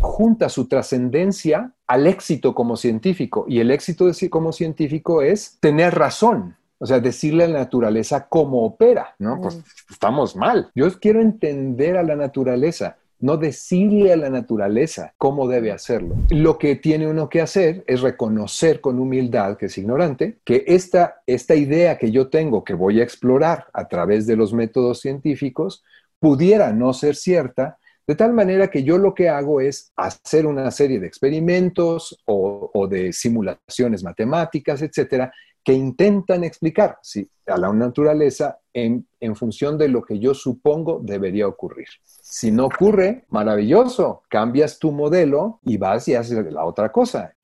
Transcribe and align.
junta 0.00 0.48
su 0.48 0.66
trascendencia 0.66 1.72
al 1.86 2.06
éxito 2.06 2.54
como 2.54 2.76
científico. 2.76 3.44
Y 3.48 3.60
el 3.60 3.70
éxito 3.70 4.06
como 4.30 4.52
científico 4.52 5.22
es 5.22 5.58
tener 5.60 5.94
razón. 5.94 6.56
O 6.80 6.86
sea, 6.86 7.00
decirle 7.00 7.44
a 7.44 7.48
la 7.48 7.58
naturaleza 7.58 8.28
cómo 8.28 8.64
opera, 8.64 9.14
¿no? 9.18 9.40
Pues 9.40 9.60
estamos 9.90 10.36
mal. 10.36 10.70
Yo 10.74 10.88
quiero 11.00 11.20
entender 11.20 11.96
a 11.96 12.04
la 12.04 12.14
naturaleza 12.14 12.96
no 13.20 13.36
decirle 13.36 14.12
a 14.12 14.16
la 14.16 14.30
naturaleza 14.30 15.12
cómo 15.18 15.48
debe 15.48 15.72
hacerlo. 15.72 16.16
Lo 16.30 16.58
que 16.58 16.76
tiene 16.76 17.06
uno 17.08 17.28
que 17.28 17.40
hacer 17.40 17.84
es 17.86 18.00
reconocer 18.00 18.80
con 18.80 18.98
humildad, 18.98 19.56
que 19.56 19.66
es 19.66 19.78
ignorante, 19.78 20.38
que 20.44 20.64
esta, 20.68 21.20
esta 21.26 21.54
idea 21.54 21.98
que 21.98 22.10
yo 22.10 22.28
tengo, 22.28 22.64
que 22.64 22.74
voy 22.74 23.00
a 23.00 23.02
explorar 23.02 23.66
a 23.72 23.88
través 23.88 24.26
de 24.26 24.36
los 24.36 24.52
métodos 24.52 25.00
científicos, 25.00 25.82
pudiera 26.20 26.72
no 26.72 26.92
ser 26.92 27.16
cierta, 27.16 27.78
de 28.08 28.14
tal 28.14 28.32
manera 28.32 28.70
que 28.70 28.82
yo 28.82 28.96
lo 28.96 29.14
que 29.14 29.28
hago 29.28 29.60
es 29.60 29.92
hacer 29.94 30.46
una 30.46 30.70
serie 30.70 30.98
de 30.98 31.06
experimentos 31.06 32.18
o, 32.24 32.88
de 32.90 33.12
simulaciones 33.12 34.02
matemáticas, 34.02 34.80
etcétera, 34.80 35.30
que 35.62 35.74
intentan 35.74 36.42
explicar 36.42 36.98
a 37.46 37.58
la 37.58 37.70
naturaleza 37.70 38.58
en, 38.72 39.06
en 39.20 39.36
función 39.36 39.76
de 39.76 39.88
lo 39.88 40.02
que 40.02 40.18
yo 40.18 40.32
supongo 40.32 41.00
debería 41.02 41.46
ocurrir. 41.46 41.88
Si 42.02 42.50
no 42.50 42.64
ocurre, 42.64 43.26
maravilloso, 43.28 44.22
cambias 44.30 44.78
tu 44.78 44.90
modelo 44.90 45.60
y 45.62 45.76
vas 45.76 46.08
y 46.08 46.14
haces 46.14 46.50
la 46.50 46.64
otra 46.64 46.90
cosa. 46.90 47.34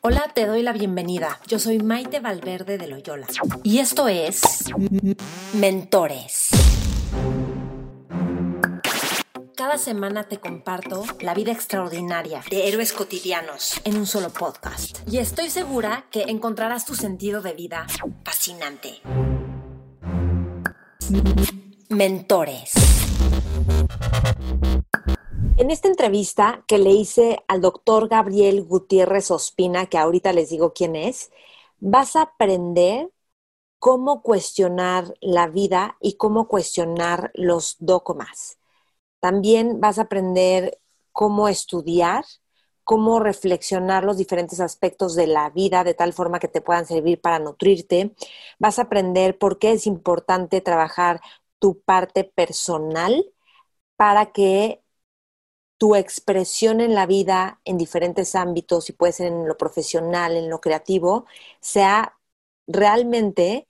Hola, 0.00 0.30
te 0.34 0.46
doy 0.46 0.62
la 0.62 0.72
bienvenida. 0.72 1.38
Yo 1.48 1.58
soy 1.58 1.80
Maite 1.80 2.20
Valverde 2.20 2.78
de 2.78 2.86
Loyola 2.86 3.26
y 3.62 3.78
esto 3.78 4.08
es 4.08 4.40
Mentores. 5.52 6.75
Cada 9.66 9.78
semana 9.78 10.28
te 10.28 10.38
comparto 10.38 11.02
la 11.18 11.34
vida 11.34 11.50
extraordinaria 11.50 12.40
de 12.48 12.68
héroes 12.68 12.92
cotidianos 12.92 13.80
en 13.82 13.96
un 13.96 14.06
solo 14.06 14.30
podcast. 14.30 15.00
Y 15.10 15.18
estoy 15.18 15.50
segura 15.50 16.06
que 16.12 16.22
encontrarás 16.22 16.86
tu 16.86 16.94
sentido 16.94 17.42
de 17.42 17.52
vida 17.52 17.84
fascinante. 18.24 19.00
Mentores. 21.88 22.74
En 25.56 25.72
esta 25.72 25.88
entrevista 25.88 26.62
que 26.68 26.78
le 26.78 26.90
hice 26.90 27.42
al 27.48 27.60
doctor 27.60 28.08
Gabriel 28.08 28.62
Gutiérrez 28.62 29.32
Ospina, 29.32 29.86
que 29.86 29.98
ahorita 29.98 30.32
les 30.32 30.48
digo 30.48 30.74
quién 30.74 30.94
es, 30.94 31.32
vas 31.80 32.14
a 32.14 32.22
aprender 32.22 33.10
cómo 33.80 34.22
cuestionar 34.22 35.12
la 35.20 35.48
vida 35.48 35.96
y 36.00 36.12
cómo 36.12 36.46
cuestionar 36.46 37.32
los 37.34 37.74
dogmas. 37.80 38.58
También 39.26 39.80
vas 39.80 39.98
a 39.98 40.02
aprender 40.02 40.78
cómo 41.10 41.48
estudiar, 41.48 42.24
cómo 42.84 43.18
reflexionar 43.18 44.04
los 44.04 44.18
diferentes 44.18 44.60
aspectos 44.60 45.16
de 45.16 45.26
la 45.26 45.50
vida 45.50 45.82
de 45.82 45.94
tal 45.94 46.12
forma 46.12 46.38
que 46.38 46.46
te 46.46 46.60
puedan 46.60 46.86
servir 46.86 47.20
para 47.20 47.40
nutrirte. 47.40 48.14
Vas 48.60 48.78
a 48.78 48.82
aprender 48.82 49.36
por 49.36 49.58
qué 49.58 49.72
es 49.72 49.88
importante 49.88 50.60
trabajar 50.60 51.20
tu 51.58 51.80
parte 51.80 52.22
personal 52.22 53.32
para 53.96 54.26
que 54.26 54.80
tu 55.76 55.96
expresión 55.96 56.80
en 56.80 56.94
la 56.94 57.06
vida 57.06 57.60
en 57.64 57.78
diferentes 57.78 58.36
ámbitos, 58.36 58.88
y 58.90 58.92
puede 58.92 59.12
ser 59.12 59.26
en 59.26 59.48
lo 59.48 59.56
profesional, 59.56 60.36
en 60.36 60.48
lo 60.48 60.60
creativo, 60.60 61.26
sea 61.58 62.16
realmente 62.68 63.66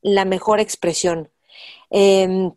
la 0.00 0.24
mejor 0.24 0.60
expresión. 0.60 1.32
Em, 1.90 2.52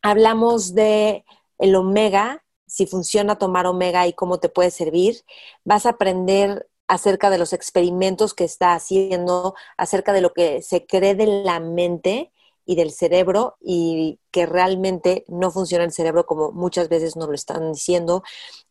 hablamos 0.00 0.72
de 0.74 1.26
el 1.60 1.76
omega, 1.76 2.44
si 2.66 2.86
funciona 2.86 3.38
tomar 3.38 3.66
omega 3.66 4.06
y 4.06 4.12
cómo 4.12 4.38
te 4.40 4.48
puede 4.48 4.70
servir. 4.70 5.24
Vas 5.64 5.86
a 5.86 5.90
aprender 5.90 6.68
acerca 6.88 7.30
de 7.30 7.38
los 7.38 7.52
experimentos 7.52 8.34
que 8.34 8.44
está 8.44 8.74
haciendo, 8.74 9.54
acerca 9.76 10.12
de 10.12 10.20
lo 10.20 10.32
que 10.32 10.62
se 10.62 10.86
cree 10.86 11.14
de 11.14 11.26
la 11.26 11.60
mente 11.60 12.32
y 12.66 12.76
del 12.76 12.90
cerebro 12.90 13.56
y 13.60 14.20
que 14.30 14.46
realmente 14.46 15.24
no 15.28 15.50
funciona 15.50 15.84
el 15.84 15.92
cerebro 15.92 16.26
como 16.26 16.52
muchas 16.52 16.88
veces 16.88 17.16
nos 17.16 17.28
lo 17.28 17.34
están 17.34 17.72
diciendo. 17.72 18.22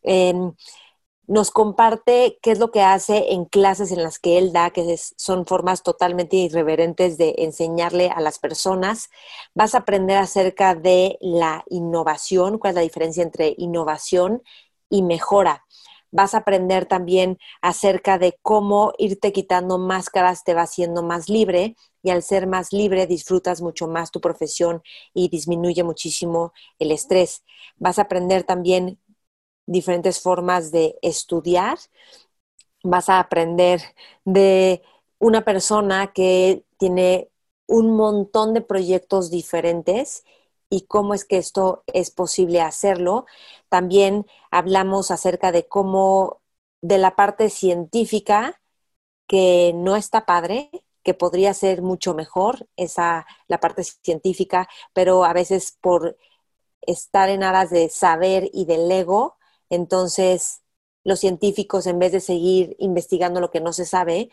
Em, 0.02 0.52
nos 1.30 1.52
comparte 1.52 2.40
qué 2.42 2.50
es 2.50 2.58
lo 2.58 2.72
que 2.72 2.82
hace 2.82 3.34
en 3.34 3.44
clases 3.44 3.92
en 3.92 4.02
las 4.02 4.18
que 4.18 4.36
él 4.36 4.52
da, 4.52 4.70
que 4.70 4.98
son 5.16 5.46
formas 5.46 5.84
totalmente 5.84 6.36
irreverentes 6.36 7.18
de 7.18 7.36
enseñarle 7.38 8.10
a 8.10 8.20
las 8.20 8.40
personas. 8.40 9.10
Vas 9.54 9.76
a 9.76 9.78
aprender 9.78 10.16
acerca 10.16 10.74
de 10.74 11.18
la 11.20 11.62
innovación, 11.68 12.58
cuál 12.58 12.72
es 12.72 12.74
la 12.74 12.80
diferencia 12.80 13.22
entre 13.22 13.54
innovación 13.58 14.42
y 14.88 15.02
mejora. 15.02 15.64
Vas 16.10 16.34
a 16.34 16.38
aprender 16.38 16.86
también 16.86 17.38
acerca 17.62 18.18
de 18.18 18.36
cómo 18.42 18.92
irte 18.98 19.32
quitando 19.32 19.78
máscaras 19.78 20.42
te 20.42 20.54
va 20.54 20.62
haciendo 20.62 21.04
más 21.04 21.28
libre 21.28 21.76
y 22.02 22.10
al 22.10 22.24
ser 22.24 22.48
más 22.48 22.72
libre 22.72 23.06
disfrutas 23.06 23.62
mucho 23.62 23.86
más 23.86 24.10
tu 24.10 24.20
profesión 24.20 24.82
y 25.14 25.28
disminuye 25.28 25.84
muchísimo 25.84 26.52
el 26.80 26.90
estrés. 26.90 27.44
Vas 27.76 28.00
a 28.00 28.02
aprender 28.02 28.42
también 28.42 28.98
diferentes 29.70 30.20
formas 30.20 30.72
de 30.72 30.98
estudiar, 31.00 31.78
vas 32.82 33.08
a 33.08 33.20
aprender 33.20 33.80
de 34.24 34.82
una 35.18 35.44
persona 35.44 36.12
que 36.12 36.64
tiene 36.76 37.30
un 37.66 37.96
montón 37.96 38.52
de 38.52 38.62
proyectos 38.62 39.30
diferentes 39.30 40.24
y 40.70 40.82
cómo 40.86 41.14
es 41.14 41.24
que 41.24 41.38
esto 41.38 41.84
es 41.86 42.10
posible 42.10 42.60
hacerlo. 42.60 43.26
También 43.68 44.26
hablamos 44.50 45.10
acerca 45.12 45.52
de 45.52 45.68
cómo 45.68 46.40
de 46.82 46.98
la 46.98 47.14
parte 47.14 47.48
científica 47.48 48.60
que 49.28 49.72
no 49.74 49.94
está 49.94 50.26
padre, 50.26 50.70
que 51.04 51.14
podría 51.14 51.54
ser 51.54 51.82
mucho 51.82 52.14
mejor 52.14 52.66
esa 52.76 53.26
la 53.46 53.60
parte 53.60 53.84
científica, 53.84 54.68
pero 54.94 55.24
a 55.24 55.32
veces 55.32 55.76
por 55.80 56.16
estar 56.82 57.28
en 57.28 57.44
aras 57.44 57.70
de 57.70 57.88
saber 57.88 58.50
y 58.52 58.64
del 58.64 58.90
ego 58.90 59.36
entonces, 59.70 60.62
los 61.04 61.20
científicos, 61.20 61.86
en 61.86 61.98
vez 61.98 62.12
de 62.12 62.20
seguir 62.20 62.76
investigando 62.78 63.40
lo 63.40 63.50
que 63.50 63.60
no 63.60 63.72
se 63.72 63.86
sabe, 63.86 64.30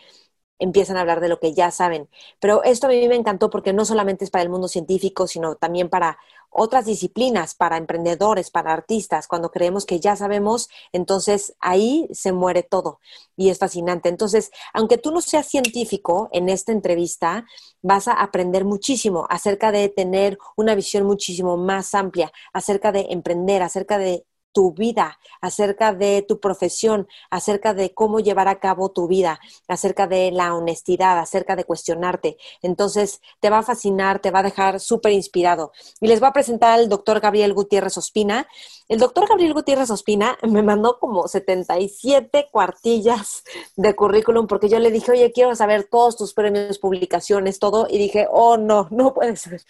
empiezan 0.59 0.97
a 0.97 1.01
hablar 1.01 1.19
de 1.21 1.29
lo 1.29 1.39
que 1.39 1.53
ya 1.53 1.71
saben. 1.71 2.09
Pero 2.39 2.63
esto 2.63 2.87
a 2.87 2.89
mí 2.89 3.07
me 3.07 3.15
encantó 3.15 3.49
porque 3.49 3.73
no 3.73 3.85
solamente 3.85 4.25
es 4.25 4.31
para 4.31 4.43
el 4.43 4.49
mundo 4.49 4.67
científico, 4.67 5.27
sino 5.27 5.55
también 5.55 5.89
para 5.89 6.17
otras 6.49 6.85
disciplinas, 6.85 7.53
para 7.55 7.77
emprendedores, 7.77 8.49
para 8.49 8.73
artistas. 8.73 9.27
Cuando 9.27 9.51
creemos 9.51 9.85
que 9.85 9.99
ya 9.99 10.15
sabemos, 10.15 10.69
entonces 10.93 11.55
ahí 11.59 12.07
se 12.11 12.31
muere 12.31 12.63
todo 12.63 12.99
y 13.35 13.49
es 13.49 13.59
fascinante. 13.59 14.09
Entonces, 14.09 14.51
aunque 14.73 14.97
tú 14.97 15.11
no 15.11 15.21
seas 15.21 15.47
científico, 15.47 16.29
en 16.31 16.49
esta 16.49 16.71
entrevista 16.71 17.45
vas 17.81 18.07
a 18.07 18.13
aprender 18.13 18.65
muchísimo 18.65 19.27
acerca 19.29 19.71
de 19.71 19.89
tener 19.89 20.37
una 20.55 20.73
visión 20.75 21.05
muchísimo 21.05 21.57
más 21.57 21.93
amplia, 21.93 22.31
acerca 22.53 22.91
de 22.91 23.07
emprender, 23.11 23.61
acerca 23.61 23.97
de 23.99 24.25
tu 24.51 24.73
vida, 24.73 25.19
acerca 25.41 25.93
de 25.93 26.25
tu 26.27 26.39
profesión, 26.39 27.07
acerca 27.29 27.73
de 27.73 27.93
cómo 27.93 28.19
llevar 28.19 28.47
a 28.47 28.59
cabo 28.59 28.89
tu 28.89 29.07
vida, 29.07 29.39
acerca 29.67 30.07
de 30.07 30.31
la 30.31 30.55
honestidad, 30.55 31.19
acerca 31.19 31.55
de 31.55 31.63
cuestionarte. 31.63 32.37
Entonces, 32.61 33.21
te 33.39 33.49
va 33.49 33.59
a 33.59 33.63
fascinar, 33.63 34.19
te 34.19 34.31
va 34.31 34.39
a 34.39 34.43
dejar 34.43 34.79
súper 34.79 35.11
inspirado. 35.11 35.71
Y 36.01 36.07
les 36.07 36.19
voy 36.19 36.29
a 36.29 36.33
presentar 36.33 36.71
al 36.71 36.89
doctor 36.89 37.19
Gabriel 37.19 37.53
Gutiérrez 37.53 37.97
Ospina. 37.97 38.47
El 38.87 38.99
doctor 38.99 39.27
Gabriel 39.27 39.53
Gutiérrez 39.53 39.89
Ospina 39.89 40.37
me 40.43 40.63
mandó 40.63 40.97
como 40.97 41.27
77 41.27 42.47
cuartillas 42.51 43.43
de 43.75 43.93
currículum 43.95 44.47
porque 44.47 44.69
yo 44.69 44.79
le 44.79 44.91
dije, 44.91 45.11
oye, 45.11 45.31
quiero 45.33 45.55
saber 45.55 45.89
todos 45.91 46.15
tus 46.15 46.33
premios, 46.33 46.79
publicaciones, 46.79 47.59
todo. 47.59 47.87
Y 47.89 47.97
dije, 47.97 48.27
oh, 48.31 48.55
no, 48.55 48.87
no 48.91 49.13
puede 49.13 49.35
ser. 49.35 49.61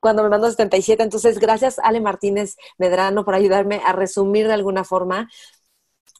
Cuando 0.00 0.22
me 0.22 0.28
mandó 0.28 0.50
77. 0.50 1.02
Entonces, 1.02 1.38
gracias, 1.38 1.78
Ale 1.78 2.02
Martínez 2.02 2.56
Medrano, 2.76 3.24
por 3.24 3.34
ayudarme 3.34 3.80
a 3.86 3.92
resumir 3.92 4.46
de 4.46 4.54
alguna 4.54 4.84
forma. 4.84 5.30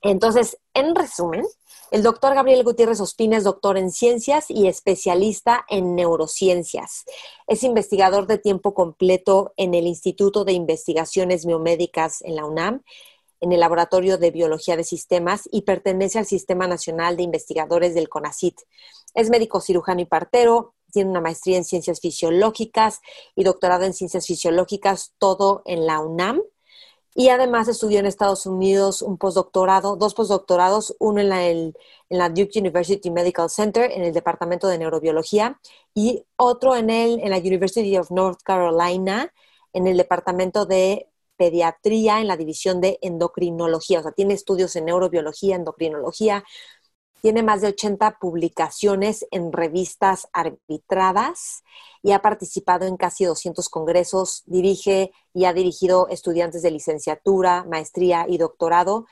Entonces, 0.03 0.59
en 0.73 0.95
resumen, 0.95 1.45
el 1.91 2.03
doctor 2.03 2.35
Gabriel 2.35 2.65
Gutiérrez 2.65 3.01
Ospina 3.01 3.37
es 3.37 3.45
doctor 3.45 3.79
en 3.79 3.91
ciencias 3.91 4.51
y 4.51 4.69
especialista 4.69 5.65
en 5.69 5.95
neurociencias. 5.95 7.05
Es 7.47 7.63
investigador 7.63 8.27
de 8.27 8.39
tiempo 8.39 8.75
completo 8.75 9.55
en 9.57 9.75
el 9.75 9.87
Instituto 9.87 10.45
de 10.45 10.53
Investigaciones 10.53 11.47
Biomédicas 11.47 12.21
en 12.23 12.37
la 12.37 12.45
UNAM, 12.45 12.83
en 13.41 13.53
el 13.53 13.61
Laboratorio 13.61 14.19
de 14.19 14.31
Biología 14.31 14.77
de 14.77 14.85
Sistemas 14.85 15.49
y 15.51 15.63
pertenece 15.63 16.19
al 16.19 16.27
Sistema 16.27 16.67
Nacional 16.67 17.17
de 17.17 17.23
Investigadores 17.23 17.95
del 17.95 18.09
CONACIT. 18.09 18.61
Es 19.15 19.31
médico 19.31 19.61
cirujano 19.61 20.01
y 20.01 20.07
partero, 20.07 20.75
tiene 20.93 21.11
una 21.11 21.21
maestría 21.21 21.57
en 21.57 21.65
ciencias 21.65 22.01
fisiológicas 22.01 23.01
y 23.35 23.45
doctorado 23.45 23.85
en 23.85 23.95
ciencias 23.95 24.27
fisiológicas, 24.27 25.15
todo 25.19 25.63
en 25.65 25.87
la 25.87 26.01
UNAM 26.01 26.43
y 27.15 27.31
además 27.31 27.69
estudió 27.69 27.99
en 27.99 28.07
Estados 28.07 28.47
Unidos 28.47 29.03
un 29.03 29.19
postdoctorado, 29.19 29.97
dos 29.97 30.15
postdoctorados, 30.15 30.95
uno 30.99 31.21
en 31.21 31.29
la, 31.29 31.49
en 31.49 31.75
la 32.09 32.29
Duke 32.29 32.59
University 32.59 33.11
Medical 33.11 33.51
Center 33.51 33.91
en 33.91 34.03
el 34.03 34.13
Departamento 34.13 34.69
de 34.69 34.79
Neurobiología 34.79 35.61
y 35.95 36.25
otro 36.37 36.77
en, 36.77 36.91
el, 36.91 37.21
en 37.21 37.31
la 37.31 37.39
University 37.39 37.97
of 37.97 38.11
North 38.11 38.41
Carolina 38.43 39.33
en 39.73 39.87
el 39.87 39.97
Departamento 39.97 40.67
de 40.67 41.09
pediatría 41.37 42.21
en 42.21 42.29
la 42.29 42.37
división 42.37 42.81
de 42.81 42.99
endocrinología, 43.01 44.01
o 44.01 44.03
sea, 44.03 44.13
tiene 44.13 44.35
estudios 44.35 44.75
en 44.77 44.87
neurobiología, 44.87 45.57
endocrinología, 45.57 46.45
tiene 47.21 47.43
más 47.43 47.61
de 47.61 47.69
80 47.69 48.19
publicaciones 48.21 49.27
en 49.31 49.53
revistas 49.53 50.29
arbitradas 50.33 51.65
y 52.03 52.13
ha 52.13 52.23
participado 52.23 52.87
en 52.87 52.97
casi 52.97 53.25
200 53.25 53.69
congresos, 53.69 54.45
dirige 54.47 55.13
y 55.35 55.45
ha 55.45 55.53
dirigido 55.53 56.09
estudiantes 56.09 56.63
de 56.63 56.71
licenciatura, 56.71 57.65
maestría 57.65 58.27
y 58.29 58.39
doctorado. 58.39 59.07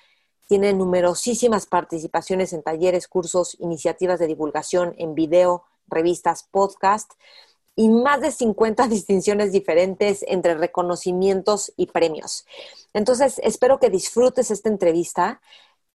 Tiene 0.49 0.73
numerosísimas 0.73 1.67
participaciones 1.67 2.53
en 2.53 2.62
talleres, 2.62 3.08
cursos, 3.08 3.56
iniciativas 3.58 4.20
de 4.20 4.29
divulgación 4.29 4.94
en 4.99 5.14
video, 5.14 5.64
revistas, 5.88 6.44
podcast 6.44 7.12
y 7.75 7.88
más 7.88 8.20
de 8.20 8.31
50 8.31 8.87
distinciones 8.88 9.53
diferentes 9.53 10.25
entre 10.29 10.55
reconocimientos 10.55 11.73
y 11.76 11.87
premios. 11.87 12.47
Entonces, 12.94 13.41
espero 13.43 13.79
que 13.79 13.91
disfrutes 13.91 14.50
esta 14.50 14.69
entrevista 14.69 15.41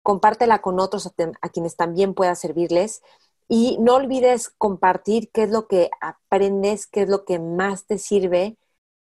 compártela 0.02 0.60
con 0.60 0.80
otros 0.80 1.06
a, 1.06 1.48
quienes 1.50 1.76
también 1.76 2.14
pueda 2.14 2.34
servirles. 2.34 3.02
Y 3.48 3.78
no 3.80 3.94
olvides 3.94 4.50
compartir 4.50 5.30
qué 5.32 5.44
es 5.44 5.50
lo 5.50 5.68
que 5.68 5.90
aprendes, 6.00 6.86
qué 6.86 7.02
es 7.02 7.08
lo 7.08 7.24
que 7.24 7.38
más 7.38 7.86
te 7.86 7.98
sirve 7.98 8.56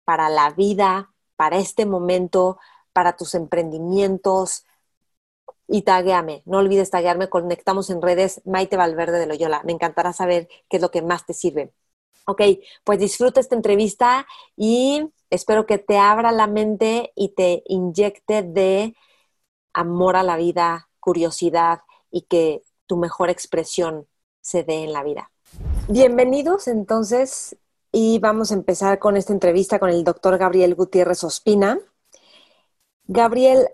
para 0.05 0.29
la 0.29 0.51
vida, 0.51 1.13
para 1.35 1.57
este 1.57 1.85
momento, 1.85 2.59
para 2.93 3.15
tus 3.15 3.35
emprendimientos. 3.35 4.65
Y 5.67 5.83
tagueame, 5.83 6.43
no 6.45 6.57
olvides 6.59 6.89
taguearme, 6.89 7.29
conectamos 7.29 7.89
en 7.89 8.01
redes 8.01 8.41
Maite 8.45 8.77
Valverde 8.77 9.19
de 9.19 9.27
Loyola. 9.27 9.61
Me 9.65 9.71
encantará 9.73 10.13
saber 10.13 10.47
qué 10.69 10.77
es 10.77 10.81
lo 10.81 10.91
que 10.91 11.01
más 11.01 11.25
te 11.25 11.33
sirve. 11.33 11.71
Ok, 12.25 12.41
pues 12.83 12.99
disfruta 12.99 13.39
esta 13.39 13.55
entrevista 13.55 14.27
y 14.55 15.09
espero 15.29 15.65
que 15.65 15.79
te 15.79 15.97
abra 15.97 16.31
la 16.31 16.47
mente 16.47 17.11
y 17.15 17.29
te 17.29 17.63
inyecte 17.65 18.43
de 18.43 18.95
amor 19.73 20.15
a 20.15 20.23
la 20.23 20.37
vida, 20.37 20.89
curiosidad 20.99 21.81
y 22.11 22.21
que 22.23 22.63
tu 22.85 22.97
mejor 22.97 23.29
expresión 23.29 24.07
se 24.41 24.63
dé 24.63 24.83
en 24.83 24.93
la 24.93 25.03
vida. 25.03 25.31
Bienvenidos 25.87 26.67
entonces 26.67 27.55
y 27.91 28.19
vamos 28.19 28.51
a 28.51 28.55
empezar 28.55 28.99
con 28.99 29.17
esta 29.17 29.33
entrevista 29.33 29.79
con 29.79 29.89
el 29.89 30.03
doctor 30.03 30.37
Gabriel 30.37 30.75
Gutiérrez 30.75 31.23
Ospina. 31.23 31.79
Gabriel, 33.05 33.69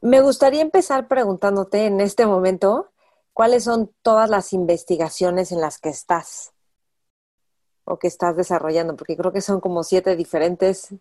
me 0.00 0.20
gustaría 0.20 0.62
empezar 0.62 1.08
preguntándote 1.08 1.86
en 1.86 2.00
este 2.00 2.26
momento 2.26 2.90
cuáles 3.32 3.64
son 3.64 3.92
todas 4.02 4.28
las 4.28 4.52
investigaciones 4.52 5.52
en 5.52 5.60
las 5.60 5.78
que 5.78 5.90
estás 5.90 6.52
o 7.84 7.98
que 7.98 8.08
estás 8.08 8.36
desarrollando, 8.36 8.96
porque 8.96 9.16
creo 9.16 9.32
que 9.32 9.40
son 9.40 9.60
como 9.60 9.82
siete 9.84 10.16
diferentes 10.16 10.94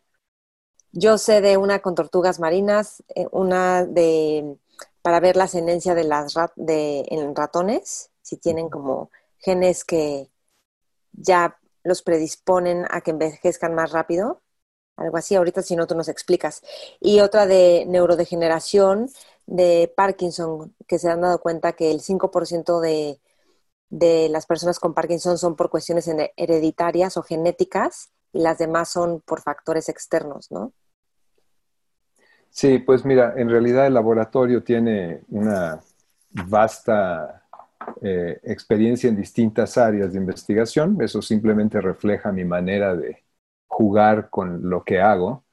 yo 0.91 1.17
sé 1.17 1.41
de 1.41 1.57
una 1.57 1.79
con 1.79 1.95
tortugas 1.95 2.39
marinas, 2.39 3.03
eh, 3.15 3.27
una 3.31 3.85
de 3.85 4.57
para 5.01 5.19
ver 5.19 5.35
la 5.37 5.45
ascendencia 5.45 5.95
de 5.95 6.03
las 6.03 6.35
de, 6.55 7.05
en 7.09 7.35
ratones, 7.35 8.11
si 8.21 8.37
tienen 8.37 8.69
como 8.69 9.11
genes 9.37 9.83
que 9.85 10.29
ya 11.13 11.59
los 11.83 12.01
predisponen 12.03 12.85
a 12.89 13.01
que 13.01 13.11
envejezcan 13.11 13.73
más 13.75 13.91
rápido, 13.91 14.41
algo 14.97 15.17
así, 15.17 15.35
ahorita 15.35 15.61
si 15.63 15.75
no 15.75 15.87
tú 15.87 15.95
nos 15.95 16.09
explicas. 16.09 16.61
Y 16.99 17.21
otra 17.21 17.47
de 17.47 17.85
neurodegeneración 17.87 19.09
de 19.47 19.91
Parkinson, 19.95 20.75
que 20.87 20.99
se 20.99 21.09
han 21.09 21.21
dado 21.21 21.39
cuenta 21.41 21.73
que 21.73 21.91
el 21.91 22.01
5% 22.01 22.81
de, 22.81 23.19
de 23.89 24.29
las 24.29 24.45
personas 24.45 24.79
con 24.79 24.93
Parkinson 24.93 25.37
son 25.37 25.55
por 25.55 25.69
cuestiones 25.69 26.09
hereditarias 26.37 27.17
o 27.17 27.23
genéticas 27.23 28.11
y 28.33 28.41
las 28.41 28.57
demás 28.57 28.89
son 28.89 29.21
por 29.21 29.41
factores 29.41 29.89
externos, 29.89 30.51
¿no? 30.51 30.73
Sí, 32.49 32.79
pues 32.79 33.05
mira, 33.05 33.33
en 33.37 33.49
realidad 33.49 33.87
el 33.87 33.93
laboratorio 33.93 34.63
tiene 34.63 35.21
una 35.29 35.79
vasta 36.31 37.43
eh, 38.01 38.39
experiencia 38.43 39.09
en 39.09 39.15
distintas 39.15 39.77
áreas 39.77 40.13
de 40.13 40.19
investigación. 40.19 40.97
Eso 41.01 41.21
simplemente 41.21 41.79
refleja 41.79 42.31
mi 42.31 42.45
manera 42.45 42.95
de 42.95 43.23
jugar 43.67 44.29
con 44.29 44.69
lo 44.69 44.83
que 44.83 44.99
hago. 44.99 45.43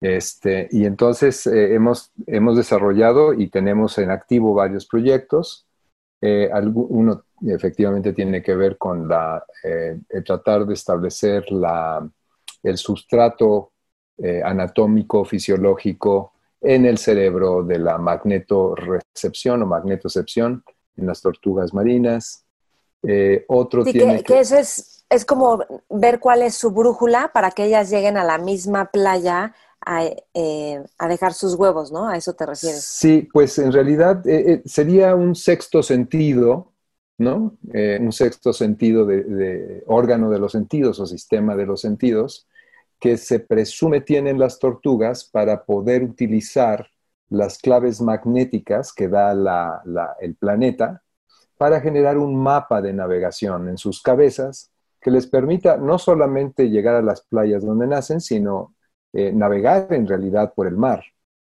Este, 0.00 0.68
y 0.70 0.84
entonces 0.84 1.46
eh, 1.46 1.74
hemos, 1.74 2.12
hemos 2.26 2.56
desarrollado 2.56 3.34
y 3.34 3.50
tenemos 3.50 3.98
en 3.98 4.10
activo 4.10 4.54
varios 4.54 4.86
proyectos. 4.86 5.66
Eh, 6.20 6.50
uno 6.74 7.24
efectivamente 7.46 8.12
tiene 8.12 8.42
que 8.42 8.54
ver 8.54 8.76
con 8.78 9.08
la, 9.08 9.44
tratar 10.24 10.66
de 10.66 10.74
establecer 10.74 11.50
la, 11.50 12.08
el 12.62 12.76
sustrato 12.76 13.72
eh, 14.20 14.42
anatómico, 14.44 15.24
fisiológico 15.24 16.32
en 16.60 16.86
el 16.86 16.98
cerebro 16.98 17.62
de 17.62 17.78
la 17.78 17.98
magnetorrecepción 17.98 19.62
o 19.62 19.66
magnetocepción 19.66 20.64
en 20.96 21.06
las 21.06 21.20
tortugas 21.20 21.72
marinas. 21.72 22.44
Eh, 23.04 23.44
otro 23.46 23.84
tiene 23.84 24.24
que, 24.24 24.40
eso 24.40 24.58
es, 24.58 25.04
es 25.08 25.24
como 25.24 25.64
ver 25.88 26.18
cuál 26.18 26.42
es 26.42 26.56
su 26.56 26.72
brújula 26.72 27.30
para 27.32 27.52
que 27.52 27.66
ellas 27.66 27.90
lleguen 27.90 28.16
a 28.16 28.24
la 28.24 28.38
misma 28.38 28.86
playa 28.86 29.54
a, 29.86 30.02
eh, 30.34 30.82
dejar 31.08 31.32
sus 31.32 31.54
huevos, 31.54 31.92
¿no? 31.92 32.08
A 32.08 32.16
eso 32.16 32.32
te 32.34 32.44
refieres. 32.44 32.82
Sí, 32.82 33.28
pues 33.32 33.56
en 33.60 33.70
realidad 33.70 34.24
sería 34.64 35.14
un 35.14 35.36
sexto 35.36 35.84
sentido, 35.84 36.72
¿no? 37.18 37.58
un 37.62 38.12
sexto 38.12 38.52
sentido 38.52 39.04
de, 39.04 39.82
órgano 39.86 40.30
de 40.30 40.38
los 40.38 40.52
sentidos 40.52 41.00
o 41.00 41.06
sistema 41.06 41.56
de 41.56 41.66
los 41.66 41.80
sentidos, 41.80 42.46
que 42.98 43.16
se 43.16 43.40
presume 43.40 44.00
tienen 44.00 44.38
las 44.38 44.58
tortugas 44.58 45.24
para 45.24 45.64
poder 45.64 46.02
utilizar 46.02 46.88
las 47.28 47.58
claves 47.58 48.00
magnéticas 48.00 48.92
que 48.92 49.08
da 49.08 49.32
el 50.20 50.34
planeta 50.36 51.02
para 51.58 51.80
generar 51.80 52.16
un 52.16 52.36
mapa 52.36 52.80
de 52.80 52.92
navegación 52.92 53.68
en 53.68 53.76
sus 53.76 54.00
cabezas 54.00 54.70
que 55.00 55.10
les 55.10 55.26
permita 55.26 55.76
no 55.76 55.98
solamente 55.98 56.70
llegar 56.70 56.94
a 56.94 57.02
las 57.02 57.22
playas 57.22 57.64
donde 57.64 57.86
nacen, 57.86 58.20
sino 58.20 58.74
eh, 59.12 59.32
navegar 59.32 59.92
en 59.92 60.06
realidad 60.06 60.52
por 60.54 60.66
el 60.66 60.76
mar. 60.76 61.04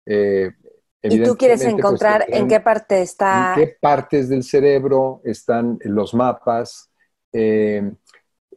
Eh, 0.06 0.52
y 1.02 1.22
tú 1.22 1.36
quieres 1.36 1.62
pues, 1.62 1.72
encontrar 1.72 2.26
en, 2.28 2.48
qué 2.48 2.60
parte 2.60 3.00
está... 3.02 3.54
En 3.54 3.60
qué 3.60 3.76
partes 3.80 4.28
del 4.28 4.42
cerebro 4.42 5.20
están 5.24 5.78
los 5.84 6.12
mapas, 6.12 6.90
eh, 7.32 7.92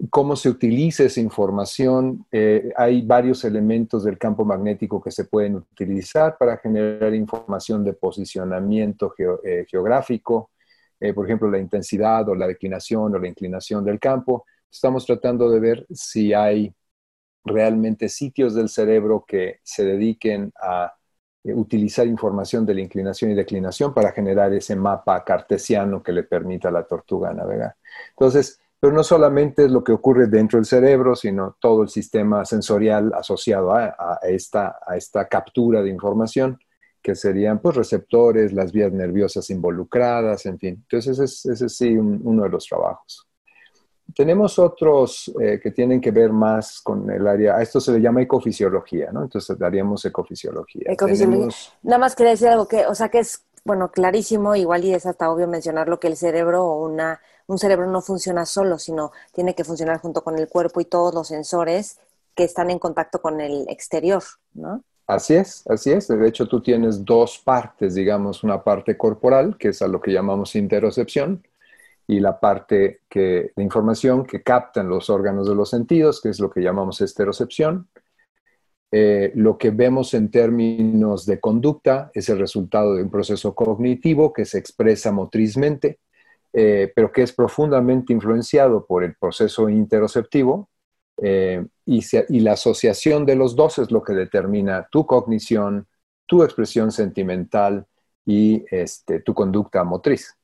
cómo 0.10 0.36
se 0.36 0.50
utiliza 0.50 1.04
esa 1.04 1.22
información. 1.22 2.25
Eh, 2.31 2.72
hay 2.75 3.01
varios 3.01 3.45
elementos 3.45 4.04
del 4.04 4.18
campo 4.18 4.44
magnético 4.44 5.01
que 5.01 5.12
se 5.12 5.25
pueden 5.25 5.56
utilizar 5.56 6.38
para 6.38 6.57
generar 6.57 7.13
información 7.13 7.84
de 7.86 7.94
posicionamiento 7.94 9.14
eh, 9.44 9.66
geográfico, 9.69 10.50
por 11.14 11.26
ejemplo, 11.26 11.52
la 11.52 11.59
intensidad 11.59 12.30
o 12.30 12.35
la 12.35 12.47
declinación 12.47 13.14
o 13.14 13.19
la 13.19 13.28
inclinación 13.28 13.83
del 13.83 14.00
campo. 14.00 14.45
Estamos 14.71 15.06
tratando 15.06 15.50
de 15.50 15.59
ver 15.59 15.85
si 15.92 16.33
hay 16.33 16.73
realmente 17.44 18.07
sitios 18.07 18.56
del 18.56 18.69
cerebro 18.69 19.26
que 19.28 19.59
se 19.64 19.83
dediquen 19.83 20.54
a 20.62 20.94
utilizar 21.44 22.07
información 22.07 22.66
de 22.66 22.73
la 22.73 22.81
inclinación 22.81 23.31
y 23.31 23.35
declinación 23.35 23.94
para 23.94 24.12
generar 24.12 24.54
ese 24.54 24.76
mapa 24.76 25.23
cartesiano 25.23 26.02
que 26.02 26.14
le 26.14 26.23
permita 26.23 26.69
a 26.69 26.71
la 26.71 26.83
tortuga 26.83 27.33
navegar. 27.33 27.76
Entonces, 28.12 28.59
pero 28.80 28.94
no 28.94 29.04
solamente 29.04 29.66
es 29.66 29.71
lo 29.71 29.83
que 29.83 29.94
ocurre 29.94 30.28
dentro 30.28 30.57
del 30.57 30.66
cerebro, 30.66 31.16
sino 31.16 31.56
todo 31.59 31.83
el 31.83 31.90
sistema 31.90 32.44
sensorial 32.44 33.14
asociado 33.14 33.73
a, 33.73 34.19
esta, 34.23 34.80
a 34.85 34.97
esta 34.97 35.28
captura 35.28 35.81
de 35.81 35.90
información, 35.90 36.59
que 37.02 37.16
serían 37.16 37.59
pues 37.59 37.76
receptores, 37.76 38.54
las 38.54 38.71
vías 38.71 38.92
nerviosas 38.92 39.50
involucradas, 39.50 40.45
en 40.45 40.59
fin. 40.59 40.85
Entonces 40.90 41.45
ese 41.45 41.66
es, 41.66 41.78
sí 41.78 41.95
uno 41.95 42.44
de 42.44 42.50
los 42.50 42.66
trabajos. 42.66 43.28
Tenemos 44.16 44.60
otros 44.60 45.31
eh, 45.42 45.60
que 45.62 45.72
tienen 45.72 46.02
que 46.02 46.12
ver 46.12 46.31
más 46.31 46.81
con 46.81 47.10
el 47.10 47.26
área, 47.26 47.56
a 47.56 47.62
esto 47.62 47.80
se 47.80 47.94
le 47.94 48.02
llama 48.02 48.22
ecofisiología, 48.22 49.12
¿no? 49.12 49.24
Entonces 49.24 49.57
daríamos 49.57 50.04
ecofisiología. 50.06 50.92
Ecofisiología. 50.92 51.56
Nada 51.81 51.98
más 52.00 52.16
quería 52.16 52.31
decir 52.31 52.50
algo 52.50 52.68
que, 52.68 52.86
o 52.86 52.95
sea, 52.95 53.10
que 53.10 53.19
es, 53.19 53.44
bueno, 53.64 53.92
clarísimo, 53.92 54.56
igual 54.56 54.83
y 54.83 54.94
es 54.94 55.06
hasta 55.06 55.31
obvio 55.31 55.48
mencionar 55.48 55.88
lo 55.88 56.00
que 56.00 56.07
el 56.07 56.18
cerebro 56.18 56.66
o 56.66 56.86
una 56.86 57.22
un 57.48 57.57
cerebro 57.57 57.88
no 57.88 58.02
funciona 58.02 58.45
solo, 58.45 58.80
sino 58.80 59.12
tiene 59.33 59.56
que 59.56 59.64
funcionar 59.64 60.00
junto 60.00 60.24
con 60.24 60.38
el 60.38 60.48
cuerpo 60.48 60.81
y 60.81 60.86
todos 60.86 61.14
los 61.14 61.28
sensores 61.28 61.98
que 62.36 62.44
están 62.44 62.72
en 62.72 62.80
contacto 62.80 63.22
con 63.22 63.42
el 63.42 63.66
exterior, 63.69 64.24
¿no? 64.54 64.83
Así 65.06 65.36
es, 65.36 65.68
así 65.68 65.92
es. 65.92 66.07
De 66.07 66.28
hecho, 66.28 66.48
tú 66.48 66.62
tienes 66.62 67.04
dos 67.04 67.38
partes, 67.38 67.94
digamos, 67.94 68.44
una 68.44 68.64
parte 68.64 68.98
corporal, 68.98 69.57
que 69.57 69.69
es 69.69 69.81
a 69.81 69.88
lo 69.88 70.00
que 70.00 70.14
llamamos 70.14 70.56
interocepción, 70.56 71.45
y 72.07 72.19
la 72.19 72.40
parte 72.40 73.02
que, 73.10 73.52
de 73.56 73.64
información 73.64 74.26
que 74.26 74.44
captan 74.44 74.90
los 74.90 75.10
órganos 75.10 75.48
de 75.48 75.56
los 75.56 75.69
sentidos, 75.69 76.22
que 76.22 76.30
es 76.30 76.40
lo 76.40 76.50
que 76.50 76.62
llamamos 76.62 77.02
esterocepción. 77.02 77.88
Eh, 78.92 79.31
lo 79.36 79.57
que 79.57 79.72
vemos 79.72 80.14
en 80.14 80.30
términos 80.30 81.26
de 81.26 81.40
conducta 81.40 82.12
es 82.14 82.30
el 82.30 82.38
resultado 82.40 82.94
de 82.94 83.04
un 83.04 83.10
proceso 83.10 83.56
cognitivo 83.56 84.31
que 84.31 84.45
se 84.45 84.60
expresa 84.60 85.12
motrizmente 85.12 86.00
eh, 86.54 86.94
pero 86.95 87.12
que 87.12 87.24
es 87.24 87.33
profundamente 87.33 88.14
influenciado 88.14 88.86
por 88.86 89.04
el 89.04 89.16
proceso 89.16 89.69
interoceptivo 89.69 90.69
Eh, 91.22 91.64
y, 91.86 92.40
la 92.40 92.54
asociación 92.54 93.24
de 93.26 93.36
los 93.36 93.56
dos 93.56 93.78
es 93.78 93.92
lo 93.92 94.02
que 94.02 94.14
determina 94.14 94.88
tu 94.92 95.06
cognición, 95.06 95.86
tu 96.26 96.44
expresión 96.44 96.92
sentimental 96.92 97.86
y 98.26 98.66
este, 98.72 99.19
tu 99.22 99.33
conducta 99.36 99.83
motriz. 99.83 100.36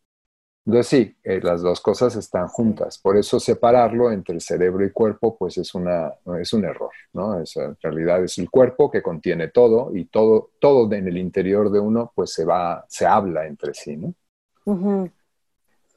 Entonces 0.69 0.87
sí, 0.87 1.15
eh, 1.23 1.39
las 1.41 1.63
dos 1.63 1.81
cosas 1.81 2.15
están 2.15 2.47
juntas. 2.47 2.99
Por 2.99 3.17
eso 3.17 3.39
separarlo 3.39 4.11
entre 4.11 4.39
cerebro 4.39 4.85
y 4.85 4.91
cuerpo, 4.91 5.35
pues 5.35 5.57
es, 5.57 5.73
una, 5.73 6.13
es 6.39 6.53
un 6.53 6.63
error, 6.63 6.91
¿no? 7.13 7.39
en 7.39 7.77
realidad 7.81 8.23
es 8.23 8.37
el 8.37 8.51
cuerpo 8.51 8.91
que 8.91 9.01
contiene 9.01 9.47
todo 9.47 9.89
y 9.95 10.05
todo, 10.05 10.51
todo 10.59 10.93
en 10.93 11.07
el 11.07 11.17
interior 11.17 11.71
de 11.71 11.79
uno, 11.79 12.11
pues 12.13 12.33
se 12.33 12.45
va, 12.45 12.85
se 12.87 13.07
habla 13.07 13.47
entre 13.47 13.73
sí, 13.73 13.97
¿no? 13.97 14.13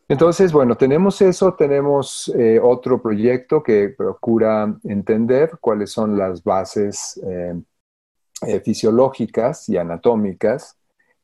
Entonces, 0.09 0.51
bueno, 0.51 0.75
tenemos 0.75 1.21
eso, 1.21 1.53
tenemos 1.53 2.33
eh, 2.35 2.59
otro 2.59 3.03
proyecto 3.03 3.63
que 3.63 3.91
procura 3.91 4.75
entender 4.85 5.59
cuáles 5.61 5.91
son 5.91 6.17
las 6.17 6.43
bases 6.43 7.21
eh, 7.27 8.61
fisiológicas 8.65 9.69
y 9.69 9.77
anatómicas 9.77 10.79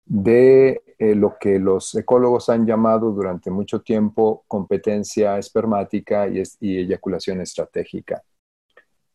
de 0.05 0.83
lo 0.99 1.37
que 1.39 1.59
los 1.59 1.95
ecólogos 1.95 2.49
han 2.49 2.67
llamado 2.67 3.13
durante 3.13 3.51
mucho 3.51 3.81
tiempo 3.81 4.45
competencia 4.49 5.39
espermática 5.39 6.27
y, 6.29 6.43
eyaculación 6.61 7.41
estratégica. 7.41 8.23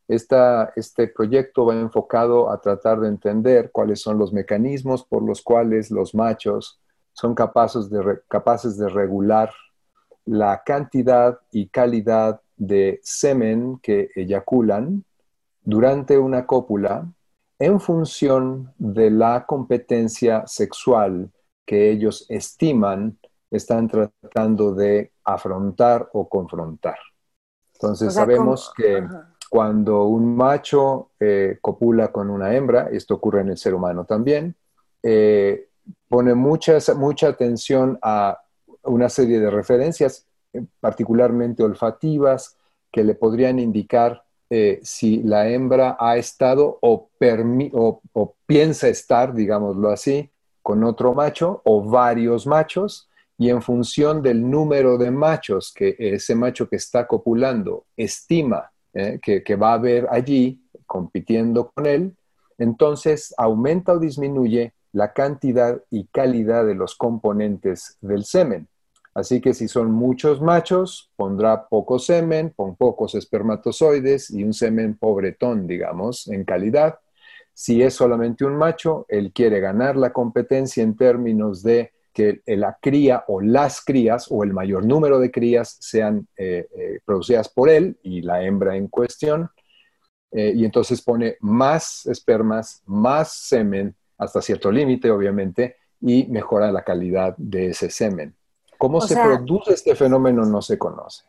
este 0.08 1.08
proyecto 1.08 1.66
va 1.66 1.75
enfocado 1.75 2.50
a 2.50 2.62
tratar 2.62 3.00
de 3.02 3.10
entender 3.10 3.70
cuáles 3.72 4.02
son 4.02 4.18
los 4.18 4.32
mecanismos 4.32 5.04
por 5.04 5.24
los 5.24 5.42
cuales 5.42 5.92
los 5.92 6.16
machos 6.16 6.80
son 7.12 7.36
capaces 7.36 7.90
de, 7.90 8.22
capaces 8.28 8.78
de 8.78 8.88
regular 8.90 9.52
la 10.25 10.63
cantidad 10.66 11.38
y 11.52 11.68
calidad 11.68 12.42
de 12.56 13.00
semen 13.04 13.78
que 13.82 14.10
eyaculan 14.16 15.04
durante 15.62 16.18
una 16.18 16.46
cópula 16.46 17.12
en 17.60 17.80
función 17.80 18.74
de 18.78 19.12
la 19.12 19.46
competencia 19.46 20.44
sexual 20.48 21.30
que 21.65 21.91
ellos 21.91 22.25
estiman 22.29 23.17
están 23.51 23.88
tratando 23.88 24.74
de 24.74 25.12
afrontar 25.24 26.10
o 26.13 26.27
confrontar. 26.27 26.98
Entonces 27.74 28.13
sabemos 28.13 28.72
que 28.75 29.05
cuando 29.50 30.05
un 30.05 30.36
macho 30.36 31.12
eh, 31.20 31.58
copula 31.62 32.12
con 32.12 32.29
una 32.29 32.55
hembra, 32.55 32.89
esto 32.91 33.15
ocurre 33.15 33.41
en 33.41 33.50
el 33.50 33.58
ser 33.58 33.75
humano 33.75 34.05
también, 34.05 34.55
eh, 35.03 35.67
pone 36.08 36.34
mucha, 36.34 36.77
mucha 36.96 37.27
atención 37.27 38.00
a 38.01 38.39
una 38.84 39.10
serie 39.10 39.39
de 39.39 39.50
referencias, 39.50 40.25
eh, 40.53 40.63
particularmente 40.79 41.63
olfativas, 41.63 42.58
que 42.91 43.03
le 43.03 43.15
podrían 43.15 43.60
indicar 43.60 44.24
eh, 44.50 44.79
si 44.84 45.24
la 45.24 45.50
hembra 45.50 45.98
ha 46.00 46.15
estado 46.17 46.77
o, 46.82 47.10
o, 48.13 48.36
piensa 48.46 48.88
estar, 48.88 49.34
digámoslo 49.34 49.89
así, 49.89 50.29
con 50.63 50.84
otro 50.84 51.13
macho 51.13 51.62
o 51.65 51.84
varios 51.84 52.48
machos, 52.48 53.10
y 53.38 53.50
en 53.50 53.62
función 53.62 54.22
del 54.22 54.50
número 54.50 54.98
de 54.98 55.12
machos 55.12 55.72
que 55.74 55.96
ese 56.00 56.34
macho 56.34 56.67
que 56.67 56.77
está 56.77 57.05
copulando 57.05 57.86
estima 57.98 58.72
eh, 58.93 59.20
que, 59.22 59.43
que 59.43 59.55
va 59.55 59.72
a 59.72 59.74
haber 59.75 60.08
allí 60.10 60.62
compitiendo 60.86 61.72
con 61.72 61.86
él, 61.86 62.15
entonces 62.58 63.34
aumenta 63.38 63.93
o 63.93 64.00
disminuye 64.00 64.74
la 64.91 65.12
cantidad 65.13 65.82
y 65.89 66.05
calidad 66.05 66.65
de 66.65 66.75
los 66.75 66.96
componentes 66.96 67.98
del 68.01 68.24
semen. 68.24 68.67
Así 69.15 69.41
que 69.41 69.53
si 69.53 69.67
son 69.67 69.91
muchos 69.91 70.41
machos, 70.41 71.12
pondrá 71.15 71.67
poco 71.67 72.00
semen, 72.00 72.51
con 72.55 72.75
pocos 72.75 73.13
espermatozoides 73.15 74.32
y 74.32 74.43
un 74.43 74.53
semen 74.53 74.98
pobretón, 74.98 75.67
digamos, 75.67 76.27
en 76.27 76.43
calidad. 76.43 77.00
Si 77.53 77.81
es 77.81 77.93
solamente 77.93 78.45
un 78.45 78.55
macho, 78.55 79.05
él 79.07 79.31
quiere 79.33 79.60
ganar 79.60 79.95
la 79.95 80.12
competencia 80.12 80.83
en 80.83 80.95
términos 80.95 81.63
de 81.63 81.93
que 82.13 82.41
la 82.45 82.77
cría 82.79 83.25
o 83.27 83.41
las 83.41 83.83
crías 83.83 84.27
o 84.29 84.43
el 84.43 84.53
mayor 84.53 84.86
número 84.86 85.19
de 85.19 85.31
crías 85.31 85.77
sean 85.79 86.27
eh, 86.38 86.67
eh, 86.77 87.00
producidas 87.03 87.50
por 87.50 87.69
él 87.69 87.98
y 88.03 88.22
la 88.22 88.43
hembra 88.43 88.75
en 88.75 88.88
cuestión. 88.88 89.50
Eh, 90.31 90.53
y 90.55 90.65
entonces 90.65 91.01
pone 91.01 91.38
más 91.41 92.05
espermas, 92.05 92.81
más 92.86 93.33
semen 93.33 93.95
hasta 94.17 94.41
cierto 94.41 94.72
límite, 94.72 95.12
obviamente, 95.12 95.77
y 96.01 96.25
mejora 96.25 96.72
la 96.72 96.83
calidad 96.83 97.36
de 97.38 97.69
ese 97.69 97.89
semen. 97.89 98.36
¿Cómo 98.77 99.01
se 99.01 99.15
produce 99.15 99.74
este 99.74 99.95
fenómeno? 99.95 100.45
No 100.45 100.62
se 100.62 100.77
conoce. 100.77 101.24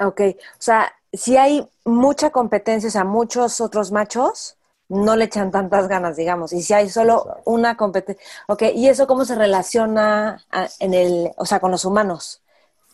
Ok, 0.00 0.20
o 0.20 0.34
sea, 0.58 0.92
si 1.12 1.36
hay 1.36 1.66
mucha 1.84 2.30
competencia, 2.30 2.88
o 2.88 2.92
sea, 2.92 3.04
muchos 3.04 3.60
otros 3.60 3.92
machos, 3.92 4.56
no 4.92 5.16
le 5.16 5.24
echan 5.24 5.50
tantas 5.50 5.88
ganas, 5.88 6.16
digamos. 6.16 6.52
Y 6.52 6.60
si 6.60 6.74
hay 6.74 6.88
solo 6.88 7.38
una 7.44 7.76
competencia, 7.76 8.22
ok, 8.46 8.64
¿y 8.74 8.88
eso 8.88 9.06
cómo 9.06 9.24
se 9.24 9.34
relaciona 9.34 10.44
en 10.80 10.94
el, 10.94 11.30
o 11.36 11.46
sea, 11.46 11.60
con 11.60 11.70
los 11.70 11.84
humanos? 11.84 12.42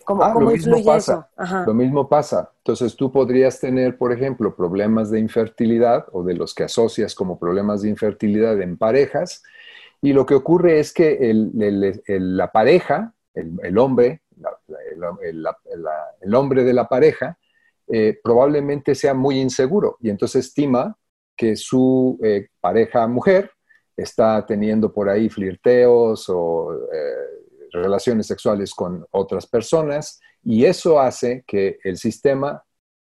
¿Cómo, 0.04 0.24
ah, 0.24 0.34
influye 0.54 0.96
eso? 0.96 1.26
Lo 1.66 1.74
mismo 1.74 2.08
pasa. 2.08 2.50
Entonces 2.58 2.96
tú 2.96 3.12
podrías 3.12 3.60
tener, 3.60 3.98
por 3.98 4.12
ejemplo, 4.12 4.54
problemas 4.54 5.10
de 5.10 5.18
infertilidad 5.18 6.06
o 6.12 6.22
de 6.22 6.34
los 6.34 6.54
que 6.54 6.64
asocias 6.64 7.14
como 7.14 7.38
problemas 7.38 7.82
de 7.82 7.90
infertilidad 7.90 8.60
en 8.62 8.78
parejas. 8.78 9.42
Y 10.00 10.12
lo 10.12 10.24
que 10.24 10.34
ocurre 10.34 10.78
es 10.78 10.94
que 10.94 11.18
la 12.06 12.52
pareja, 12.52 13.12
el, 13.34 13.76
hombre, 13.76 14.22
el, 16.22 16.34
hombre 16.34 16.64
de 16.64 16.72
la 16.72 16.88
pareja, 16.88 17.36
eh, 17.88 18.18
probablemente 18.22 18.94
sea 18.94 19.14
muy 19.14 19.40
inseguro 19.40 19.96
y 20.00 20.10
entonces 20.10 20.46
estima 20.46 20.96
que 21.38 21.56
su 21.56 22.18
eh, 22.22 22.48
pareja 22.60 23.06
mujer 23.06 23.50
está 23.96 24.44
teniendo 24.44 24.92
por 24.92 25.08
ahí 25.08 25.30
flirteos 25.30 26.28
o 26.28 26.74
eh, 26.92 27.68
relaciones 27.72 28.26
sexuales 28.26 28.74
con 28.74 29.06
otras 29.12 29.46
personas 29.46 30.20
y 30.42 30.64
eso 30.64 31.00
hace 31.00 31.44
que 31.46 31.78
el 31.84 31.96
sistema 31.96 32.62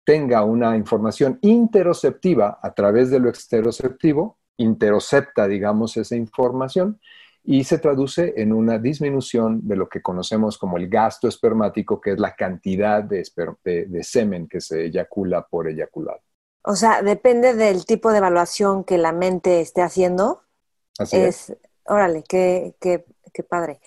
tenga 0.03 0.43
una 0.43 0.75
información 0.75 1.39
interoceptiva 1.41 2.59
a 2.61 2.73
través 2.73 3.09
de 3.09 3.19
lo 3.19 3.29
exteroceptivo, 3.29 4.37
interocepta, 4.57 5.47
digamos, 5.47 5.97
esa 5.97 6.15
información 6.15 6.99
y 7.43 7.63
se 7.63 7.77
traduce 7.77 8.33
en 8.37 8.51
una 8.51 8.79
disminución 8.79 9.67
de 9.67 9.75
lo 9.75 9.87
que 9.87 10.01
conocemos 10.01 10.57
como 10.57 10.77
el 10.77 10.89
gasto 10.89 11.27
espermático, 11.27 12.01
que 12.01 12.13
es 12.13 12.19
la 12.19 12.35
cantidad 12.35 13.03
de, 13.03 13.23
de, 13.63 14.03
semen 14.03 14.47
que 14.47 14.61
se 14.61 14.85
eyacula 14.85 15.45
por 15.45 15.67
eyaculado. 15.67 16.21
O 16.67 16.75
sea, 16.75 17.03
depende 17.03 17.53
del 17.53 17.85
tipo 17.85 18.11
de 18.11 18.17
evaluación 18.17 18.83
que 18.83 18.97
la 18.97 19.11
mente 19.11 19.61
esté 19.61 19.81
haciendo. 19.81 20.41
Así 20.97 21.17
es. 21.17 21.55
Órale, 21.85 22.23
qué, 22.27 22.75
qué, 22.79 23.05
qué 23.31 23.43
padre. 23.43 23.79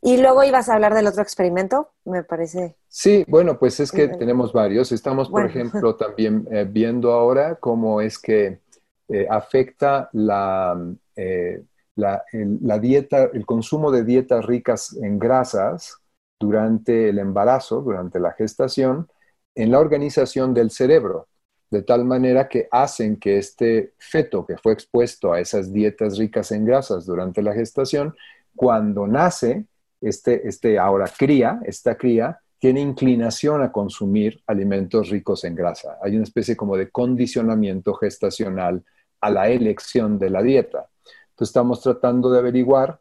Y 0.00 0.18
luego 0.18 0.44
ibas 0.44 0.68
a 0.68 0.74
hablar 0.74 0.94
del 0.94 1.08
otro 1.08 1.20
experimento, 1.20 1.90
me 2.04 2.22
parece. 2.22 2.76
Sí, 2.86 3.24
bueno, 3.26 3.58
pues 3.58 3.80
es 3.80 3.90
que 3.90 4.06
tenemos 4.06 4.52
varios. 4.52 4.92
Estamos, 4.92 5.28
por 5.28 5.44
ejemplo, 5.44 5.96
también 5.96 6.46
eh, 6.52 6.64
viendo 6.68 7.10
ahora 7.10 7.56
cómo 7.56 8.00
es 8.00 8.18
que 8.18 8.60
eh, 9.08 9.26
afecta 9.28 10.08
la, 10.12 10.80
eh, 11.16 11.60
la, 11.96 12.22
la, 12.32 12.78
dieta, 12.78 13.30
el 13.32 13.44
consumo 13.44 13.90
de 13.90 14.04
dietas 14.04 14.46
ricas 14.46 14.96
en 15.02 15.18
grasas 15.18 15.98
durante 16.38 17.08
el 17.08 17.18
embarazo, 17.18 17.80
durante 17.80 18.20
la 18.20 18.30
gestación, 18.30 19.08
en 19.56 19.72
la 19.72 19.80
organización 19.80 20.54
del 20.54 20.70
cerebro, 20.70 21.26
de 21.70 21.82
tal 21.82 22.04
manera 22.04 22.48
que 22.48 22.68
hacen 22.70 23.16
que 23.16 23.38
este 23.38 23.94
feto 23.98 24.46
que 24.46 24.56
fue 24.56 24.72
expuesto 24.72 25.32
a 25.32 25.40
esas 25.40 25.72
dietas 25.72 26.16
ricas 26.18 26.52
en 26.52 26.64
grasas 26.64 27.06
durante 27.06 27.42
la 27.42 27.52
gestación, 27.52 28.14
cuando 28.54 29.06
nace, 29.06 29.66
este, 30.00 30.46
este 30.46 30.78
ahora 30.78 31.06
cría, 31.16 31.60
esta 31.64 31.96
cría, 31.96 32.40
tiene 32.58 32.80
inclinación 32.80 33.62
a 33.62 33.70
consumir 33.70 34.42
alimentos 34.46 35.10
ricos 35.10 35.44
en 35.44 35.54
grasa. 35.54 35.98
Hay 36.02 36.14
una 36.14 36.24
especie 36.24 36.56
como 36.56 36.76
de 36.76 36.90
condicionamiento 36.90 37.94
gestacional 37.94 38.84
a 39.20 39.30
la 39.30 39.48
elección 39.48 40.18
de 40.18 40.30
la 40.30 40.42
dieta. 40.42 40.88
Entonces 41.30 41.50
estamos 41.50 41.82
tratando 41.82 42.30
de 42.30 42.38
averiguar 42.38 43.00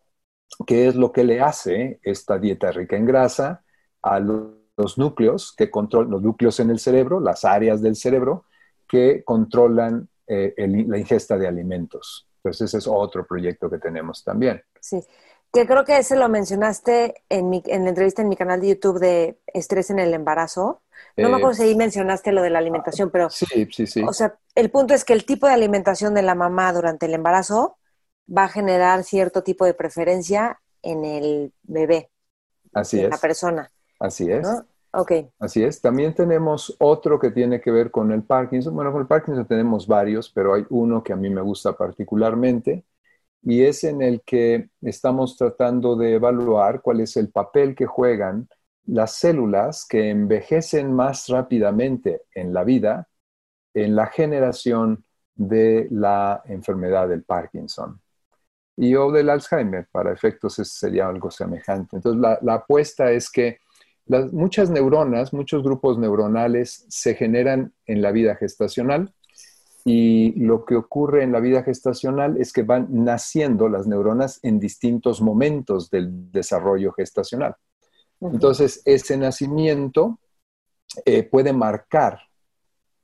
qué 0.68 0.88
es 0.88 0.96
lo 0.96 1.12
que 1.12 1.24
le 1.24 1.40
hace 1.40 2.00
esta 2.04 2.38
dieta 2.38 2.72
rica 2.72 2.98
en 2.98 3.06
grasa 3.06 3.64
a 4.02 4.20
los 4.20 4.98
núcleos 4.98 5.54
que 5.56 5.72
controlan 5.72 6.12
los 6.12 6.22
núcleos 6.22 6.60
en 6.60 6.70
el 6.70 6.80
cerebro, 6.80 7.20
las 7.20 7.46
áreas 7.46 7.82
del 7.82 7.96
cerebro 7.96 8.46
que 8.88 9.24
controlan 9.24 10.08
eh, 10.28 10.54
la 10.58 10.98
ingesta 10.98 11.38
de 11.38 11.48
alimentos. 11.48 12.28
Entonces 12.38 12.70
ese 12.70 12.78
es 12.78 12.88
otro 12.88 13.26
proyecto 13.26 13.70
que 13.70 13.80
tenemos 13.80 14.24
también. 14.24 14.62
Sí 14.80 15.02
que 15.56 15.66
creo 15.66 15.86
que 15.86 15.98
ese 15.98 16.18
lo 16.18 16.28
mencionaste 16.28 17.24
en, 17.30 17.50
mi, 17.50 17.64
en 17.68 17.84
la 17.84 17.90
entrevista 17.90 18.22
en 18.22 18.28
mi 18.28 18.36
canal 18.36 18.60
de 18.60 18.68
YouTube 18.68 19.00
de 19.00 19.40
estrés 19.48 19.90
en 19.90 20.00
el 20.00 20.14
embarazo. 20.14 20.82
No 21.16 21.30
me 21.30 21.38
acuerdo 21.38 21.56
si 21.56 21.64
ahí 21.64 21.76
mencionaste 21.76 22.34
lo 22.34 22.42
de 22.42 22.50
la 22.50 22.60
alimentación, 22.60 23.10
pero... 23.10 23.30
Sí, 23.30 23.46
sí, 23.72 23.88
sí. 23.88 24.04
O 24.04 24.12
sea, 24.12 24.38
el 24.54 24.70
punto 24.70 24.94
es 24.94 25.06
que 25.06 25.14
el 25.14 25.26
tipo 25.26 25.48
de 25.48 25.54
alimentación 25.54 26.14
de 26.14 26.24
la 26.24 26.36
mamá 26.36 26.74
durante 26.74 27.06
el 27.06 27.14
embarazo 27.14 27.78
va 28.30 28.44
a 28.44 28.50
generar 28.50 29.06
cierto 29.06 29.44
tipo 29.44 29.64
de 29.64 29.74
preferencia 29.74 30.60
en 30.82 31.06
el 31.06 31.54
bebé. 31.64 32.10
Así 32.74 33.00
en 33.00 33.06
es. 33.06 33.12
la 33.12 33.18
persona. 33.18 33.72
Así 33.98 34.30
es. 34.30 34.46
Así 35.40 35.64
es. 35.64 35.82
También 35.82 36.14
tenemos 36.14 36.76
otro 36.80 37.20
que 37.20 37.32
tiene 37.32 37.60
que 37.60 37.72
ver 37.72 37.92
con 37.92 38.12
el 38.12 38.24
Parkinson. 38.24 38.74
Bueno, 38.74 38.92
con 38.92 39.02
el 39.02 39.08
Parkinson 39.08 39.46
tenemos 39.46 39.88
varios, 39.88 40.30
pero 40.30 40.54
hay 40.54 40.66
uno 40.70 41.04
que 41.04 41.14
a 41.14 41.16
mí 41.16 41.30
me 41.30 41.42
gusta 41.42 41.74
particularmente 41.74 42.86
y 43.42 43.64
es 43.64 43.84
en 43.84 44.02
el 44.02 44.22
que 44.22 44.70
estamos 44.82 45.38
tratando 45.38 45.96
de 45.96 46.16
evaluar 46.16 46.82
cuál 46.82 47.02
es 47.02 47.16
el 47.18 47.30
papel 47.30 47.76
que 47.76 47.86
juegan 47.86 48.48
las 48.88 49.16
células 49.18 49.86
que 49.88 50.10
envejecen 50.10 50.94
más 50.94 51.28
rápidamente 51.28 52.22
en 52.34 52.54
la 52.54 52.64
vida 52.64 53.08
en 53.76 53.96
la 53.96 54.08
generación 54.08 55.06
de 55.36 55.88
la 55.92 56.42
enfermedad 56.46 57.10
del 57.10 57.24
Parkinson 57.24 58.02
y 58.78 58.96
o 58.96 59.12
del 59.12 59.30
Alzheimer. 59.30 59.88
Para 59.92 60.14
efectos 60.14 60.56
sería 60.56 61.08
algo 61.08 61.30
semejante. 61.30 61.98
Entonces, 61.98 62.22
la, 62.42 62.54
apuesta 62.54 63.12
es 63.12 63.30
que 63.30 63.60
las, 64.08 64.32
muchas 64.34 64.70
neuronas, 64.70 65.34
muchos 65.34 65.64
grupos 65.64 65.98
neuronales 65.98 66.86
se 66.90 67.16
generan 67.16 67.74
en 67.86 68.02
la 68.02 68.12
vida 68.12 68.36
gestacional 68.36 69.14
y 69.84 70.34
lo 70.40 70.66
que 70.66 70.76
ocurre 70.76 71.24
en 71.24 71.32
la 71.32 71.40
vida 71.40 71.64
gestacional 71.64 72.38
es 72.42 72.52
que 72.52 72.64
van 72.64 72.88
naciendo 72.90 73.70
las 73.70 73.86
neuronas 73.86 74.40
en 74.44 74.60
distintos 74.60 75.22
momentos 75.22 75.92
del 75.92 76.32
desarrollo 76.32 76.92
gestacional. 76.92 77.56
Entonces, 78.20 78.82
ese 78.86 79.16
nacimiento 79.18 80.20
eh, 81.06 81.24
puede 81.24 81.54
marcar 81.54 82.20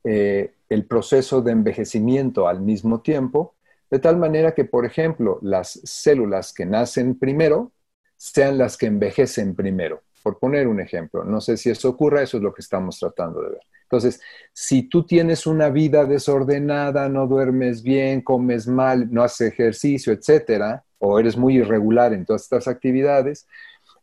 eh, 0.04 0.56
el 0.70 0.86
proceso 0.88 1.42
de 1.42 1.52
envejecimiento 1.52 2.48
al 2.48 2.62
mismo 2.62 3.02
tiempo, 3.02 3.56
de 3.92 4.00
tal 4.00 4.18
manera 4.18 4.54
que, 4.54 4.66
por 4.66 4.86
ejemplo, 4.86 5.38
las 5.42 5.80
células 5.84 6.54
que 6.54 6.66
nacen 6.66 7.20
primero 7.20 7.72
sean 8.18 8.58
las 8.58 8.78
que 8.78 8.88
envejecen 8.88 9.54
primero. 9.54 10.02
Por 10.22 10.40
poner 10.40 10.68
un 10.68 10.80
ejemplo, 10.80 11.24
no 11.24 11.42
sé 11.42 11.58
si 11.58 11.70
eso 11.70 11.90
ocurra, 11.90 12.22
eso 12.22 12.38
es 12.38 12.44
lo 12.44 12.54
que 12.54 12.62
estamos 12.62 13.00
tratando 13.00 13.42
de 13.42 13.50
ver. 13.50 13.62
Entonces, 13.84 14.22
si 14.54 14.84
tú 14.84 15.06
tienes 15.06 15.46
una 15.46 15.70
vida 15.70 16.06
desordenada, 16.06 17.10
no 17.10 17.28
duermes 17.28 17.84
bien, 17.84 18.22
comes 18.22 18.66
mal, 18.66 19.12
no 19.12 19.22
haces 19.24 19.52
ejercicio, 19.52 20.14
etcétera, 20.14 20.86
o 21.00 21.20
eres 21.20 21.36
muy 21.36 21.58
irregular 21.58 22.14
en 22.14 22.26
todas 22.26 22.44
estas 22.44 22.68
actividades, 22.68 23.48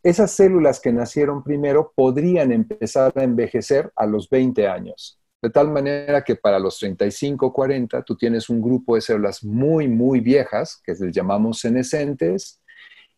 esas 0.02 0.30
células 0.30 0.80
que 0.80 0.92
nacieron 0.92 1.42
primero 1.42 1.92
podrían 1.94 2.52
empezar 2.52 3.12
a 3.16 3.22
envejecer 3.22 3.90
a 3.96 4.06
los 4.06 4.28
20 4.28 4.68
años. 4.68 5.18
De 5.40 5.50
tal 5.50 5.70
manera 5.70 6.22
que 6.22 6.34
para 6.34 6.58
los 6.58 6.78
35, 6.78 7.52
40, 7.52 8.02
tú 8.02 8.16
tienes 8.16 8.50
un 8.50 8.60
grupo 8.60 8.96
de 8.96 9.00
células 9.00 9.44
muy, 9.44 9.86
muy 9.86 10.20
viejas, 10.20 10.80
que 10.84 10.92
les 10.92 11.14
llamamos 11.14 11.60
senescentes, 11.60 12.60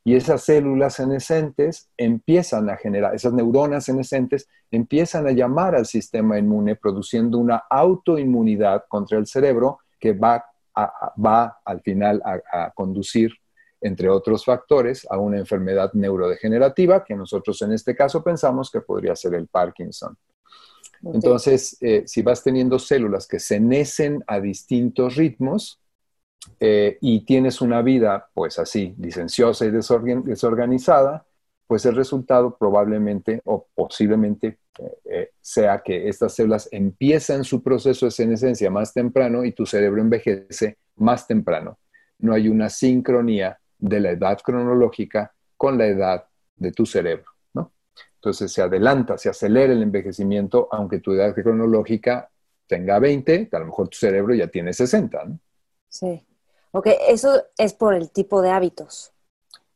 y 0.05 0.15
esas 0.15 0.43
células 0.45 0.95
senescentes 0.95 1.91
empiezan 1.97 2.71
a 2.71 2.77
generar, 2.77 3.15
esas 3.15 3.33
neuronas 3.33 3.85
senescentes 3.85 4.49
empiezan 4.71 5.27
a 5.27 5.33
llamar 5.33 5.75
al 5.75 5.87
sistema 5.87 6.39
inmune 6.39 6.77
produciendo 6.77 7.39
una 7.39 7.65
autoinmunidad 7.69 8.85
contra 8.89 9.19
el 9.19 9.27
cerebro 9.27 9.81
que 9.99 10.13
va, 10.13 10.45
va 10.77 11.61
al 11.65 11.81
final 11.83 12.23
a 12.25 12.71
conducir 12.71 13.33
entre 13.81 14.09
otros 14.09 14.45
factores, 14.45 15.07
a 15.11 15.19
una 15.19 15.39
enfermedad 15.39 15.93
neurodegenerativa 15.95 17.05
que 17.05 17.15
nosotros 17.15 17.61
en 17.63 17.73
este 17.73 17.97
caso 17.97 18.23
pensamos 18.23 18.71
que 18.71 18.81
podría 18.81 19.17
ser 19.17 19.35
el 19.35 19.47
Parkinson. 19.47 20.17
Entonces, 21.03 21.79
eh, 21.81 22.03
si 22.07 22.21
vas 22.21 22.45
teniendo 22.45 22.79
células 22.79 23.27
que 23.27 23.39
se 23.39 23.59
necen 23.59 24.23
a 24.27 24.39
distintos 24.39 25.17
ritmos 25.17 25.81
eh, 26.59 26.99
y 27.01 27.25
tienes 27.25 27.61
una 27.61 27.83
vida, 27.83 28.29
pues 28.35 28.59
así, 28.59 28.95
licenciosa 28.99 29.65
y 29.67 29.71
desorganizada, 29.71 31.27
pues 31.67 31.87
el 31.87 31.95
resultado 31.95 32.57
probablemente 32.59 33.41
o 33.45 33.67
posiblemente 33.75 34.59
eh, 35.05 35.31
sea 35.41 35.81
que 35.85 36.09
estas 36.09 36.35
células 36.35 36.69
empiezan 36.73 37.45
su 37.45 37.63
proceso 37.63 38.07
de 38.07 38.11
senescencia 38.11 38.71
más 38.71 38.93
temprano 38.93 39.45
y 39.45 39.53
tu 39.53 39.67
cerebro 39.67 40.01
envejece 40.01 40.79
más 40.97 41.27
temprano. 41.27 41.79
No 42.19 42.35
hay 42.35 42.49
una 42.49 42.69
sincronía 42.69 43.59
de 43.79 44.01
la 44.01 44.11
edad 44.11 44.39
cronológica 44.41 45.33
con 45.57 45.79
la 45.79 45.87
edad 45.87 46.25
de 46.57 46.73
tu 46.73 46.87
cerebro. 46.87 47.31
¿no? 47.55 47.73
Entonces 48.17 48.53
se 48.53 48.63
adelanta, 48.63 49.17
se 49.17 49.29
acelera 49.29 49.73
el 49.73 49.83
envejecimiento, 49.83 50.69
aunque 50.71 50.99
tu 50.99 51.13
edad 51.13 51.35
cronológica 51.35 52.31
tenga 52.67 52.99
20, 52.99 53.49
a 53.53 53.59
lo 53.59 53.67
mejor 53.67 53.89
tu 53.89 53.99
cerebro 53.99 54.35
ya 54.35 54.49
tiene 54.49 54.73
60. 54.73 55.25
¿no? 55.25 55.39
Sí. 55.89 56.27
Ok, 56.73 56.89
eso 57.09 57.43
es 57.59 57.75
por 57.75 57.95
el 57.95 58.11
tipo 58.11 58.43
de 58.43 58.51
hábitos. 58.51 59.13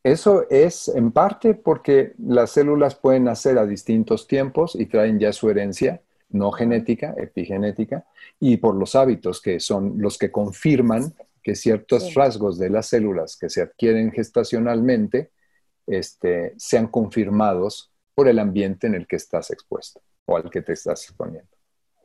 Eso 0.02 0.44
es 0.50 0.88
en 0.88 1.12
parte 1.12 1.54
porque 1.54 2.12
las 2.18 2.50
células 2.50 2.94
pueden 2.94 3.24
nacer 3.24 3.58
a 3.58 3.66
distintos 3.66 4.26
tiempos 4.26 4.74
y 4.74 4.86
traen 4.86 5.18
ya 5.18 5.32
su 5.32 5.48
herencia 5.48 6.02
no 6.34 6.50
genética, 6.50 7.14
epigenética, 7.16 8.04
y 8.40 8.56
por 8.56 8.74
los 8.74 8.94
hábitos 8.94 9.40
que 9.40 9.60
son 9.60 9.94
los 9.98 10.18
que 10.18 10.30
confirman 10.30 11.14
que 11.42 11.54
ciertos 11.54 12.14
rasgos 12.14 12.58
de 12.58 12.70
las 12.70 12.86
células 12.86 13.36
que 13.36 13.48
se 13.48 13.62
adquieren 13.62 14.10
gestacionalmente 14.10 15.30
este, 15.86 16.54
sean 16.56 16.88
confirmados 16.88 17.92
por 18.14 18.28
el 18.28 18.38
ambiente 18.38 18.86
en 18.86 18.94
el 18.94 19.06
que 19.06 19.16
estás 19.16 19.50
expuesto 19.50 20.00
o 20.26 20.36
al 20.36 20.50
que 20.50 20.62
te 20.62 20.72
estás 20.72 21.04
exponiendo. 21.04 21.48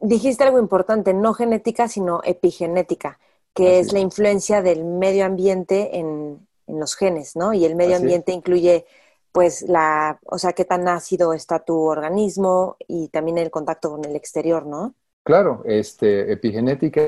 Dijiste 0.02 0.44
algo 0.44 0.60
importante, 0.60 1.14
no 1.14 1.34
genética, 1.34 1.88
sino 1.88 2.22
epigenética, 2.24 3.20
que 3.60 3.80
es 3.80 3.92
la 3.92 4.00
influencia 4.00 4.62
del 4.62 4.86
medio 4.86 5.26
ambiente 5.26 5.98
en, 5.98 6.48
los 6.66 6.96
genes, 6.96 7.36
¿no? 7.36 7.52
Y 7.52 7.66
el 7.66 7.76
medio 7.76 7.98
ambiente 7.98 8.32
incluye, 8.32 8.86
pues, 9.34 9.64
la, 9.64 10.20
o 10.24 10.38
sea, 10.38 10.54
qué 10.54 10.64
tan 10.64 10.88
ácido 10.88 11.34
está 11.34 11.60
tu 11.60 11.76
organismo 11.76 12.78
y 12.88 13.10
también 13.10 13.40
el 13.40 13.50
contacto 13.50 13.90
con 13.90 14.06
el 14.06 14.16
exterior, 14.16 14.66
¿no? 14.66 14.94
Claro, 15.24 15.64
este, 15.66 16.32
epigenética 16.32 17.02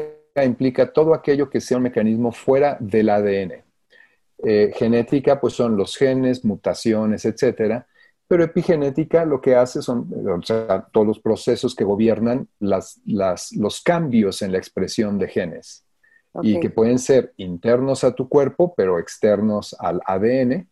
implica 0.43 0.91
todo 0.91 1.13
aquello 1.13 1.49
que 1.49 1.61
sea 1.61 1.77
un 1.77 1.83
mecanismo 1.83 2.31
fuera 2.31 2.75
del 2.81 3.09
ADN. 3.09 3.63
Eh, 4.43 4.73
genética, 4.75 5.39
pues 5.39 5.53
son 5.53 5.77
los 5.77 5.95
genes, 5.95 6.43
mutaciones, 6.43 7.23
etcétera. 7.23 7.87
Pero 8.27 8.43
epigenética 8.43 9.23
lo 9.23 9.39
que 9.39 9.55
hace 9.55 9.81
son 9.83 10.09
todos 10.91 11.07
los 11.07 11.19
procesos 11.19 11.75
que 11.75 11.83
gobiernan 11.83 12.49
las, 12.59 12.99
los 13.05 13.81
cambios 13.81 14.41
en 14.41 14.51
la 14.51 14.57
expresión 14.57 15.17
de 15.17 15.27
genes 15.29 15.85
y 16.41 16.59
que 16.59 16.69
pueden 16.69 16.99
ser 16.99 17.33
internos 17.37 18.03
a 18.03 18.15
tu 18.15 18.29
cuerpo, 18.29 18.73
pero 18.75 18.99
externos 18.99 19.75
al 19.79 20.01
ADN, 20.05 20.69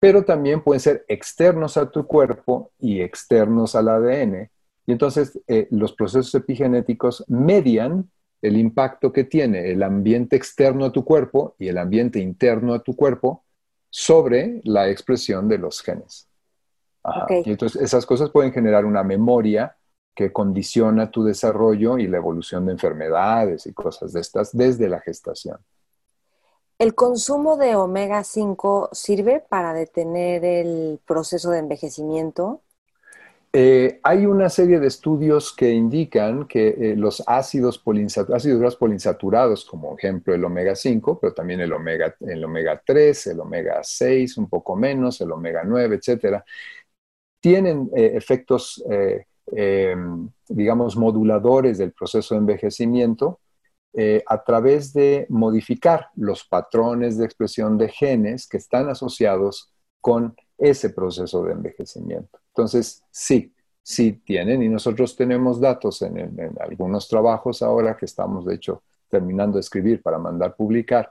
pero 0.00 0.24
también 0.24 0.62
pueden 0.62 0.80
ser 0.80 1.04
externos 1.08 1.76
a 1.76 1.90
tu 1.90 2.06
cuerpo 2.06 2.72
y 2.78 3.00
externos 3.00 3.74
al 3.74 3.88
ADN. 3.88 4.50
Y 4.86 4.92
entonces 4.92 5.38
eh, 5.46 5.68
los 5.70 5.92
procesos 5.92 6.34
epigenéticos 6.34 7.24
median 7.28 8.10
el 8.42 8.58
impacto 8.58 9.12
que 9.12 9.24
tiene 9.24 9.70
el 9.70 9.82
ambiente 9.82 10.36
externo 10.36 10.84
a 10.84 10.92
tu 10.92 11.04
cuerpo 11.04 11.54
y 11.58 11.68
el 11.68 11.78
ambiente 11.78 12.18
interno 12.18 12.74
a 12.74 12.82
tu 12.82 12.94
cuerpo 12.94 13.44
sobre 13.88 14.60
la 14.64 14.90
expresión 14.90 15.48
de 15.48 15.58
los 15.58 15.80
genes. 15.80 16.28
Y 17.44 17.50
entonces 17.50 17.80
esas 17.80 18.04
cosas 18.06 18.30
pueden 18.30 18.52
generar 18.52 18.84
una 18.84 19.02
memoria 19.02 19.76
que 20.14 20.32
condiciona 20.32 21.10
tu 21.10 21.24
desarrollo 21.24 21.98
y 21.98 22.06
la 22.06 22.18
evolución 22.18 22.66
de 22.66 22.72
enfermedades 22.72 23.66
y 23.66 23.72
cosas 23.72 24.12
de 24.12 24.20
estas 24.20 24.56
desde 24.56 24.88
la 24.88 25.00
gestación. 25.00 25.58
¿El 26.78 26.94
consumo 26.94 27.56
de 27.56 27.76
omega 27.76 28.24
5 28.24 28.90
sirve 28.92 29.42
para 29.48 29.72
detener 29.72 30.44
el 30.44 31.00
proceso 31.06 31.50
de 31.50 31.60
envejecimiento? 31.60 32.62
Eh, 33.56 34.00
hay 34.02 34.26
una 34.26 34.50
serie 34.50 34.80
de 34.80 34.88
estudios 34.88 35.54
que 35.54 35.70
indican 35.70 36.48
que 36.48 36.70
eh, 36.70 36.96
los 36.96 37.22
ácidos, 37.28 37.80
ácidos 38.34 38.58
grasos 38.58 38.76
poliinsaturados, 38.76 39.64
como 39.64 39.96
ejemplo 39.96 40.34
el 40.34 40.44
omega 40.44 40.74
5, 40.74 41.20
pero 41.20 41.32
también 41.32 41.60
el 41.60 41.72
omega, 41.72 42.16
el 42.18 42.44
omega 42.44 42.82
3, 42.84 43.28
el 43.28 43.38
omega 43.38 43.78
6, 43.80 44.38
un 44.38 44.48
poco 44.48 44.74
menos, 44.74 45.20
el 45.20 45.30
omega 45.30 45.62
9, 45.64 45.94
etcétera, 45.94 46.44
tienen 47.38 47.88
eh, 47.94 48.14
efectos, 48.16 48.82
em, 49.52 50.28
digamos, 50.48 50.96
moduladores 50.96 51.78
del 51.78 51.92
proceso 51.92 52.34
de 52.34 52.40
envejecimiento 52.40 53.40
a 54.26 54.42
través 54.42 54.92
de 54.92 55.24
modificar 55.28 56.08
los 56.16 56.44
patrones 56.44 57.16
de 57.16 57.26
expresión 57.26 57.78
de 57.78 57.88
genes 57.88 58.48
que 58.48 58.56
están 58.56 58.88
asociados 58.88 59.70
con 60.00 60.34
ese 60.58 60.90
proceso 60.90 61.44
de 61.44 61.52
envejecimiento. 61.52 62.38
Entonces, 62.48 63.02
sí, 63.10 63.54
sí 63.82 64.12
tienen 64.24 64.62
y 64.62 64.68
nosotros 64.68 65.16
tenemos 65.16 65.60
datos 65.60 66.02
en, 66.02 66.38
algunos 66.60 67.08
trabajos 67.08 67.62
ahora 67.62 67.96
que 67.96 68.06
estamos, 68.06 68.46
de 68.46 68.54
hecho, 68.54 68.82
terminando 69.08 69.56
de 69.56 69.60
escribir 69.60 70.02
para 70.02 70.18
mandar 70.18 70.56
publicar, 70.56 71.10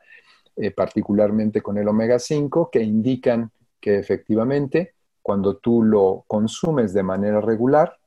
eh, 0.55 0.71
particularmente 0.71 1.61
con 1.61 1.77
el 1.77 1.87
omega 1.87 2.19
5, 2.19 2.69
que 2.71 2.81
indican 2.81 3.51
que 3.79 3.97
efectivamente 3.97 4.95
cuando 5.21 5.57
tú 5.57 5.83
lo 5.83 6.23
consumes 6.27 6.93
de 6.93 7.03
manera 7.03 7.39
regular, 7.41 7.97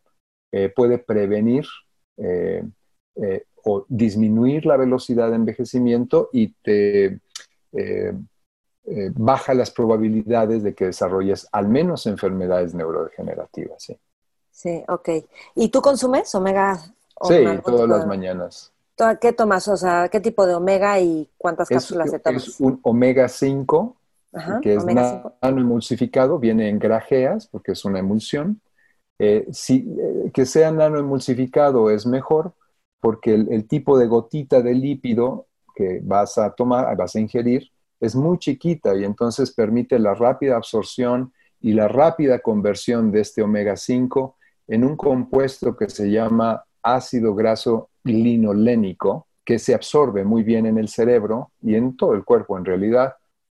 eh, 0.56 0.68
puede 0.70 0.96
prevenir 0.96 1.66
eh, 2.16 2.64
o 3.62 3.84
disminuir 3.88 4.64
la 4.64 4.78
velocidad 4.78 5.28
de 5.28 5.36
envejecimiento 5.36 6.30
y 6.32 6.54
te 6.62 7.20
eh, 8.88 9.10
baja 9.14 9.52
las 9.52 9.70
probabilidades 9.70 10.62
de 10.62 10.74
que 10.74 10.86
desarrolles 10.86 11.46
al 11.52 11.68
menos 11.68 12.06
enfermedades 12.06 12.72
neurodegenerativas. 12.72 13.82
¿sí? 13.82 13.98
Sí, 14.50 14.82
ok. 14.88 15.08
¿Y 15.56 15.68
tú 15.68 15.82
consumes 15.82 16.34
omega? 16.34 16.78
Sí, 17.22 17.44
todas 17.64 17.88
las 17.88 18.06
mañanas. 18.06 18.72
¿Qué 19.20 19.34
tomas? 19.34 19.68
O 19.68 19.76
sea, 19.76 20.08
¿qué 20.08 20.20
tipo 20.20 20.46
de 20.46 20.54
omega 20.54 20.98
y 21.00 21.28
cuántas 21.36 21.68
cápsulas 21.68 22.12
de 22.12 22.18
tomas? 22.18 22.48
Es 22.48 22.60
un 22.60 22.80
omega 22.82 23.28
5, 23.28 23.96
que 24.62 24.74
es 24.74 24.84
nanoemulsificado, 25.42 26.38
viene 26.38 26.70
en 26.70 26.78
grajeas 26.78 27.46
porque 27.46 27.72
es 27.72 27.84
una 27.84 27.98
emulsión. 27.98 28.62
Eh, 29.18 29.46
si, 29.52 29.88
eh, 29.98 30.30
que 30.32 30.44
sea 30.44 30.70
nanoemulsificado 30.70 31.90
es 31.90 32.04
mejor 32.06 32.52
porque 33.00 33.34
el, 33.34 33.66
tipo 33.66 33.98
de 33.98 34.06
gotita 34.06 34.60
de 34.60 34.74
lípido 34.74 35.46
que 35.74 36.00
vas 36.02 36.38
a 36.38 36.50
tomar, 36.50 36.96
vas 36.96 37.14
a 37.14 37.20
ingerir, 37.20 37.70
es 38.00 38.14
muy 38.14 38.38
chiquita 38.38 38.94
y 38.94 39.04
entonces 39.04 39.52
permite 39.52 39.98
la 39.98 40.14
rápida 40.14 40.56
absorción 40.56 41.32
y 41.60 41.72
la 41.72 41.88
rápida 41.88 42.40
conversión 42.40 43.10
de 43.10 43.20
este 43.20 43.42
omega 43.42 43.76
5 43.76 44.36
en 44.68 44.84
un 44.84 44.96
compuesto 44.96 45.76
que 45.76 45.88
se 45.88 46.10
llama 46.10 46.64
ácido 46.82 47.34
graso 47.34 47.90
linolénico, 48.04 49.26
que 49.44 49.58
se 49.58 49.74
absorbe 49.74 50.24
muy 50.24 50.42
bien 50.42 50.66
en 50.66 50.78
el 50.78 50.88
cerebro 50.88 51.52
y 51.62 51.74
en 51.74 51.96
todo 51.96 52.14
el 52.14 52.24
cuerpo 52.24 52.58
en 52.58 52.64
realidad. 52.64 53.14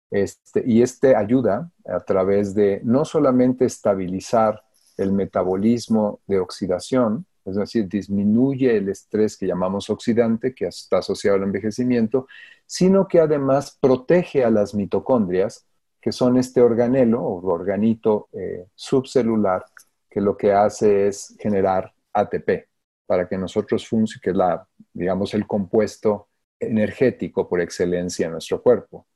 Este, 0.10 0.64
y 0.66 0.82
este 0.82 1.16
ayuda 1.16 1.70
a 1.86 2.00
través 2.02 2.54
de 2.54 2.82
no 2.84 3.06
solamente 3.06 3.66
estabilizar 3.66 4.62
el 4.98 5.12
metabolismo 5.14 6.20
de 6.28 6.40
oxidación, 6.40 7.26
es 7.46 7.56
decir, 7.56 7.88
disminuye 7.88 8.76
el 8.76 8.90
estrés 8.90 9.38
que 9.38 9.48
llamamos 9.48 9.90
oxidante, 9.90 10.54
que 10.54 10.66
está 10.66 10.98
asociado 10.98 11.38
al 11.38 11.44
envejecimiento, 11.44 12.28
sino 12.66 13.08
que 13.08 13.22
además 13.22 13.78
protege 13.80 14.44
a 14.44 14.50
las 14.50 14.74
mitocondrias, 14.74 15.66
que 16.02 16.12
son 16.12 16.38
este 16.38 16.62
organelo 16.62 17.22
o 17.22 17.46
organito 17.48 18.28
eh, 18.34 18.66
subcelular, 18.76 19.66
que 20.10 20.20
lo 20.20 20.36
que 20.36 20.52
hace 20.52 21.08
es 21.08 21.36
generar 21.40 21.94
ATP 22.12 22.68
para 23.06 23.28
que 23.28 23.38
nosotros 23.38 23.88
funcione, 23.88 24.22
que 24.22 24.32
es 24.32 24.36
la, 24.36 24.68
digamos, 24.94 25.34
el 25.34 25.48
compuesto 25.48 26.28
energético 26.60 27.48
por 27.48 27.62
excelencia 27.62 28.26
en 28.26 28.34
nuestro 28.34 28.62
cuerpo. 28.62 29.08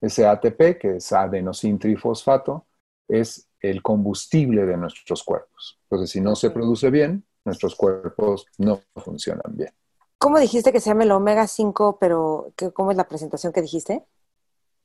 Ese 0.00 0.26
ATP, 0.26 0.78
que 0.78 0.96
es 0.96 1.12
adenosintrifosfato, 1.12 2.66
es 3.08 3.48
el 3.70 3.82
combustible 3.82 4.66
de 4.66 4.76
nuestros 4.76 5.22
cuerpos. 5.22 5.78
Entonces, 5.84 6.10
si 6.10 6.20
no 6.20 6.36
se 6.36 6.50
produce 6.50 6.90
bien, 6.90 7.24
nuestros 7.44 7.74
cuerpos 7.74 8.46
no 8.58 8.80
funcionan 8.96 9.56
bien. 9.56 9.72
¿Cómo 10.18 10.38
dijiste 10.38 10.72
que 10.72 10.80
se 10.80 10.90
llama 10.90 11.04
el 11.04 11.12
omega 11.12 11.46
5, 11.46 11.98
pero 12.00 12.52
cómo 12.72 12.90
es 12.90 12.96
la 12.96 13.08
presentación 13.08 13.52
que 13.52 13.62
dijiste? 13.62 14.04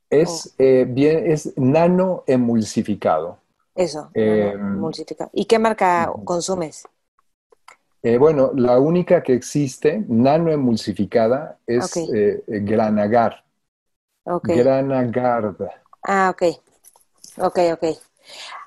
Es, 0.10 0.54
eh, 0.58 0.86
bien, 0.88 1.32
es 1.32 1.58
nano 1.58 2.24
emulsificado. 2.26 3.40
Eso, 3.76 4.10
eh, 4.14 4.58
¿Y 5.32 5.46
qué 5.46 5.60
marca 5.60 6.12
consumes? 6.26 6.86
Eh, 8.02 8.18
bueno, 8.18 8.52
la 8.56 8.80
única 8.80 9.24
que 9.24 9.34
existe, 9.34 10.04
nano 10.08 10.52
emulsificada, 10.52 11.60
es 11.66 11.94
Granagar. 12.48 13.46
Granagar. 14.44 15.56
Ah, 16.04 16.30
ok. 16.34 16.44
Ok, 17.38 17.60
ok. 17.74 17.86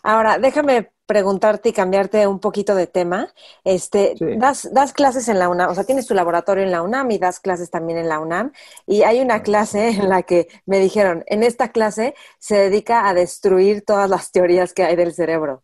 Ahora, 0.03 0.38
déjame 0.38 0.93
preguntarte 1.07 1.69
y 1.69 1.73
cambiarte 1.73 2.27
un 2.27 2.41
poquito 2.41 2.75
de 2.75 2.87
tema. 2.87 3.33
Este, 3.65 4.15
das, 4.38 4.69
das, 4.73 4.93
clases 4.93 5.29
en 5.29 5.38
la 5.38 5.49
UNAM, 5.49 5.71
o 5.71 5.75
sea, 5.75 5.85
tienes 5.85 6.07
tu 6.07 6.15
laboratorio 6.15 6.65
en 6.65 6.71
la 6.71 6.83
UNAM 6.83 7.11
y 7.11 7.19
das 7.19 7.38
clases 7.38 7.71
también 7.71 7.99
en 7.99 8.09
la 8.09 8.19
UNAM. 8.19 8.53
Y 8.87 9.03
hay 9.03 9.21
una 9.21 9.43
clase 9.43 9.88
en 10.01 10.09
la 10.09 10.23
que 10.23 10.49
me 10.67 10.79
dijeron, 10.79 11.25
en 11.27 11.43
esta 11.43 11.71
clase 11.71 12.15
se 12.38 12.57
dedica 12.57 13.09
a 13.09 13.15
destruir 13.15 13.85
todas 13.85 14.09
las 14.09 14.33
teorías 14.33 14.73
que 14.73 14.85
hay 14.85 14.97
del 14.97 15.12
cerebro. 15.12 15.62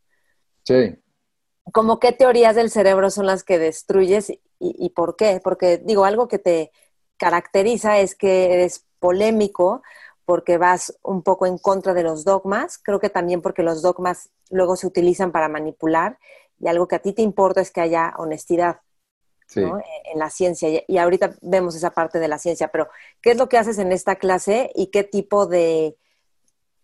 Sí. 0.65 0.97
¿Cómo 1.73 1.99
qué 1.99 2.13
teorías 2.13 2.55
del 2.55 2.71
cerebro 2.71 3.11
son 3.11 3.27
las 3.27 3.43
que 3.43 3.59
destruyes 3.59 4.31
y, 4.31 4.41
y 4.59 4.91
por 4.91 5.17
qué? 5.17 5.41
Porque 5.43 5.79
digo, 5.79 6.05
algo 6.05 6.29
que 6.29 6.39
te 6.39 6.73
caracteriza 7.17 7.99
es 7.99 8.15
que 8.15 8.53
eres 8.55 8.87
polémico 8.99 9.83
porque 10.29 10.59
vas 10.59 10.95
un 11.03 11.23
poco 11.23 11.47
en 11.47 11.57
contra 11.57 11.95
de 11.95 12.03
los 12.03 12.23
dogmas, 12.23 12.77
creo 12.77 13.01
que 13.01 13.09
también 13.09 13.41
porque 13.41 13.63
los 13.63 13.81
dogmas 13.81 14.29
luego 14.51 14.77
se 14.77 14.87
utilizan 14.87 15.33
para 15.33 15.49
manipular 15.49 16.19
y 16.61 16.69
algo 16.69 16.87
que 16.87 16.97
a 16.97 16.99
ti 16.99 17.15
te 17.15 17.23
importa 17.23 17.63
es 17.63 17.71
que 17.71 17.81
haya 17.81 18.13
honestidad 18.19 18.81
en 19.55 20.19
la 20.19 20.29
ciencia. 20.29 20.85
Y 20.87 20.99
ahorita 20.99 21.37
vemos 21.41 21.75
esa 21.77 21.93
parte 21.93 22.19
de 22.19 22.29
la 22.29 22.39
ciencia, 22.39 22.69
pero 22.69 22.89
¿qué 23.23 23.31
es 23.31 23.39
lo 23.39 23.49
que 23.49 23.57
haces 23.57 23.79
en 23.79 23.91
esta 23.91 24.17
clase 24.17 24.71
y 24.75 24.89
qué 24.89 25.03
tipo 25.03 25.47
de, 25.47 25.97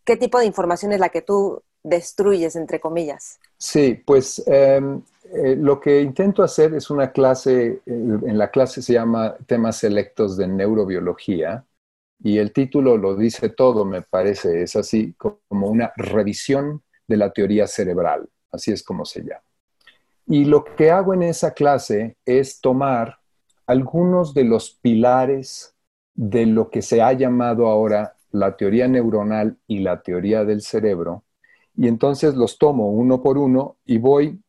qué 0.05 0.17
tipo 0.17 0.39
de 0.39 0.47
información 0.47 0.95
es 0.95 1.01
la 1.01 1.11
que 1.11 1.21
tú 1.21 1.63
destruyes, 1.83 2.57
entre 2.57 2.81
comillas? 2.81 3.41
Sí, 3.59 4.03
pues 4.07 4.43
em, 4.47 5.03
eh, 5.35 5.55
lo 5.55 5.79
que 5.81 6.01
intento 6.01 6.43
hacer 6.43 6.73
es 6.73 6.89
una 6.89 7.13
clase, 7.13 7.67
eh, 7.67 7.81
en 7.85 8.39
la 8.39 8.51
clase 8.51 8.81
se 8.81 8.95
llama 8.95 9.37
temas 9.47 9.77
selectos 9.77 10.39
de 10.39 10.49
neurobiología 10.49 11.63
y 12.25 12.39
el 12.39 12.55
título 12.55 12.97
lo 12.97 13.17
dice 13.17 13.51
todo, 13.51 13.85
me 13.85 14.01
parece, 14.01 14.63
es 14.63 14.77
así 14.77 15.15
como 15.19 15.69
una 15.69 15.93
revisión 15.95 16.83
de 17.07 17.19
la 17.19 17.31
teoría 17.31 17.67
cerebral, 17.67 18.27
así 18.51 18.73
es 18.73 18.83
como 18.83 19.05
se 19.05 19.21
llama. 19.21 19.43
Y 20.27 20.47
lo 20.47 20.65
que 20.65 20.91
hago 20.91 21.13
en 21.13 21.23
esa 21.23 21.53
clase 21.53 22.17
es 22.25 22.63
tomar 22.63 23.19
algunos 23.67 24.33
de 24.33 24.45
los 24.45 24.71
pilares 24.71 25.75
de 26.15 26.47
lo 26.47 26.71
que 26.71 26.81
se 26.81 27.03
ha 27.03 27.13
llamado 27.13 27.67
ahora 27.67 28.17
la 28.31 28.57
teoría 28.57 28.89
neuronal 28.89 29.59
y 29.67 29.81
la 29.81 30.01
teoría 30.01 30.47
del 30.47 30.63
cerebro, 30.63 31.25
y 31.77 31.89
entonces 31.89 32.35
los 32.37 32.57
tomo 32.57 32.91
uno 32.91 33.21
por 33.21 33.37
uno 33.37 33.77
y 33.85 33.99
voy 33.99 34.41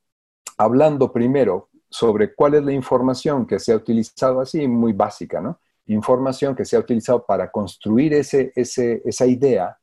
hablando 0.57 1.11
primero 1.11 1.67
sobre 1.89 2.33
cuál 2.33 2.53
es 2.53 2.63
la 2.63 2.71
información 2.71 3.45
que 3.45 3.59
se 3.59 3.73
ha 3.73 3.75
utilizado 3.75 4.39
así, 4.39 4.65
muy 4.65 4.93
básica, 4.93 5.41
¿no? 5.41 5.59
Información 5.87 6.55
que 6.55 6.65
se 6.65 6.75
ha 6.75 6.79
utilizado 6.79 7.25
para 7.25 7.51
construir 7.51 8.13
ese, 8.13 8.51
esa 8.55 9.25
idea 9.25 9.77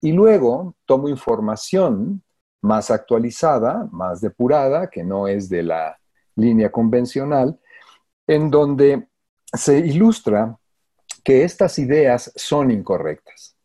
y 0.00 0.12
luego 0.12 0.76
tomo 0.86 1.08
información 1.08 2.22
más 2.62 2.90
actualizada, 2.90 3.88
más 3.92 4.20
depurada, 4.20 4.88
que 4.88 5.04
no 5.04 5.28
es 5.28 5.48
de 5.48 5.62
la 5.62 5.98
línea 6.36 6.70
convencional, 6.70 7.58
en 8.26 8.50
donde 8.50 9.08
se 9.52 9.78
ilustra 9.78 10.56
que 11.22 11.44
estas 11.44 11.78
ideas 11.78 12.32
son 12.34 12.70
incorrectas. 12.70 13.56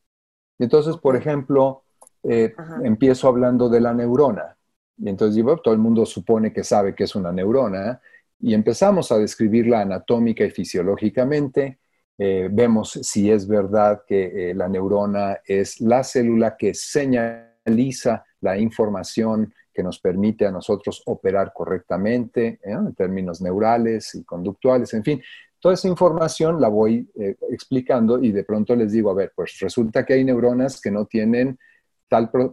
Entonces, 0.60 0.98
por 0.98 1.16
ejemplo, 1.16 1.84
eh, 2.24 2.54
empiezo 2.84 3.28
hablando 3.28 3.70
de 3.70 3.82
la 3.82 3.94
neurona. 3.94 4.58
Y 4.98 5.10
entonces 5.10 5.36
digo, 5.36 5.58
todo 5.58 5.74
el 5.74 5.80
mundo 5.80 6.06
supone 6.06 6.52
que 6.52 6.64
sabe 6.64 6.96
que 6.96 7.04
es 7.04 7.16
una 7.16 7.32
neurona, 7.32 8.02
y 8.40 8.54
empezamos 8.54 9.12
a 9.12 9.18
describirla 9.18 9.82
anatómica 9.82 10.44
y 10.44 10.52
fisiológicamente. 10.52 11.80
Eh, 12.18 12.50
vemos 12.52 12.92
si 12.92 13.30
es 13.30 13.48
verdad 13.48 14.04
que 14.08 14.52
eh, 14.52 14.54
la 14.54 14.70
neurona 14.70 15.40
es 15.46 15.82
la 15.82 16.04
célula 16.04 16.56
que 16.56 16.74
señaliza 16.74 18.24
la 18.42 18.58
información 18.58 19.54
que 19.74 19.84
nos 19.84 20.00
permite 20.00 20.46
a 20.46 20.52
nosotros 20.52 21.04
operar 21.08 21.52
correctamente 21.54 22.60
¿eh? 22.64 22.72
en 22.72 22.94
términos 22.94 23.42
neurales 23.42 24.16
y 24.16 24.24
conductuales, 24.24 24.94
en 24.94 25.04
fin. 25.04 25.22
Toda 25.60 25.74
esa 25.74 25.88
información 25.88 26.62
la 26.62 26.68
voy 26.68 27.10
explicando 27.50 28.22
y 28.22 28.32
de 28.32 28.44
pronto 28.44 28.76
les 28.76 28.92
digo, 28.92 29.10
a 29.10 29.16
ver, 29.16 29.34
pues 29.36 29.58
resulta 29.60 30.06
que 30.06 30.14
hay 30.14 30.24
neuronas 30.24 30.80
que 30.80 30.92
no 30.92 31.06
tienen 31.06 31.58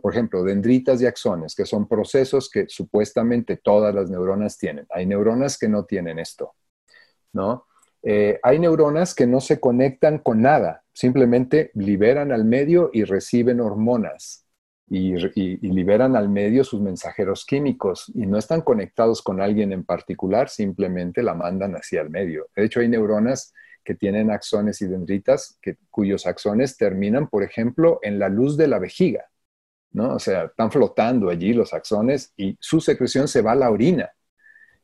por 0.00 0.12
ejemplo, 0.12 0.44
dendritas 0.44 1.00
y 1.02 1.06
axones, 1.06 1.54
que 1.54 1.66
son 1.66 1.88
procesos 1.88 2.50
que 2.50 2.66
supuestamente 2.68 3.56
todas 3.56 3.94
las 3.94 4.10
neuronas 4.10 4.58
tienen. 4.58 4.86
Hay 4.90 5.06
neuronas 5.06 5.58
que 5.58 5.68
no 5.68 5.84
tienen 5.84 6.18
esto, 6.18 6.54
¿no? 7.32 7.66
Eh, 8.02 8.40
hay 8.42 8.58
neuronas 8.58 9.14
que 9.14 9.26
no 9.26 9.40
se 9.40 9.60
conectan 9.60 10.18
con 10.18 10.42
nada, 10.42 10.82
simplemente 10.92 11.70
liberan 11.74 12.32
al 12.32 12.44
medio 12.44 12.90
y 12.92 13.04
reciben 13.04 13.60
hormonas 13.60 14.42
y, 14.88 15.16
liberan 15.68 16.16
al 16.16 16.28
medio 16.28 16.64
sus 16.64 16.80
mensajeros 16.80 17.46
químicos 17.46 18.10
y 18.14 18.26
no 18.26 18.36
están 18.36 18.60
conectados 18.60 19.22
con 19.22 19.40
alguien 19.40 19.72
en 19.72 19.84
particular, 19.84 20.48
simplemente 20.48 21.22
la 21.22 21.34
mandan 21.34 21.74
hacia 21.74 22.02
el 22.02 22.10
medio. 22.10 22.48
De 22.54 22.64
hecho, 22.64 22.80
hay 22.80 22.88
neuronas 22.88 23.54
que 23.84 23.94
tienen 23.94 24.30
axones 24.30 24.82
y 24.82 24.86
dendritas 24.86 25.58
cuyos 25.90 26.26
axones 26.26 26.76
terminan, 26.76 27.28
por 27.28 27.42
ejemplo, 27.42 28.00
en 28.02 28.18
la 28.18 28.28
luz 28.28 28.56
de 28.56 28.68
la 28.68 28.78
vejiga. 28.78 29.31
¿No? 29.92 30.14
O 30.14 30.18
sea, 30.18 30.44
están 30.44 30.70
flotando 30.70 31.28
allí 31.28 31.52
los 31.52 31.74
axones 31.74 32.32
y 32.36 32.56
su 32.60 32.80
secreción 32.80 33.28
se 33.28 33.42
va 33.42 33.52
a 33.52 33.56
la 33.56 33.70
orina, 33.70 34.10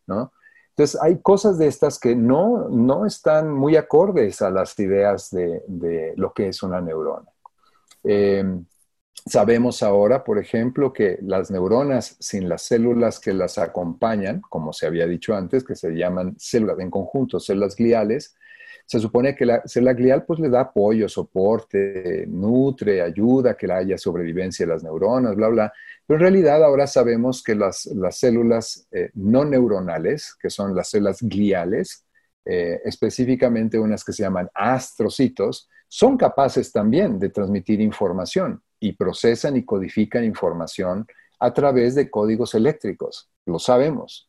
¿no? 0.06 0.32
Entonces, 0.70 1.00
hay 1.02 1.20
cosas 1.20 1.58
de 1.58 1.66
estas 1.66 1.98
que 1.98 2.14
no, 2.14 2.68
no 2.68 3.04
están 3.04 3.50
muy 3.50 3.74
acordes 3.74 4.40
a 4.42 4.50
las 4.50 4.78
ideas 4.78 5.28
de, 5.30 6.14
lo 6.16 6.32
que 6.32 6.48
es 6.48 6.62
una 6.62 6.80
neurona. 6.80 7.28
Em, 8.04 8.64
sabemos 9.26 9.82
ahora, 9.82 10.22
por 10.22 10.38
ejemplo, 10.38 10.92
que 10.92 11.18
las 11.22 11.50
neuronas 11.50 12.16
sin 12.20 12.48
las 12.48 12.62
células 12.62 13.18
que 13.18 13.34
las 13.34 13.58
acompañan, 13.58 14.40
como 14.48 14.72
se 14.72 14.86
había 14.86 15.08
dicho 15.08 15.34
antes, 15.34 15.64
que 15.64 15.74
se 15.74 15.90
llaman 15.96 16.36
células 16.38 16.78
en 16.78 16.92
conjunto, 16.92 17.40
células 17.40 17.74
gliales, 17.74 18.36
se 18.88 19.00
supone 19.00 19.36
que 19.36 19.44
la 19.44 19.60
célula 19.66 19.92
glial 19.92 20.24
pues 20.24 20.40
le 20.40 20.48
da 20.48 20.60
apoyo, 20.62 21.10
soporte, 21.10 22.24
nutre, 22.26 23.02
ayuda, 23.02 23.54
que 23.54 23.70
haya 23.70 23.98
sobrevivencia 23.98 24.64
de 24.64 24.72
las 24.72 24.82
neuronas, 24.82 25.36
bla, 25.36 25.48
bla. 25.48 25.72
Pero 26.06 26.16
en 26.16 26.22
realidad 26.22 26.64
ahora 26.64 26.86
sabemos 26.86 27.42
que 27.42 27.54
las, 27.54 27.84
las 27.84 28.18
células 28.18 28.88
eh, 28.90 29.10
no 29.12 29.44
neuronales, 29.44 30.34
que 30.40 30.48
son 30.48 30.74
las 30.74 30.88
células 30.88 31.20
gliales, 31.20 32.06
eh, 32.46 32.80
específicamente 32.82 33.78
unas 33.78 34.02
que 34.02 34.14
se 34.14 34.22
llaman 34.22 34.48
astrocitos, 34.54 35.68
son 35.86 36.16
capaces 36.16 36.72
también 36.72 37.18
de 37.18 37.28
transmitir 37.28 37.82
información 37.82 38.62
y 38.80 38.94
procesan 38.94 39.58
y 39.58 39.66
codifican 39.66 40.24
información 40.24 41.06
a 41.40 41.52
través 41.52 41.94
de 41.94 42.10
códigos 42.10 42.54
eléctricos, 42.54 43.28
lo 43.44 43.58
sabemos. 43.58 44.27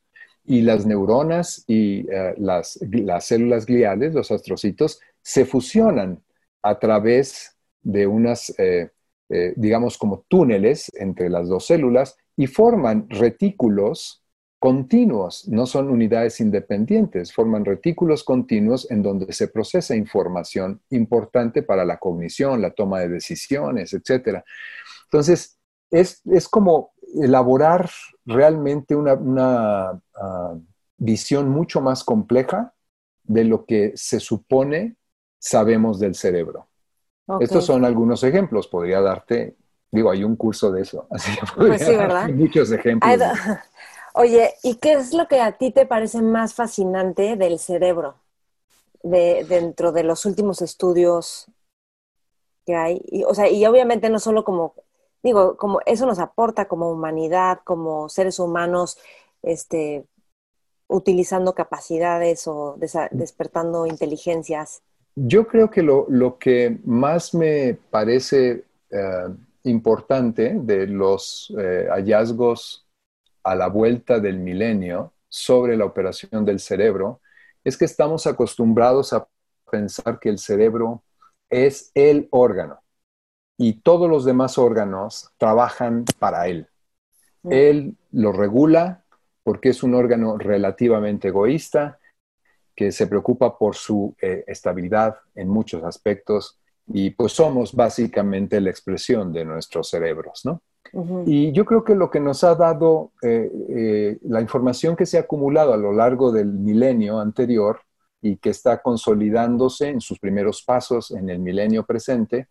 Y 0.49 0.61
las 0.61 0.85
neuronas 0.85 1.63
y 1.67 2.09
eh, 2.11 2.33
las, 2.37 2.79
las, 2.81 3.25
células 3.25 3.65
gliales, 3.67 4.13
los 4.15 4.31
astrocitos, 4.31 4.99
se 5.21 5.45
fusionan 5.45 6.23
a 6.63 6.79
través 6.79 7.55
de 7.83 8.07
unas, 8.07 8.49
eh, 8.57 8.89
eh, 9.29 9.53
digamos, 9.55 9.97
como 9.97 10.25
túneles 10.27 10.91
entre 10.95 11.29
las 11.29 11.47
dos 11.47 11.67
células 11.67 12.17
y 12.35 12.47
forman 12.47 13.07
retículos 13.09 14.23
continuos, 14.59 15.47
no 15.47 15.65
son 15.65 15.89
unidades 15.89 16.41
independientes, 16.41 17.31
forman 17.31 17.63
retículos 17.63 18.23
continuos 18.25 18.89
en 18.91 19.01
donde 19.01 19.31
se 19.31 19.47
procesa 19.47 19.95
información 19.95 20.81
importante 20.89 21.63
para 21.63 21.85
la 21.85 21.97
cognición, 21.97 22.61
la 22.61 22.71
toma 22.71 22.99
de 22.99 23.09
decisiones, 23.09 23.93
etc. 23.93 24.43
Entonces, 25.05 25.59
es, 25.91 26.21
como 26.49 26.91
elaborar 27.15 27.89
realmente 28.25 28.95
una, 28.95 29.99
ah, 30.15 30.55
visión 30.97 31.49
mucho 31.49 31.81
más 31.81 32.03
compleja 32.03 32.73
de 33.23 33.45
lo 33.45 33.65
que 33.65 33.93
se 33.95 34.19
supone 34.19 34.97
sabemos 35.39 35.99
del 35.99 36.15
cerebro. 36.15 36.67
Estos 37.39 37.65
son 37.65 37.85
algunos 37.85 38.23
ejemplos, 38.23 38.67
podría 38.67 39.01
darte, 39.01 39.55
digo, 39.91 40.09
hay 40.09 40.23
un 40.23 40.35
curso 40.35 40.71
de 40.71 40.81
eso, 40.81 41.07
así 41.11 41.31
que 41.31 41.45
pues 41.55 41.81
sí, 41.85 41.95
¿verdad? 41.95 42.27
muchos 42.29 42.71
ejemplos. 42.71 43.11
Oye, 44.15 44.55
¿y 44.63 44.75
qué 44.75 44.93
es 44.93 45.13
lo 45.13 45.27
que 45.27 45.39
a 45.39 45.53
ti 45.53 45.71
te 45.71 45.85
parece 45.85 46.21
más 46.21 46.55
fascinante 46.55 47.35
del 47.35 47.59
cerebro 47.59 48.15
de, 49.03 49.45
dentro 49.47 49.91
de 49.91 50.03
los 50.03 50.25
últimos 50.25 50.61
estudios 50.63 51.45
que 52.65 52.75
hay? 52.75 53.01
Y, 53.05 53.23
o 53.23 53.33
sea, 53.35 53.47
y 53.49 53.65
obviamente 53.65 54.09
no 54.09 54.19
solo 54.19 54.43
como, 54.43 54.73
digo, 55.23 55.57
como 55.57 55.79
eso 55.85 56.05
nos 56.05 56.19
aporta 56.19 56.67
como 56.67 56.91
humanidad, 56.91 57.59
como 57.63 58.09
seres 58.09 58.39
humanos, 58.39 58.97
este, 59.41 60.05
utilizando 60.87 61.53
capacidades 61.53 62.47
o 62.47 62.77
despertando 63.11 63.85
inteligencias. 63.85 64.81
Yo 65.15 65.47
creo 65.47 65.69
que 65.69 65.83
lo, 65.83 66.37
que 66.39 66.79
más 66.85 67.33
me 67.33 67.77
parece 67.89 68.65
eh, 68.89 69.27
importante 69.63 70.53
de 70.55 70.87
los 70.87 71.53
eh, 71.59 71.87
hallazgos 71.89 72.87
a 73.43 73.55
la 73.55 73.67
vuelta 73.67 74.19
del 74.19 74.39
milenio 74.39 75.13
sobre 75.27 75.77
la 75.77 75.85
operación 75.85 76.45
del 76.45 76.59
cerebro 76.59 77.21
es 77.63 77.77
que 77.77 77.85
estamos 77.85 78.25
acostumbrados 78.25 79.13
a 79.13 79.27
pensar 79.69 80.19
que 80.19 80.29
el 80.29 80.39
cerebro 80.39 81.03
es 81.49 81.91
el 81.93 82.27
órgano 82.31 82.81
y 83.61 83.73
todos 83.73 84.09
los 84.09 84.23
demás 84.23 84.57
órganos 84.57 85.31
trabajan 85.37 86.05
para 86.17 86.47
él. 86.47 86.67
Él 87.43 87.97
lo 88.11 88.31
regula 88.31 89.03
porque 89.43 89.69
es 89.69 89.83
un 89.83 89.95
órgano 89.95 90.37
relativamente 90.37 91.27
egoísta 91.27 91.99
que 92.73 92.93
se 92.93 93.05
preocupa 93.05 93.57
por 93.57 93.75
su 93.75 94.15
eh, 94.21 94.45
estabilidad 94.47 95.17
en 95.35 95.49
muchos 95.49 95.83
aspectos 95.83 96.57
y 96.87 97.09
pues 97.09 97.33
somos 97.33 97.75
básicamente 97.75 98.61
la 98.61 98.69
expresión 98.69 99.33
de 99.33 99.43
nuestros 99.43 99.89
cerebros, 99.89 100.45
¿no? 100.45 100.61
Y 101.25 101.51
yo 101.51 101.65
creo 101.65 101.83
que 101.83 101.93
lo 101.93 102.09
que 102.09 102.21
nos 102.21 102.45
ha 102.45 102.55
dado 102.55 103.11
eh, 103.21 103.51
eh, 103.69 104.17
la 104.23 104.39
información 104.39 104.95
que 104.95 105.05
se 105.05 105.17
ha 105.17 105.21
acumulado 105.21 105.73
a 105.73 105.77
lo 105.77 105.91
largo 105.91 106.31
del 106.31 106.47
milenio 106.47 107.19
anterior 107.19 107.81
y 108.21 108.37
que 108.37 108.51
está 108.51 108.81
consolidándose 108.81 109.89
en 109.89 109.99
sus 109.99 110.17
primeros 110.17 110.63
pasos 110.63 111.11
en 111.11 111.29
el 111.29 111.39
milenio 111.39 111.85
presente, 111.85 112.47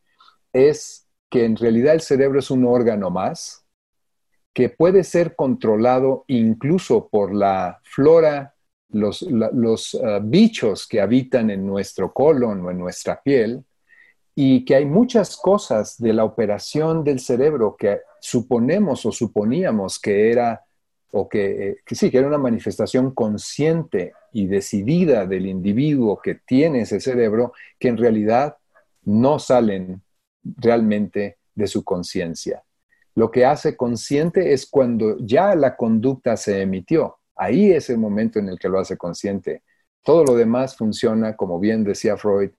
es 0.52 1.06
que 1.30 1.44
en 1.44 1.56
realidad 1.56 1.94
el 1.94 2.00
cerebro 2.00 2.38
es 2.38 2.50
un 2.50 2.64
órgano 2.64 3.10
más 3.10 3.64
que 4.52 4.68
puede 4.68 5.04
ser 5.04 5.36
controlado 5.36 6.24
incluso 6.26 7.08
por 7.08 7.32
la 7.32 7.80
flora, 7.84 8.54
los, 8.90 9.22
ah, 10.02 10.20
bichos 10.20 10.88
que 10.88 11.00
habitan 11.00 11.50
en 11.50 11.64
nuestro 11.64 12.12
colon 12.12 12.64
o 12.64 12.70
en 12.70 12.78
nuestra 12.78 13.22
piel, 13.22 13.64
y 14.34 14.64
que 14.64 14.76
hay 14.76 14.84
muchas 14.84 15.36
cosas 15.36 15.96
de 15.98 16.12
la 16.12 16.24
operación 16.24 17.04
del 17.04 17.20
cerebro 17.20 17.76
que 17.76 18.00
suponemos 18.20 19.04
o 19.04 19.12
suponíamos 19.12 20.00
que 20.00 20.30
era, 20.30 20.64
o 21.12 21.28
que, 21.28 21.76
que, 21.84 21.94
sí, 21.94 22.10
que 22.10 22.18
era 22.18 22.28
una 22.28 22.38
manifestación 22.38 23.12
consciente 23.12 24.12
y 24.32 24.46
decidida 24.46 25.26
del 25.26 25.46
individuo 25.46 26.20
que 26.20 26.34
tiene 26.34 26.80
ese 26.80 27.00
cerebro, 27.00 27.52
que 27.78 27.88
en 27.88 27.96
realidad 27.96 28.56
no 29.04 29.38
salen 29.38 30.02
realmente 30.56 31.38
de 31.54 31.66
su 31.66 31.84
conciencia. 31.84 32.62
Lo 33.14 33.30
que 33.30 33.44
hace 33.44 33.76
consciente 33.76 34.52
es 34.52 34.66
cuando 34.66 35.16
ya 35.18 35.54
la 35.54 35.76
conducta 35.76 36.36
se 36.36 36.62
emitió. 36.62 37.16
Ahí 37.34 37.72
es 37.72 37.90
el 37.90 37.98
momento 37.98 38.38
en 38.38 38.48
el 38.48 38.58
que 38.58 38.68
lo 38.68 38.78
hace 38.78 38.96
consciente. 38.96 39.62
Todo 40.02 40.24
lo 40.24 40.36
demás 40.36 40.76
funciona, 40.76 41.36
como 41.36 41.58
bien 41.58 41.84
decía 41.84 42.16
Freud, 42.16 42.50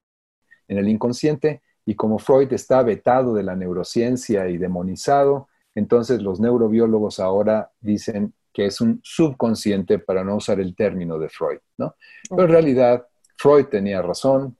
en 0.67 0.78
el 0.78 0.88
inconsciente 0.88 1.62
y 1.86 1.95
como 1.95 2.19
Freud 2.19 2.52
está 2.54 2.84
vetado 2.84 3.34
de 3.34 3.43
la 3.43 3.56
neurociencia 3.56 4.47
y 4.49 4.58
demonizado, 4.58 5.47
entonces 5.73 6.21
los 6.21 6.39
neurobiólogos 6.39 7.19
ahora 7.19 7.71
dicen 7.80 8.34
que 8.54 8.65
es 8.65 8.82
un 8.82 8.99
subconsciente 9.04 9.99
para 9.99 10.23
no 10.23 10.36
usar 10.36 10.60
el 10.60 10.75
término 10.75 11.17
de 11.17 11.30
Freud, 11.30 11.60
¿no? 11.78 11.95
Pero 12.30 12.43
en 12.43 12.49
realidad 12.49 13.08
Freud 13.38 13.65
tenía 13.67 14.02
razón, 14.02 14.58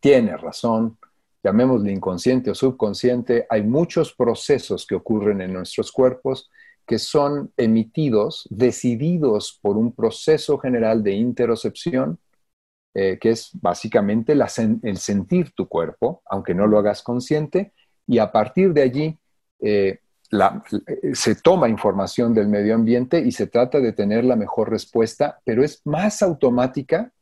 tiene 0.00 0.36
razón, 0.36 0.98
llamémosle 1.44 1.92
inconsciente 1.92 2.50
o 2.50 2.54
subconsciente, 2.54 3.46
hay 3.50 3.62
muchos 3.62 4.14
procesos 4.14 4.86
que 4.86 4.94
ocurren 4.94 5.42
en 5.42 5.52
nuestros 5.52 5.92
cuerpos 5.92 6.50
que 6.86 6.98
son 6.98 7.52
emitidos, 7.56 8.48
decididos 8.50 9.58
por 9.62 9.76
un 9.76 9.92
proceso 9.92 10.58
general 10.58 11.02
de 11.02 11.12
interocepción 11.12 12.18
eh, 12.96 13.18
que 13.20 13.30
es 13.30 13.50
básicamente 13.54 14.34
el 14.34 14.98
sentir 14.98 15.50
tu 15.52 15.66
cuerpo, 15.66 16.22
aunque 16.26 16.54
no 16.54 16.68
lo 16.68 16.78
hagas 16.78 17.02
consciente, 17.02 17.72
y 18.06 18.18
a 18.18 18.30
partir 18.30 18.72
de 18.72 18.82
allí 18.82 19.18
eh, 19.58 19.98
eh, 20.30 21.14
se 21.14 21.34
toma 21.34 21.68
información 21.68 22.32
del 22.34 22.46
medio 22.46 22.76
ambiente 22.76 23.18
y 23.18 23.32
se 23.32 23.48
trata 23.48 23.80
de 23.80 23.92
tener 23.92 24.24
la 24.24 24.36
mejor 24.36 24.70
respuesta, 24.70 25.40
pero 25.44 25.64
es 25.64 25.84
más 25.84 26.22
automática, 26.22 27.12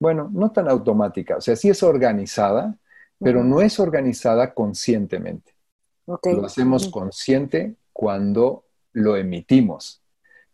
bueno, 0.00 0.30
no 0.32 0.50
tan 0.50 0.66
automática, 0.66 1.36
o 1.36 1.40
sea, 1.42 1.56
sí 1.56 1.68
es 1.68 1.82
organizada, 1.82 2.78
pero 3.18 3.42
no 3.44 3.60
es 3.60 3.78
organizada 3.80 4.54
conscientemente. 4.54 5.52
Lo 6.06 6.44
hacemos 6.44 6.88
consciente 6.88 7.74
cuando 7.92 8.64
lo 8.92 9.16
emitimos. 9.16 10.02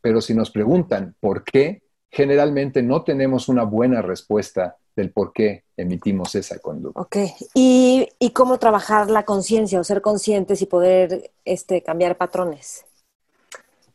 Pero 0.00 0.20
si 0.20 0.34
nos 0.34 0.50
preguntan 0.50 1.14
por 1.20 1.44
qué, 1.44 1.82
generalmente 2.10 2.82
no 2.82 3.04
tenemos 3.04 3.48
una 3.48 3.64
buena 3.64 4.02
respuesta 4.02 4.76
del 4.94 5.10
por 5.10 5.32
qué 5.32 5.64
emitimos 5.76 6.34
esa 6.34 6.58
conducta. 6.58 7.00
Ok, 7.00 7.16
¿y, 7.54 8.08
cómo 8.34 8.58
trabajar 8.58 9.10
la 9.10 9.24
conciencia 9.24 9.80
o 9.80 9.84
ser 9.84 10.02
conscientes 10.02 10.60
y 10.60 10.66
poder 10.66 11.32
este, 11.44 11.82
cambiar 11.82 12.16
patrones? 12.16 12.84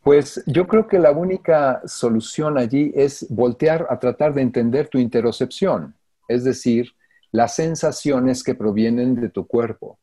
Pues 0.02 0.42
yo 0.48 0.68
creo 0.68 0.88
que 0.88 1.00
la 1.00 1.12
única 1.12 1.82
solución 1.86 2.58
allí 2.58 2.92
es 2.96 3.28
voltear 3.30 3.86
a 3.90 4.00
tratar 4.00 4.34
de 4.34 4.42
entender 4.42 4.88
tu 4.88 4.98
interocepción, 4.98 5.96
es 6.28 6.44
decir, 6.44 6.94
las 7.32 7.56
sensaciones 7.56 8.44
que 8.44 8.56
provienen 8.56 9.16
de 9.16 9.30
tu 9.30 9.48
cuerpo. 9.48 10.00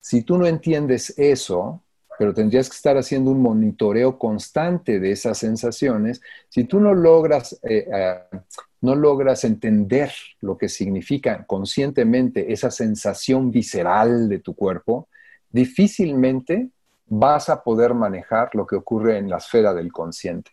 Si 0.00 0.22
tú 0.22 0.38
no 0.38 0.46
entiendes 0.46 1.16
eso, 1.18 1.82
pero 2.18 2.34
tendrías 2.34 2.68
que 2.68 2.76
estar 2.76 2.96
haciendo 2.96 3.30
un 3.30 3.40
monitoreo 3.40 4.18
constante 4.18 5.00
de 5.00 5.12
esas 5.12 5.38
sensaciones. 5.38 6.20
Si 6.48 6.64
tú 6.64 6.78
no 6.80 6.94
logras, 6.94 7.58
eh, 7.62 7.88
eh, 7.92 8.38
no 8.80 8.94
logras 8.94 9.44
entender 9.44 10.12
lo 10.40 10.56
que 10.58 10.68
significa 10.68 11.44
conscientemente 11.46 12.52
esa 12.52 12.70
sensación 12.70 13.50
visceral 13.50 14.28
de 14.28 14.40
tu 14.40 14.54
cuerpo, 14.54 15.08
difícilmente 15.50 16.70
vas 17.06 17.48
a 17.48 17.62
poder 17.62 17.94
manejar 17.94 18.50
lo 18.54 18.66
que 18.66 18.76
ocurre 18.76 19.18
en 19.18 19.28
la 19.28 19.38
esfera 19.38 19.74
del 19.74 19.92
consciente. 19.92 20.52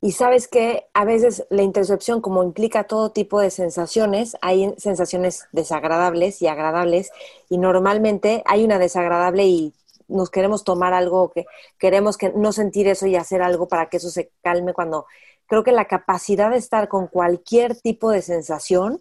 Y 0.00 0.12
sabes 0.12 0.46
que 0.46 0.86
a 0.94 1.04
veces 1.04 1.44
la 1.50 1.62
intercepción, 1.62 2.20
como 2.20 2.44
implica 2.44 2.84
todo 2.84 3.10
tipo 3.10 3.40
de 3.40 3.50
sensaciones, 3.50 4.36
hay 4.42 4.72
sensaciones 4.76 5.48
desagradables 5.50 6.40
y 6.40 6.46
agradables, 6.46 7.10
y 7.48 7.58
normalmente 7.58 8.42
hay 8.46 8.64
una 8.64 8.78
desagradable 8.78 9.46
y 9.46 9.74
nos 10.06 10.30
queremos 10.30 10.62
tomar 10.64 10.94
algo, 10.94 11.32
que 11.32 11.46
queremos 11.78 12.16
que 12.16 12.30
no 12.30 12.52
sentir 12.52 12.86
eso 12.86 13.06
y 13.06 13.16
hacer 13.16 13.42
algo 13.42 13.66
para 13.66 13.88
que 13.88 13.96
eso 13.96 14.08
se 14.08 14.30
calme 14.42 14.72
cuando 14.72 15.06
creo 15.46 15.64
que 15.64 15.72
la 15.72 15.86
capacidad 15.86 16.50
de 16.50 16.58
estar 16.58 16.88
con 16.88 17.08
cualquier 17.08 17.74
tipo 17.74 18.10
de 18.10 18.22
sensación 18.22 19.00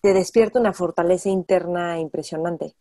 te 0.00 0.12
despierta 0.12 0.58
una 0.58 0.72
fortaleza 0.72 1.28
interna 1.28 2.00
impresionante. 2.00 2.74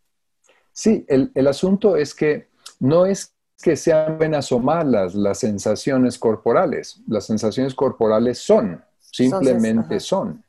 Sí, 0.73 1.05
el, 1.08 1.31
el 1.36 1.47
asunto 1.47 1.95
es 1.95 2.15
que 2.15 2.47
no 2.79 3.05
es 3.05 3.34
que 3.61 3.75
sean 3.75 4.17
buenas 4.17 4.51
o 4.51 4.59
malas 4.59 5.15
las 5.15 5.39
sensaciones 5.39 6.19
corporales. 6.19 7.01
Las 7.07 7.25
sensaciones 7.25 7.73
corporales 7.73 8.39
son, 8.39 8.83
simplemente 8.99 9.99
son. 9.99 10.43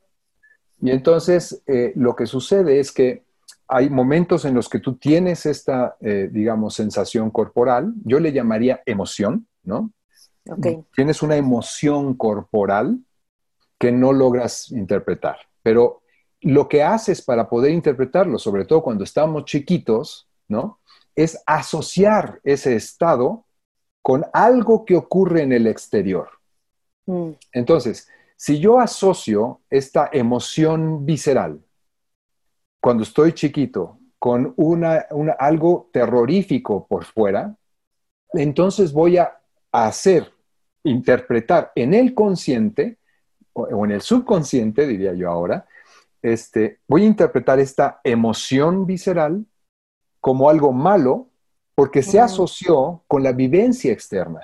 Y 0.81 0.91
entonces 0.91 1.61
eh, 1.65 1.93
lo 1.95 2.15
que 2.15 2.25
sucede 2.25 2.79
es 2.79 2.91
que 2.91 3.23
hay 3.67 3.89
momentos 3.89 4.45
en 4.45 4.53
los 4.53 4.69
que 4.69 4.79
tú 4.79 4.95
tienes 4.95 5.45
esta, 5.45 5.97
eh, 5.99 6.29
digamos, 6.31 6.75
sensación 6.75 7.31
corporal, 7.31 7.93
yo 8.05 8.19
le 8.19 8.31
llamaría 8.31 8.81
emoción, 8.85 9.47
¿no? 9.63 9.91
Tienes 10.95 11.21
una 11.21 11.35
emoción 11.35 12.13
corporal 12.13 12.99
que 13.77 13.91
no 13.91 14.13
logras 14.13 14.71
interpretar, 14.71 15.37
pero 15.61 16.01
lo 16.41 16.69
que 16.69 16.83
haces 16.83 17.21
para 17.21 17.49
poder 17.49 17.71
interpretarlo, 17.71 18.39
sobre 18.39 18.63
todo 18.63 18.81
cuando 18.81 19.03
estamos 19.03 19.43
chiquitos, 19.43 20.29
¿no? 20.47 20.79
Es 21.17 21.43
asociar 21.45 22.39
ese 22.45 22.77
estado 22.77 23.45
con 24.01 24.25
algo 24.31 24.85
que 24.85 24.95
ocurre 24.95 25.41
en 25.41 25.51
el 25.51 25.67
exterior. 25.67 26.29
Mm. 27.07 27.31
Entonces, 27.51 28.07
si 28.37 28.59
yo 28.59 28.79
asocio 28.79 29.61
esta 29.69 30.09
emoción 30.13 31.05
visceral 31.05 31.59
cuando 32.79 33.03
estoy 33.03 33.33
chiquito 33.33 33.99
con 34.19 34.53
una, 34.55 35.07
algo 35.39 35.89
terrorífico 35.91 36.87
por 36.87 37.03
fuera, 37.03 37.55
entonces 38.33 38.93
voy 38.93 39.17
a 39.17 39.37
hacer, 39.71 40.31
interpretar 40.83 41.71
en 41.75 41.93
el 41.93 42.13
consciente 42.13 42.99
o 43.53 43.83
en 43.85 43.91
el 43.91 44.01
subconsciente, 44.01 44.87
diría 44.87 45.13
yo 45.13 45.29
ahora, 45.29 45.65
este, 46.21 46.79
voy 46.87 47.03
a 47.03 47.07
interpretar 47.07 47.59
esta 47.59 47.99
emoción 48.03 48.85
visceral 48.85 49.45
como 50.19 50.49
algo 50.49 50.71
malo 50.71 51.27
porque 51.75 52.01
se 52.01 52.19
asoció 52.19 53.03
con 53.07 53.21
la 53.23 53.33
vivencia 53.33 53.91
externa. 53.91 54.41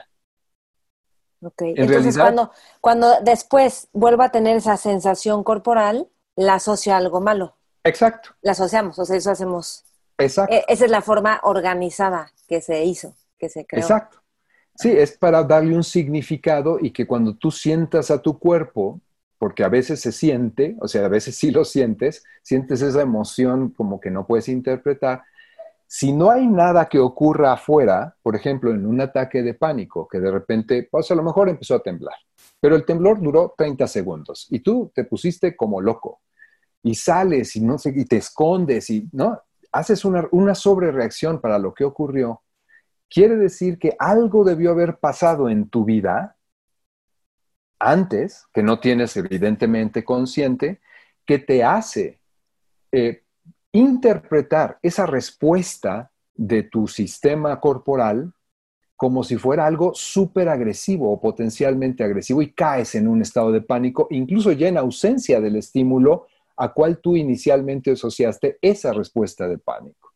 Ok, 1.41 1.61
entonces 1.75 2.17
cuando, 2.17 2.51
cuando 2.79 3.21
después 3.21 3.89
vuelva 3.91 4.25
a 4.25 4.31
tener 4.31 4.55
esa 4.57 4.77
sensación 4.77 5.43
corporal, 5.43 6.07
la 6.35 6.55
asocio 6.55 6.93
a 6.93 6.97
algo 6.97 7.21
malo. 7.21 7.55
Exacto. 7.83 8.29
La 8.41 8.51
asociamos, 8.51 8.97
o 8.99 9.05
sea, 9.05 9.17
eso 9.17 9.31
hacemos. 9.31 9.83
Exacto. 10.17 10.53
E, 10.53 10.63
esa 10.67 10.85
es 10.85 10.91
la 10.91 11.01
forma 11.01 11.41
organizada 11.43 12.31
que 12.47 12.61
se 12.61 12.85
hizo, 12.85 13.15
que 13.37 13.49
se 13.49 13.65
creó. 13.65 13.81
Exacto. 13.81 14.21
Sí, 14.75 14.91
es 14.91 15.17
para 15.17 15.43
darle 15.43 15.75
un 15.75 15.83
significado 15.83 16.77
y 16.79 16.91
que 16.91 17.05
cuando 17.05 17.35
tú 17.35 17.51
sientas 17.51 18.09
a 18.09 18.21
tu 18.21 18.39
cuerpo, 18.39 19.01
porque 19.37 19.63
a 19.63 19.69
veces 19.69 20.01
se 20.01 20.11
siente, 20.11 20.77
o 20.79 20.87
sea, 20.87 21.05
a 21.05 21.09
veces 21.09 21.35
sí 21.35 21.51
lo 21.51 21.65
sientes, 21.65 22.23
sientes 22.41 22.81
esa 22.81 23.01
emoción 23.01 23.69
como 23.69 23.99
que 23.99 24.09
no 24.09 24.25
puedes 24.25 24.47
interpretar, 24.47 25.23
si 25.95 26.11
no 26.11 26.31
hay 26.31 26.47
nada 26.47 26.89
que 26.89 26.97
ocurra 26.97 27.53
afuera, 27.53 28.17
por 28.23 28.35
ejemplo, 28.35 28.71
en 28.71 28.83
un 28.83 28.99
ataque 28.99 29.43
de 29.43 29.53
pánico, 29.53 30.07
que 30.07 30.19
de 30.19 30.31
repente, 30.31 30.87
pues 30.89 31.11
a 31.11 31.13
lo 31.13 31.21
mejor 31.21 31.49
empezó 31.49 31.75
a 31.75 31.83
temblar, 31.83 32.15
pero 32.59 32.75
el 32.75 32.83
temblor 32.83 33.21
duró 33.21 33.53
30 33.55 33.85
segundos 33.85 34.47
y 34.49 34.61
tú 34.61 34.91
te 34.95 35.03
pusiste 35.03 35.55
como 35.55 35.81
loco 35.81 36.21
y 36.81 36.95
sales 36.95 37.55
y 37.55 37.61
no 37.61 37.77
sé, 37.77 37.93
y 37.95 38.05
te 38.05 38.17
escondes 38.17 38.89
y 38.89 39.07
no, 39.11 39.39
haces 39.71 40.03
una, 40.03 40.27
una 40.31 40.55
sobrereacción 40.55 41.39
para 41.39 41.59
lo 41.59 41.75
que 41.75 41.83
ocurrió, 41.83 42.41
quiere 43.07 43.35
decir 43.35 43.77
que 43.77 43.95
algo 43.99 44.43
debió 44.43 44.71
haber 44.71 44.97
pasado 44.97 45.47
en 45.47 45.69
tu 45.69 45.85
vida 45.85 46.37
antes, 47.77 48.47
que 48.51 48.63
no 48.63 48.79
tienes 48.79 49.15
evidentemente 49.15 50.03
consciente, 50.03 50.81
que 51.23 51.37
te 51.37 51.63
hace 51.63 52.19
eh, 52.91 53.22
interpretar 53.73 54.77
esa 54.81 55.05
respuesta 55.05 56.11
de 56.35 56.63
tu 56.63 56.87
sistema 56.87 57.59
corporal 57.59 58.33
como 58.95 59.23
si 59.23 59.35
fuera 59.35 59.65
algo 59.65 59.93
súper 59.93 60.47
agresivo 60.47 61.11
o 61.11 61.19
potencialmente 61.19 62.03
agresivo 62.03 62.41
y 62.41 62.53
caes 62.53 62.95
en 62.95 63.07
un 63.07 63.21
estado 63.21 63.51
de 63.51 63.61
pánico, 63.61 64.07
incluso 64.11 64.51
ya 64.53 64.69
en 64.69 64.77
ausencia 64.77 65.41
del 65.41 65.57
estímulo 65.57 66.27
a 66.55 66.71
cual 66.71 66.99
tú 66.99 67.17
inicialmente 67.17 67.91
asociaste 67.91 68.59
esa 68.61 68.93
respuesta 68.93 69.47
de 69.47 69.57
pánico. 69.57 70.13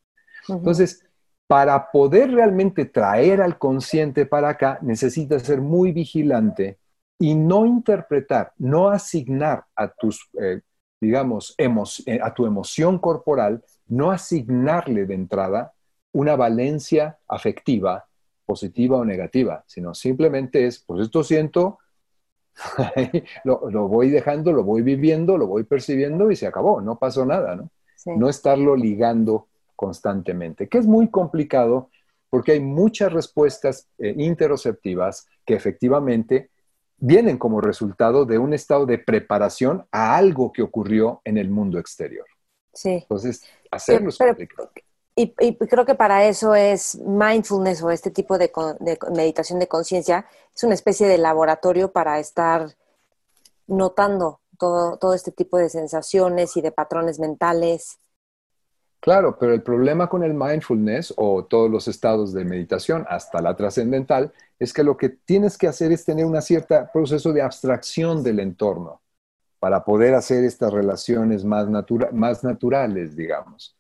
Entonces, 0.47 1.03
para 1.47 1.91
poder 1.91 2.31
realmente 2.31 2.85
traer 2.85 3.41
al 3.41 3.57
consciente 3.57 4.25
para 4.25 4.49
acá, 4.49 4.79
necesitas 4.81 5.41
ser 5.41 5.59
muy 5.59 5.91
vigilante 5.91 6.77
y 7.19 7.35
no 7.35 7.65
interpretar, 7.65 8.53
no 8.57 8.89
asignar 8.89 9.65
a 9.75 9.89
tus 9.89 10.29
eh, 10.39 10.61
digamos, 10.99 11.53
eh, 11.57 12.19
a 12.21 12.33
tu 12.33 12.45
emoción 12.45 12.99
corporal, 12.99 13.63
no 13.87 14.11
asignarle 14.11 15.05
de 15.05 15.13
entrada 15.13 15.73
una 16.11 16.35
valencia 16.35 17.19
afectiva, 17.27 18.07
positiva 18.45 18.97
o 18.97 19.05
negativa, 19.05 19.63
sino 19.67 19.93
simplemente 19.93 20.65
es, 20.65 20.79
pues 20.79 21.01
esto 21.01 21.23
siento, 21.23 21.79
lo, 23.43 23.87
voy 23.87 24.09
dejando, 24.09 24.51
lo 24.51 24.63
voy 24.63 24.81
viviendo, 24.81 25.37
lo 25.37 25.47
voy 25.47 25.63
percibiendo 25.63 26.31
y 26.31 26.35
se 26.35 26.47
acabó, 26.47 26.81
no 26.81 26.97
pasó 26.97 27.25
nada, 27.25 27.55
¿no? 27.55 27.69
No 28.05 28.29
estarlo 28.29 28.75
ligando 28.75 29.47
constantemente, 29.75 30.69
que 30.69 30.77
es 30.77 30.87
muy 30.87 31.09
complicado 31.09 31.89
porque 32.29 32.53
hay 32.53 32.59
muchas 32.59 33.11
respuestas 33.11 33.89
eh, 33.97 34.13
interoceptivas 34.17 35.27
que 35.45 35.55
efectivamente 35.55 36.49
vienen 36.97 37.37
como 37.37 37.61
resultado 37.61 38.25
de 38.25 38.37
un 38.37 38.53
estado 38.53 38.85
de 38.85 38.97
preparación 38.97 39.85
a 39.91 40.15
algo 40.15 40.51
que 40.51 40.61
ocurrió 40.61 41.21
en 41.23 41.37
el 41.37 41.49
mundo 41.49 41.79
exterior. 41.79 42.25
Sí. 42.73 42.89
Entonces, 42.89 43.43
hacerlo 43.71 44.09
es 44.09 44.17
y, 45.19 45.33
y, 45.39 45.55
creo 45.55 45.83
que 45.83 45.95
para 45.95 46.25
eso 46.27 46.53
es 46.53 46.95
mindfulness 46.99 47.81
o 47.81 47.89
este 47.89 48.11
tipo 48.11 48.37
de, 48.37 48.51
meditación 49.11 49.57
de 49.57 49.67
conciencia, 49.67 50.27
es 50.55 50.63
una 50.63 50.75
especie 50.75 51.07
de 51.07 51.17
laboratorio 51.17 51.91
para 51.91 52.19
estar 52.19 52.75
notando 53.65 54.41
todo, 54.59 54.97
todo 54.97 55.15
este 55.15 55.31
tipo 55.31 55.57
de 55.57 55.69
sensaciones 55.69 56.55
y 56.55 56.61
de 56.61 56.71
patrones 56.71 57.17
mentales. 57.17 57.97
Claro, 59.07 59.37
pero 59.39 59.53
el 59.53 59.61
problema 59.63 60.09
con 60.09 60.21
el 60.21 60.33
mindfulness 60.33 61.13
o 61.15 61.45
todos 61.45 61.71
los 61.71 61.87
estados 61.87 62.33
de 62.33 62.43
meditación, 62.43 63.05
hasta 63.07 63.41
la 63.41 63.55
trascendental, 63.55 64.33
es 64.59 64.73
que 64.73 64.83
lo 64.83 64.97
que 64.97 65.07
tienes 65.07 65.57
que 65.57 65.67
hacer 65.67 65.93
es 65.93 66.03
tener 66.03 66.25
un 66.25 66.41
cierto 66.41 66.75
proceso 66.91 67.31
de 67.31 67.41
abstracción 67.41 68.21
del 68.21 68.41
entorno 68.41 69.01
para 69.59 69.85
poder 69.85 70.13
hacer 70.13 70.43
estas 70.43 70.73
relaciones 70.73 71.45
más, 71.45 71.69
naturales, 72.43 73.15
digamos. 73.15 73.77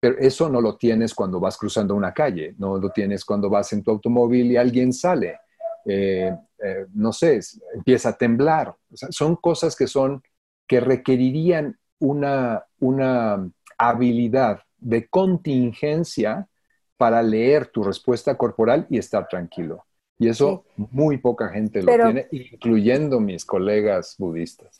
Pero 0.00 0.16
eso 0.16 0.48
no 0.48 0.62
lo 0.62 0.78
tienes 0.78 1.12
cuando 1.12 1.38
vas 1.38 1.58
cruzando 1.58 1.94
una 1.94 2.14
calle, 2.14 2.54
no 2.56 2.78
lo 2.78 2.88
tienes 2.88 3.26
cuando 3.26 3.50
vas 3.50 3.74
en 3.74 3.82
tu 3.82 3.90
automóvil 3.90 4.52
y 4.52 4.56
alguien 4.56 4.94
sale. 4.94 5.38
Eh, 5.84 6.34
eh, 6.64 6.86
no 6.94 7.12
sé, 7.12 7.40
empieza 7.74 8.08
a 8.08 8.16
temblar. 8.16 8.74
son 9.10 9.36
cosas 9.36 9.76
que 9.76 9.86
son, 9.86 10.22
que 10.66 10.80
requerirían 10.80 11.78
una, 11.98 12.64
una 12.80 13.50
habilidad 13.88 14.60
de 14.78 15.08
contingencia 15.08 16.48
para 16.96 17.22
leer 17.22 17.66
tu 17.66 17.82
respuesta 17.82 18.36
corporal 18.36 18.86
y 18.88 18.98
estar 18.98 19.26
tranquilo. 19.28 19.84
Y 20.18 20.28
eso 20.28 20.64
muy 20.76 21.18
poca 21.18 21.48
gente 21.48 21.82
lo 21.82 21.92
tiene, 21.92 22.28
incluyendo 22.30 23.18
mis 23.18 23.44
colegas 23.44 24.14
budistas. 24.18 24.78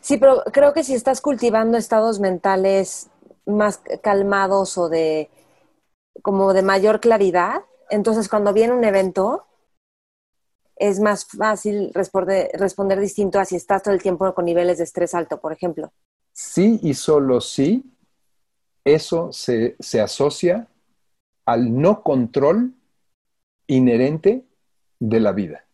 Sí, 0.00 0.16
pero 0.16 0.42
creo 0.52 0.72
que 0.72 0.84
si 0.84 0.94
estás 0.94 1.20
cultivando 1.20 1.76
estados 1.76 2.18
mentales 2.18 3.10
más 3.44 3.82
calmados 4.02 4.78
o 4.78 4.88
de 4.88 5.28
como 6.22 6.54
de 6.54 6.62
mayor 6.62 7.00
claridad, 7.00 7.62
entonces 7.90 8.28
cuando 8.28 8.52
viene 8.52 8.72
un 8.72 8.84
evento 8.84 9.44
es 10.76 11.00
más 11.00 11.26
fácil 11.26 11.90
responder, 11.92 12.50
responder 12.54 13.00
distinto 13.00 13.38
a 13.38 13.44
si 13.44 13.56
estás 13.56 13.82
todo 13.82 13.94
el 13.94 14.02
tiempo 14.02 14.32
con 14.34 14.44
niveles 14.44 14.78
de 14.78 14.84
estrés 14.84 15.14
alto, 15.14 15.40
por 15.40 15.52
ejemplo. 15.52 15.92
Sí 16.32 16.78
y 16.82 16.94
solo 16.94 17.40
sí, 17.40 17.84
eso 18.94 19.32
se, 19.32 19.76
se 19.78 20.00
asocia 20.00 20.68
al 21.44 21.80
no 21.80 22.02
control 22.02 22.74
inherente 23.66 24.44
de 24.98 25.20
la 25.20 25.32
vida. 25.32 25.64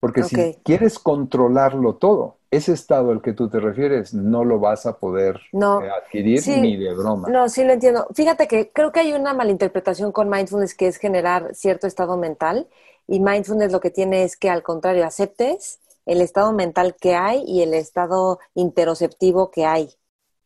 Porque 0.00 0.22
si 0.22 0.54
quieres 0.62 0.98
controlarlo 0.98 1.94
todo, 1.94 2.36
ese 2.50 2.72
estado 2.72 3.10
al 3.10 3.22
que 3.22 3.32
tú 3.32 3.48
te 3.48 3.58
refieres 3.58 4.12
no 4.12 4.44
lo 4.44 4.60
vas 4.60 4.86
a 4.86 4.98
poder 4.98 5.40
eh, 5.52 5.90
adquirir 6.02 6.42
ni 6.46 6.76
de 6.76 6.94
broma. 6.94 7.28
No, 7.28 7.48
sí 7.48 7.64
lo 7.64 7.72
entiendo. 7.72 8.06
Fíjate 8.14 8.46
que 8.46 8.70
creo 8.70 8.92
que 8.92 9.00
hay 9.00 9.12
una 9.12 9.34
malinterpretación 9.34 10.12
con 10.12 10.28
mindfulness 10.28 10.74
que 10.74 10.88
es 10.88 10.98
generar 10.98 11.54
cierto 11.54 11.86
estado 11.86 12.16
mental 12.16 12.68
y 13.06 13.20
mindfulness 13.20 13.72
lo 13.72 13.80
que 13.80 13.90
tiene 13.90 14.24
es 14.24 14.36
que 14.36 14.50
al 14.50 14.62
contrario 14.62 15.04
aceptes 15.06 15.80
el 16.06 16.20
estado 16.20 16.52
mental 16.52 16.96
que 17.00 17.14
hay 17.14 17.42
y 17.46 17.62
el 17.62 17.74
estado 17.74 18.38
interoceptivo 18.54 19.50
que 19.50 19.64
hay, 19.64 19.94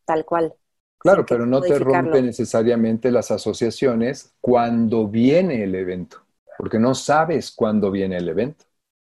tal 0.05 0.25
cual. 0.25 0.55
Claro, 0.99 1.25
pero 1.25 1.45
no 1.45 1.61
te 1.61 1.79
rompe 1.79 2.21
necesariamente 2.21 3.09
las 3.11 3.31
asociaciones 3.31 4.33
cuando 4.41 5.07
viene 5.07 5.63
el 5.63 5.73
evento 5.75 6.21
porque 6.59 6.77
no 6.77 6.93
sabes 6.93 7.51
cuándo 7.51 7.89
viene 7.89 8.17
el 8.17 8.27
evento. 8.27 8.65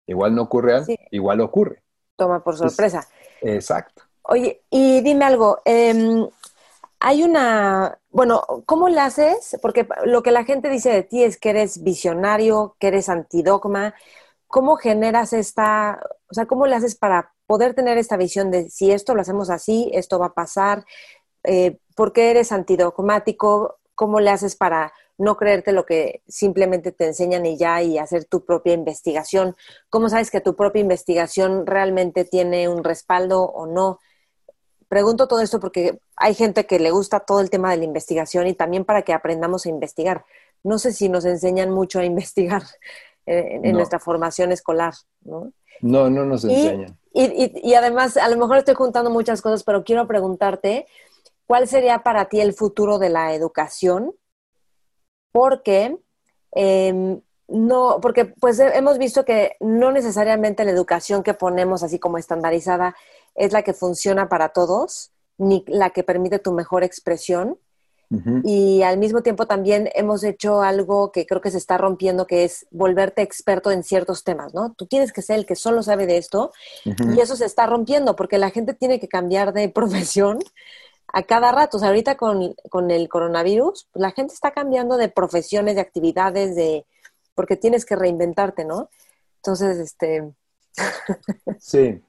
Igual 0.08 0.34
no 0.34 0.44
ocurre 0.44 0.82
igual 1.12 1.42
ocurre. 1.42 1.84
Toma 2.16 2.42
por 2.42 2.56
sorpresa. 2.56 3.06
exacto. 3.42 4.04
Oye, 4.22 4.62
y 4.70 5.02
dime 5.02 5.26
algo, 5.26 5.60
em, 5.66 6.26
hay 7.02 7.22
una, 7.22 8.00
bueno, 8.12 8.42
¿cómo 8.66 8.88
le 8.88 9.02
haces? 9.02 9.58
Porque 9.62 9.86
lo 10.06 10.24
que 10.24 10.32
la 10.32 10.46
gente 10.46 10.70
dice 10.70 10.90
de 10.90 11.04
ti 11.04 11.22
es 11.22 11.38
que 11.38 11.50
eres 11.50 11.84
visionario, 11.84 12.78
que 12.80 12.88
eres 12.88 13.10
antidogma. 13.10 13.94
¿Cómo 14.48 14.78
generas 14.78 15.34
esta, 15.34 16.00
o 16.30 16.34
sea, 16.34 16.46
cómo 16.46 16.66
le 16.66 16.76
haces 16.76 16.96
para 16.96 17.34
poder 17.46 17.74
tener 17.74 17.98
esta 17.98 18.16
visión 18.16 18.52
de 18.52 18.70
si 18.70 18.94
esto 18.94 19.16
lo 19.16 19.22
hacemos 19.22 19.50
así, 19.50 19.92
esto 19.94 20.18
va 20.18 20.28
a 20.28 20.34
pasar? 20.34 20.86
Eh, 21.44 21.78
¿Por 21.96 22.14
qué 22.14 22.32
eres 22.32 22.52
antidogmático? 22.52 23.80
¿Cómo 23.96 24.20
le 24.20 24.30
haces 24.32 24.56
para 24.56 24.94
no 25.18 25.38
creerte 25.38 25.72
lo 25.72 25.86
que 25.86 26.22
simplemente 26.28 26.91
te 26.91 27.06
enseñan 27.06 27.46
y 27.46 27.58
ya 27.58 27.82
y 27.82 27.98
hacer 27.98 28.26
tu 28.26 28.46
propia 28.46 28.74
investigación. 28.74 29.56
¿Cómo 29.89 30.10
sabes 30.10 30.32
que 30.32 30.41
tu 30.41 30.56
propia 30.56 30.82
investigación 30.82 31.66
realmente 31.66 32.26
tiene 32.26 32.68
un 32.68 32.84
respaldo 32.84 33.44
o 33.44 33.68
no? 33.68 34.00
Pregunto 34.88 35.28
todo 35.28 35.41
esto 35.41 35.60
porque 35.60 36.00
hay 36.16 36.34
gente 36.34 36.66
que 36.66 36.80
le 36.80 36.91
gusta 36.91 37.22
todo 37.22 37.41
el 37.41 37.50
tema 37.50 37.72
de 37.72 37.78
la 37.78 37.84
investigación 37.84 38.48
y 38.48 38.54
también 38.54 38.86
para 38.86 39.04
que 39.04 39.14
aprendamos 39.14 39.66
a 39.66 39.70
investigar. 39.70 40.26
No 40.64 40.80
sé 40.80 40.94
si 40.94 41.10
nos 41.10 41.26
enseñan 41.26 41.70
mucho 41.70 42.00
a 42.00 42.06
investigar 42.06 42.64
en, 43.26 43.72
nuestra 43.74 44.00
formación 44.00 44.52
escolar, 44.52 44.94
¿no? 45.22 45.52
No, 45.82 46.10
no 46.10 46.26
nos 46.26 46.44
enseñan. 46.46 46.98
Y, 47.12 47.70
y 47.70 47.74
además, 47.76 48.18
a 48.18 48.28
lo 48.30 48.38
mejor 48.38 48.58
estoy 48.58 48.74
juntando 48.74 49.10
muchas 49.10 49.41
cosas, 49.41 49.64
pero 49.64 49.84
quiero 49.84 50.08
preguntarte, 50.08 50.88
¿cuál 51.48 51.68
sería 51.68 52.04
para 52.04 52.26
ti 52.26 52.41
el 52.41 52.54
futuro 52.54 53.00
de 53.00 53.10
la 53.10 53.34
educación? 53.34 54.14
porque 55.34 55.98
em, 56.54 57.20
no, 57.50 58.00
porque 58.02 58.26
pues 58.26 58.60
hemos 58.60 58.98
visto 58.98 59.26
que 59.26 59.58
no 59.60 59.91
necesariamente 59.91 60.64
la 60.64 60.72
educación 60.72 61.24
que 61.24 61.34
ponemos 61.34 61.84
así 61.84 62.00
como 62.00 62.18
estandarizada 62.18 62.96
es 63.36 63.52
la 63.52 63.64
que 63.64 63.74
funciona 63.74 64.30
para 64.30 64.50
todos, 64.50 65.12
ni 65.38 65.66
la 65.68 65.89
que 65.89 66.04
permite 66.04 66.39
tu 66.39 66.54
mejor 66.54 66.86
expresión. 66.86 67.58
Y 68.44 68.84
al 68.84 69.00
mismo 69.00 69.24
tiempo 69.24 69.48
también 69.48 69.89
hemos 69.96 70.24
hecho 70.24 70.62
algo 70.62 71.12
que 71.12 71.26
creo 71.26 71.41
que 71.41 71.50
se 71.50 71.58
está 71.58 71.80
rompiendo, 71.80 72.28
que 72.28 72.44
es 72.44 72.68
volverte 72.70 73.24
experto 73.24 73.72
en 73.72 73.82
ciertos 73.82 74.24
temas, 74.24 74.54
¿no? 74.54 74.72
Tú 74.74 74.86
tienes 74.86 75.12
que 75.12 75.24
ser 75.24 75.38
el 75.39 75.48
que 75.48 75.56
solo 75.56 75.82
sabe 75.82 76.06
de 76.06 76.18
esto 76.18 76.52
y 76.86 77.20
eso 77.20 77.36
se 77.36 77.46
está 77.46 77.66
rompiendo 77.66 78.16
porque 78.16 78.38
la 78.38 78.52
gente 78.52 78.76
tiene 78.76 79.00
que 79.00 79.08
cambiar 79.08 79.52
de 79.52 79.68
profesión 79.74 80.38
a 81.14 81.24
cada 81.24 81.51
rato. 81.51 81.78
O 81.78 81.86
ahorita 81.86 82.18
con, 82.18 82.55
el 82.91 83.09
coronavirus, 83.09 83.88
pues, 83.91 84.01
la 84.01 84.11
gente 84.11 84.34
está 84.34 84.51
cambiando 84.51 84.97
de 84.97 85.07
profesiones, 85.07 85.76
de 85.76 85.82
actividades, 85.82 86.55
de 86.55 86.86
porque 87.36 87.55
tienes 87.55 87.86
que 87.86 87.95
reinventarte, 87.95 88.66
¿no? 88.66 88.89
Entonces, 89.38 89.78
este. 89.78 90.34
sí. 91.59 92.01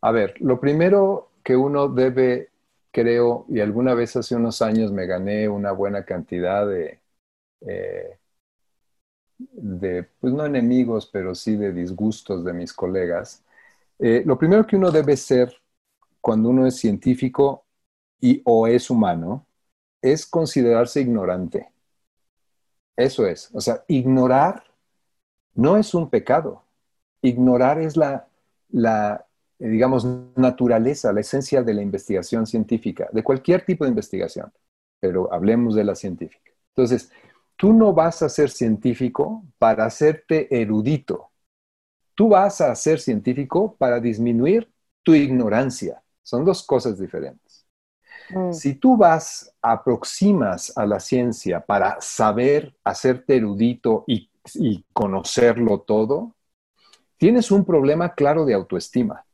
A 0.00 0.10
ver, 0.10 0.34
lo 0.40 0.60
primero 0.60 1.30
que 1.42 1.56
uno 1.56 1.88
debe, 1.88 2.50
creo, 2.90 3.46
y 3.48 3.60
alguna 3.60 3.94
vez 3.94 4.16
hace 4.16 4.34
unos 4.36 4.62
años 4.62 4.92
me 4.92 5.06
gané 5.06 5.48
una 5.48 5.72
buena 5.72 6.04
cantidad 6.04 6.66
de, 6.66 7.00
eh, 7.62 8.18
de 9.38 10.04
pues 10.20 10.32
no 10.32 10.46
enemigos, 10.46 11.08
pero 11.12 11.34
sí 11.34 11.56
de 11.56 11.72
disgustos 11.72 12.44
de 12.44 12.52
mis 12.52 12.72
colegas. 12.72 13.42
Eh, 13.98 14.22
lo 14.24 14.38
primero 14.38 14.66
que 14.66 14.76
uno 14.76 14.90
debe 14.90 15.16
ser 15.16 15.52
cuando 16.20 16.50
uno 16.50 16.66
es 16.66 16.76
científico 16.76 17.64
y 18.20 18.42
o 18.44 18.66
es 18.66 18.90
humano 18.90 19.46
es 20.00 20.26
considerarse 20.26 21.00
ignorante. 21.00 21.68
Eso 22.96 23.26
es. 23.26 23.50
O 23.54 23.60
sea, 23.60 23.84
ignorar 23.88 24.64
no 25.54 25.76
es 25.76 25.94
un 25.94 26.08
pecado. 26.10 26.62
Ignorar 27.22 27.80
es 27.80 27.96
la, 27.96 28.28
la, 28.70 29.26
digamos, 29.58 30.06
naturaleza, 30.36 31.12
la 31.12 31.20
esencia 31.20 31.62
de 31.62 31.74
la 31.74 31.82
investigación 31.82 32.46
científica, 32.46 33.08
de 33.12 33.22
cualquier 33.22 33.64
tipo 33.64 33.84
de 33.84 33.90
investigación, 33.90 34.52
pero 35.00 35.32
hablemos 35.32 35.74
de 35.74 35.84
la 35.84 35.94
científica. 35.94 36.52
Entonces, 36.70 37.10
tú 37.56 37.72
no 37.72 37.92
vas 37.92 38.22
a 38.22 38.28
ser 38.28 38.50
científico 38.50 39.44
para 39.58 39.84
hacerte 39.84 40.60
erudito. 40.60 41.30
Tú 42.14 42.28
vas 42.30 42.60
a 42.60 42.74
ser 42.74 43.00
científico 43.00 43.74
para 43.78 44.00
disminuir 44.00 44.70
tu 45.02 45.14
ignorancia. 45.14 46.02
Son 46.22 46.44
dos 46.44 46.62
cosas 46.64 46.98
diferentes. 46.98 47.47
Mm. 48.30 48.52
Si 48.52 48.74
tú 48.74 48.96
vas, 48.96 49.54
aproximas 49.62 50.76
a 50.76 50.86
la 50.86 51.00
ciencia 51.00 51.60
para 51.60 52.00
saber, 52.00 52.74
hacerte 52.84 53.36
erudito 53.36 54.04
y, 54.06 54.30
conocerlo 54.92 55.80
todo, 55.80 56.34
tienes 57.18 57.50
un 57.50 57.64
problema 57.64 58.14
claro 58.14 58.44
de 58.44 58.54
autoestima. 58.54 59.24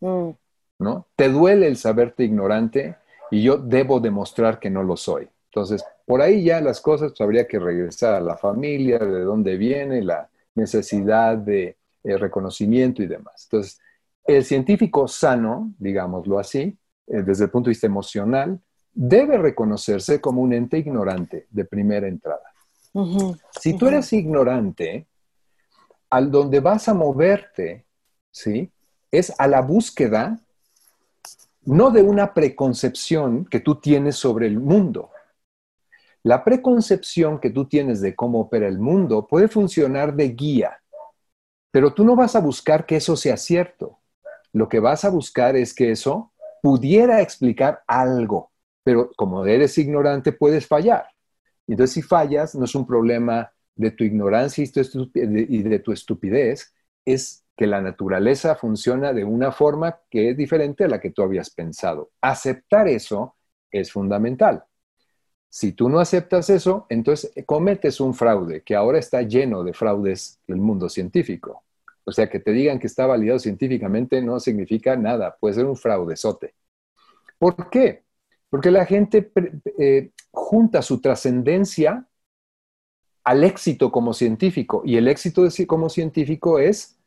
Mm. 0.00 0.30
¿No? 0.78 1.06
Te 1.14 1.28
duele 1.28 1.66
el 1.66 1.76
saberte 1.76 2.24
ignorante 2.24 2.96
y 3.30 3.42
yo 3.42 3.58
debo 3.58 4.00
demostrar 4.00 4.58
que 4.58 4.70
no 4.70 4.82
lo 4.82 4.96
soy. 4.96 5.28
Entonces, 5.52 5.84
por 6.06 6.22
ahí 6.22 6.44
ya 6.44 6.60
las 6.60 6.80
cosas 6.80 7.10
pues, 7.10 7.20
habría 7.20 7.46
que 7.46 7.58
regresar 7.58 8.14
a 8.14 8.20
la 8.20 8.36
familia, 8.36 8.98
de 8.98 9.22
dónde 9.22 9.56
viene 9.56 10.00
la 10.00 10.30
necesidad 10.54 11.36
de 11.36 11.76
eh, 12.02 12.16
reconocimiento 12.16 13.02
y 13.02 13.06
demás. 13.06 13.46
Entonces, 13.50 13.80
el 14.24 14.44
científico 14.44 15.08
sano, 15.08 15.74
digámoslo 15.78 16.38
así, 16.38 16.78
eh, 17.10 17.22
desde 17.22 17.44
el 17.44 17.50
punto 17.50 17.66
de 17.66 17.72
vista 17.72 17.86
emocional, 17.86 18.60
debe 18.92 19.36
reconocerse 19.38 20.20
como 20.20 20.42
un 20.42 20.52
ente 20.52 20.78
ignorante 20.78 21.46
de 21.50 21.64
primera 21.64 22.06
entrada. 22.08 22.42
Si 23.60 23.76
tú 23.76 23.86
eres 23.86 24.12
ignorante, 24.12 25.06
al 26.08 26.30
donde 26.30 26.60
vas 26.60 26.88
a 26.88 26.94
moverte, 26.94 27.86
¿sí? 28.30 28.72
Es 29.10 29.32
a 29.38 29.46
la 29.46 29.60
búsqueda 29.60 30.40
no 31.64 31.90
de 31.90 32.02
una 32.02 32.32
preconcepción 32.32 33.44
que 33.44 33.60
tú 33.60 33.76
tienes 33.76 34.16
sobre 34.16 34.46
el 34.46 34.58
mundo. 34.58 35.10
La 36.22 36.42
preconcepción 36.44 37.38
que 37.38 37.50
tú 37.50 37.66
tienes 37.66 38.00
de 38.00 38.14
cómo 38.14 38.40
opera 38.40 38.66
el 38.66 38.78
mundo 38.78 39.26
puede 39.26 39.48
funcionar 39.48 40.14
de 40.14 40.30
guía, 40.30 40.80
pero 41.70 41.94
tú 41.94 42.04
no 42.04 42.16
vas 42.16 42.34
a 42.34 42.40
buscar 42.40 42.86
que 42.86 42.96
eso 42.96 43.16
sea 43.16 43.36
cierto. 43.36 43.98
Lo 44.52 44.68
que 44.68 44.80
vas 44.80 45.04
a 45.04 45.10
buscar 45.10 45.56
es 45.56 45.72
que 45.72 45.92
eso 45.92 46.29
pudiera 46.62 47.20
explicar 47.20 47.82
algo, 47.86 48.50
pero 48.82 49.10
como 49.16 49.46
eres 49.46 49.76
ignorante 49.78 50.32
puedes 50.32 50.66
fallar. 50.66 51.06
Entonces 51.66 51.94
si 51.94 52.02
fallas 52.02 52.54
no 52.54 52.64
es 52.64 52.74
un 52.74 52.86
problema 52.86 53.50
de 53.74 53.90
tu 53.90 54.04
ignorancia 54.04 54.64
y 54.64 55.62
de 55.62 55.78
tu 55.78 55.92
estupidez, 55.92 56.74
es 57.04 57.44
que 57.56 57.66
la 57.66 57.80
naturaleza 57.80 58.54
funciona 58.54 59.12
de 59.12 59.24
una 59.24 59.52
forma 59.52 60.00
que 60.10 60.30
es 60.30 60.36
diferente 60.36 60.84
a 60.84 60.88
la 60.88 61.00
que 61.00 61.10
tú 61.10 61.22
habías 61.22 61.50
pensado. 61.50 62.10
Aceptar 62.20 62.88
eso 62.88 63.36
es 63.70 63.92
fundamental. 63.92 64.64
Si 65.48 65.72
tú 65.72 65.88
no 65.88 65.98
aceptas 65.98 66.48
eso, 66.48 66.86
entonces 66.88 67.32
cometes 67.44 68.00
un 68.00 68.14
fraude, 68.14 68.62
que 68.62 68.74
ahora 68.76 68.98
está 68.98 69.22
lleno 69.22 69.64
de 69.64 69.72
fraudes 69.74 70.40
del 70.46 70.58
mundo 70.58 70.88
científico. 70.88 71.64
O 72.04 72.12
sea, 72.12 72.28
que 72.28 72.40
te 72.40 72.52
digan 72.52 72.78
que 72.78 72.86
está 72.86 73.06
validado 73.06 73.38
científicamente 73.38 74.22
no 74.22 74.40
significa 74.40 74.96
nada, 74.96 75.36
puede 75.38 75.54
ser 75.54 75.66
un 75.66 75.76
fraudezote. 75.76 76.54
¿Por 77.38 77.70
qué? 77.70 78.04
Porque 78.48 78.70
la 78.70 78.84
gente 78.84 79.30
eh, 79.78 80.10
junta 80.30 80.82
su 80.82 81.00
trascendencia 81.00 82.06
al 83.24 83.44
éxito 83.44 83.92
como 83.92 84.12
científico 84.12 84.82
y 84.84 84.96
el 84.96 85.08
éxito 85.08 85.44
de, 85.44 85.66
como 85.66 85.88
científico 85.88 86.58
es 86.58 86.98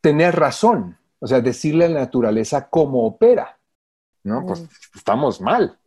tener 0.00 0.36
razón, 0.36 0.98
o 1.18 1.26
sea, 1.26 1.40
decirle 1.40 1.86
a 1.86 1.88
la 1.88 2.00
naturaleza 2.00 2.68
cómo 2.68 3.04
opera. 3.04 3.58
¿No? 4.22 4.44
Pues 4.44 4.68
estamos 4.94 5.40
mal. 5.40 5.78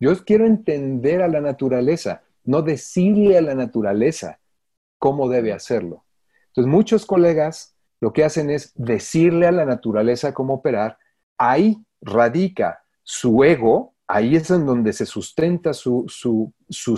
Yo 0.00 0.16
quiero 0.24 0.46
entender 0.46 1.20
a 1.20 1.28
la 1.28 1.42
naturaleza, 1.42 2.22
no 2.44 2.62
decirle 2.62 3.36
a 3.36 3.42
la 3.42 3.54
naturaleza 3.54 4.40
cómo 4.98 5.28
debe 5.28 5.52
hacerlo. 5.52 6.05
Entonces, 6.56 6.72
muchos 6.72 7.04
colegas 7.04 7.76
lo 8.00 8.14
que 8.14 8.24
hacen 8.24 8.48
es 8.48 8.72
decirle 8.74 9.46
a 9.46 9.52
la 9.52 9.66
naturaleza 9.66 10.32
cómo 10.32 10.54
operar. 10.54 10.96
Ahí 11.36 11.76
radica 12.00 12.82
su 13.02 13.44
ego, 13.44 13.94
ahí 14.06 14.36
es 14.36 14.50
en 14.50 14.64
donde 14.64 14.94
se 14.94 15.04
sustenta 15.04 15.74
su, 15.74 16.06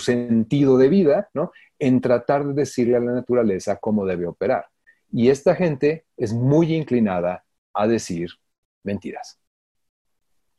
sentido 0.01 0.79
de 0.79 0.89
vida, 0.89 1.29
¿no? 1.35 1.51
En 1.79 2.01
tratar 2.01 2.47
de 2.47 2.55
decirle 2.55 2.97
a 2.97 3.01
la 3.01 3.13
naturaleza 3.13 3.77
cómo 3.77 4.07
debe 4.07 4.27
operar. 4.27 4.67
Y 5.11 5.29
esta 5.29 5.57
gente 5.57 6.05
es 6.17 6.33
muy 6.33 6.73
inclinada 6.73 7.45
a 7.75 7.89
decir 7.89 8.31
mentiras. 8.85 9.41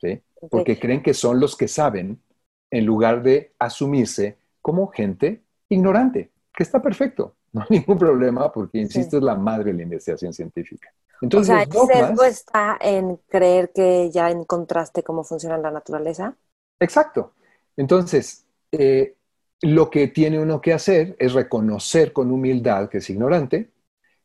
¿sí? 0.02 0.22
Porque 0.50 0.78
creen 0.78 1.02
que 1.02 1.14
son 1.14 1.39
los 1.39 1.56
que 1.56 1.70
saben 1.70 2.22
en 2.70 2.86
lugar 2.86 3.24
de 3.24 3.54
asumirse 3.60 4.39
como 4.62 4.88
gente 4.88 5.43
ignorante, 5.70 6.32
que 6.54 6.64
está 6.64 6.82
perfecto. 6.82 7.36
No 7.54 7.62
hay 7.62 7.80
ningún 7.80 7.97
problema 7.97 8.52
porque, 8.52 8.78
insisto, 8.78 9.18
es 9.18 9.24
la 9.24 9.36
madre 9.36 9.72
de 9.72 9.78
la 9.78 9.84
investigación 9.84 10.34
científica. 10.34 10.93
Entonces, 11.22 11.54
o 11.74 11.86
sea, 11.88 12.04
el 12.04 12.08
sesgo 12.08 12.24
está 12.24 12.78
en 12.80 13.20
creer 13.28 13.72
que 13.74 14.10
ya 14.12 14.30
encontraste 14.30 15.04
cómo 15.04 15.24
funciona 15.24 15.58
la 15.58 15.72
naturaleza. 15.72 16.36
Exacto. 16.80 17.34
Entonces, 17.76 18.45
eh, 18.72 19.16
lo 19.62 19.89
que 19.89 20.08
tiene 20.08 20.39
uno 20.39 20.62
que 20.62 20.74
hacer 20.74 21.16
es 21.20 21.34
reconocer 21.34 22.14
con 22.14 22.32
humildad 22.32 22.88
que 22.88 23.00
es 23.00 23.10
ignorante 23.10 23.72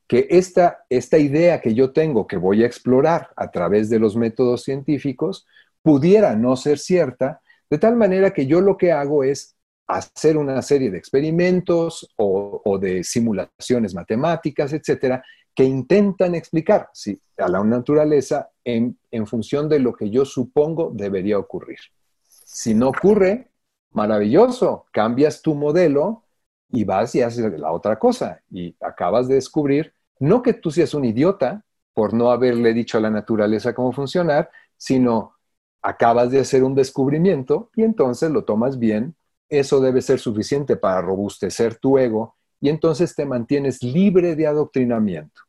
que 0.07 0.27
esta, 0.31 0.85
esta 0.91 1.19
idea 1.19 1.61
que 1.61 1.75
yo 1.75 1.93
tengo, 1.93 2.27
que 2.27 2.37
voy 2.37 2.63
a 2.63 2.67
explorar 2.67 3.31
a 3.37 3.51
través 3.51 3.89
de 3.89 3.99
los 3.99 4.17
métodos 4.17 4.63
científicos, 4.63 5.47
pudiera 5.83 6.37
no 6.37 6.57
ser 6.57 6.79
cierta, 6.79 7.41
de 7.71 7.79
tal 7.79 7.97
manera 7.97 8.33
que 8.33 8.47
yo 8.47 8.61
lo 8.61 8.77
que 8.77 8.93
hago 8.93 9.25
es 9.25 9.54
hacer 9.87 10.37
una 10.37 10.63
serie 10.63 10.91
de 10.91 10.99
experimentos 10.99 12.09
o, 12.17 12.79
de 12.81 13.05
simulaciones 13.05 13.95
matemáticas, 13.95 14.73
etcétera, 14.73 15.25
que 15.55 15.65
intentan 15.65 16.35
explicar 16.35 16.91
a 17.39 17.49
la 17.49 17.63
naturaleza 17.63 18.51
en 18.65 19.27
función 19.27 19.69
de 19.69 19.79
lo 19.79 19.95
que 19.95 20.11
yo 20.11 20.25
supongo 20.25 20.91
debería 20.93 21.39
ocurrir. 21.39 21.79
Si 22.23 22.75
no 22.75 22.89
ocurre, 22.89 23.51
maravilloso, 23.93 24.87
cambias 24.93 25.43
tu 25.43 25.55
modelo 25.55 26.25
y 26.69 26.85
vas 26.85 27.15
y 27.15 27.23
haces 27.23 27.59
la 27.59 27.73
otra 27.73 27.99
cosa 27.99 28.41
y 28.51 28.77
acabas 28.81 29.29
de 29.29 29.37
descubrir, 29.37 29.93
no 30.19 30.43
que 30.43 30.55
tú 30.55 30.71
seas 30.71 30.95
un 30.95 31.05
idiota 31.05 31.65
por 31.95 32.13
no 32.13 32.31
haberle 32.31 32.75
dicho 32.75 32.99
a 32.99 33.01
la 33.01 33.11
naturaleza 33.11 33.75
cómo 33.75 33.93
funcionar, 33.93 34.51
sino 34.77 35.35
acabas 35.83 36.31
de 36.31 36.41
hacer 36.41 36.65
un 36.65 36.75
descubrimiento 36.75 37.71
y 37.77 37.83
entonces 37.83 38.31
lo 38.31 38.45
tomas 38.45 38.79
bien 38.79 39.15
eso 39.59 39.81
debe 39.81 40.03
ser 40.03 40.19
suficiente 40.19 40.77
para 40.77 41.01
robustecer 41.03 41.77
tu 41.77 41.99
ego 41.99 42.37
y 42.61 42.69
entonces 42.69 43.15
te 43.15 43.27
mantienes 43.27 43.83
libre 43.83 44.37
de 44.37 44.47
adoctrinamiento. 44.47 45.43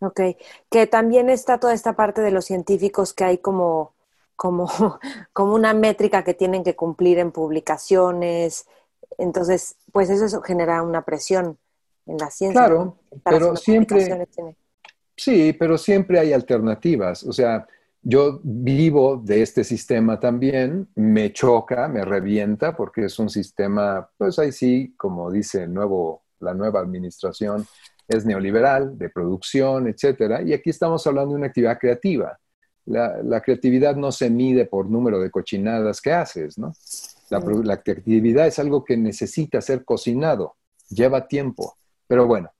Ok, 0.00 0.20
que 0.70 0.86
también 0.86 1.30
está 1.30 1.58
toda 1.58 1.72
esta 1.72 1.94
parte 1.94 2.20
de 2.20 2.30
los 2.30 2.44
científicos 2.44 3.14
que 3.14 3.24
hay 3.24 3.38
como, 3.38 3.94
como, 4.36 4.68
como 5.32 5.54
una 5.54 5.74
métrica 5.74 6.24
que 6.24 6.34
tienen 6.34 6.64
que 6.64 6.76
cumplir 6.76 7.18
en 7.18 7.32
publicaciones. 7.32 8.66
Entonces, 9.18 9.76
pues 9.92 10.10
eso 10.10 10.42
genera 10.42 10.82
una 10.82 11.04
presión 11.04 11.58
en 12.06 12.18
la 12.18 12.30
ciencia. 12.30 12.60
Claro, 12.60 12.98
pero 13.24 13.56
siempre... 13.56 14.26
Sí, 15.16 15.52
pero 15.52 15.78
siempre 15.78 16.18
hay 16.18 16.32
alternativas. 16.32 17.22
O 17.22 17.32
sea, 17.32 17.66
yo 18.06 18.38
vivo 18.42 19.16
de 19.16 19.40
este 19.40 19.64
sistema 19.64 20.20
también, 20.20 20.88
me 20.94 21.32
choca, 21.32 21.88
me 21.88 22.04
revienta, 22.04 22.76
porque 22.76 23.06
es 23.06 23.18
un 23.18 23.30
sistema, 23.30 24.10
pues 24.18 24.38
ahí 24.38 24.52
sí, 24.52 24.94
como 24.98 25.30
dice 25.30 25.66
nuevo, 25.66 26.22
la 26.40 26.52
nueva 26.52 26.80
administración, 26.80 27.66
es 28.06 28.26
neoliberal, 28.26 28.98
de 28.98 29.08
producción, 29.08 29.88
etcétera. 29.88 30.42
Y 30.42 30.52
aquí 30.52 30.68
estamos 30.68 31.06
hablando 31.06 31.30
de 31.30 31.38
una 31.38 31.46
actividad 31.46 31.78
creativa. 31.78 32.38
La, 32.84 33.40
creatividad 33.40 33.96
no 33.96 34.12
se 34.12 34.28
mide 34.28 34.66
por 34.66 34.90
número 34.90 35.18
de 35.18 35.30
cochinadas 35.30 36.02
que 36.02 36.12
haces, 36.12 36.58
¿no? 36.58 36.74
La, 37.30 37.40
la 37.40 37.82
creatividad 37.82 38.46
es 38.46 38.58
algo 38.58 38.84
que 38.84 38.98
necesita 38.98 39.62
ser 39.62 39.86
cocinado, 39.86 40.56
lleva 40.90 41.26
tiempo. 41.26 41.78
Pero 42.06 42.26
bueno, 42.26 42.50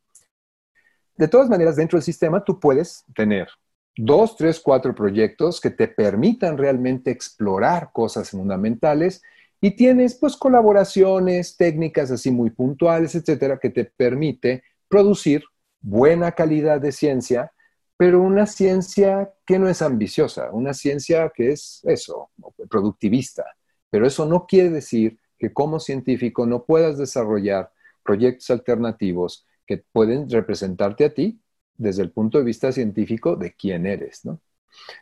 de 1.18 1.28
todas 1.28 1.50
maneras, 1.50 1.76
dentro 1.76 1.98
del 1.98 2.04
sistema 2.04 2.42
tú 2.42 2.58
puedes 2.58 3.04
tener 3.14 3.48
dos, 3.96 4.36
tres, 4.36 4.60
cuatro 4.60 4.94
proyectos 4.94 5.60
que 5.60 5.70
te 5.70 5.88
permitan 5.88 6.58
realmente 6.58 7.10
explorar 7.10 7.90
cosas 7.92 8.30
fundamentales 8.30 9.22
y 9.60 9.72
tienes 9.72 10.14
pues 10.16 10.36
colaboraciones 10.36 11.56
técnicas 11.56 12.10
así 12.10 12.30
muy 12.30 12.50
puntuales, 12.50 13.14
etcétera, 13.14 13.58
que 13.58 13.70
te 13.70 13.84
permite 13.84 14.62
producir 14.88 15.44
buena 15.80 16.32
calidad 16.32 16.80
de 16.80 16.92
ciencia, 16.92 17.52
pero 17.96 18.20
una 18.20 18.46
ciencia 18.46 19.32
que 19.46 19.58
no 19.58 19.68
es 19.68 19.80
ambiciosa, 19.80 20.50
una 20.52 20.74
ciencia 20.74 21.30
que 21.34 21.52
es 21.52 21.80
eso, 21.84 22.30
productivista. 22.68 23.44
Pero 23.90 24.06
eso 24.06 24.26
no 24.26 24.46
quiere 24.46 24.70
decir 24.70 25.18
que 25.38 25.52
como 25.52 25.78
científico 25.78 26.46
no 26.46 26.64
puedas 26.64 26.98
desarrollar 26.98 27.70
proyectos 28.02 28.50
alternativos 28.50 29.46
que 29.66 29.84
pueden 29.92 30.28
representarte 30.28 31.04
a 31.04 31.14
ti 31.14 31.40
desde 31.76 32.02
el 32.02 32.10
punto 32.10 32.38
de 32.38 32.44
vista 32.44 32.72
científico 32.72 33.36
de 33.36 33.52
quién 33.52 33.86
eres, 33.86 34.24
¿no? 34.24 34.40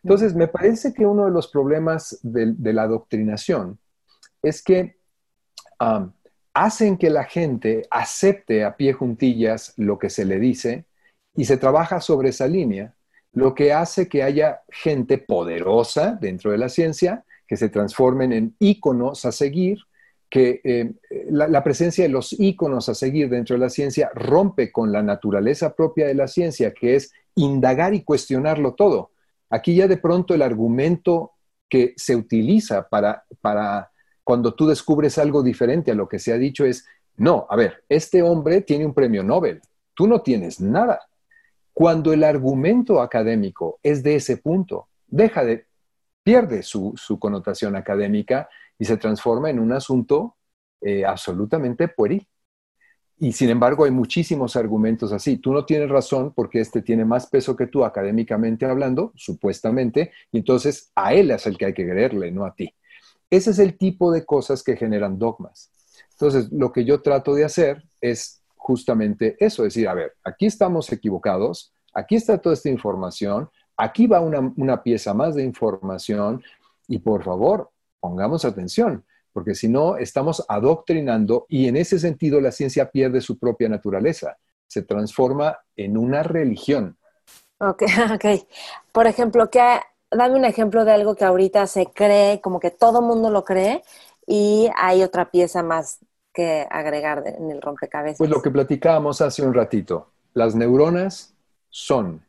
Entonces, 0.02 0.34
me 0.34 0.48
parece 0.48 0.92
que 0.92 1.06
uno 1.06 1.24
de 1.24 1.30
los 1.30 1.48
problemas 1.48 2.18
de, 2.22 2.72
la 2.72 2.82
adoctrinación 2.82 3.78
es 4.42 4.62
que 4.62 4.96
hacen 6.54 6.96
que 6.96 7.10
la 7.10 7.24
gente 7.24 7.86
acepte 7.90 8.64
a 8.64 8.76
pie 8.76 8.92
juntillas 8.92 9.72
lo 9.76 9.98
que 9.98 10.10
se 10.10 10.24
le 10.24 10.38
dice 10.38 10.84
y 11.34 11.46
se 11.46 11.56
trabaja 11.56 12.00
sobre 12.00 12.28
esa 12.28 12.46
línea, 12.46 12.94
lo 13.32 13.54
que 13.54 13.72
hace 13.72 14.08
que 14.08 14.22
haya 14.22 14.62
gente 14.68 15.18
poderosa 15.18 16.12
dentro 16.20 16.50
de 16.52 16.58
la 16.58 16.68
ciencia 16.68 17.24
que 17.46 17.56
se 17.56 17.68
transformen 17.68 18.32
en 18.32 18.54
íconos 18.58 19.24
a 19.24 19.32
seguir 19.32 19.78
que 20.32 20.62
eh, 20.64 20.90
la, 21.28 21.62
presencia 21.62 22.04
de 22.04 22.08
los 22.08 22.32
íconos 22.32 22.88
a 22.88 22.94
seguir 22.94 23.28
dentro 23.28 23.54
de 23.54 23.60
la 23.60 23.68
ciencia 23.68 24.10
rompe 24.14 24.72
con 24.72 24.90
la 24.90 25.02
naturaleza 25.02 25.74
propia 25.74 26.06
de 26.06 26.14
la 26.14 26.26
ciencia, 26.26 26.72
que 26.72 26.94
es 26.94 27.12
indagar 27.34 27.92
y 27.92 28.02
cuestionarlo 28.02 28.72
todo. 28.72 29.10
Aquí 29.50 29.74
ya 29.74 29.86
de 29.86 29.98
pronto 29.98 30.32
el 30.32 30.40
argumento 30.40 31.32
que 31.68 31.92
se 31.98 32.16
utiliza 32.16 32.88
para, 32.88 33.24
para 33.42 33.90
cuando 34.24 34.54
tú 34.54 34.66
descubres 34.66 35.18
algo 35.18 35.42
diferente 35.42 35.90
a 35.90 35.94
lo 35.94 36.08
que 36.08 36.18
se 36.18 36.32
ha 36.32 36.38
dicho 36.38 36.64
es, 36.64 36.86
no, 37.18 37.46
a 37.50 37.54
ver, 37.54 37.84
este 37.90 38.22
hombre 38.22 38.62
tiene 38.62 38.86
un 38.86 38.94
premio 38.94 39.22
Nobel, 39.22 39.60
tú 39.92 40.06
no 40.06 40.22
tienes 40.22 40.62
nada. 40.62 40.98
Cuando 41.74 42.10
el 42.10 42.24
argumento 42.24 43.02
académico 43.02 43.80
es 43.82 44.02
de 44.02 44.14
ese 44.14 44.38
punto, 44.38 44.88
deja 45.08 45.44
de, 45.44 45.66
pierde 46.22 46.62
su, 46.62 46.94
su 46.96 47.18
connotación 47.18 47.76
académica 47.76 48.48
y 48.78 48.84
se 48.84 48.96
transforma 48.96 49.50
en 49.50 49.58
un 49.58 49.72
asunto 49.72 50.36
eh, 50.80 51.04
absolutamente 51.04 51.88
pueril. 51.88 52.26
Y 53.18 53.32
sin 53.32 53.50
embargo, 53.50 53.84
hay 53.84 53.92
muchísimos 53.92 54.56
argumentos 54.56 55.12
así. 55.12 55.36
Tú 55.36 55.52
no 55.52 55.64
tienes 55.64 55.88
razón 55.88 56.32
porque 56.34 56.60
este 56.60 56.82
tiene 56.82 57.04
más 57.04 57.28
peso 57.28 57.54
que 57.54 57.68
tú 57.68 57.84
académicamente 57.84 58.66
hablando, 58.66 59.12
supuestamente, 59.14 60.10
y 60.32 60.38
entonces 60.38 60.90
a 60.96 61.14
él 61.14 61.30
es 61.30 61.46
el 61.46 61.56
que 61.56 61.66
hay 61.66 61.74
que 61.74 61.88
creerle, 61.88 62.32
no 62.32 62.44
a 62.44 62.54
ti. 62.54 62.74
Ese 63.30 63.52
es 63.52 63.58
el 63.60 63.78
tipo 63.78 64.10
de 64.10 64.24
cosas 64.24 64.62
que 64.62 64.76
generan 64.76 65.18
dogmas. 65.18 65.70
Entonces, 66.12 66.50
lo 66.52 66.72
que 66.72 66.84
yo 66.84 67.00
trato 67.00 67.34
de 67.34 67.44
hacer 67.44 67.82
es 68.00 68.42
justamente 68.56 69.36
eso, 69.38 69.62
decir, 69.62 69.88
a 69.88 69.94
ver, 69.94 70.14
aquí 70.24 70.46
estamos 70.46 70.92
equivocados, 70.92 71.72
aquí 71.94 72.16
está 72.16 72.38
toda 72.38 72.54
esta 72.54 72.68
información, 72.68 73.48
aquí 73.76 74.06
va 74.06 74.20
una, 74.20 74.52
una 74.56 74.82
pieza 74.82 75.14
más 75.14 75.34
de 75.34 75.42
información, 75.44 76.42
y 76.86 76.98
por 76.98 77.24
favor, 77.24 77.71
pongamos 78.02 78.44
atención, 78.44 79.04
porque 79.32 79.54
si 79.54 79.68
no, 79.68 79.96
estamos 79.96 80.44
adoctrinando 80.48 81.46
y 81.48 81.68
en 81.68 81.76
ese 81.76 82.00
sentido 82.00 82.40
la 82.40 82.50
ciencia 82.50 82.90
pierde 82.90 83.20
su 83.20 83.38
propia 83.38 83.68
naturaleza, 83.68 84.36
se 84.66 84.82
transforma 84.82 85.56
en 85.76 85.96
una 85.96 86.24
religión. 86.24 86.98
Ok, 87.58 87.84
ok. 88.14 88.24
Por 88.90 89.06
ejemplo, 89.06 89.48
¿qué, 89.48 89.78
dame 90.10 90.34
un 90.34 90.44
ejemplo 90.44 90.84
de 90.84 90.92
algo 90.92 91.14
que 91.14 91.24
ahorita 91.24 91.66
se 91.68 91.86
cree, 91.86 92.40
como 92.40 92.58
que 92.58 92.72
todo 92.72 93.02
mundo 93.02 93.30
lo 93.30 93.44
cree 93.44 93.82
y 94.26 94.68
hay 94.76 95.02
otra 95.02 95.30
pieza 95.30 95.62
más 95.62 96.00
que 96.34 96.66
agregar 96.70 97.22
en 97.26 97.50
el 97.50 97.62
rompecabezas. 97.62 98.18
Pues 98.18 98.30
lo 98.30 98.42
que 98.42 98.50
platicábamos 98.50 99.20
hace 99.20 99.42
un 99.42 99.54
ratito, 99.54 100.10
las 100.34 100.54
neuronas 100.54 101.34
son 101.70 102.24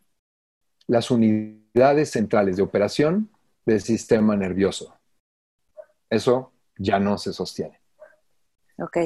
las 0.88 1.09
unidades 1.09 2.11
centrales 2.11 2.57
de 2.57 2.63
operación 2.63 3.30
del 3.65 3.82
sistema 3.82 4.36
nervioso. 4.36 4.93
Eso 6.14 6.51
ya 6.78 6.99
no 6.99 7.18
se 7.18 7.34
sostiene. 7.34 7.80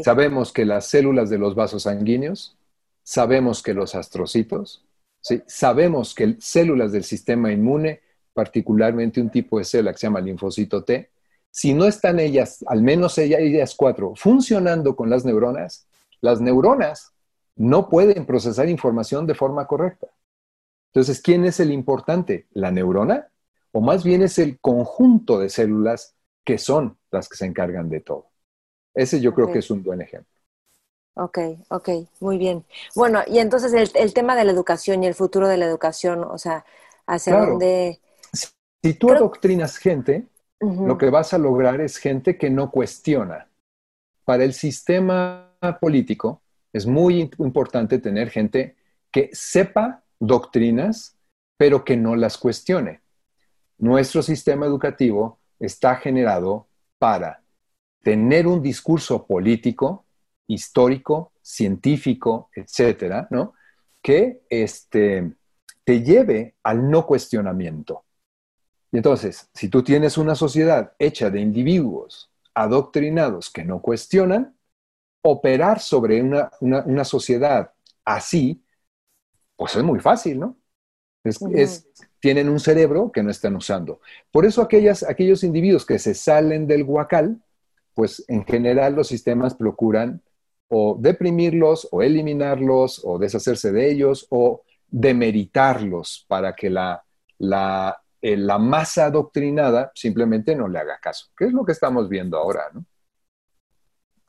Sabemos 0.03 0.51
que 0.51 0.65
las 0.65 0.87
células 0.87 1.29
de 1.29 1.37
los 1.37 1.55
vasos 1.55 1.83
sanguíneos, 1.83 2.57
sabemos 3.01 3.63
que 3.63 3.73
los 3.73 3.95
astrocitos, 3.95 4.85
¿sí? 5.21 5.41
sabemos 5.47 6.13
que 6.13 6.35
células 6.39 6.91
del 6.91 7.05
sistema 7.05 7.51
inmune, 7.51 8.01
particularmente 8.33 9.21
un 9.21 9.29
tipo 9.29 9.57
de 9.57 9.63
célula 9.63 9.93
que 9.93 9.99
se 9.99 10.07
llama 10.07 10.19
linfocito 10.19 10.83
T, 10.83 11.09
si 11.49 11.73
no 11.73 11.85
están 11.85 12.19
ellas, 12.19 12.63
al 12.67 12.81
menos 12.81 13.17
ellas 13.17 13.73
cuatro, 13.75 14.13
funcionando 14.15 14.95
con 14.95 15.09
las 15.09 15.23
neuronas, 15.23 15.87
las 16.19 16.41
neuronas 16.41 17.13
no 17.55 17.87
pueden 17.87 18.25
procesar 18.25 18.67
información 18.67 19.25
de 19.25 19.33
forma 19.33 19.65
correcta. 19.65 20.07
Entonces, 20.91 21.21
¿quién 21.21 21.45
es 21.45 21.59
el 21.61 21.71
importante? 21.71 22.47
¿La 22.51 22.69
neurona? 22.71 23.29
¿O 23.71 23.79
más 23.79 24.03
bien 24.03 24.23
es 24.23 24.37
el 24.39 24.59
conjunto 24.59 25.39
de 25.39 25.49
células 25.49 26.15
que 26.43 26.57
son 26.57 26.96
las 27.11 27.29
que 27.29 27.37
se 27.37 27.45
encargan 27.45 27.89
de 27.89 28.01
todo. 28.01 28.29
Ese 28.93 29.19
yo 29.21 29.33
creo 29.33 29.51
que 29.51 29.59
es 29.59 29.69
un 29.69 29.83
buen 29.83 30.01
ejemplo. 30.01 30.33
Ok, 31.13 31.39
ok, 31.69 31.89
muy 32.19 32.37
bien. 32.37 32.63
Bueno, 32.95 33.21
y 33.25 33.39
entonces 33.39 33.91
el, 33.95 34.13
tema 34.13 34.35
de 34.35 34.43
la 34.43 34.51
educación 34.51 35.03
y 35.03 35.07
el 35.07 35.15
futuro 35.15 35.47
de 35.47 35.57
la 35.57 35.65
educación, 35.65 36.23
o 36.23 36.37
sea, 36.37 36.63
hacia 37.07 37.39
dónde... 37.39 37.99
Si, 38.33 38.93
tú 38.93 39.11
adoctrinas 39.11 39.77
gente, 39.77 40.27
lo 40.59 40.97
que 40.97 41.09
vas 41.09 41.33
a 41.33 41.39
lograr 41.39 41.81
es 41.81 41.97
gente 41.97 42.37
que 42.37 42.49
no 42.49 42.69
cuestiona. 42.69 43.49
Para 44.25 44.43
el 44.43 44.53
sistema 44.53 45.51
político 45.81 46.41
es 46.71 46.85
muy 46.85 47.31
importante 47.39 47.97
tener 47.97 48.29
gente 48.29 48.75
que 49.11 49.29
sepa 49.33 50.03
doctrinas, 50.19 51.17
pero 51.57 51.83
que 51.83 51.97
no 51.97 52.15
las 52.15 52.37
cuestione. 52.37 53.01
Nuestro 53.79 54.21
sistema 54.21 54.65
educativo 54.65 55.39
está 55.59 55.95
generado 55.95 56.67
para 56.97 57.43
tener 58.01 58.47
un 58.47 58.61
discurso 58.61 59.25
político, 59.25 60.05
histórico, 60.47 61.33
científico, 61.41 62.49
etcétera, 62.55 63.27
¿no? 63.31 63.53
que 64.01 64.43
este, 64.49 65.33
te 65.83 66.01
lleve 66.01 66.55
al 66.63 66.89
no 66.89 67.05
cuestionamiento. 67.05 68.05
Y 68.91 68.97
entonces, 68.97 69.49
si 69.53 69.69
tú 69.69 69.83
tienes 69.83 70.17
una 70.17 70.35
sociedad 70.35 70.93
hecha 70.97 71.29
de 71.29 71.41
individuos 71.41 72.31
adoctrinados 72.53 73.49
que 73.49 73.65
no 73.65 73.81
cuestionan, 73.81 74.57
operar 75.21 75.79
sobre 75.79 76.21
una, 76.21 76.49
una, 76.61 77.03
sociedad 77.03 77.73
así, 78.05 78.63
pues 79.55 79.75
es 79.75 79.83
muy 79.83 79.99
fácil, 79.99 80.39
¿no? 80.39 80.57
Es, 81.23 81.87
tienen 82.19 82.49
un 82.49 82.59
cerebro 82.59 83.11
que 83.11 83.23
no 83.23 83.29
están 83.29 83.55
usando. 83.55 84.01
Por 84.31 84.45
eso 84.45 84.61
aquellas, 84.61 85.03
aquellos 85.03 85.43
individuos 85.43 85.85
que 85.85 85.99
se 85.99 86.13
salen 86.13 86.67
del 86.67 86.83
guacal, 86.83 87.41
pues 87.93 88.23
en 88.27 88.45
general 88.45 88.95
los 88.95 89.07
sistemas 89.07 89.55
procuran 89.55 90.21
o 90.69 90.97
deprimirlos 90.99 91.87
o 91.91 92.01
eliminarlos 92.01 93.01
o 93.03 93.17
deshacerse 93.17 93.71
de 93.71 93.89
ellos 93.89 94.27
o 94.29 94.63
demeritarlos 94.89 96.25
para 96.27 96.53
que 96.53 96.69
la, 96.69 97.03
la, 97.39 98.01
eh, 98.21 98.37
la 98.37 98.57
masa 98.57 99.05
adoctrinada 99.05 99.91
simplemente 99.95 100.55
no 100.55 100.67
le 100.67 100.79
haga 100.79 100.99
caso, 100.99 101.27
¿Qué 101.37 101.45
es 101.45 101.53
lo 101.53 101.65
que 101.65 101.71
estamos 101.71 102.09
viendo 102.09 102.37
ahora, 102.37 102.63
¿no? 102.73 102.85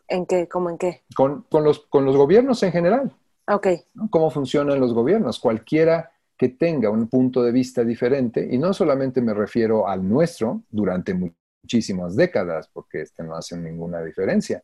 ¿En 0.09 0.25
qué? 0.25 0.49
¿Cómo 0.49 0.71
en 0.71 0.79
qué? 0.79 1.03
Con, 1.15 1.45
los, 1.53 1.81
con 1.81 2.07
los 2.07 2.17
gobiernos 2.17 2.63
en 2.63 2.73
general. 2.73 3.15
Ok. 3.47 3.67
¿Cómo 4.09 4.31
funcionan 4.31 4.81
los 4.81 4.95
gobiernos? 4.95 5.39
Cualquiera 5.39 6.13
que 6.39 6.51
tenga 6.51 6.89
un 6.89 7.09
punto 7.09 7.43
de 7.43 7.53
vista 7.53 7.85
diferente, 7.85 8.49
y 8.51 8.59
no 8.59 8.73
solamente 8.73 9.21
me 9.21 9.35
refiero 9.35 9.89
al 9.89 10.09
nuestro 10.09 10.63
durante 10.71 11.13
muchísimas 11.15 12.15
décadas, 12.15 12.71
porque 12.73 13.03
este 13.03 13.25
no 13.25 13.35
hace 13.35 13.57
ninguna 13.57 14.03
diferencia. 14.03 14.63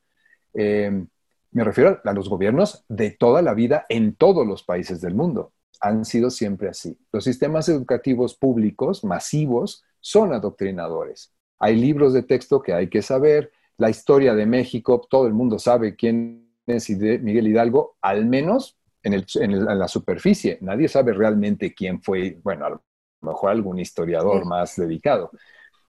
Eh, 0.54 1.04
me 1.50 1.64
refiero 1.64 2.00
a 2.04 2.12
los 2.12 2.28
gobiernos 2.28 2.84
de 2.88 3.10
toda 3.10 3.42
la 3.42 3.54
vida 3.54 3.84
en 3.88 4.14
todos 4.14 4.46
los 4.46 4.62
países 4.62 5.00
del 5.00 5.14
mundo 5.14 5.52
han 5.84 6.04
sido 6.04 6.30
siempre 6.30 6.68
así. 6.68 6.98
Los 7.12 7.24
sistemas 7.24 7.68
educativos 7.68 8.34
públicos 8.34 9.04
masivos 9.04 9.84
son 10.00 10.32
adoctrinadores. 10.32 11.32
Hay 11.58 11.76
libros 11.76 12.14
de 12.14 12.22
texto 12.22 12.62
que 12.62 12.72
hay 12.72 12.88
que 12.88 13.02
saber. 13.02 13.52
La 13.76 13.90
historia 13.90 14.34
de 14.34 14.46
México, 14.46 15.06
todo 15.08 15.26
el 15.26 15.34
mundo 15.34 15.58
sabe 15.58 15.94
quién 15.94 16.48
es 16.66 16.88
Miguel 16.88 17.48
Hidalgo, 17.48 17.96
al 18.00 18.24
menos 18.24 18.78
en, 19.05 19.78
la 19.78 19.88
superficie. 19.88 20.59
Nadie 20.61 20.88
sabe 20.88 21.12
realmente 21.12 21.74
quién 21.74 22.02
fue, 22.02 22.40
bueno, 22.42 22.66
a 22.66 22.70
lo 22.70 22.82
mejor 23.20 23.50
algún 23.50 23.78
historiador 23.78 24.44
más 24.46 24.76
dedicado, 24.76 25.30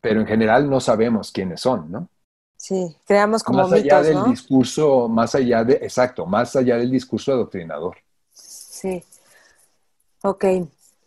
pero 0.01 0.19
en 0.19 0.27
general 0.27 0.69
no 0.69 0.79
sabemos 0.79 1.31
quiénes 1.31 1.61
son, 1.61 1.91
¿no? 1.91 2.09
Sí, 2.57 2.95
creamos 3.05 3.43
como 3.43 3.59
más 3.59 3.73
allá 3.73 4.01
del 4.01 4.23
discurso, 4.25 5.07
más 5.07 5.35
allá 5.35 5.63
de, 5.63 5.73
exacto, 5.73 6.25
más 6.25 6.55
allá 6.55 6.77
del 6.77 6.89
discurso 6.89 7.31
adoctrinador. 7.31 7.97
Sí. 8.31 9.03
Ok. 10.23 10.45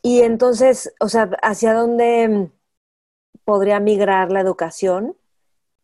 Y 0.02 0.20
entonces, 0.20 0.92
o 1.00 1.08
sea, 1.08 1.30
¿hacia 1.42 1.74
dónde 1.74 2.50
podría 3.44 3.80
migrar 3.80 4.30
la 4.30 4.40
educación 4.40 5.16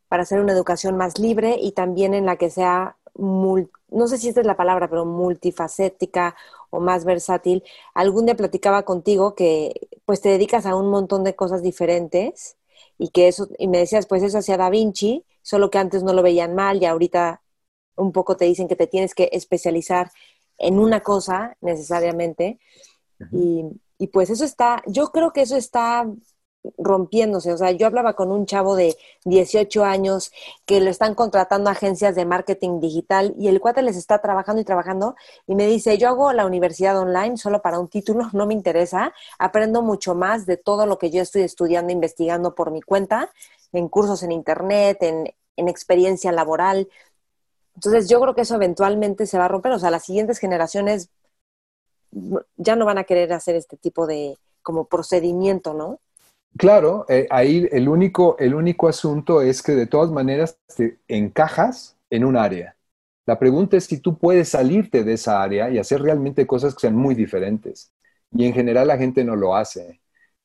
para 0.09 0.23
hacer 0.23 0.41
una 0.41 0.53
educación 0.53 0.97
más 0.97 1.19
libre 1.19 1.57
y 1.61 1.73
también 1.73 2.15
en 2.15 2.27
la 2.27 2.37
que 2.37 2.51
sea, 2.51 2.97
no 3.17 4.09
sé 4.09 4.19
si 4.19 4.29
esta 4.29 4.41
es 4.41 4.47
la 4.47 4.57
palabra, 4.57 4.89
pero 4.89 5.05
multifacética 5.05 6.37
o 6.71 6.81
más 6.81 7.05
versátil? 7.05 7.63
Algún 7.95 8.27
día 8.27 8.37
platicaba 8.37 8.85
contigo 8.85 9.35
que 9.35 9.89
pues 10.05 10.21
te 10.21 10.31
dedicas 10.31 10.67
a 10.67 10.77
un 10.77 10.91
montón 10.91 11.25
de 11.25 11.37
cosas 11.37 11.63
diferentes 11.63 12.57
y 12.99 13.09
que 13.11 13.29
eso, 13.29 13.49
y 13.59 13.69
me 13.69 13.79
decías, 13.79 14.07
pues 14.07 14.23
eso 14.23 14.39
hacía 14.39 14.57
Da 14.57 14.71
Vinci, 14.71 15.25
solo 15.43 15.71
que 15.71 15.79
antes 15.79 16.03
no 16.03 16.13
lo 16.13 16.23
veían 16.23 16.55
mal 16.55 16.83
y 16.83 16.87
ahorita 16.87 17.43
un 17.97 18.13
poco 18.13 18.37
te 18.37 18.45
dicen 18.47 18.69
que 18.69 18.77
te 18.77 18.87
tienes 18.87 19.15
que 19.15 19.29
especializar 19.33 20.11
en 20.59 20.79
una 20.79 21.01
cosa 21.01 21.57
necesariamente 21.61 22.59
y, 23.31 24.07
pues 24.13 24.29
eso 24.31 24.45
está, 24.45 24.83
yo 24.87 25.07
creo 25.13 25.33
que 25.33 25.43
eso 25.43 25.57
está 25.57 26.07
rompiéndose. 26.79 27.53
O 27.53 27.57
sea, 27.57 27.71
yo 27.73 27.87
hablaba 27.87 28.15
con 28.15 28.31
un 28.33 28.47
chavo 28.47 28.77
de 28.77 28.97
18 29.25 29.85
años 29.85 30.33
que 30.65 30.81
lo 30.81 30.91
están 30.91 31.15
contratando 31.15 31.71
agencias 31.71 32.15
de 32.15 32.25
marketing 32.25 32.81
digital 32.81 33.35
y 33.39 33.49
el 33.49 33.61
cuate 33.61 33.83
les 33.83 33.97
está 33.97 34.21
trabajando 34.21 34.63
y 34.63 34.65
trabajando 34.65 35.17
y 35.47 35.55
me 35.55 35.67
dice, 35.67 35.99
yo 35.99 36.09
hago 36.09 36.33
la 36.33 36.47
universidad 36.47 36.99
online 36.99 37.37
solo 37.37 37.63
para 37.63 37.79
un 37.79 37.89
título, 37.89 38.29
no 38.33 38.47
me 38.47 38.55
interesa, 38.55 39.13
aprendo 39.39 39.83
mucho 39.83 40.15
más 40.15 40.47
de 40.47 40.57
todo 40.57 40.87
lo 40.87 40.99
que 40.99 41.11
yo 41.11 41.23
estoy 41.23 41.43
estudiando, 41.43 41.93
investigando 41.93 42.55
por 42.55 42.71
mi 42.71 42.81
cuenta, 42.81 43.31
en 43.73 43.89
cursos 43.89 44.23
en 44.23 44.33
internet, 44.33 44.99
en, 45.03 45.35
en 45.57 45.69
experiencia 45.69 46.33
laboral. 46.33 46.89
Entonces 47.75 48.09
yo 48.09 48.21
creo 48.21 48.35
que 48.35 48.43
eso 48.43 48.55
eventualmente 48.55 49.27
se 49.27 49.37
va 49.39 49.47
a 49.47 49.49
romper. 49.49 49.73
O 49.73 49.79
sea, 49.79 49.91
las 49.91 50.05
siguientes 50.05 50.39
generaciones 50.39 51.11
ya 52.57 52.77
no 52.77 52.85
van 52.85 52.99
a 52.99 53.05
querer 53.05 53.33
hacer 53.33 53.57
este 53.57 53.77
tipo 53.77 54.07
de 54.07 54.39
como 54.63 54.87
procedimiento, 54.87 55.75
¿no? 55.75 56.01
Claro, 56.57 57.05
eh, 57.09 57.27
ahí 57.31 57.67
el 57.73 57.89
único, 57.89 58.37
el 58.39 58.55
único 58.55 58.87
asunto 58.89 59.43
es 59.43 59.61
que 59.63 59.73
de 59.73 59.87
todas 59.87 60.11
maneras 60.13 60.59
te 60.77 61.01
encajas 61.09 61.97
en 62.11 62.25
un 62.25 62.37
área. 62.37 62.77
La 63.27 63.39
pregunta 63.39 63.77
es 63.77 63.85
si 63.87 63.99
tú 63.99 64.19
puedes 64.19 64.51
salirte 64.51 65.03
de 65.03 65.15
esa 65.15 65.43
área 65.43 65.69
y 65.71 65.79
hacer 65.79 66.01
realmente 66.03 66.47
cosas 66.47 66.75
que 66.75 66.83
sean 66.83 66.95
muy 66.97 67.15
diferentes. 67.17 67.93
Y 68.31 68.47
en 68.47 68.53
general 68.55 68.89
la 68.89 68.99
gente 68.99 69.25
no 69.25 69.35
lo 69.37 69.57
hace 69.57 70.01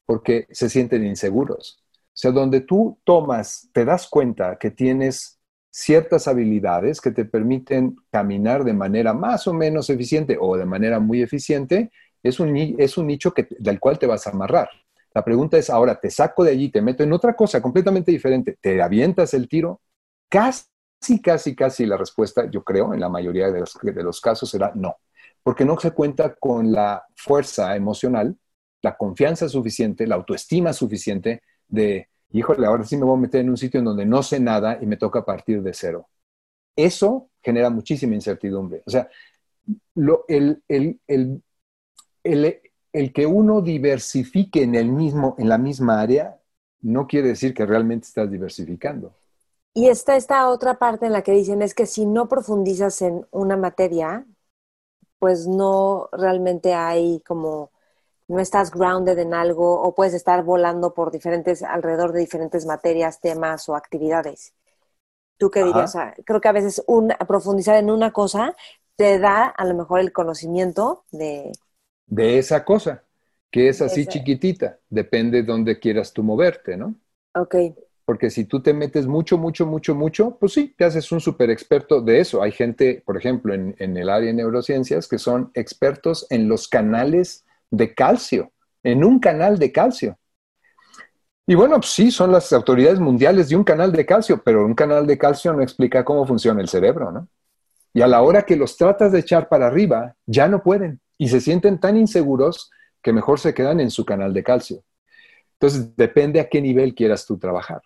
porque 0.05 0.47
se 0.51 0.69
sienten 0.69 1.05
inseguros. 1.05 1.83
O 2.07 2.11
sea, 2.21 2.31
donde 2.31 2.61
tú 2.61 2.99
tomas, 3.03 3.69
te 3.73 3.85
das 3.85 4.07
cuenta 4.07 4.57
que 4.57 4.71
tienes 4.71 5.39
ciertas 5.71 6.27
habilidades 6.27 7.01
que 7.01 7.11
te 7.11 7.25
permiten 7.25 7.95
caminar 8.11 8.63
de 8.63 8.73
manera 8.73 9.13
más 9.13 9.45
o 9.47 9.53
menos 9.53 9.89
eficiente 9.91 10.37
o 10.39 10.57
de 10.57 10.65
manera 10.65 10.99
muy 10.99 11.21
eficiente, 11.21 11.91
es 12.23 12.39
un, 12.39 12.55
es 12.57 12.97
un 12.97 13.05
nicho 13.07 13.31
que, 13.33 13.47
del 13.59 13.79
cual 13.79 13.99
te 13.99 14.07
vas 14.07 14.25
a 14.27 14.31
amarrar. 14.31 14.69
La 15.13 15.23
pregunta 15.23 15.57
es 15.57 15.69
ahora, 15.69 15.99
te 15.99 16.09
saco 16.11 16.43
de 16.43 16.51
allí, 16.51 16.69
te 16.69 16.81
meto 16.81 17.03
en 17.03 17.13
otra 17.13 17.35
cosa 17.35 17.61
completamente 17.61 18.11
diferente, 18.11 18.57
te 18.61 18.81
avientas 18.81 19.33
el 19.33 19.47
tiro, 19.47 19.81
casi, 20.29 20.65
casi, 21.23 21.55
casi 21.55 21.85
la 21.85 21.97
respuesta, 21.97 22.49
yo 22.49 22.63
creo, 22.63 22.93
en 22.93 22.99
la 22.99 23.09
mayoría 23.09 23.51
de 23.51 23.59
los, 24.03 24.21
casos 24.21 24.49
será 24.49 24.71
no, 24.75 24.97
porque 25.43 25.65
no 25.65 25.79
se 25.79 25.91
cuenta 25.91 26.35
con 26.35 26.71
la 26.71 27.03
fuerza 27.15 27.75
emocional, 27.75 28.37
la 28.81 28.95
confianza 28.95 29.49
suficiente, 29.49 30.07
la 30.07 30.15
autoestima 30.15 30.73
suficiente 30.73 31.41
de 31.67 32.07
híjole, 32.31 32.65
ahora 32.65 32.83
sí 32.83 32.97
me 32.97 33.05
voy 33.05 33.17
a 33.17 33.21
meter 33.21 33.41
en 33.41 33.49
un 33.49 33.57
sitio 33.57 33.79
en 33.79 33.85
donde 33.85 34.05
no 34.05 34.23
sé 34.23 34.39
nada 34.39 34.77
y 34.81 34.85
me 34.85 34.97
toca 34.97 35.25
partir 35.25 35.61
de 35.61 35.73
cero. 35.73 36.09
Eso 36.75 37.29
genera 37.41 37.69
muchísima 37.69 38.15
incertidumbre. 38.15 38.83
O 38.85 38.89
sea, 38.89 39.09
el, 40.27 40.63
el, 40.67 41.43
que 42.91 43.25
uno 43.25 43.61
diversifique 43.61 44.63
en, 44.63 44.75
el 44.75 44.91
mismo, 44.91 45.35
en 45.37 45.49
la 45.49 45.57
misma 45.57 46.01
área 46.01 46.39
no 46.81 47.07
quiere 47.07 47.29
decir 47.29 47.53
que 47.53 47.65
realmente 47.65 48.07
estás 48.07 48.31
diversificando. 48.31 49.13
Y 49.73 49.87
está 49.87 50.15
esta 50.15 50.49
otra 50.49 50.79
parte 50.79 51.05
en 51.05 51.13
la 51.13 51.21
que 51.21 51.31
dicen 51.31 51.61
es 51.61 51.73
que 51.73 51.85
si 51.85 52.05
no 52.05 52.27
profundizas 52.27 53.01
en 53.01 53.25
una 53.31 53.57
materia, 53.57 54.25
pues 55.19 55.47
no 55.47 56.09
realmente 56.11 56.73
hay 56.73 57.21
como 57.21 57.71
no 58.29 58.39
estás 58.39 58.71
grounded 58.71 59.17
en 59.17 59.33
algo 59.33 59.81
o 59.81 59.95
puedes 59.95 60.13
estar 60.13 60.43
volando 60.43 60.93
por 60.93 61.11
diferentes, 61.11 61.63
alrededor 61.63 62.13
de 62.13 62.19
diferentes 62.19 62.65
materias, 62.65 63.19
temas 63.19 63.67
o 63.67 63.75
actividades. 63.75 64.53
¿Tú 65.37 65.49
qué 65.49 65.63
dirías? 65.63 65.95
creo 66.25 66.39
que 66.39 66.47
a 66.47 66.53
veces 66.53 66.83
un, 66.85 67.13
profundizar 67.27 67.77
en 67.77 67.89
una 67.89 68.11
cosa 68.11 68.55
te 68.95 69.17
da 69.17 69.45
a 69.45 69.65
lo 69.65 69.73
mejor 69.73 69.99
el 69.99 70.13
conocimiento 70.13 71.05
de... 71.11 71.51
De 72.09 72.39
esa 72.39 72.65
cosa, 72.65 73.03
que 73.51 73.69
es 73.69 73.81
así 73.81 74.05
chiquitita, 74.07 74.79
depende 74.89 75.41
de 75.41 75.47
dónde 75.47 75.79
quieras 75.79 76.11
tú 76.11 76.23
moverte, 76.23 76.75
¿no? 76.75 76.95
Ok. 77.35 77.55
Porque 78.03 78.31
si 78.31 78.45
tú 78.45 78.61
te 78.61 78.73
metes 78.73 79.05
mucho, 79.05 79.37
mucho, 79.37 79.67
mucho, 79.67 79.93
mucho, 79.93 80.37
pues 80.39 80.53
sí, 80.53 80.73
te 80.75 80.85
haces 80.85 81.11
un 81.11 81.19
súper 81.19 81.51
experto 81.51 82.01
de 82.01 82.19
eso. 82.19 82.41
Hay 82.41 82.51
gente, 82.51 83.03
por 83.05 83.15
ejemplo, 83.15 83.53
en, 83.53 83.75
en 83.77 83.95
el 83.95 84.09
área 84.09 84.27
de 84.27 84.33
neurociencias 84.33 85.07
que 85.07 85.19
son 85.19 85.51
expertos 85.53 86.25
en 86.31 86.47
los 86.47 86.67
canales 86.67 87.45
de 87.69 87.93
calcio, 87.93 88.51
en 88.81 89.03
un 89.03 89.19
canal 89.19 89.59
de 89.59 89.71
calcio. 89.71 90.17
Y 91.45 91.53
bueno, 91.53 91.75
pues 91.75 91.91
sí, 91.91 92.09
son 92.09 92.31
las 92.31 92.51
autoridades 92.53 92.99
mundiales 92.99 93.49
de 93.49 93.55
un 93.55 93.63
canal 93.63 93.91
de 93.91 94.05
calcio, 94.05 94.41
pero 94.43 94.65
un 94.65 94.75
canal 94.75 95.05
de 95.05 95.17
calcio 95.17 95.53
no 95.53 95.61
explica 95.61 96.03
cómo 96.03 96.25
funciona 96.25 96.61
el 96.61 96.69
cerebro, 96.69 97.11
¿no? 97.11 97.27
Y 97.93 98.01
a 98.01 98.07
la 98.07 98.21
hora 98.21 98.43
que 98.43 98.55
los 98.55 98.77
tratas 98.77 99.11
de 99.11 99.19
echar 99.19 99.49
para 99.49 99.67
arriba, 99.67 100.15
ya 100.25 100.47
no 100.47 100.61
pueden 100.61 101.01
y 101.19 101.27
se 101.27 101.41
sienten 101.41 101.79
tan 101.79 101.97
inseguros 101.97 102.71
que 103.03 103.13
mejor 103.13 103.39
se 103.39 103.53
quedan 103.53 103.79
en 103.79 103.91
su 103.91 104.05
canal 104.05 104.33
de 104.33 104.43
calcio. 104.43 104.83
Entonces, 105.53 105.95
depende 105.95 106.39
a 106.39 106.49
qué 106.49 106.61
nivel 106.61 106.95
quieras 106.95 107.25
tú 107.25 107.37
trabajar. 107.37 107.81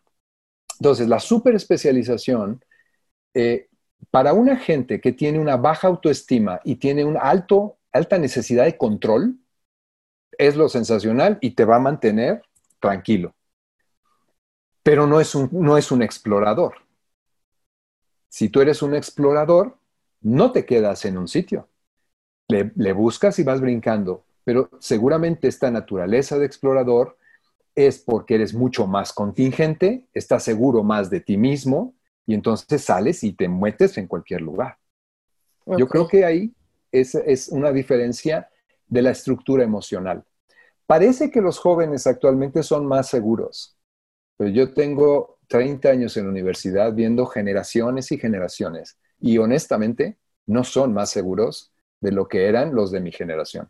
Entonces, 0.80 1.10
la 1.10 1.20
superespecialización, 1.20 2.64
eh, 3.34 3.68
para 4.12 4.34
una 4.34 4.56
gente 4.56 5.02
que 5.02 5.12
tiene 5.12 5.40
una 5.40 5.58
baja 5.58 5.88
autoestima 5.88 6.62
y 6.64 6.76
tiene 6.76 7.04
una 7.04 7.22
alto, 7.22 7.78
alta 7.92 8.20
necesidad 8.20 8.66
de 8.66 8.78
control, 8.78 9.36
es 10.38 10.56
lo 10.56 10.70
sensacional 10.70 11.40
y 11.42 11.52
te 11.52 11.66
va 11.66 11.78
a 11.78 11.80
mantener 11.80 12.44
tranquilo. 12.80 13.34
Pero 14.84 15.08
no 15.08 15.20
es 15.20 15.34
un, 15.34 15.50
no 15.52 15.78
es 15.78 15.92
un 15.92 16.04
explorador. 16.04 16.76
Si 18.30 18.50
tú 18.50 18.62
eres 18.62 18.84
un 18.84 18.94
explorador, 18.94 19.78
no 20.22 20.52
te 20.52 20.66
quedas 20.66 21.06
en 21.06 21.18
un 21.18 21.28
sitio. 21.28 21.68
Le, 22.54 22.93
buscas 22.93 23.39
y 23.39 23.43
vas 23.43 23.62
brincando, 23.62 24.24
pero 24.43 24.70
seguramente 24.80 25.47
esta 25.47 25.72
naturaleza 25.72 26.38
de 26.38 26.45
explorador 26.45 27.18
es 27.76 27.99
porque 27.99 28.36
eres 28.36 28.54
mucho 28.54 28.88
más 28.88 29.14
contingente, 29.14 30.08
estás 30.14 30.43
seguro 30.43 30.84
más 30.84 31.10
de 31.10 31.22
ti 31.22 31.38
mismo 31.38 31.95
y 32.26 32.34
entonces 32.34 32.84
sales 32.84 33.24
y 33.24 33.34
te 33.34 33.49
metes 33.49 33.97
en 33.97 34.08
cualquier 34.08 34.41
lugar. 34.41 34.78
Yo 35.66 35.88
creo 35.88 36.08
que 36.08 36.26
ahí 36.26 36.54
es, 36.91 37.16
es 37.16 37.47
una 37.47 37.72
diferencia 37.72 38.49
de 38.88 39.01
la 39.01 39.12
estructura 39.12 39.64
emocional. 39.64 40.24
Parece 40.86 41.32
que 41.32 41.41
los 41.41 41.58
jóvenes 41.58 42.06
actualmente 42.06 42.62
son 42.62 42.86
más 42.86 43.08
seguros, 43.08 43.78
pero 44.38 44.49
yo 44.49 44.74
tengo 44.74 45.39
30 45.47 45.89
años 45.89 46.18
en 46.18 46.26
la 46.26 46.32
universidad 46.32 46.93
viendo 46.93 47.26
generaciones 47.26 48.12
y 48.12 48.18
generaciones 48.18 48.97
y 49.20 49.38
honestamente 49.38 50.18
no 50.45 50.64
son 50.64 50.93
más 50.93 51.10
seguros 51.10 51.73
de 52.04 52.12
lo 52.12 52.28
que 52.28 52.47
eran 52.47 52.76
los 52.76 52.91
de 52.91 52.99
mi 52.99 53.14
generación. 53.14 53.70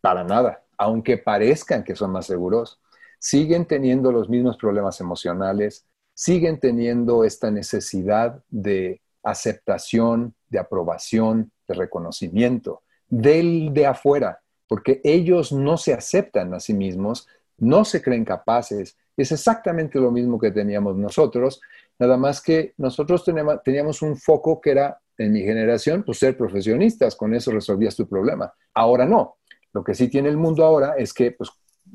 Para 0.00 0.22
nada, 0.22 0.64
aunque 0.78 1.18
parezcan 1.18 1.82
que 1.82 1.96
son 1.96 2.12
más 2.12 2.26
seguros, 2.26 2.80
siguen 3.18 3.66
teniendo 3.66 4.12
los 4.12 4.28
mismos 4.28 4.56
problemas 4.56 5.00
emocionales, 5.00 5.84
siguen 6.14 6.60
teniendo 6.60 7.24
esta 7.24 7.50
necesidad 7.50 8.42
de 8.48 9.00
aceptación, 9.24 10.34
de 10.48 10.60
aprobación, 10.60 11.50
de 11.66 11.74
reconocimiento 11.74 12.82
del 13.08 13.74
de 13.74 13.86
afuera, 13.86 14.40
porque 14.68 15.00
ellos 15.04 15.52
no 15.52 15.76
se 15.76 15.92
aceptan 15.92 16.54
a 16.54 16.60
sí 16.60 16.72
mismos, 16.72 17.26
no 17.58 17.84
se 17.84 18.00
creen 18.00 18.24
capaces. 18.24 18.96
Es 19.16 19.32
exactamente 19.32 19.98
lo 19.98 20.10
mismo 20.10 20.38
que 20.38 20.50
teníamos 20.50 20.96
nosotros, 20.96 21.60
nada 21.98 22.16
más 22.16 22.40
que 22.40 22.72
nosotros 22.78 23.24
teníamos 23.64 24.00
un 24.00 24.16
foco 24.16 24.60
que 24.60 24.70
era 24.70 25.01
en 25.18 25.32
mi 25.32 25.40
generación, 25.42 26.02
pues 26.02 26.18
ser 26.18 26.36
profesionistas, 26.36 27.16
con 27.16 27.34
eso 27.34 27.50
resolvías 27.50 27.96
tu 27.96 28.08
problema. 28.08 28.52
Ahora 28.74 29.04
no. 29.04 29.36
Lo 29.72 29.82
que 29.82 29.94
sí 29.94 30.08
tiene 30.08 30.28
el 30.28 30.36
mundo 30.36 30.64
ahora 30.64 30.94
es 30.96 31.12
que 31.12 31.32
pues, 31.32 31.50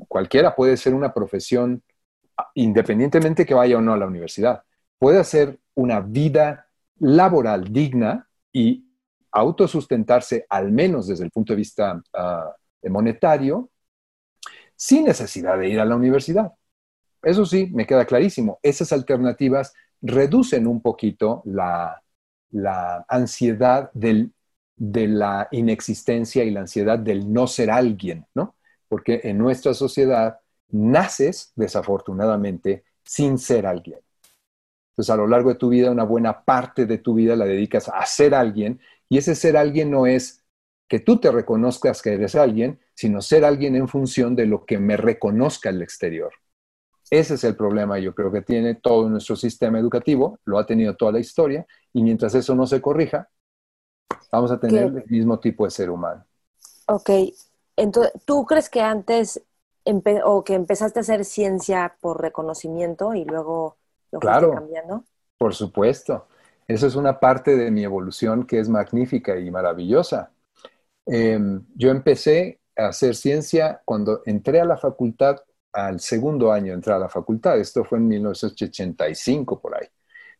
cualquiera 0.08 0.54
puede 0.54 0.76
ser 0.76 0.94
una 0.94 1.12
profesión 1.12 1.82
independientemente 2.54 3.44
que 3.44 3.54
vaya 3.54 3.78
o 3.78 3.80
no 3.80 3.92
a 3.92 3.96
la 3.96 4.06
universidad. 4.06 4.62
Puede 4.98 5.18
hacer 5.18 5.58
una 5.74 6.00
vida 6.00 6.68
laboral 6.98 7.72
digna 7.72 8.28
y 8.52 8.84
autosustentarse, 9.30 10.46
al 10.48 10.72
menos 10.72 11.08
desde 11.08 11.24
el 11.24 11.30
punto 11.30 11.52
de 11.52 11.56
vista 11.56 12.02
ah, 12.14 12.54
monetario, 12.84 13.70
sin 14.74 15.04
necesidad 15.04 15.58
de 15.58 15.68
ir 15.68 15.80
a 15.80 15.84
la 15.84 15.96
universidad. 15.96 16.52
Eso 17.22 17.44
sí, 17.44 17.68
me 17.72 17.86
queda 17.86 18.04
clarísimo. 18.04 18.58
Esas 18.62 18.92
alternativas 18.92 19.74
reducen 20.00 20.66
un 20.66 20.80
poquito 20.80 21.42
la, 21.44 22.00
la 22.50 23.04
ansiedad 23.08 23.90
de 23.92 24.30
la 24.76 25.48
inexistencia 25.50 26.44
y 26.44 26.50
la 26.50 26.60
ansiedad 26.60 26.98
del 26.98 27.32
no 27.32 27.46
ser 27.46 27.70
alguien, 27.70 28.26
¿no? 28.34 28.56
Porque 28.88 29.20
en 29.24 29.38
nuestra 29.38 29.74
sociedad 29.74 30.38
naces, 30.70 31.52
desafortunadamente, 31.56 32.84
sin 33.04 33.38
ser 33.38 33.66
alguien. 33.66 34.00
Entonces, 34.92 35.10
a 35.10 35.16
lo 35.16 35.26
largo 35.26 35.50
de 35.50 35.56
tu 35.56 35.68
vida, 35.68 35.90
una 35.90 36.04
buena 36.04 36.44
parte 36.44 36.86
de 36.86 36.98
tu 36.98 37.14
vida 37.14 37.36
la 37.36 37.44
dedicas 37.44 37.88
a 37.88 38.04
ser 38.06 38.34
alguien, 38.34 38.80
y 39.08 39.18
ese 39.18 39.34
ser 39.34 39.56
alguien 39.56 39.90
no 39.90 40.06
es 40.06 40.44
que 40.88 41.00
tú 41.00 41.18
te 41.18 41.30
reconozcas 41.30 42.02
que 42.02 42.14
eres 42.14 42.34
alguien, 42.34 42.80
sino 42.94 43.22
ser 43.22 43.44
alguien 43.44 43.76
en 43.76 43.88
función 43.88 44.34
de 44.34 44.46
lo 44.46 44.64
que 44.64 44.78
me 44.78 44.96
reconozca 44.96 45.68
el 45.68 45.82
exterior. 45.82 46.32
Ese 47.10 47.34
es 47.34 47.44
el 47.44 47.56
problema, 47.56 47.98
yo 47.98 48.14
creo 48.14 48.30
que 48.30 48.42
tiene 48.42 48.74
todo 48.74 49.08
nuestro 49.08 49.36
sistema 49.36 49.78
educativo, 49.78 50.38
lo 50.44 50.58
ha 50.58 50.66
tenido 50.66 50.94
toda 50.94 51.12
la 51.12 51.20
historia, 51.20 51.66
y 51.92 52.02
mientras 52.02 52.34
eso 52.34 52.54
no 52.54 52.66
se 52.66 52.80
corrija, 52.80 53.28
vamos 54.30 54.50
a 54.50 54.60
tener 54.60 54.84
el 54.84 55.04
mismo 55.06 55.38
tipo 55.38 55.64
de 55.64 55.70
ser 55.70 55.90
humano. 55.90 56.24
Ok, 56.86 57.10
entonces, 57.76 58.12
¿tú 58.24 58.44
crees 58.44 58.68
que 58.68 58.80
antes 58.80 59.42
o 60.24 60.44
que 60.44 60.54
empezaste 60.54 60.98
a 60.98 61.02
hacer 61.02 61.24
ciencia 61.24 61.96
por 62.00 62.20
reconocimiento 62.20 63.14
y 63.14 63.24
luego 63.24 63.76
lo 64.10 64.18
claro, 64.18 64.52
cambiando? 64.52 65.04
Por 65.38 65.54
supuesto. 65.54 66.26
Eso 66.66 66.86
es 66.86 66.96
una 66.96 67.18
parte 67.18 67.56
de 67.56 67.70
mi 67.70 67.84
evolución 67.84 68.46
que 68.46 68.58
es 68.58 68.68
magnífica 68.68 69.38
y 69.38 69.50
maravillosa. 69.50 70.30
Em, 71.06 71.64
yo 71.74 71.90
empecé 71.90 72.60
a 72.76 72.88
hacer 72.88 73.14
ciencia 73.14 73.80
cuando 73.86 74.20
entré 74.26 74.60
a 74.60 74.66
la 74.66 74.76
facultad 74.76 75.38
al 75.72 76.00
segundo 76.00 76.52
año 76.52 76.66
de 76.66 76.74
entrar 76.74 76.96
a 76.96 77.00
la 77.00 77.08
facultad. 77.08 77.58
Esto 77.58 77.84
fue 77.84 77.98
en 77.98 78.08
1985 78.08 79.60
por 79.60 79.76
ahí. 79.76 79.86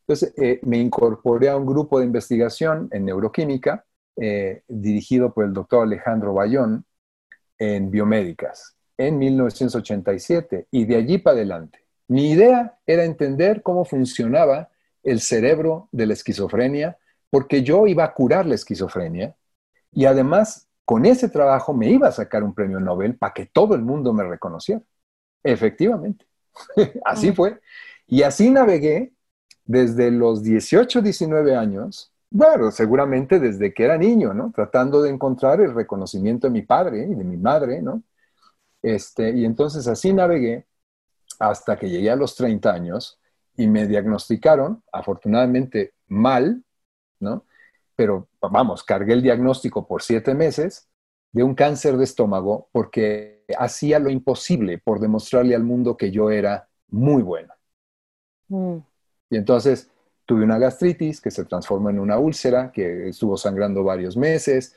Entonces, 0.00 0.32
eh, 0.38 0.60
me 0.62 0.78
incorporé 0.78 1.48
a 1.50 1.56
un 1.56 1.66
grupo 1.66 1.98
de 1.98 2.06
investigación 2.06 2.88
en 2.92 3.04
neuroquímica 3.04 3.84
eh, 4.16 4.62
dirigido 4.66 5.32
por 5.32 5.44
el 5.44 5.52
doctor 5.52 5.84
Alejandro 5.84 6.32
Bayón 6.34 6.84
en 7.58 7.90
biomédicas 7.90 8.76
en 8.96 9.18
1987 9.18 10.66
y 10.70 10.84
de 10.86 10.96
allí 10.96 11.18
para 11.18 11.36
adelante. 11.36 11.84
Mi 12.08 12.30
idea 12.30 12.78
era 12.86 13.04
entender 13.04 13.62
cómo 13.62 13.84
funcionaba 13.84 14.70
el 15.02 15.20
cerebro 15.20 15.88
de 15.92 16.06
la 16.06 16.14
esquizofrenia 16.14 16.98
porque 17.30 17.62
yo 17.62 17.86
iba 17.86 18.04
a 18.04 18.14
curar 18.14 18.46
la 18.46 18.54
esquizofrenia 18.54 19.36
y 19.92 20.06
además 20.06 20.68
con 20.84 21.04
ese 21.06 21.28
trabajo 21.28 21.74
me 21.74 21.90
iba 21.90 22.08
a 22.08 22.12
sacar 22.12 22.42
un 22.42 22.54
premio 22.54 22.80
Nobel 22.80 23.16
para 23.16 23.34
que 23.34 23.46
todo 23.46 23.74
el 23.74 23.82
mundo 23.82 24.12
me 24.12 24.24
reconociera. 24.24 24.80
Efectivamente, 25.42 26.26
así 27.04 27.32
fue. 27.32 27.60
Y 28.06 28.22
así 28.22 28.50
navegué 28.50 29.12
desde 29.64 30.10
los 30.10 30.42
18, 30.42 31.02
19 31.02 31.54
años, 31.54 32.12
bueno, 32.30 32.70
seguramente 32.70 33.38
desde 33.38 33.72
que 33.72 33.84
era 33.84 33.96
niño, 33.96 34.34
¿no? 34.34 34.50
Tratando 34.54 35.02
de 35.02 35.10
encontrar 35.10 35.60
el 35.60 35.74
reconocimiento 35.74 36.46
de 36.46 36.52
mi 36.52 36.62
padre 36.62 37.04
y 37.04 37.14
de 37.14 37.24
mi 37.24 37.36
madre, 37.36 37.82
¿no? 37.82 38.02
Este, 38.82 39.30
y 39.30 39.44
entonces 39.44 39.86
así 39.88 40.12
navegué 40.12 40.66
hasta 41.38 41.78
que 41.78 41.88
llegué 41.88 42.10
a 42.10 42.16
los 42.16 42.34
30 42.36 42.72
años 42.72 43.20
y 43.56 43.66
me 43.66 43.86
diagnosticaron, 43.86 44.82
afortunadamente 44.92 45.94
mal, 46.06 46.64
¿no? 47.20 47.44
Pero 47.96 48.28
vamos, 48.40 48.84
cargué 48.84 49.14
el 49.14 49.22
diagnóstico 49.22 49.86
por 49.86 50.02
siete 50.02 50.34
meses 50.34 50.87
de 51.32 51.42
un 51.42 51.54
cáncer 51.54 51.96
de 51.96 52.04
estómago 52.04 52.68
porque 52.72 53.44
hacía 53.58 53.98
lo 53.98 54.10
imposible 54.10 54.78
por 54.78 55.00
demostrarle 55.00 55.54
al 55.54 55.62
mundo 55.62 55.96
que 55.96 56.10
yo 56.10 56.30
era 56.30 56.68
muy 56.88 57.22
bueno. 57.22 57.54
Mm. 58.48 58.78
Y 59.30 59.36
entonces 59.36 59.90
tuve 60.24 60.44
una 60.44 60.58
gastritis 60.58 61.20
que 61.20 61.30
se 61.30 61.44
transformó 61.44 61.90
en 61.90 61.98
una 61.98 62.18
úlcera, 62.18 62.70
que 62.72 63.08
estuvo 63.08 63.36
sangrando 63.36 63.82
varios 63.82 64.16
meses, 64.16 64.74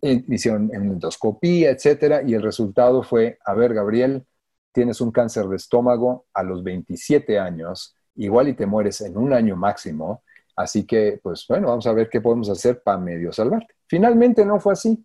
hicieron 0.00 0.74
endoscopía, 0.74 1.70
etcétera, 1.70 2.22
y 2.22 2.34
el 2.34 2.42
resultado 2.42 3.02
fue, 3.02 3.38
a 3.44 3.54
ver, 3.54 3.74
Gabriel, 3.74 4.24
tienes 4.72 5.00
un 5.00 5.12
cáncer 5.12 5.46
de 5.46 5.56
estómago 5.56 6.26
a 6.32 6.42
los 6.42 6.64
27 6.64 7.38
años, 7.38 7.94
igual 8.16 8.48
y 8.48 8.54
te 8.54 8.66
mueres 8.66 9.00
en 9.02 9.16
un 9.16 9.32
año 9.32 9.56
máximo, 9.56 10.22
así 10.56 10.86
que, 10.86 11.20
pues 11.22 11.44
bueno, 11.48 11.68
vamos 11.68 11.86
a 11.86 11.92
ver 11.92 12.08
qué 12.08 12.20
podemos 12.20 12.48
hacer 12.48 12.82
para 12.82 12.98
medio 12.98 13.32
salvarte. 13.32 13.74
Finalmente 13.86 14.44
no 14.44 14.58
fue 14.58 14.72
así. 14.72 15.04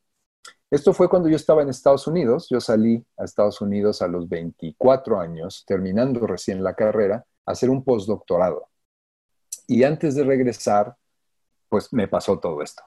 Esto 0.72 0.94
fue 0.94 1.10
cuando 1.10 1.28
yo 1.30 1.36
estaba 1.36 1.64
en 1.64 1.70
Estados 1.70 2.06
Unidos. 2.06 2.48
Yo 2.50 2.60
salí 2.60 3.04
a 3.18 3.24
Estados 3.24 3.60
Unidos 3.60 4.04
a 4.04 4.08
los 4.08 4.30
24 4.30 5.20
años, 5.20 5.64
terminando 5.66 6.28
recién 6.28 6.64
la 6.64 6.76
carrera, 6.76 7.26
a 7.46 7.52
hacer 7.52 7.72
un 7.72 7.84
postdoctorado. 7.84 8.68
Y 9.66 9.84
antes 9.84 10.14
de 10.14 10.24
regresar, 10.24 10.96
pues 11.70 11.92
me 11.92 12.08
pasó 12.08 12.40
todo 12.40 12.62
esto. 12.62 12.84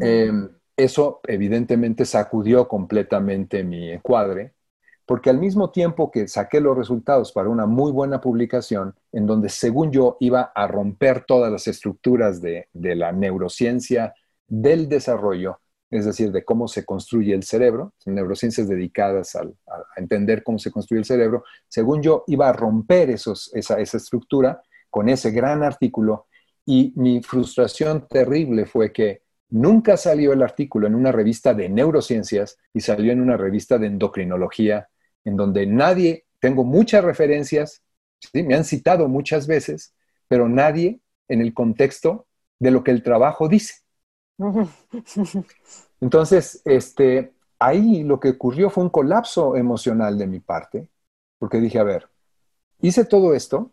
Em, 0.00 0.50
eso 0.76 1.20
evidentemente 1.26 2.04
sacudió 2.04 2.68
completamente 2.68 3.64
mi 3.64 3.90
encuadre, 3.90 4.54
porque 5.06 5.30
al 5.30 5.38
mismo 5.38 5.70
tiempo 5.70 6.10
que 6.10 6.28
saqué 6.28 6.60
los 6.60 6.76
resultados 6.76 7.32
para 7.32 7.48
una 7.48 7.66
muy 7.66 7.92
buena 7.92 8.20
publicación, 8.20 8.94
en 9.12 9.26
donde 9.26 9.48
según 9.48 9.90
yo 9.90 10.16
iba 10.20 10.52
a 10.54 10.66
romper 10.66 11.24
todas 11.26 11.50
las 11.52 11.66
estructuras 11.66 12.40
de 12.42 12.68
la 12.72 13.12
neurociencia 13.12 14.14
del 14.48 14.88
desarrollo, 14.88 15.60
es 15.98 16.06
decir, 16.06 16.32
de 16.32 16.44
cómo 16.44 16.66
se 16.66 16.84
construye 16.84 17.34
el 17.34 17.44
cerebro, 17.44 17.94
neurociencias 18.06 18.68
dedicadas 18.68 19.36
a, 19.36 19.42
entender 19.96 20.42
cómo 20.42 20.58
se 20.58 20.72
construye 20.72 20.98
el 20.98 21.04
cerebro, 21.04 21.44
según 21.68 22.02
yo 22.02 22.24
iba 22.26 22.48
a 22.48 22.52
romper 22.52 23.10
esa, 23.10 23.80
estructura 23.80 24.60
con 24.90 25.08
ese 25.08 25.30
gran 25.30 25.62
artículo 25.62 26.26
y 26.66 26.92
mi 26.96 27.22
frustración 27.22 28.08
terrible 28.08 28.66
fue 28.66 28.92
que 28.92 29.22
nunca 29.50 29.96
salió 29.96 30.32
el 30.32 30.42
artículo 30.42 30.88
en 30.88 30.96
una 30.96 31.12
revista 31.12 31.54
de 31.54 31.68
neurociencias 31.68 32.58
y 32.72 32.80
salió 32.80 33.12
en 33.12 33.20
una 33.20 33.36
revista 33.36 33.78
de 33.78 33.86
endocrinología, 33.86 34.88
en 35.24 35.36
donde 35.36 35.64
nadie, 35.66 36.24
tengo 36.40 36.64
muchas 36.64 37.04
referencias, 37.04 37.82
me 38.32 38.56
han 38.56 38.64
citado 38.64 39.06
muchas 39.06 39.46
veces, 39.46 39.94
pero 40.26 40.48
nadie 40.48 40.98
en 41.28 41.40
el 41.40 41.54
contexto 41.54 42.26
de 42.58 42.72
lo 42.72 42.82
que 42.82 42.90
el 42.90 43.04
trabajo 43.04 43.48
dice. 43.48 43.83
Entonces, 46.00 46.62
este, 46.64 47.34
ahí 47.58 48.02
lo 48.04 48.18
que 48.20 48.30
ocurrió 48.30 48.70
fue 48.70 48.84
un 48.84 48.90
colapso 48.90 49.56
emocional 49.56 50.18
de 50.18 50.26
mi 50.26 50.40
parte, 50.40 50.88
porque 51.38 51.58
dije, 51.58 51.78
a 51.78 51.84
ver, 51.84 52.08
hice 52.80 53.04
todo 53.04 53.34
esto 53.34 53.70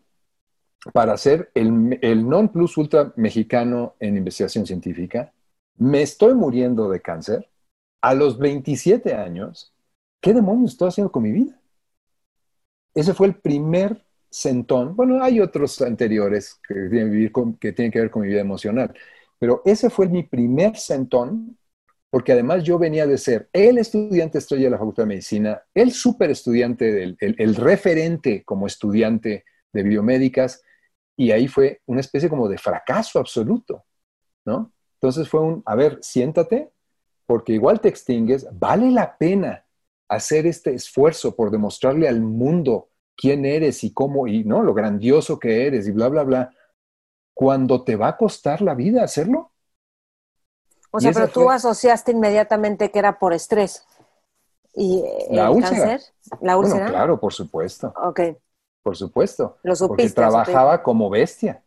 para 0.92 1.16
ser 1.16 1.50
el, 1.54 1.98
el 2.02 2.28
non 2.28 2.48
plus 2.48 2.76
ultra 2.76 3.12
mexicano 3.16 3.94
en 4.00 4.16
investigación 4.16 4.66
científica, 4.66 5.32
me 5.76 6.02
estoy 6.02 6.34
muriendo 6.34 6.88
de 6.88 7.00
cáncer, 7.00 7.48
a 8.00 8.14
los 8.14 8.38
27 8.38 9.14
años, 9.14 9.72
¿qué 10.20 10.34
demonios 10.34 10.72
estoy 10.72 10.88
haciendo 10.88 11.12
con 11.12 11.22
mi 11.22 11.32
vida? 11.32 11.60
Ese 12.94 13.14
fue 13.14 13.28
el 13.28 13.36
primer 13.36 14.04
sentón. 14.28 14.96
Bueno, 14.96 15.22
hay 15.22 15.40
otros 15.40 15.80
anteriores 15.80 16.60
que 16.66 16.74
tienen, 16.90 17.32
que, 17.60 17.72
tienen 17.72 17.92
que 17.92 18.00
ver 18.00 18.10
con 18.10 18.22
mi 18.22 18.28
vida 18.28 18.40
emocional, 18.40 18.92
pero 19.42 19.60
ese 19.64 19.90
fue 19.90 20.06
mi 20.06 20.22
primer 20.22 20.76
sentón, 20.76 21.58
porque 22.10 22.30
además 22.30 22.62
yo 22.62 22.78
venía 22.78 23.08
de 23.08 23.18
ser 23.18 23.50
el 23.52 23.78
estudiante 23.78 24.38
estrella 24.38 24.66
de 24.66 24.70
la 24.70 24.78
Facultad 24.78 25.02
de 25.02 25.08
Medicina, 25.08 25.60
el 25.74 25.90
super 25.90 26.30
estudiante, 26.30 27.02
el, 27.02 27.16
el 27.18 27.56
referente 27.56 28.44
como 28.44 28.68
estudiante 28.68 29.44
de 29.72 29.82
biomédicas, 29.82 30.62
y 31.16 31.32
ahí 31.32 31.48
fue 31.48 31.80
una 31.86 31.98
especie 31.98 32.28
como 32.28 32.48
de 32.48 32.56
fracaso 32.56 33.18
absoluto, 33.18 33.84
¿no? 34.44 34.72
Entonces 35.00 35.28
fue 35.28 35.40
un, 35.40 35.60
a 35.66 35.74
ver, 35.74 35.98
siéntate, 36.02 36.70
porque 37.26 37.52
igual 37.52 37.80
te 37.80 37.88
extingues, 37.88 38.46
vale 38.52 38.92
la 38.92 39.18
pena 39.18 39.66
hacer 40.08 40.46
este 40.46 40.72
esfuerzo 40.72 41.34
por 41.34 41.50
demostrarle 41.50 42.06
al 42.06 42.20
mundo 42.20 42.90
quién 43.16 43.44
eres 43.44 43.82
y 43.82 43.92
cómo, 43.92 44.28
y 44.28 44.44
no, 44.44 44.62
lo 44.62 44.72
grandioso 44.72 45.40
que 45.40 45.66
eres 45.66 45.88
y 45.88 45.90
bla, 45.90 46.06
bla, 46.06 46.22
bla, 46.22 46.54
cuando 47.34 47.84
te 47.84 47.96
va 47.96 48.08
a 48.08 48.16
costar 48.16 48.62
la 48.62 48.74
vida 48.74 49.02
hacerlo. 49.02 49.50
O 50.90 51.00
sea, 51.00 51.12
pero 51.12 51.28
tú 51.28 51.50
asociaste 51.50 52.12
inmediatamente 52.12 52.90
que 52.90 52.98
era 52.98 53.18
por 53.18 53.32
estrés. 53.32 53.86
¿Y 54.74 55.02
la 55.30 55.50
el 55.50 55.60
cáncer? 55.60 56.00
¿La 56.40 56.56
úlcera? 56.56 56.86
claro, 56.86 57.18
por 57.18 57.32
supuesto. 57.32 57.92
Ok. 57.96 58.20
Por 58.82 58.96
supuesto. 58.96 59.58
porque 59.86 60.10
trabajaba 60.10 60.82
como 60.82 61.08
bestia. 61.08 61.62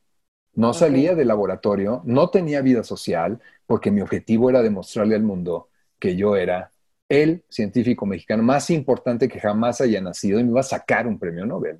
No 0.53 0.74
salía 0.74 1.16
del 1.16 1.28
laboratorio, 1.28 2.01
no 2.05 2.30
tenía 2.30 2.61
vida 2.61 2.84
social, 2.84 3.41
porque 3.66 3.91
mi 3.91 4.01
objetivo 4.01 4.49
era 4.49 4.61
demostrarle 4.61 5.16
al 5.16 5.24
mundo 5.24 5.70
que 5.99 6.16
yo 6.16 6.38
era 6.38 6.72
el 7.09 7.43
científico 7.49 8.05
mexicano 8.05 8.41
más 8.41 8.70
importante 8.70 9.28
que 9.28 9.39
jamás 9.39 9.82
haya 9.82 10.01
nacido 10.01 10.39
y 10.39 10.43
me 10.43 10.51
iba 10.51 10.61
a 10.61 10.63
sacar 10.63 11.07
un 11.07 11.20
premio 11.20 11.45
Nobel. 11.45 11.80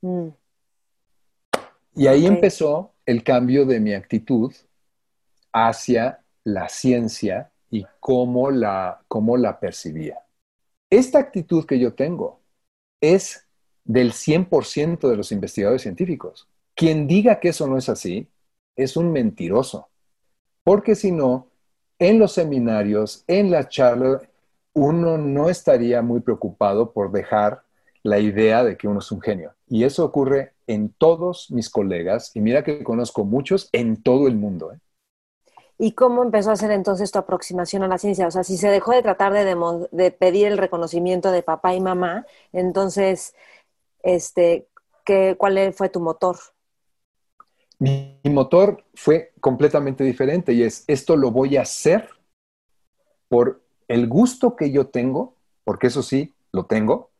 Mm. 0.00 0.28
Y 1.96 2.06
ahí 2.06 2.26
empezó 2.26 2.92
el 3.08 3.24
cambio 3.24 3.64
de 3.64 3.80
mi 3.80 3.94
actitud 3.94 4.52
hacia 5.50 6.20
la 6.44 6.68
ciencia 6.68 7.50
y 7.70 7.86
cómo 8.00 8.50
la, 8.50 9.00
cómo 9.08 9.38
la 9.38 9.58
percibía. 9.58 10.18
Esta 10.90 11.18
actitud 11.18 11.64
que 11.64 11.78
yo 11.78 11.94
tengo 11.94 12.42
es 13.00 13.48
del 13.82 14.12
100% 14.12 15.08
de 15.08 15.16
los 15.16 15.32
investigadores 15.32 15.80
científicos. 15.80 16.48
Quien 16.74 17.06
diga 17.06 17.40
que 17.40 17.48
eso 17.48 17.66
no 17.66 17.78
es 17.78 17.88
así 17.88 18.28
es 18.76 18.94
un 18.94 19.10
mentiroso, 19.10 19.88
porque 20.62 20.94
si 20.94 21.10
no, 21.10 21.46
en 21.98 22.18
los 22.18 22.32
seminarios, 22.32 23.24
en 23.26 23.50
la 23.50 23.70
charla, 23.70 24.20
uno 24.74 25.16
no 25.16 25.48
estaría 25.48 26.02
muy 26.02 26.20
preocupado 26.20 26.92
por 26.92 27.10
dejar 27.10 27.62
la 28.02 28.18
idea 28.18 28.62
de 28.64 28.76
que 28.76 28.86
uno 28.86 28.98
es 28.98 29.10
un 29.10 29.22
genio. 29.22 29.54
Y 29.66 29.84
eso 29.84 30.04
ocurre 30.04 30.52
en 30.68 30.90
todos 30.90 31.50
mis 31.50 31.68
colegas, 31.70 32.30
y 32.34 32.40
mira 32.40 32.62
que 32.62 32.84
conozco 32.84 33.24
muchos 33.24 33.68
en 33.72 34.02
todo 34.02 34.28
el 34.28 34.36
mundo. 34.36 34.72
¿eh? 34.72 34.78
¿Y 35.78 35.92
cómo 35.92 36.22
empezó 36.22 36.50
a 36.50 36.56
ser 36.56 36.70
entonces 36.70 37.10
tu 37.10 37.18
aproximación 37.18 37.82
a 37.82 37.88
la 37.88 37.98
ciencia? 37.98 38.26
O 38.26 38.30
sea, 38.30 38.44
si 38.44 38.56
se 38.56 38.68
dejó 38.68 38.92
de 38.92 39.02
tratar 39.02 39.32
de, 39.32 39.56
de 39.90 40.10
pedir 40.10 40.46
el 40.46 40.58
reconocimiento 40.58 41.30
de 41.30 41.42
papá 41.42 41.74
y 41.74 41.80
mamá, 41.80 42.26
entonces, 42.52 43.34
este, 44.02 44.68
¿qué, 45.04 45.36
¿cuál 45.38 45.72
fue 45.72 45.88
tu 45.88 46.00
motor? 46.00 46.36
Mi, 47.78 48.20
mi 48.24 48.30
motor 48.30 48.84
fue 48.94 49.32
completamente 49.40 50.04
diferente 50.04 50.52
y 50.52 50.62
es, 50.62 50.84
esto 50.86 51.16
lo 51.16 51.30
voy 51.30 51.56
a 51.56 51.62
hacer 51.62 52.08
por 53.28 53.62
el 53.86 54.08
gusto 54.08 54.56
que 54.56 54.70
yo 54.70 54.88
tengo, 54.88 55.34
porque 55.64 55.86
eso 55.86 56.02
sí, 56.02 56.34
lo 56.52 56.66
tengo, 56.66 57.10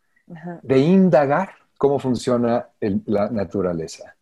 de 0.62 0.78
indagar 0.78 1.50
cómo 1.78 1.98
funciona 1.98 2.68
la 3.06 3.30
naturaleza. 3.30 4.16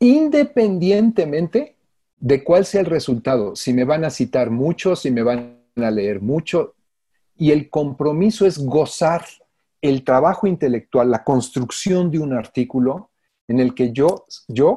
Independientemente 0.00 1.76
de 2.16 2.42
cuál 2.42 2.64
sea 2.64 2.80
el 2.80 2.86
resultado, 2.86 3.54
si 3.54 3.72
me 3.72 3.84
van 3.84 4.04
a 4.04 4.10
citar 4.10 4.50
mucho, 4.50 4.96
si 4.96 5.10
me 5.10 5.22
van 5.22 5.62
a 5.76 5.90
leer 5.90 6.20
mucho, 6.20 6.74
y 7.36 7.52
el 7.52 7.70
compromiso 7.70 8.46
es 8.46 8.58
gozar 8.58 9.24
el 9.80 10.04
trabajo 10.04 10.46
intelectual, 10.46 11.10
la 11.10 11.22
construcción 11.22 12.10
de 12.10 12.18
un 12.18 12.32
artículo 12.32 13.10
en 13.46 13.60
el 13.60 13.74
que 13.74 13.92
yo, 13.92 14.26
yo 14.48 14.74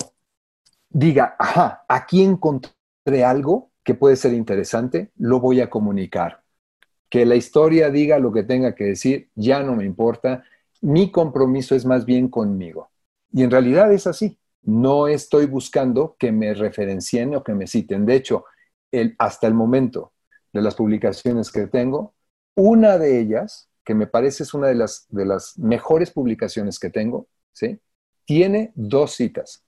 diga, 0.90 1.36
ajá, 1.40 1.84
aquí 1.88 2.22
encontré 2.22 3.24
algo 3.26 3.72
que 3.84 3.96
puede 3.96 4.16
ser 4.16 4.34
interesante, 4.34 5.12
lo 5.18 5.40
voy 5.40 5.60
a 5.60 5.70
comunicar 5.70 6.44
que 7.14 7.28
la 7.28 7.36
historia 7.36 7.92
diga 7.92 8.18
lo 8.18 8.32
que 8.32 8.42
tenga 8.42 8.74
que 8.74 8.86
decir, 8.86 9.30
ya 9.36 9.62
no 9.62 9.76
me 9.76 9.86
importa, 9.86 10.44
mi 10.84 11.12
compromiso 11.12 11.76
es 11.76 11.86
más 11.86 12.06
bien 12.06 12.28
conmigo. 12.28 12.92
Y 13.32 13.44
en 13.44 13.52
realidad 13.52 13.92
es 13.94 14.06
así, 14.06 14.38
no 14.64 15.08
estoy 15.08 15.46
buscando 15.46 16.16
que 16.20 16.32
me 16.32 16.54
referencien 16.54 17.34
o 17.36 17.44
que 17.44 17.54
me 17.54 17.68
citen. 17.68 18.06
De 18.06 18.16
hecho, 18.16 18.46
el, 18.92 19.16
hasta 19.18 19.48
el 19.48 19.54
momento 19.54 20.12
de 20.52 20.62
las 20.62 20.76
publicaciones 20.76 21.52
que 21.52 21.68
tengo, 21.68 22.14
una 22.56 22.98
de 22.98 23.20
ellas, 23.20 23.70
que 23.86 23.96
me 23.96 24.08
parece 24.08 24.44
es 24.44 24.54
una 24.54 24.68
de 24.68 24.76
las, 24.76 25.06
de 25.08 25.26
las 25.26 25.58
mejores 25.58 26.12
publicaciones 26.12 26.80
que 26.80 26.90
tengo, 26.90 27.28
¿sí? 27.54 27.80
tiene 28.26 28.74
dos 28.76 29.14
citas, 29.14 29.64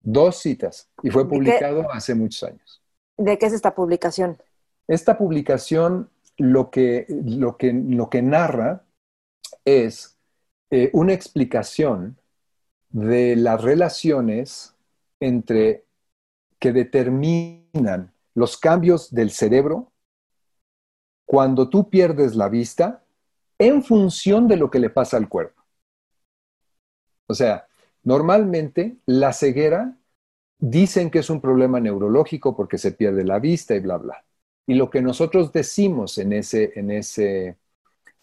dos 0.00 0.36
citas, 0.36 0.88
y 1.02 1.10
fue 1.10 1.28
publicado 1.28 1.90
hace 1.90 2.14
muchos 2.14 2.44
años. 2.44 2.82
¿De 3.16 3.36
qué 3.36 3.46
es 3.46 3.52
esta 3.52 3.74
publicación? 3.74 4.38
Esta 4.86 5.18
publicación 5.18 6.08
lo 6.36 6.70
que, 6.70 7.04
lo 7.08 7.56
que, 7.56 7.72
lo 7.72 8.08
que 8.08 8.22
narra 8.22 8.84
es 9.64 10.18
eh, 10.74 10.88
una 10.94 11.12
explicación 11.12 12.16
de 12.88 13.36
las 13.36 13.60
relaciones 13.60 14.74
entre 15.20 15.84
que 16.58 16.72
determinan 16.72 18.14
los 18.34 18.56
cambios 18.56 19.12
del 19.12 19.32
cerebro 19.32 19.92
cuando 21.26 21.68
tú 21.68 21.90
pierdes 21.90 22.34
la 22.36 22.48
vista 22.48 23.04
en 23.58 23.84
función 23.84 24.48
de 24.48 24.56
lo 24.56 24.70
que 24.70 24.78
le 24.78 24.88
pasa 24.88 25.18
al 25.18 25.28
cuerpo. 25.28 25.62
O 27.26 27.34
sea, 27.34 27.66
normalmente 28.02 28.96
la 29.04 29.34
ceguera 29.34 29.98
dicen 30.58 31.10
que 31.10 31.18
es 31.18 31.28
un 31.28 31.42
problema 31.42 31.80
neurológico 31.80 32.56
porque 32.56 32.78
se 32.78 32.92
pierde 32.92 33.24
la 33.24 33.38
vista 33.40 33.74
y 33.74 33.80
bla, 33.80 33.98
bla. 33.98 34.24
Y 34.66 34.72
lo 34.72 34.88
que 34.88 35.02
nosotros 35.02 35.52
decimos 35.52 36.16
en 36.16 36.32
ese, 36.32 36.72
en 36.76 36.90
ese, 36.90 37.58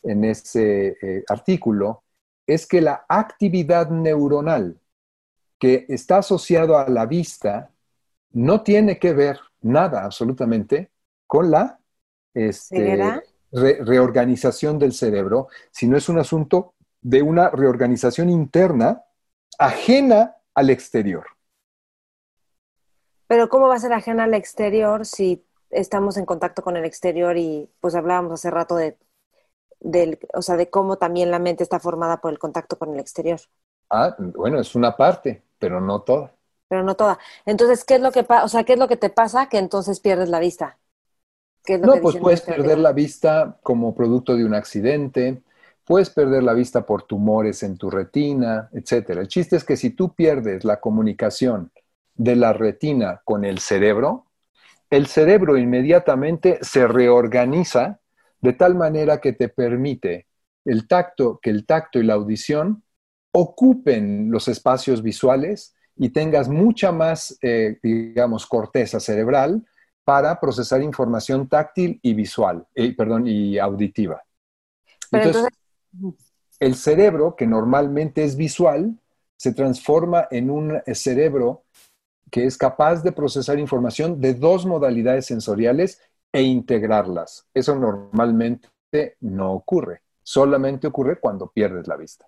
en 0.01 0.23
ese 0.23 0.97
eh, 0.99 1.23
artículo 1.27 2.05
es 2.49 2.65
que 2.65 2.81
la 2.81 3.05
actividad 3.07 3.89
neuronal 3.89 4.79
que 5.59 5.85
está 5.87 6.17
asociado 6.17 6.77
a 6.77 6.89
la 6.89 7.05
vista 7.05 7.69
no 8.31 8.63
tiene 8.63 8.97
que 8.97 9.13
ver 9.13 9.39
nada 9.61 10.03
absolutamente 10.03 10.89
con 11.27 11.51
la 11.51 11.79
este, 12.33 13.21
reorganización 13.51 14.79
del 14.79 14.93
cerebro, 14.93 15.49
sino 15.71 15.95
es 15.95 16.09
un 16.09 16.17
asunto 16.17 16.73
de 17.01 17.21
una 17.21 17.49
reorganización 17.49 18.31
interna 18.31 19.03
ajena 19.59 20.37
al 20.55 20.71
exterior. 20.71 21.27
Pero 23.27 23.47
¿cómo 23.47 23.67
va 23.67 23.75
a 23.75 23.79
ser 23.79 23.93
ajena 23.93 24.23
al 24.23 24.33
exterior 24.33 25.05
si 25.05 25.45
estamos 25.69 26.17
en 26.17 26.25
contacto 26.25 26.63
con 26.63 26.77
el 26.77 26.85
exterior 26.85 27.37
y 27.37 27.69
pues 27.79 27.93
hablábamos 27.93 28.31
hace 28.31 28.49
rato 28.49 28.75
de, 28.75 28.97
o 30.33 30.41
sea, 30.41 30.57
de 30.57 30.69
cómo 30.69 30.97
también 30.97 31.31
la 31.31 31.39
mente 31.39 31.63
está 31.63 31.79
formada 31.79 32.21
por 32.21 32.31
el 32.31 32.39
contacto 32.39 32.77
con 32.77 32.93
el 32.93 32.99
exterior. 32.99 33.39
Ah, 33.89 34.15
bueno, 34.19 34.59
es 34.59 34.75
una 34.75 34.95
parte, 34.95 35.43
pero 35.57 35.81
no 35.81 36.01
toda. 36.01 36.33
Pero 36.67 36.83
no 36.83 36.95
toda. 36.95 37.17
Entonces, 37.45 37.83
¿qué 37.83 37.95
es 37.95 38.01
lo 38.01 38.11
que 38.11 38.25
o 38.29 38.47
sea, 38.47 38.63
qué 38.63 38.73
es 38.73 38.79
lo 38.79 38.87
que 38.87 38.97
te 38.97 39.09
pasa 39.09 39.49
que 39.49 39.57
entonces 39.57 39.99
pierdes 39.99 40.29
la 40.29 40.39
vista? 40.39 40.77
no, 41.77 42.01
pues 42.01 42.17
puedes 42.17 42.41
perder 42.41 42.79
la 42.79 42.93
vista 42.93 43.59
como 43.61 43.93
producto 43.93 44.35
de 44.35 44.45
un 44.45 44.53
accidente, 44.53 45.41
puedes 45.85 46.09
perder 46.09 46.43
la 46.43 46.53
vista 46.53 46.85
por 46.85 47.03
tumores 47.03 47.63
en 47.63 47.77
tu 47.77 47.89
retina, 47.89 48.69
etcétera. 48.73 49.21
El 49.21 49.27
chiste 49.27 49.55
es 49.55 49.63
que 49.63 49.77
si 49.77 49.91
tú 49.91 50.13
pierdes 50.13 50.63
la 50.63 50.79
comunicación 50.79 51.71
de 52.15 52.35
la 52.35 52.53
retina 52.53 53.21
con 53.23 53.45
el 53.45 53.59
cerebro, 53.59 54.25
el 54.89 55.07
cerebro 55.07 55.57
inmediatamente 55.57 56.59
se 56.61 56.87
reorganiza 56.87 57.98
de 58.41 58.53
tal 58.53 58.75
manera 58.75 59.19
que 59.19 59.33
te 59.33 59.49
permite 59.49 60.27
el 60.65 60.87
tacto, 60.87 61.39
que 61.41 61.49
el 61.49 61.65
tacto 61.65 61.99
y 61.99 62.03
la 62.03 62.13
audición 62.13 62.83
ocupen 63.31 64.31
los 64.31 64.47
espacios 64.47 65.01
visuales 65.01 65.75
y 65.95 66.09
tengas 66.09 66.47
mucha 66.47 66.91
más, 66.91 67.37
eh, 67.41 67.77
digamos, 67.83 68.45
corteza 68.45 68.99
cerebral 68.99 69.65
para 70.03 70.39
procesar 70.39 70.81
información 70.81 71.47
táctil 71.47 71.99
y 72.01 72.13
visual, 72.13 72.65
eh, 72.73 72.95
perdón, 72.95 73.27
y 73.27 73.59
auditiva. 73.59 74.23
entonces, 75.11 75.47
el 76.59 76.75
cerebro, 76.75 77.35
que 77.35 77.47
normalmente 77.47 78.23
es 78.23 78.35
visual, 78.35 78.99
se 79.37 79.53
transforma 79.53 80.27
en 80.31 80.49
un 80.49 80.81
cerebro 80.93 81.63
que 82.29 82.45
es 82.45 82.57
capaz 82.57 83.01
de 83.03 83.11
procesar 83.11 83.59
información 83.59 84.19
de 84.19 84.33
dos 84.33 84.65
modalidades 84.65 85.25
sensoriales 85.25 86.01
e 86.31 86.41
integrarlas. 86.41 87.47
Eso 87.53 87.75
normalmente 87.75 88.69
no 89.21 89.53
ocurre, 89.53 90.01
solamente 90.23 90.87
ocurre 90.87 91.19
cuando 91.19 91.47
pierdes 91.47 91.87
la 91.87 91.97
vista. 91.97 92.27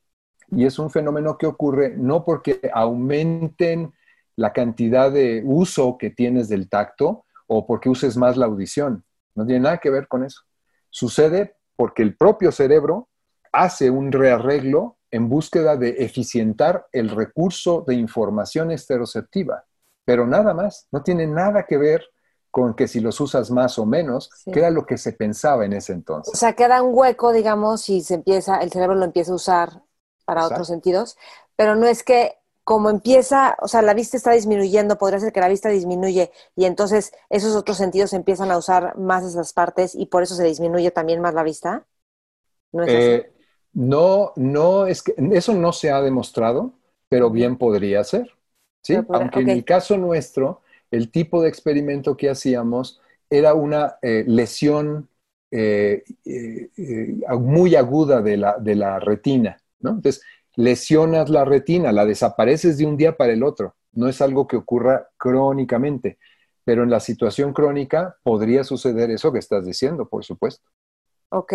Y 0.50 0.66
es 0.66 0.80
un 0.80 0.90
fenómeno 0.90 1.38
que 1.38 1.48
ocurre 1.48 1.96
no 1.96 2.26
porque 2.26 2.60
aumenten 2.74 3.94
la 4.36 4.54
cantidad 4.54 5.12
de 5.12 5.42
uso 5.46 5.98
que 5.98 6.10
tienes 6.10 6.50
del 6.50 6.70
tacto 6.70 7.26
o 7.48 7.66
porque 7.66 7.90
uses 7.90 8.18
más 8.18 8.38
la 8.38 8.46
audición. 8.46 9.04
No 9.36 9.46
tiene 9.46 9.62
nada 9.62 9.78
que 9.78 9.90
ver 9.90 10.08
con 10.08 10.24
eso. 10.24 10.42
Sucede 10.90 11.56
porque 11.76 12.02
el 12.02 12.16
propio 12.16 12.52
cerebro 12.52 13.10
hace 13.52 13.90
un 13.90 14.12
rearreglo 14.12 14.98
en 15.10 15.28
búsqueda 15.30 15.76
de 15.76 15.90
eficientar 16.00 16.88
el 16.92 17.10
recurso 17.10 17.84
de 17.86 17.96
información 17.96 18.72
esteroceptiva, 18.72 19.66
pero 20.06 20.26
nada 20.26 20.54
más, 20.54 20.88
no 20.92 21.04
tiene 21.04 21.28
nada 21.28 21.66
que 21.66 21.78
ver 21.78 22.04
con 22.52 22.76
que 22.76 22.88
si 22.88 23.00
los 23.00 23.20
usas 23.22 23.50
más 23.50 23.80
o 23.80 23.86
menos, 23.86 24.30
que 24.46 24.60
era 24.60 24.70
lo 24.70 24.86
que 24.86 24.98
se 24.98 25.14
pensaba 25.14 25.66
en 25.66 25.74
ese 25.74 25.94
entonces. 25.94 26.34
O 26.34 26.38
sea, 26.38 26.54
queda 26.54 26.84
un 26.84 26.92
hueco, 26.94 27.32
digamos, 27.32 27.82
si 27.82 28.02
se 28.02 28.16
empieza, 28.16 28.58
el 28.58 28.72
cerebro 28.72 28.96
lo 28.96 29.06
empieza 29.06 29.32
a 29.32 29.36
usar 29.36 29.84
para 30.26 30.46
otros 30.46 30.68
sentidos, 30.68 31.18
pero 31.56 31.76
no 31.76 31.88
es 31.88 32.04
que 32.04 32.36
como 32.64 32.90
empieza, 32.90 33.58
o 33.62 33.68
sea, 33.68 33.82
la 33.82 33.94
vista 33.94 34.18
está 34.18 34.32
disminuyendo, 34.32 34.98
podría 34.98 35.20
ser 35.20 35.34
que 35.34 35.40
la 35.40 35.48
vista 35.48 35.70
disminuye 35.70 36.32
y 36.56 36.66
entonces 36.66 37.12
esos 37.30 37.56
otros 37.56 37.78
sentidos 37.78 38.14
empiezan 38.14 38.52
a 38.52 38.58
usar 38.58 38.98
más 38.98 39.24
esas 39.24 39.54
partes 39.54 39.96
y 39.96 40.06
por 40.06 40.24
eso 40.24 40.36
se 40.36 40.44
disminuye 40.44 40.92
también 40.92 41.22
más 41.22 41.34
la 41.34 41.44
vista. 41.44 41.88
¿No 42.72 42.84
es 42.84 42.90
eh, 42.90 43.34
No, 43.74 44.34
no, 44.36 44.86
es 44.86 45.02
que 45.02 45.16
eso 45.32 45.54
no 45.54 45.74
se 45.74 45.90
ha 45.90 46.02
demostrado, 46.02 46.74
pero 47.10 47.30
bien 47.30 47.58
podría 47.58 48.04
ser. 48.04 48.32
¿sí? 48.82 48.96
Aunque 49.10 49.40
en 49.40 49.50
el 49.50 49.66
caso 49.66 49.98
nuestro, 49.98 50.62
el 50.92 51.12
tipo 51.12 51.42
de 51.42 51.50
experimento 51.50 52.18
que 52.18 52.30
hacíamos 52.30 53.02
era 53.30 53.54
una 53.54 53.98
eh, 54.02 54.24
lesión 54.28 55.10
eh, 55.50 56.04
muy 57.40 57.76
aguda 57.76 58.22
de 58.22 58.38
la, 58.38 58.58
de 58.58 58.76
la 58.76 59.00
retina. 59.00 59.58
¿no? 59.80 59.92
Entonces, 59.92 60.22
lesionas 60.56 61.30
la 61.30 61.46
retina, 61.46 61.92
la 61.92 62.06
desapareces 62.06 62.78
de 62.78 62.86
un 62.86 62.98
día 62.98 63.18
para 63.18 63.34
el 63.34 63.44
otro. 63.44 63.76
No 63.94 64.08
es 64.08 64.22
algo 64.22 64.48
que 64.48 64.58
ocurra 64.58 65.10
crónicamente, 65.18 66.18
pero 66.64 66.84
en 66.84 66.90
la 66.90 67.00
situación 67.00 67.54
crónica 67.54 68.18
podría 68.24 68.64
suceder 68.64 69.12
eso 69.12 69.32
que 69.32 69.40
estás 69.40 69.66
diciendo, 69.66 70.08
por 70.08 70.24
supuesto. 70.24 70.70
Ok. 71.30 71.54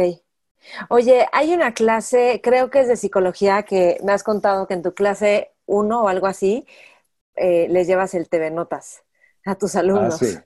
Oye, 0.89 1.27
hay 1.33 1.53
una 1.53 1.75
clase, 1.75 2.41
creo 2.43 2.71
que 2.71 2.81
es 2.81 2.89
de 2.89 2.97
psicología, 2.97 3.63
que 3.63 3.99
me 4.03 4.13
has 4.13 4.25
contado 4.25 4.67
que 4.67 4.75
en 4.75 4.83
tu 4.83 4.95
clase 4.95 5.53
uno 5.67 6.03
o 6.03 6.09
algo 6.09 6.27
así, 6.27 6.67
eh, 7.37 7.69
les 7.71 7.87
llevas 7.87 8.15
el 8.15 8.29
TV 8.29 8.51
Notas 8.51 9.06
a 9.47 9.55
tus 9.55 9.75
alumnos. 9.77 10.21
Ah, 10.23 10.45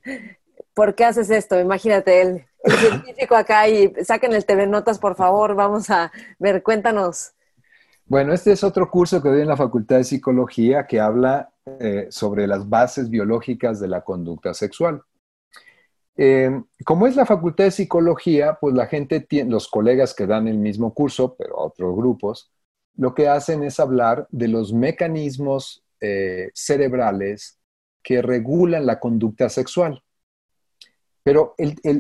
¿Por 0.74 0.94
qué 0.94 1.04
haces 1.04 1.30
esto? 1.30 1.58
Imagínate 1.58 2.22
el, 2.22 2.46
el 2.62 2.72
científico 2.78 3.34
acá 3.34 3.68
y 3.68 3.92
saquen 4.04 4.32
el 4.32 4.44
TV 4.44 4.66
Notas, 4.66 4.98
por 4.98 5.16
favor, 5.16 5.54
vamos 5.56 5.90
a 5.90 6.12
ver, 6.38 6.62
cuéntanos. 6.62 7.32
Bueno, 8.04 8.32
este 8.32 8.52
es 8.52 8.64
otro 8.64 8.90
curso 8.90 9.22
que 9.22 9.28
doy 9.28 9.42
en 9.42 9.48
la 9.48 9.56
Facultad 9.56 9.96
de 9.96 10.04
Psicología 10.04 10.86
que 10.86 11.00
habla 11.00 11.52
eh, 11.78 12.08
sobre 12.10 12.46
las 12.46 12.68
bases 12.68 13.08
biológicas 13.08 13.78
de 13.78 13.88
la 13.88 14.02
conducta 14.02 14.52
sexual. 14.52 15.02
Eh, 16.16 16.50
como 16.84 17.06
es 17.06 17.14
la 17.14 17.24
Facultad 17.24 17.64
de 17.64 17.70
Psicología, 17.70 18.58
pues 18.60 18.74
la 18.74 18.86
gente, 18.86 19.20
tiene, 19.20 19.50
los 19.50 19.68
colegas 19.68 20.12
que 20.12 20.26
dan 20.26 20.48
el 20.48 20.58
mismo 20.58 20.92
curso, 20.92 21.36
pero 21.38 21.56
otros 21.56 21.94
grupos, 21.94 22.52
lo 22.96 23.14
que 23.14 23.28
hacen 23.28 23.62
es 23.62 23.78
hablar 23.78 24.26
de 24.30 24.48
los 24.48 24.72
mecanismos 24.72 25.84
eh, 26.00 26.50
cerebrales 26.52 27.59
que 28.02 28.22
regulan 28.22 28.86
la 28.86 28.98
conducta 28.98 29.48
sexual. 29.48 30.02
Pero 31.22 31.54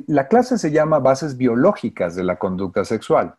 la 0.06 0.28
clase 0.28 0.58
se 0.58 0.70
llama 0.70 0.98
bases 0.98 1.36
biológicas 1.36 2.16
de 2.16 2.24
la 2.24 2.38
conducta 2.38 2.84
sexual 2.84 3.36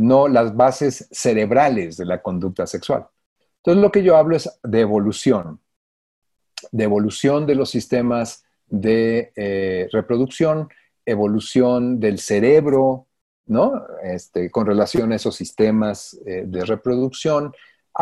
no 0.00 0.28
las 0.28 0.56
bases 0.56 1.08
cerebrales 1.10 1.98
de 1.98 2.06
la 2.06 2.22
conducta 2.22 2.66
sexual. 2.66 3.06
Entonces 3.58 3.82
lo 3.82 3.92
que 3.92 4.02
yo 4.02 4.16
hablo 4.16 4.34
es 4.34 4.50
de 4.62 4.80
evolución, 4.80 5.60
de 6.72 6.84
evolución 6.84 7.46
de 7.46 7.54
los 7.54 7.70
sistemas 7.70 8.44
de 8.66 9.32
eh, 9.36 9.88
reproducción, 9.92 10.68
evolución 11.04 12.00
del 12.00 12.18
cerebro, 12.18 13.08
¿no? 13.46 13.84
Este, 14.02 14.50
con 14.50 14.66
relación 14.66 15.12
a 15.12 15.16
esos 15.16 15.36
sistemas 15.36 16.18
eh, 16.24 16.44
de 16.46 16.64
reproducción. 16.64 17.52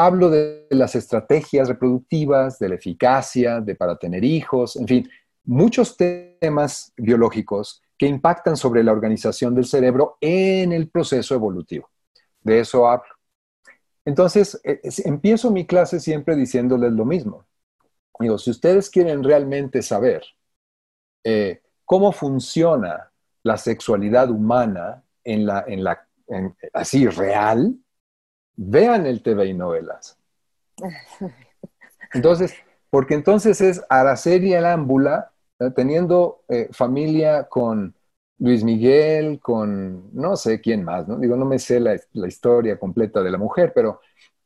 Hablo 0.01 0.31
de 0.31 0.69
las 0.71 0.95
estrategias 0.95 1.67
reproductivas, 1.67 2.61
de 2.61 2.69
la 2.69 2.77
eficacia, 2.77 3.61
de 3.61 3.75
para 3.75 3.97
tener 3.97 4.23
hijos, 4.23 4.77
en 4.77 4.87
fin, 4.87 5.11
muchos 5.43 5.97
temas 5.97 6.93
biológicos 6.97 7.83
que 7.99 8.07
impactan 8.07 8.57
sobre 8.57 8.85
la 8.85 8.93
organización 8.93 9.57
del 9.57 9.65
cerebro 9.65 10.17
en 10.21 10.73
el 10.73 10.89
proceso 10.89 11.35
evolutivo. 11.35 11.91
De 12.41 12.61
eso 12.61 12.87
hablo. 12.87 13.13
Entonces, 14.05 14.61
eh, 14.63 14.81
empiezo 15.05 15.51
mi 15.51 15.67
clase 15.67 15.99
siempre 15.99 16.37
diciéndoles 16.37 16.93
lo 16.93 17.05
mismo. 17.05 17.45
Digo, 18.21 18.39
si 18.39 18.53
ustedes 18.53 18.91
quieren 18.91 19.25
realmente 19.25 19.83
saber 19.83 20.23
eh, 21.25 21.61
cómo 21.85 22.13
funciona 22.13 23.11
la 23.43 23.57
sexualidad 23.57 24.31
humana 24.31 25.03
en 25.25 25.45
la, 25.45 25.65
en 25.67 25.83
la, 25.83 26.07
así 26.73 27.09
real, 27.09 27.77
vean 28.59 29.07
el 29.07 29.23
TV 29.23 29.47
y 29.47 29.55
novelas. 29.55 30.19
Entonces, 32.13 32.55
porque 32.91 33.15
entonces 33.15 33.61
es 33.61 33.83
Araceli 33.89 34.55
Alámbula 34.55 35.31
teniendo 35.75 36.43
eh, 36.49 36.69
familia 36.73 37.45
con 37.45 37.95
Luis 38.39 38.63
Miguel, 38.63 39.41
con 39.41 40.11
no 40.13 40.37
sé 40.37 40.61
quién 40.61 40.85
más, 40.85 41.09
¿no? 41.09 41.19
Digo, 41.19 41.37
no 41.37 41.45
me 41.45 41.59
sé 41.59 41.81
la, 41.81 41.99
historia 42.27 42.79
completa 42.79 43.23
de 43.23 43.31
la 43.31 43.39
mujer, 43.39 43.73
pero, 43.75 44.01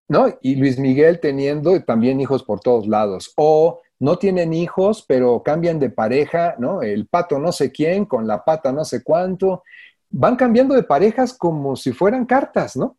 ¿no? 0.08 0.26
Y 0.40 0.56
Luis 0.56 0.78
Miguel 0.78 1.20
teniendo 1.20 1.78
también 1.82 2.20
hijos 2.20 2.42
por 2.42 2.60
todos 2.60 2.86
lados. 2.86 3.32
O 3.36 3.80
no 3.98 4.18
tienen 4.18 4.52
hijos, 4.52 5.04
pero 5.06 5.42
cambian 5.42 5.78
de 5.78 5.90
pareja, 5.90 6.54
¿no? 6.58 6.82
El 6.82 7.06
pato 7.06 7.38
no 7.38 7.52
sé 7.52 7.70
quién 7.70 8.06
con 8.06 8.26
la 8.26 8.44
pata 8.44 8.72
no 8.72 8.84
sé 8.84 9.02
cuánto. 9.02 9.62
Van 10.10 10.36
cambiando 10.36 10.74
de 10.74 10.82
parejas 10.82 11.34
como 11.34 11.76
si 11.76 11.92
fueran 11.92 12.26
cartas, 12.26 12.76
¿no? 12.76 12.96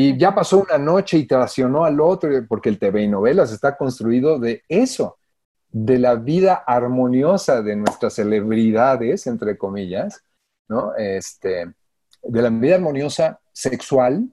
Y 0.00 0.16
ya 0.16 0.32
pasó 0.32 0.60
una 0.60 0.78
noche 0.78 1.18
y 1.18 1.26
traicionó 1.26 1.84
al 1.84 2.00
otro, 2.00 2.30
porque 2.46 2.68
el 2.68 2.78
TV 2.78 3.02
y 3.02 3.08
novelas 3.08 3.50
está 3.50 3.76
construido 3.76 4.38
de 4.38 4.62
eso 4.68 5.18
de 5.70 5.98
la 5.98 6.14
vida 6.14 6.62
armoniosa 6.64 7.62
de 7.62 7.74
nuestras 7.74 8.14
celebridades, 8.14 9.26
entre 9.26 9.58
comillas, 9.58 10.22
¿no? 10.68 10.94
Este, 10.94 11.74
de 12.22 12.42
la 12.42 12.48
vida 12.48 12.76
armoniosa 12.76 13.40
sexual 13.52 14.28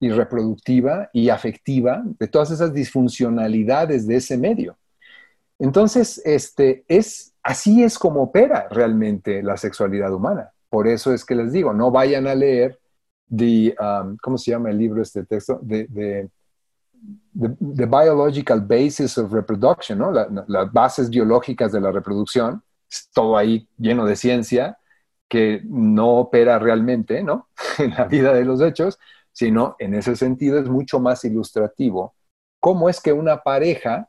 y 0.00 0.08
reproductiva 0.08 1.10
y 1.12 1.28
afectiva, 1.28 2.02
de 2.18 2.26
todas 2.26 2.50
esas 2.52 2.72
disfuncionalidades 2.72 4.06
de 4.06 4.16
ese 4.16 4.38
medio. 4.38 4.78
Entonces, 5.58 6.22
este, 6.24 6.82
es, 6.88 7.34
así 7.42 7.84
es 7.84 7.98
como 7.98 8.22
opera 8.22 8.68
realmente 8.70 9.42
la 9.42 9.58
sexualidad 9.58 10.14
humana. 10.14 10.50
Por 10.70 10.88
eso 10.88 11.12
es 11.12 11.26
que 11.26 11.34
les 11.34 11.52
digo, 11.52 11.74
no 11.74 11.90
vayan 11.90 12.26
a 12.26 12.34
leer 12.34 12.78
de, 13.26 13.74
um, 13.80 14.16
¿cómo 14.22 14.38
se 14.38 14.50
llama 14.50 14.70
el 14.70 14.78
libro, 14.78 15.02
este 15.02 15.24
texto? 15.24 15.58
de 15.62 16.28
the, 17.38 17.86
biological 17.86 18.60
basis 18.60 19.18
of 19.18 19.32
reproduction, 19.32 19.98
¿no? 19.98 20.12
las 20.12 20.72
bases 20.72 21.10
biológicas 21.10 21.72
de 21.72 21.80
la 21.80 21.90
reproducción, 21.90 22.62
todo 23.12 23.36
ahí 23.36 23.68
lleno 23.76 24.06
de 24.06 24.16
ciencia 24.16 24.78
que 25.28 25.62
no 25.64 26.16
opera 26.16 26.58
realmente, 26.58 27.22
¿no? 27.22 27.48
en 27.78 27.90
la 27.90 28.04
vida 28.04 28.32
de 28.32 28.44
los 28.44 28.60
hechos, 28.60 28.98
sino 29.32 29.74
en 29.78 29.94
ese 29.94 30.16
sentido 30.16 30.58
es 30.58 30.68
mucho 30.68 31.00
más 31.00 31.24
ilustrativo 31.24 32.14
cómo 32.64 32.88
es 32.88 32.98
que 32.98 33.12
una 33.12 33.42
pareja 33.42 34.08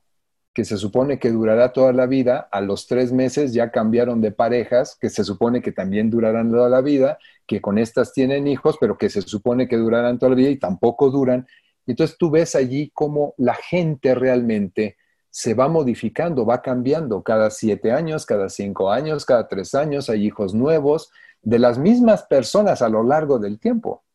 que 0.56 0.64
se 0.64 0.78
supone 0.78 1.20
que 1.20 1.32
durará 1.32 1.74
toda 1.74 1.92
la 1.92 2.06
vida, 2.06 2.48
a 2.50 2.62
los 2.62 2.88
tres 2.88 3.12
meses 3.12 3.52
ya 3.52 3.72
cambiaron 3.72 4.22
de 4.22 4.32
parejas, 4.32 4.98
que 5.00 5.10
se 5.10 5.26
supone 5.26 5.62
que 5.62 5.74
también 5.74 6.10
durarán 6.10 6.50
toda 6.50 6.70
la 6.70 6.80
vida, 6.80 7.18
que 7.46 7.60
con 7.60 7.78
estas 7.78 8.14
tienen 8.14 8.48
hijos, 8.48 8.78
pero 8.80 8.98
que 8.98 9.10
se 9.10 9.22
supone 9.22 9.68
que 9.68 9.76
durarán 9.76 10.18
toda 10.18 10.30
la 10.30 10.38
vida 10.38 10.50
y 10.50 10.58
tampoco 10.58 11.10
duran, 11.10 11.46
entonces 11.86 12.18
tú 12.18 12.32
ves 12.32 12.56
allí 12.56 12.90
cómo 12.94 13.34
la 13.38 13.54
gente 13.54 14.16
realmente 14.16 14.96
se 15.30 15.56
va 15.56 15.68
modificando, 15.68 16.46
va 16.46 16.62
cambiando 16.62 17.22
cada 17.22 17.50
siete 17.50 17.92
años, 17.92 18.26
cada 18.26 18.48
cinco 18.48 18.90
años, 18.90 19.26
cada 19.26 19.50
tres 19.50 19.76
años, 19.76 20.10
hay 20.10 20.26
hijos 20.26 20.54
nuevos 20.54 21.12
de 21.42 21.60
las 21.60 21.78
mismas 21.78 22.24
personas 22.24 22.82
a 22.82 22.88
lo 22.88 23.04
largo 23.04 23.40
del 23.40 23.60
tiempo. 23.60 24.06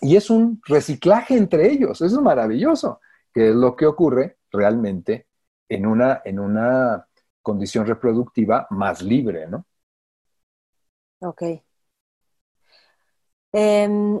Y 0.00 0.14
es 0.14 0.30
un 0.30 0.62
reciclaje 0.68 1.36
entre 1.36 1.72
ellos, 1.72 2.00
eso 2.00 2.16
es 2.16 2.22
maravilloso, 2.22 3.00
que 3.32 3.48
es 3.48 3.54
lo 3.56 3.74
que 3.74 3.86
ocurre 3.86 4.36
realmente 4.52 5.26
en 5.68 5.86
una, 5.86 6.22
en 6.24 6.38
una 6.38 7.06
condición 7.42 7.86
reproductiva 7.86 8.66
más 8.70 9.02
libre, 9.02 9.46
¿no? 9.46 9.66
Ok. 11.20 11.42
Em, 13.52 14.20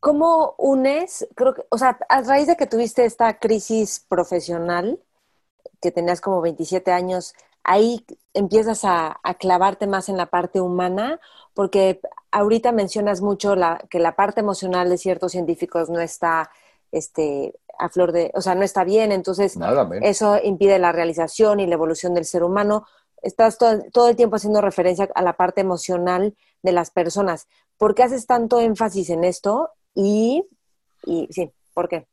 ¿Cómo 0.00 0.54
unes, 0.58 1.26
creo 1.34 1.54
que, 1.54 1.62
o 1.70 1.78
sea, 1.78 1.98
a 2.08 2.22
raíz 2.22 2.46
de 2.46 2.56
que 2.56 2.66
tuviste 2.66 3.04
esta 3.04 3.38
crisis 3.38 4.04
profesional, 4.08 5.00
que 5.80 5.90
tenías 5.90 6.20
como 6.20 6.40
27 6.40 6.92
años, 6.92 7.34
ahí 7.64 8.06
empiezas 8.34 8.84
a, 8.84 9.20
clavarte 9.38 9.86
más 9.86 10.08
en 10.08 10.16
la 10.16 10.26
parte 10.26 10.60
humana, 10.60 11.20
porque 11.54 12.00
ahorita 12.30 12.72
mencionas 12.72 13.20
mucho 13.20 13.56
la, 13.56 13.84
que 13.90 13.98
la 13.98 14.16
parte 14.16 14.40
emocional 14.40 14.88
de 14.88 14.98
ciertos 14.98 15.32
científicos 15.32 15.90
no 15.90 16.00
está 16.00 16.50
este, 16.92 17.54
a 17.78 17.88
flor 17.88 18.12
de, 18.12 18.30
o 18.34 18.40
sea, 18.40 18.54
no 18.54 18.64
está 18.64 18.84
bien, 18.84 19.12
entonces 19.12 19.56
eso 20.02 20.38
impide 20.42 20.78
la 20.78 20.92
realización 20.92 21.60
y 21.60 21.66
la 21.66 21.74
evolución 21.74 22.14
del 22.14 22.24
ser 22.24 22.42
humano. 22.42 22.84
Estás 23.22 23.58
todo, 23.58 24.08
el 24.08 24.16
tiempo 24.16 24.36
haciendo 24.36 24.60
referencia 24.60 25.08
a 25.14 25.22
la 25.22 25.34
parte 25.34 25.60
emocional 25.60 26.36
de 26.62 26.72
las 26.72 26.90
personas. 26.90 27.48
¿Por 27.76 27.94
qué 27.94 28.02
haces 28.02 28.26
tanto 28.26 28.60
énfasis 28.60 29.10
en 29.10 29.24
esto? 29.24 29.70
Y, 29.94 30.44
y 31.04 31.28
sí, 31.30 31.50
¿por 31.74 31.88
qué? 31.88 32.06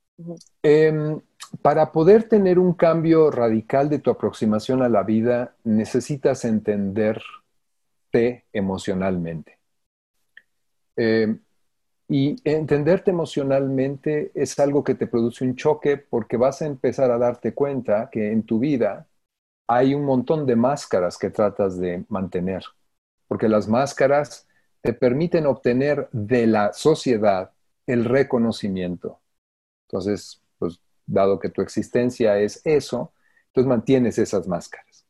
Em, 0.63 1.19
para 1.61 1.91
poder 1.91 2.27
tener 2.27 2.59
un 2.59 2.73
cambio 2.73 3.31
radical 3.31 3.89
de 3.89 3.99
tu 3.99 4.09
aproximación 4.09 4.81
a 4.81 4.89
la 4.89 5.03
vida, 5.03 5.55
necesitas 5.63 6.45
entenderte 6.45 7.23
emocionalmente. 8.53 9.59
Em, 10.95 11.39
y 12.07 12.35
entenderte 12.43 13.11
emocionalmente 13.11 14.31
es 14.35 14.59
algo 14.59 14.83
que 14.83 14.95
te 14.95 15.07
produce 15.07 15.43
un 15.43 15.55
choque 15.55 15.97
porque 15.97 16.37
vas 16.37 16.61
a 16.61 16.67
empezar 16.67 17.09
a 17.11 17.17
darte 17.17 17.53
cuenta 17.53 18.09
que 18.11 18.31
en 18.31 18.43
tu 18.43 18.59
vida 18.59 19.07
hay 19.67 19.95
un 19.95 20.05
montón 20.05 20.45
de 20.45 20.55
máscaras 20.55 21.17
que 21.17 21.31
tratas 21.31 21.79
de 21.79 22.05
mantener, 22.09 22.63
porque 23.27 23.49
las 23.49 23.67
máscaras 23.67 24.47
te 24.81 24.93
permiten 24.93 25.47
obtener 25.47 26.07
de 26.11 26.45
la 26.45 26.73
sociedad 26.73 27.51
el 27.87 28.05
reconocimiento. 28.05 29.19
Entonces, 29.87 30.41
pues 30.59 30.79
dado 31.07 31.39
que 31.39 31.49
tu 31.49 31.61
existencia 31.61 32.37
es 32.39 32.61
eso, 32.65 33.13
entonces 33.47 33.67
mantienes 33.67 34.19
esas 34.19 34.47
máscaras. 34.47 35.04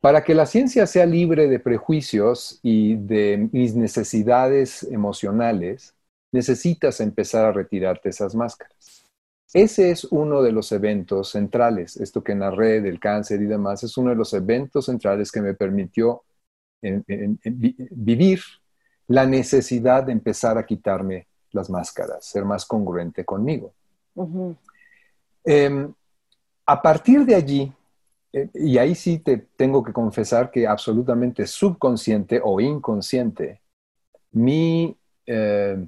Para 0.00 0.24
que 0.24 0.34
la 0.34 0.46
ciencia 0.46 0.86
sea 0.86 1.04
libre 1.04 1.46
de 1.46 1.58
prejuicios 1.58 2.58
y 2.62 2.96
de 2.96 3.48
mis 3.52 3.74
necesidades 3.74 4.82
emocionales, 4.84 5.94
necesitas 6.32 7.00
empezar 7.00 7.44
a 7.44 7.52
retirarte 7.52 8.08
esas 8.08 8.34
máscaras. 8.34 9.04
Ese 9.52 9.90
es 9.90 10.04
uno 10.04 10.42
de 10.42 10.52
los 10.52 10.70
eventos 10.72 11.30
centrales. 11.30 11.96
Esto 11.96 12.22
que 12.22 12.34
narré 12.34 12.80
del 12.80 13.00
cáncer 13.00 13.42
y 13.42 13.46
demás 13.46 13.82
es 13.82 13.96
uno 13.98 14.10
de 14.10 14.16
los 14.16 14.32
eventos 14.32 14.86
centrales 14.86 15.30
que 15.32 15.42
me 15.42 15.54
permitió 15.54 16.22
vivir 16.82 18.40
la 19.08 19.26
necesidad 19.26 20.04
de 20.04 20.12
empezar 20.12 20.56
a 20.56 20.64
quitarme 20.64 21.26
las 21.50 21.68
máscaras, 21.68 22.24
ser 22.24 22.44
más 22.44 22.64
congruente 22.64 23.24
conmigo. 23.24 23.72
Em, 25.44 25.92
a 26.64 26.80
partir 26.80 27.26
de 27.26 27.34
allí, 27.34 27.72
y 28.32 28.78
ahí 28.78 28.94
sí 28.94 29.18
te 29.18 29.38
tengo 29.38 29.82
que 29.82 29.92
confesar 29.92 30.50
que 30.50 30.66
absolutamente 30.66 31.46
subconsciente 31.46 32.40
o 32.42 32.60
inconsciente, 32.60 33.60
mi, 34.32 34.96
eh, 35.26 35.84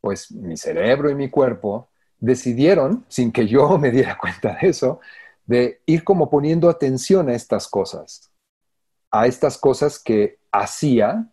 pues 0.00 0.32
mi 0.32 0.56
cerebro 0.56 1.10
y 1.10 1.14
mi 1.14 1.30
cuerpo 1.30 1.88
decidieron, 2.18 3.04
sin 3.08 3.30
que 3.30 3.46
yo 3.46 3.78
me 3.78 3.90
diera 3.90 4.18
cuenta 4.18 4.58
de 4.60 4.68
eso, 4.68 5.00
de 5.44 5.80
ir 5.86 6.02
como 6.02 6.28
poniendo 6.28 6.68
atención 6.68 7.28
a 7.28 7.34
estas 7.34 7.68
cosas, 7.68 8.32
a 9.12 9.26
estas 9.26 9.58
cosas 9.58 10.00
que 10.00 10.40
hacía 10.50 11.30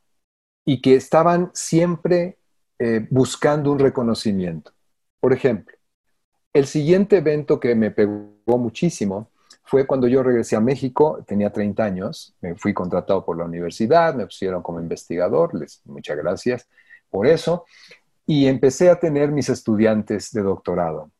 y 0.65 0.81
que 0.81 0.95
estaban 0.95 1.49
siempre 1.53 2.37
eh, 2.77 3.07
buscando 3.09 3.71
un 3.71 3.79
reconocimiento. 3.79 4.71
Por 5.19 5.33
ejemplo, 5.33 5.75
el 6.53 6.67
siguiente 6.67 7.17
evento 7.17 7.59
que 7.59 7.73
me 7.73 7.89
pegó 7.89 8.57
muchísimo 8.59 9.31
fue 9.63 9.87
cuando 9.87 10.07
yo 10.07 10.23
regresé 10.23 10.55
a 10.55 10.59
México, 10.59 11.23
tenía 11.25 11.51
30 11.51 11.83
años, 11.83 12.35
me 12.41 12.55
fui 12.55 12.73
contratado 12.73 13.23
por 13.25 13.37
la 13.37 13.45
universidad, 13.45 14.13
me 14.13 14.25
pusieron 14.25 14.61
como 14.61 14.79
investigador, 14.79 15.55
les, 15.55 15.81
muchas 15.85 16.17
gracias 16.17 16.67
por 17.09 17.27
eso, 17.27 17.65
y 18.25 18.47
empecé 18.47 18.89
a 18.89 18.99
tener 18.99 19.31
mis 19.31 19.49
estudiantes 19.49 20.31
de 20.31 20.41
doctorado. 20.41 21.11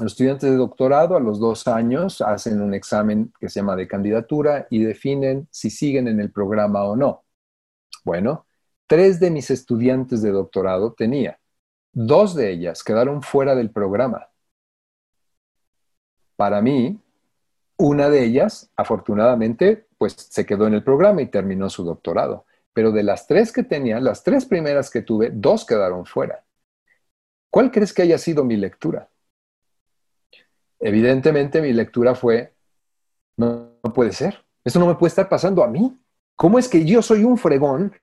Los 0.00 0.12
estudiantes 0.12 0.50
de 0.50 0.56
doctorado 0.56 1.16
a 1.16 1.20
los 1.20 1.38
dos 1.38 1.66
años 1.68 2.20
hacen 2.20 2.60
un 2.62 2.74
examen 2.74 3.32
que 3.38 3.48
se 3.48 3.60
llama 3.60 3.76
de 3.76 3.88
candidatura 3.88 4.66
y 4.70 4.82
definen 4.82 5.48
si 5.50 5.70
siguen 5.70 6.08
en 6.08 6.20
el 6.20 6.30
programa 6.30 6.84
o 6.84 6.96
no. 6.96 7.24
Bueno, 8.04 8.46
tres 8.86 9.20
de 9.20 9.30
mis 9.30 9.50
estudiantes 9.50 10.22
de 10.22 10.30
doctorado 10.30 10.94
tenía. 10.94 11.38
Dos 11.92 12.34
de 12.34 12.50
ellas 12.50 12.82
quedaron 12.84 13.22
fuera 13.22 13.54
del 13.54 13.70
programa. 13.70 14.28
Para 16.36 16.62
mí, 16.62 16.98
una 17.80 18.10
de 18.10 18.22
ellas, 18.22 18.70
afortunadamente, 18.76 19.86
pues 19.96 20.12
se 20.12 20.44
quedó 20.44 20.66
en 20.66 20.74
el 20.74 20.84
programa 20.84 21.22
y 21.22 21.26
terminó 21.26 21.70
su 21.70 21.82
doctorado. 21.82 22.44
Pero 22.74 22.92
de 22.92 23.02
las 23.02 23.26
tres 23.26 23.52
que 23.52 23.62
tenía, 23.62 24.00
las 24.00 24.22
tres 24.22 24.44
primeras 24.44 24.90
que 24.90 25.00
tuve, 25.00 25.30
dos 25.32 25.64
quedaron 25.64 26.04
fuera. 26.04 26.44
¿Cuál 27.50 27.70
crees 27.70 27.94
que 27.94 28.02
haya 28.02 28.18
sido 28.18 28.44
mi 28.44 28.56
lectura? 28.56 29.08
Evidentemente 30.78 31.62
mi 31.62 31.72
lectura 31.72 32.14
fue, 32.14 32.52
no, 33.38 33.72
puede 33.94 34.12
ser, 34.12 34.44
eso 34.62 34.78
no 34.78 34.86
me 34.86 34.94
puede 34.94 35.08
estar 35.08 35.30
pasando 35.30 35.64
a 35.64 35.68
mí. 35.68 35.98
¿Cómo 36.36 36.58
es 36.58 36.68
que 36.68 36.84
yo 36.84 37.00
soy 37.00 37.24
un 37.24 37.38
fregón 37.38 37.94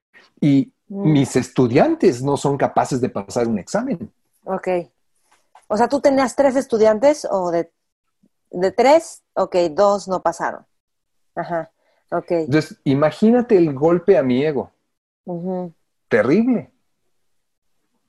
y 0.41 0.73
mm. 0.87 1.11
mis 1.11 1.35
estudiantes 1.35 2.23
no 2.23 2.35
son 2.35 2.57
capaces 2.57 2.99
de 2.99 3.09
pasar 3.09 3.47
un 3.47 3.59
examen? 3.59 4.11
Ok. 4.43 4.67
O 5.67 5.77
sea, 5.77 5.87
¿tú 5.87 6.01
tenías 6.01 6.35
tres 6.35 6.55
estudiantes 6.55 7.27
o 7.29 7.51
de 7.51 7.71
de 8.51 8.71
tres, 8.71 9.23
ok, 9.37 9.55
dos 9.71 10.07
no 10.07 10.21
pasaron. 10.21 10.65
Ajá, 11.35 11.71
ok. 12.11 12.31
Entonces, 12.31 12.79
imagínate 12.83 13.57
el 13.57 13.73
golpe 13.73 14.17
a 14.17 14.23
mi 14.23 14.43
ego. 14.43 14.71
Terrible. 16.07 16.71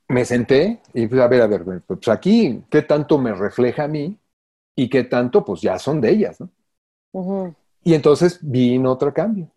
Me 0.07 0.25
senté 0.25 0.81
y 0.93 1.07
pues, 1.07 1.21
a 1.21 1.27
ver, 1.27 1.41
a 1.41 1.47
ver, 1.47 1.81
pues 1.85 2.07
aquí, 2.07 2.63
¿qué 2.69 2.81
tanto 2.81 3.17
me 3.17 3.33
refleja 3.33 3.83
a 3.83 3.87
mí? 3.87 4.17
Y 4.75 4.89
qué 4.89 5.03
tanto, 5.03 5.45
pues 5.45 5.61
ya 5.61 5.77
son 5.77 6.01
de 6.01 6.09
ellas, 6.09 6.39
¿no? 6.41 7.55
Y 7.83 7.93
entonces 7.93 8.39
vino 8.41 8.91
otro 8.91 9.13
cambio. 9.13 9.49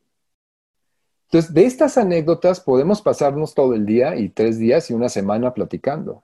Entonces, 1.27 1.55
de 1.55 1.65
estas 1.65 1.97
anécdotas 1.97 2.61
podemos 2.61 3.01
pasarnos 3.01 3.55
todo 3.55 3.73
el 3.75 3.87
día 3.87 4.17
y 4.17 4.29
tres 4.29 4.59
días 4.59 4.91
y 4.91 4.95
una 4.95 5.09
semana 5.09 5.55
platicando 5.55 6.23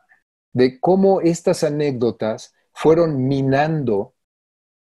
de 0.53 0.81
cómo 0.81 1.21
estas 1.21 1.65
anécdotas 1.65 2.55
fueron 2.73 3.27
minando 3.27 4.15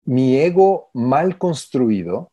mi 0.05 0.37
ego 0.37 0.91
mal 0.93 1.39
construido 1.39 2.31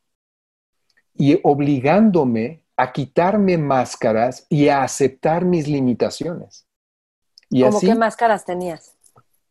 y 1.14 1.40
obligándome 1.44 2.64
a 2.76 2.92
quitarme 2.92 3.58
máscaras 3.58 4.46
y 4.50 4.68
a 4.70 4.84
aceptar 4.84 5.46
mis 5.46 5.68
limitaciones. 5.68 6.68
Y 7.50 7.64
¿Cómo 7.64 7.80
qué 7.80 7.96
máscaras 7.96 8.46
tenías? 8.46 8.96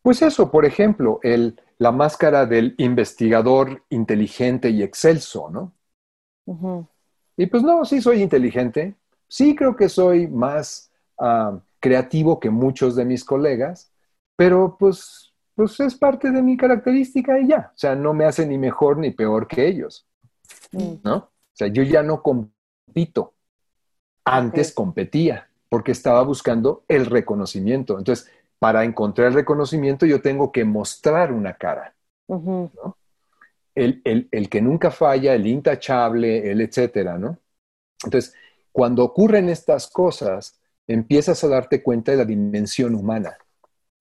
Pues 0.02 0.22
eso, 0.22 0.50
por 0.50 0.64
ejemplo, 0.64 1.18
el, 1.22 1.60
la 1.78 1.90
máscara 1.90 2.46
del 2.46 2.74
investigador 2.78 3.82
inteligente 3.88 4.70
y 4.70 4.82
excelso, 4.82 5.50
¿no? 5.50 5.72
Y 7.36 7.46
pues 7.46 7.64
no, 7.64 7.84
sí 7.84 8.00
soy 8.00 8.22
inteligente, 8.22 8.94
sí 9.26 9.56
creo 9.56 9.74
que 9.74 9.88
soy 9.88 10.28
más 10.28 10.92
ah, 11.18 11.58
creativo 11.80 12.38
que 12.38 12.50
muchos 12.50 12.94
de 12.94 13.04
mis 13.04 13.24
colegas, 13.24 13.90
pero 14.36 14.76
pues 14.78 15.32
pues 15.56 15.80
es 15.80 15.96
parte 15.96 16.30
de 16.30 16.42
mi 16.42 16.56
característica 16.56 17.40
y 17.40 17.48
ya. 17.48 17.72
O 17.74 17.78
sea, 17.78 17.96
no 17.96 18.14
me 18.14 18.26
hace 18.26 18.46
ni 18.46 18.58
mejor 18.58 18.98
ni 18.98 19.10
peor 19.10 19.48
que 19.48 19.66
ellos. 19.66 20.06
Mm. 20.70 20.94
¿No? 21.02 21.16
O 21.16 21.30
sea, 21.54 21.68
yo 21.68 21.82
ya 21.82 22.02
no 22.02 22.22
compito. 22.22 23.34
Antes 24.24 24.72
competía 24.72 25.48
porque 25.68 25.92
estaba 25.92 26.22
buscando 26.22 26.84
el 26.88 27.06
reconocimiento. 27.06 27.98
Entonces, 27.98 28.30
para 28.58 28.84
encontrar 28.84 29.28
el 29.28 29.34
reconocimiento 29.34 30.06
yo 30.06 30.20
tengo 30.20 30.52
que 30.52 30.64
mostrar 30.64 31.32
una 31.32 31.54
cara. 31.54 31.94
¿no? 32.28 32.70
el, 33.74 34.00
el, 34.04 34.28
el, 34.32 34.48
que 34.48 34.60
nunca 34.60 34.90
falla, 34.90 35.34
el 35.34 35.46
intachable, 35.46 36.50
el 36.50 36.60
etcétera, 36.60 37.18
¿no? 37.18 37.38
Entonces, 38.02 38.34
cuando 38.72 39.04
ocurren 39.04 39.48
estas 39.48 39.88
cosas, 39.88 40.58
empiezas 40.86 41.44
a 41.44 41.48
darte 41.48 41.82
cuenta 41.82 42.12
de 42.12 42.18
la 42.18 42.24
dimensión 42.24 42.94
humana. 42.94 43.36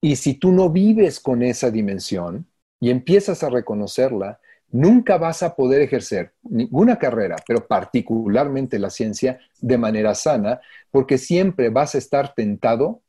Y 0.05 0.17
si 0.17 0.35
tú 0.35 0.51
no 0.51 0.69
vives 0.69 1.19
con 1.19 1.41
esa 1.41 1.71
dimensión 1.71 2.45
y 2.79 2.91
empiezas 2.91 3.43
a 3.43 3.49
reconocerla, 3.49 4.39
nunca 4.69 5.17
vas 5.17 5.41
a 5.41 5.55
poder 5.55 5.81
ejercer 5.81 6.31
ninguna 6.43 6.99
carrera, 6.99 7.37
pero 7.47 7.65
particularmente 7.65 8.77
la 8.77 8.91
ciencia, 8.91 9.39
de 9.59 9.79
manera 9.79 10.13
sana, 10.13 10.61
porque 10.91 11.17
siempre 11.17 11.71
vas 11.71 11.95
a 11.95 11.97
estar 11.97 12.35
tentado 12.35 13.01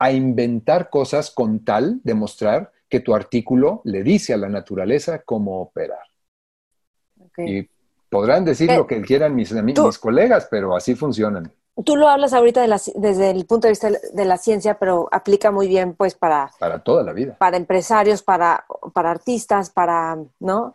a 0.00 0.10
inventar 0.10 0.90
cosas 0.90 1.30
con 1.30 1.64
tal 1.64 2.00
de 2.02 2.14
mostrar 2.14 2.72
que 2.88 2.98
tu 2.98 3.14
artículo 3.14 3.80
le 3.84 4.02
dice 4.02 4.34
a 4.34 4.36
la 4.36 4.48
naturaleza 4.48 5.22
cómo 5.24 5.60
operar. 5.60 6.08
Y 7.38 7.68
podrán 8.10 8.44
decir 8.44 8.68
lo 8.72 8.88
que 8.88 9.00
quieran 9.02 9.36
mis, 9.36 9.52
mis 9.52 9.98
colegas, 10.00 10.48
pero 10.50 10.74
así 10.74 10.96
funcionan 10.96 11.52
tú 11.84 11.96
lo 11.96 12.08
hablas 12.08 12.32
ahorita 12.32 12.66
desde 12.96 13.30
el 13.30 13.46
punto 13.46 13.66
de 13.66 13.72
vista 13.72 13.88
de 13.90 14.24
la 14.24 14.36
ciencia, 14.38 14.78
pero 14.78 15.08
aplica 15.10 15.50
muy 15.50 15.68
bien 15.68 15.94
pues 15.94 16.14
para... 16.14 16.50
Para 16.58 16.82
toda 16.82 17.02
la 17.02 17.12
vida. 17.12 17.36
Para 17.38 17.56
empresarios, 17.56 18.22
para, 18.22 18.64
para 18.92 19.10
artistas, 19.10 19.70
para, 19.70 20.18
¿no? 20.40 20.72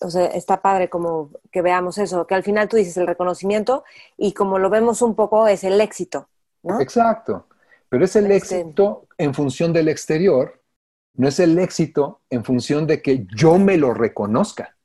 o 0.00 0.10
sea, 0.10 0.26
está 0.26 0.62
padre 0.62 0.88
como 0.88 1.30
que 1.50 1.62
veamos 1.62 1.98
eso, 1.98 2.26
que 2.26 2.34
al 2.34 2.42
final 2.42 2.68
tú 2.68 2.76
dices 2.76 2.96
el 2.96 3.06
reconocimiento 3.06 3.84
y 4.16 4.32
como 4.32 4.58
lo 4.58 4.70
vemos 4.70 5.02
un 5.02 5.14
poco 5.14 5.48
es 5.48 5.64
el 5.64 5.80
éxito, 5.80 6.28
¿no? 6.62 6.80
Exacto, 6.80 7.46
pero 7.88 8.04
es 8.04 8.14
el 8.16 8.30
Este- 8.30 8.60
éxito 8.60 9.06
en 9.18 9.34
función 9.34 9.72
del 9.72 9.88
exterior, 9.88 10.60
no 11.14 11.28
es 11.28 11.40
el 11.40 11.58
éxito 11.58 12.20
en 12.30 12.44
función 12.44 12.86
de 12.86 13.02
que 13.02 13.26
yo 13.34 13.58
me 13.58 13.76
lo 13.76 13.92
reconozca. 13.92 14.76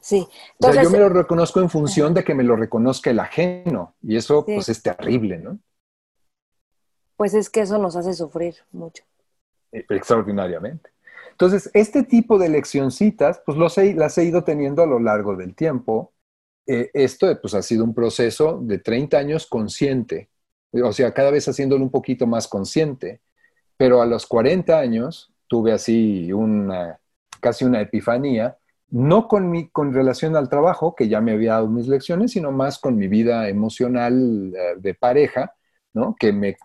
Sí. 0.00 0.20
O 0.20 0.26
sea, 0.30 0.72
Entonces, 0.72 0.82
yo 0.84 0.90
me 0.90 0.98
lo 0.98 1.08
reconozco 1.08 1.60
en 1.60 1.70
función 1.70 2.14
de 2.14 2.24
que 2.24 2.34
me 2.34 2.42
lo 2.42 2.56
reconozca 2.56 3.10
el 3.10 3.20
ajeno 3.20 3.94
y 4.02 4.16
eso 4.16 4.44
Sí. 4.46 4.54
pues 4.54 4.68
es 4.68 4.82
terrible, 4.82 5.38
¿no? 5.38 5.58
pues 7.16 7.34
es 7.34 7.48
que 7.50 7.60
eso 7.60 7.78
nos 7.78 7.94
hace 7.94 8.14
sufrir 8.14 8.56
mucho. 8.72 9.04
extraordinariamente. 9.70 10.90
Entonces, 11.30 11.70
este 11.72 12.02
tipo 12.02 12.36
de 12.38 12.48
leccioncitas, 12.48 13.40
pues 13.46 13.56
los 13.56 13.78
he- 13.78 13.94
las 13.94 14.18
he 14.18 14.24
ido 14.24 14.44
teniendo 14.44 14.82
a 14.82 14.86
lo 14.86 14.98
largo 14.98 15.34
del 15.36 15.54
tiempo. 15.54 16.12
Eh, 16.66 16.90
esto 16.94 17.26
pues 17.40 17.54
ha 17.54 17.62
sido 17.62 17.84
un 17.84 17.94
proceso 17.94 18.58
de 18.62 18.78
30 18.78 19.18
años 19.18 19.46
consciente, 19.46 20.30
o 20.72 20.92
sea, 20.92 21.12
cada 21.14 21.30
vez 21.30 21.48
haciéndolo 21.48 21.82
un 21.84 21.90
poquito 21.90 22.26
más 22.26 22.46
consciente, 22.48 23.20
pero 23.76 24.02
a 24.02 24.06
los 24.06 24.26
40 24.26 24.78
años 24.78 25.32
tuve 25.48 25.72
así 25.72 26.32
una, 26.32 27.00
casi 27.40 27.64
una 27.64 27.80
epifanía, 27.80 28.58
no 28.92 29.26
con, 29.26 29.50
mi, 29.50 29.70
con 29.70 29.94
relación 29.94 30.36
al 30.36 30.50
trabajo, 30.50 30.94
que 30.94 31.08
ya 31.08 31.22
me 31.22 31.32
había 31.32 31.52
dado 31.52 31.68
mis 31.68 31.88
lecciones, 31.88 32.32
sino 32.32 32.52
más 32.52 32.78
con 32.78 32.96
mi 32.96 33.08
vida 33.08 33.48
emocional 33.48 34.52
eh, 34.54 34.74
de 34.78 34.94
pareja, 34.94 35.54
¿no? 35.94 36.14
que 36.18 36.32
me, 36.32 36.56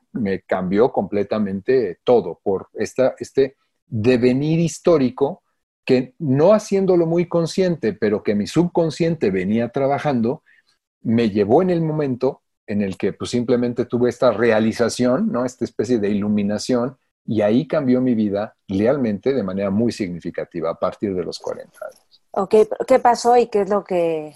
cambió 0.45 0.91
completamente 0.91 1.99
todo 2.03 2.39
por 2.43 2.67
esta, 2.73 3.15
este 3.19 3.55
devenir 3.85 4.59
histórico 4.59 5.41
que 5.85 6.15
no 6.19 6.51
haciéndolo 6.53 7.05
muy 7.05 7.29
consciente, 7.29 7.93
pero 7.93 8.23
que 8.23 8.35
mi 8.35 8.45
subconsciente 8.45 9.31
venía 9.31 9.69
trabajando, 9.69 10.43
me 11.01 11.29
llevó 11.29 11.61
en 11.61 11.69
el 11.69 11.81
momento 11.81 12.41
en 12.65 12.81
el 12.81 12.97
que 12.97 13.13
pues, 13.13 13.31
simplemente 13.31 13.85
tuve 13.85 14.09
esta 14.09 14.31
realización, 14.31 15.31
¿no? 15.31 15.45
esta 15.45 15.63
especie 15.63 15.97
de 15.97 16.09
iluminación, 16.09 16.97
y 17.25 17.41
ahí 17.41 17.67
cambió 17.67 18.01
mi 18.01 18.15
vida 18.15 18.53
realmente 18.67 19.33
de 19.33 19.43
manera 19.43 19.69
muy 19.69 19.93
significativa 19.93 20.71
a 20.71 20.75
partir 20.75 21.15
de 21.15 21.23
los 21.23 21.39
40 21.39 21.79
años. 21.85 22.06
Ok, 22.39 22.53
¿qué 22.87 22.99
pasó 22.99 23.35
y 23.35 23.47
qué 23.47 23.61
es 23.61 23.69
lo 23.69 23.83
que 23.83 24.35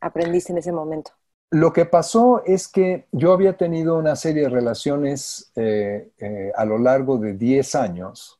aprendiste 0.00 0.52
en 0.52 0.58
ese 0.58 0.70
momento? 0.70 1.10
Lo 1.50 1.72
que 1.72 1.84
pasó 1.84 2.44
es 2.44 2.68
que 2.68 3.06
yo 3.10 3.32
había 3.32 3.56
tenido 3.56 3.98
una 3.98 4.14
serie 4.14 4.44
de 4.44 4.48
relaciones 4.50 5.50
eh, 5.56 6.12
eh, 6.16 6.52
a 6.54 6.64
lo 6.64 6.78
largo 6.78 7.18
de 7.18 7.32
10 7.32 7.74
años 7.74 8.38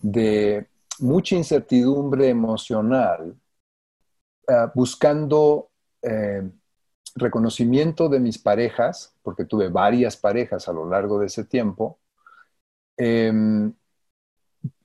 de 0.00 0.66
mucha 0.98 1.36
incertidumbre 1.36 2.28
emocional, 2.28 3.36
eh, 4.48 4.66
buscando 4.74 5.70
reconocimiento 7.14 8.08
de 8.08 8.18
mis 8.18 8.36
parejas, 8.36 9.14
porque 9.22 9.44
tuve 9.44 9.68
varias 9.68 10.16
parejas 10.16 10.68
a 10.68 10.72
lo 10.72 10.88
largo 10.90 11.20
de 11.20 11.26
ese 11.26 11.44
tiempo, 11.44 11.98
eh, 12.96 13.32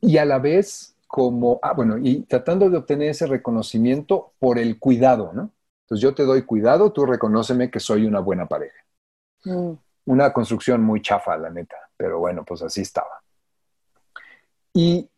y 0.02 0.18
a 0.18 0.26
la 0.26 0.38
vez 0.38 0.96
como, 1.10 1.60
ah, 1.64 1.74
bueno, 1.74 1.98
y 1.98 2.22
tratando 2.22 2.70
de 2.70 2.78
obtener 2.78 3.10
ese 3.10 3.26
reconocimiento 3.26 4.34
por 4.38 4.60
el 4.60 4.78
cuidado, 4.78 5.34
¿no? 5.34 5.52
Entonces 5.86 6.04
yo 6.04 6.14
te 6.14 6.24
doy 6.24 6.44
cuidado, 6.44 6.94
tú 6.94 7.04
reconóceme 7.08 7.72
que 7.72 7.80
soy 7.80 8.06
una 8.06 8.20
buena 8.20 8.48
pareja. 8.48 8.78
Mm, 9.44 9.72
Una 10.06 10.32
construcción 10.32 10.84
muy 10.84 11.02
chafa, 11.02 11.36
la 11.36 11.50
neta, 11.50 11.78
pero 11.98 12.20
bueno, 12.20 12.46
pues 12.46 12.62
así 12.62 12.82
estaba. 12.82 13.24
Y 14.72 15.10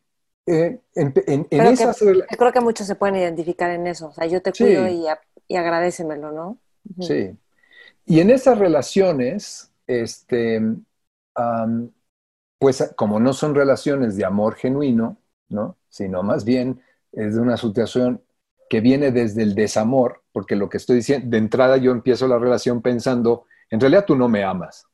eh, 0.46 0.80
en, 0.96 1.14
en- 1.28 1.42
en 1.42 1.48
Pero 1.50 1.64
que- 1.66 1.74
esas 1.74 2.00
Yo 2.00 2.38
creo 2.38 2.54
que 2.54 2.62
muchos 2.62 2.88
se 2.88 2.96
pueden 2.96 3.18
identificar 3.18 3.70
en 3.72 3.86
eso. 3.86 4.08
O 4.08 4.14
sea, 4.14 4.26
yo 4.28 4.42
te 4.42 4.54
Sí. 4.54 4.64
cuido 4.64 4.88
y, 4.88 5.08
a- 5.08 5.20
y 5.48 5.58
agradecemelo, 5.58 6.32
¿no? 6.32 6.58
Sí. 7.02 7.38
Y 8.06 8.22
en 8.22 8.30
esas 8.30 8.58
relaciones, 8.58 9.74
este, 9.88 10.62
pues 12.60 12.94
como 12.96 13.20
no 13.20 13.34
son 13.34 13.56
relaciones 13.56 14.16
de 14.16 14.24
amor 14.26 14.56
genuino, 14.56 15.18
¿no? 15.50 15.78
Sino 15.92 16.24
más 16.24 16.44
bien 16.44 16.82
es 17.12 17.36
de 17.36 17.42
una 17.42 17.58
situación 17.58 18.24
que 18.70 18.82
viene 18.82 19.12
desde 19.12 19.44
el 19.44 19.54
desamor, 19.54 20.24
porque 20.32 20.56
lo 20.56 20.70
que 20.70 20.78
estoy 20.78 20.96
diciendo, 20.96 21.28
de 21.30 21.38
entrada 21.38 21.78
yo 21.78 21.92
empiezo 21.92 22.28
la 22.28 22.40
relación 22.40 22.82
pensando, 22.82 23.46
en 23.70 23.80
realidad 23.80 24.06
tú 24.08 24.16
no 24.16 24.28
me 24.30 24.44
amas. 24.44 24.86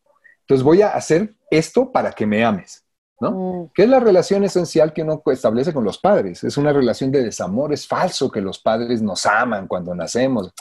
Entonces 0.41 0.64
voy 0.64 0.82
a 0.82 0.90
hacer 0.90 1.36
esto 1.52 1.91
para 1.91 2.11
que 2.11 2.26
me 2.26 2.44
ames, 2.44 2.84
¿no? 3.19 3.32
Mm, 3.32 3.69
que 3.74 3.84
es 3.84 3.90
la 3.90 3.99
relación 3.99 4.44
esencial 4.44 4.94
que 4.94 5.03
uno 5.03 5.22
establece 5.28 5.74
con 5.74 5.84
los 5.84 5.99
padres. 5.99 6.44
Es 6.44 6.57
una 6.57 6.74
relación 6.74 7.11
de 7.11 7.24
desamor. 7.24 7.72
Es 7.72 7.88
falso 7.88 8.32
que 8.32 8.41
los 8.41 8.60
padres 8.60 9.02
nos 9.02 9.26
aman 9.26 9.68
cuando 9.68 9.94
nacemos. 9.94 10.52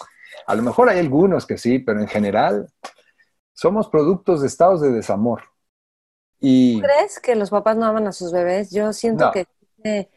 A 0.46 0.54
lo 0.54 0.62
mejor 0.62 0.90
hay 0.90 0.98
algunos 0.98 1.46
que 1.46 1.56
sí, 1.56 1.78
pero 1.78 2.00
en 2.00 2.08
general 2.08 2.68
somos 3.54 3.88
productos 3.88 4.42
de 4.42 4.48
estados 4.48 4.82
de 4.82 4.90
desamor. 4.90 5.42
Y 6.38 6.82
¿Crees 6.82 7.18
que 7.18 7.34
los 7.34 7.48
papás 7.48 7.76
no 7.78 7.86
aman 7.86 8.06
a 8.08 8.12
sus 8.12 8.30
bebés? 8.32 8.70
Yo 8.70 8.92
siento 8.92 9.24
No. 9.26 9.32
que 9.32 9.46
eh, 9.84 10.10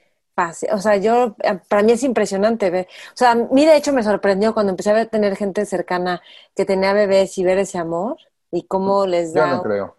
o 0.72 0.78
sea, 0.80 0.98
yo 0.98 1.36
eh, 1.44 1.60
para 1.68 1.84
mí 1.84 1.92
es 1.94 2.04
impresionante 2.04 2.70
ver, 2.70 2.88
o 3.14 3.18
sea, 3.18 3.32
a 3.32 3.36
mí 3.36 3.66
de 3.66 3.76
hecho 3.78 3.94
me 3.94 4.04
sorprendió 4.04 4.54
cuando 4.54 4.72
empecé 4.72 4.92
a 4.92 4.94
ver- 4.94 5.08
tener 5.08 5.36
gente 5.36 5.66
cercana 5.66 6.22
que 6.56 6.66
tenía 6.66 6.94
bebés 6.94 7.38
y 7.38 7.44
ver 7.44 7.58
ese 7.60 7.78
amor 7.78 8.18
y 8.52 8.64
cómo 8.64 9.06
les 9.06 9.34
yo 9.34 9.42
da 9.42 9.52
no 9.58 9.64
creo. 9.64 9.96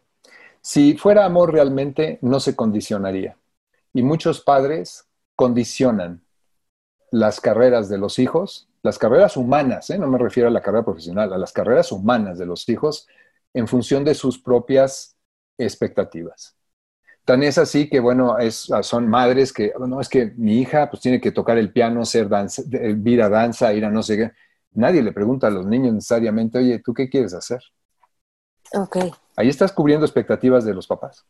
Si 0.61 0.97
fuera 0.97 1.25
amor 1.25 1.53
realmente, 1.53 2.19
no 2.23 2.41
se 2.41 2.55
condicionaría. 2.57 3.37
Y 3.95 4.03
muchos 4.03 4.41
padres 4.41 5.07
condicionan 5.37 6.23
las 7.11 7.41
carreras 7.41 7.89
de 7.89 7.99
los 7.99 8.19
hijos, 8.19 8.69
las 8.83 8.99
carreras 8.99 9.37
humanas, 9.37 9.91
¿eh? 9.91 9.99
no 9.99 10.07
me 10.07 10.19
refiero 10.19 10.49
a 10.49 10.53
la 10.53 10.63
carrera 10.63 10.85
profesional, 10.85 11.33
a 11.33 11.39
las 11.39 11.53
carreras 11.53 11.93
humanas 11.93 12.39
de 12.39 12.47
los 12.47 12.69
hijos 12.69 13.07
en 13.53 13.67
función 13.69 14.05
de 14.05 14.15
sus 14.15 14.39
propias 14.41 15.17
expectativas. 15.59 16.57
Tan 17.31 17.45
es 17.45 17.59
así 17.59 17.89
que, 17.89 18.01
bueno, 18.01 18.39
es, 18.39 18.69
son 18.83 19.07
madres 19.07 19.53
que, 19.53 19.73
no, 19.79 20.01
es 20.01 20.09
que 20.09 20.33
mi 20.37 20.59
hija 20.59 20.91
pues 20.91 21.01
tiene 21.01 21.21
que 21.21 21.31
tocar 21.31 21.59
el 21.59 21.73
piano, 21.73 22.05
ser 22.05 22.29
danza, 22.29 22.61
ir 22.73 23.23
a 23.23 23.29
danza, 23.29 23.73
ir 23.73 23.85
a 23.85 23.89
no 23.89 24.03
sé 24.03 24.17
qué. 24.17 24.33
Nadie 24.73 25.01
le 25.01 25.13
pregunta 25.13 25.47
a 25.47 25.51
los 25.51 25.65
niños 25.65 25.95
necesariamente, 25.95 26.59
oye, 26.59 26.81
¿tú 26.81 26.93
qué 26.93 27.09
quieres 27.09 27.33
hacer? 27.33 27.63
Ok, 28.75 28.97
Ahí 29.37 29.49
estás 29.49 29.71
cubriendo 29.71 30.05
expectativas 30.05 30.65
de 30.65 30.75
los 30.75 30.89
papás. 30.89 31.25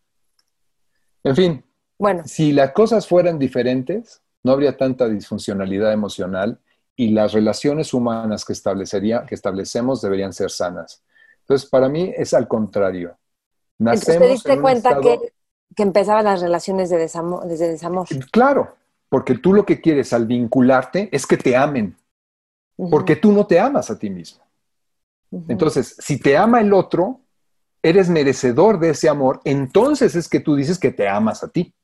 En 1.22 1.36
fin, 1.36 1.62
bueno, 1.98 2.22
si 2.24 2.52
las 2.52 2.72
cosas 2.72 3.06
fueran 3.06 3.38
diferentes, 3.38 4.22
no 4.42 4.52
habría 4.52 4.78
tanta 4.78 5.06
disfuncionalidad 5.06 5.92
emocional 5.92 6.58
y 6.96 7.10
las 7.10 7.34
relaciones 7.34 7.92
humanas 7.92 8.46
que, 8.46 8.54
establecería, 8.54 9.26
que 9.26 9.34
establecemos 9.34 10.00
deberían 10.00 10.32
ser 10.32 10.50
sanas. 10.50 11.02
Entonces, 11.40 11.68
para 11.68 11.90
mí 11.90 12.10
es 12.16 12.32
al 12.32 12.48
contrario. 12.48 13.18
entonces 13.78 14.06
te 14.06 14.12
Nacemos 14.12 14.28
diste 14.30 14.52
en 14.52 14.56
un 14.60 14.62
cuenta 14.62 14.88
estado- 14.88 15.02
que, 15.02 15.32
que 15.74 15.82
empezaban 15.82 16.24
las 16.24 16.40
relaciones 16.40 16.90
de 16.90 16.98
desamor, 16.98 17.46
desde 17.46 17.68
desamor. 17.68 18.06
Claro, 18.30 18.76
porque 19.08 19.38
tú 19.38 19.52
lo 19.52 19.64
que 19.64 19.80
quieres 19.80 20.12
al 20.12 20.26
vincularte 20.26 21.08
es 21.12 21.26
que 21.26 21.36
te 21.36 21.56
amen, 21.56 21.96
porque 22.90 23.16
tú 23.16 23.32
no 23.32 23.46
te 23.46 23.58
amas 23.58 23.90
a 23.90 23.98
ti 23.98 24.10
mismo. 24.10 24.44
Entonces, 25.48 25.96
si 25.98 26.18
te 26.18 26.36
ama 26.36 26.60
el 26.60 26.72
otro, 26.72 27.20
eres 27.82 28.08
merecedor 28.08 28.80
de 28.80 28.90
ese 28.90 29.08
amor, 29.08 29.40
entonces 29.44 30.16
es 30.16 30.28
que 30.28 30.40
tú 30.40 30.56
dices 30.56 30.78
que 30.78 30.90
te 30.90 31.08
amas 31.08 31.44
a 31.44 31.48
ti. 31.48 31.74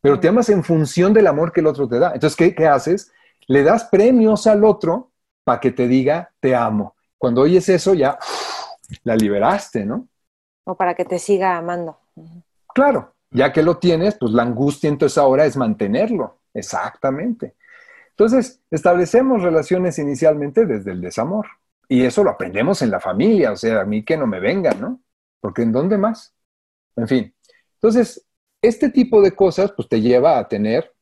Pero 0.00 0.20
te 0.20 0.28
amas 0.28 0.48
en 0.48 0.62
función 0.62 1.12
del 1.12 1.26
amor 1.26 1.52
que 1.52 1.60
el 1.60 1.66
otro 1.66 1.88
te 1.88 1.98
da. 1.98 2.12
Entonces, 2.14 2.36
¿qué, 2.36 2.54
qué 2.54 2.66
haces? 2.66 3.10
Le 3.46 3.64
das 3.64 3.84
premios 3.84 4.46
al 4.46 4.64
otro 4.64 5.10
para 5.42 5.58
que 5.58 5.72
te 5.72 5.88
diga, 5.88 6.32
te 6.40 6.54
amo. 6.54 6.94
Cuando 7.18 7.42
oyes 7.42 7.68
eso, 7.68 7.94
ya 7.94 8.16
la 9.02 9.16
liberaste, 9.16 9.84
¿no? 9.84 10.08
o 10.68 10.74
para 10.74 10.94
que 10.94 11.06
te 11.06 11.18
siga 11.18 11.56
amando. 11.56 11.98
Claro, 12.74 13.14
ya 13.30 13.52
que 13.52 13.62
lo 13.62 13.78
tienes, 13.78 14.16
pues 14.18 14.32
la 14.32 14.42
angustia 14.42 14.88
entonces 14.88 15.18
ahora 15.18 15.44
es 15.44 15.56
mantenerlo. 15.56 16.38
Exactamente. 16.54 17.56
Entonces, 18.10 18.60
establecemos 18.70 19.42
relaciones 19.42 19.98
inicialmente 19.98 20.66
desde 20.66 20.92
el 20.92 21.00
desamor. 21.00 21.46
Y 21.88 22.04
eso 22.04 22.24
lo 22.24 22.30
aprendemos 22.30 22.82
en 22.82 22.90
la 22.90 23.00
familia, 23.00 23.52
o 23.52 23.56
sea, 23.56 23.80
a 23.80 23.84
mí 23.84 24.04
que 24.04 24.16
no 24.16 24.26
me 24.26 24.40
vengan, 24.40 24.80
¿no? 24.80 25.00
Porque 25.40 25.62
¿en 25.62 25.72
dónde 25.72 25.96
más? 25.96 26.34
En 26.96 27.08
fin. 27.08 27.34
Entonces, 27.74 28.26
este 28.60 28.90
tipo 28.90 29.22
de 29.22 29.32
cosas, 29.32 29.72
pues 29.72 29.88
te 29.88 30.00
lleva 30.00 30.38
a 30.38 30.48
tener 30.48 30.94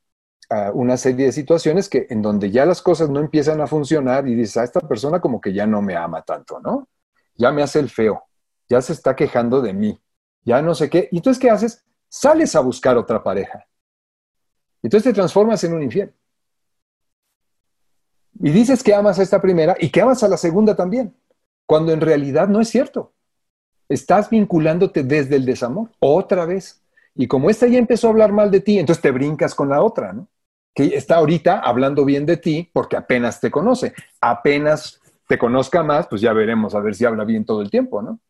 ah, 0.50 0.70
una 0.74 0.96
serie 0.96 1.26
de 1.26 1.32
situaciones 1.32 1.88
que 1.88 2.06
en 2.10 2.22
donde 2.22 2.50
ya 2.50 2.66
las 2.66 2.82
cosas 2.82 3.08
no 3.10 3.20
empiezan 3.20 3.60
a 3.60 3.66
funcionar 3.66 4.28
y 4.28 4.34
dices, 4.34 4.58
a 4.58 4.64
esta 4.64 4.80
persona 4.80 5.20
como 5.20 5.40
que 5.40 5.52
ya 5.52 5.66
no 5.66 5.82
me 5.82 5.96
ama 5.96 6.22
tanto, 6.22 6.60
¿no? 6.60 6.88
Ya 7.34 7.50
me 7.50 7.62
hace 7.62 7.80
el 7.80 7.90
feo, 7.90 8.24
ya 8.68 8.80
se 8.82 8.92
está 8.92 9.16
quejando 9.16 9.60
de 9.62 9.72
mí, 9.72 10.00
ya 10.44 10.62
no 10.62 10.74
sé 10.74 10.90
qué. 10.90 11.08
Y 11.10 11.18
entonces, 11.18 11.40
¿qué 11.40 11.50
haces? 11.50 11.84
Sales 12.18 12.56
a 12.56 12.60
buscar 12.60 12.96
otra 12.96 13.22
pareja. 13.22 13.66
Entonces 14.82 15.10
te 15.10 15.12
transformas 15.12 15.62
en 15.64 15.74
un 15.74 15.82
infiel. 15.82 16.14
Y 18.40 18.50
dices 18.50 18.82
que 18.82 18.94
amas 18.94 19.18
a 19.18 19.22
esta 19.22 19.42
primera 19.42 19.76
y 19.78 19.90
que 19.90 20.00
amas 20.00 20.22
a 20.22 20.28
la 20.28 20.38
segunda 20.38 20.74
también, 20.74 21.14
cuando 21.66 21.92
en 21.92 22.00
realidad 22.00 22.48
no 22.48 22.62
es 22.62 22.70
cierto. 22.70 23.12
Estás 23.86 24.30
vinculándote 24.30 25.02
desde 25.02 25.36
el 25.36 25.44
desamor, 25.44 25.90
otra 25.98 26.46
vez. 26.46 26.82
Y 27.14 27.28
como 27.28 27.50
esta 27.50 27.66
ya 27.66 27.78
empezó 27.78 28.06
a 28.06 28.10
hablar 28.12 28.32
mal 28.32 28.50
de 28.50 28.60
ti, 28.60 28.78
entonces 28.78 29.02
te 29.02 29.10
brincas 29.10 29.54
con 29.54 29.68
la 29.68 29.82
otra, 29.82 30.14
¿no? 30.14 30.26
que 30.74 30.96
está 30.96 31.16
ahorita 31.16 31.60
hablando 31.60 32.06
bien 32.06 32.24
de 32.24 32.38
ti 32.38 32.70
porque 32.72 32.96
apenas 32.96 33.40
te 33.40 33.50
conoce. 33.50 33.92
Apenas 34.22 35.02
te 35.28 35.36
conozca 35.36 35.82
más, 35.82 36.06
pues 36.06 36.22
ya 36.22 36.32
veremos 36.32 36.74
a 36.74 36.80
ver 36.80 36.94
si 36.94 37.04
habla 37.04 37.24
bien 37.24 37.44
todo 37.44 37.60
el 37.60 37.70
tiempo, 37.70 38.00
¿no? 38.00 38.20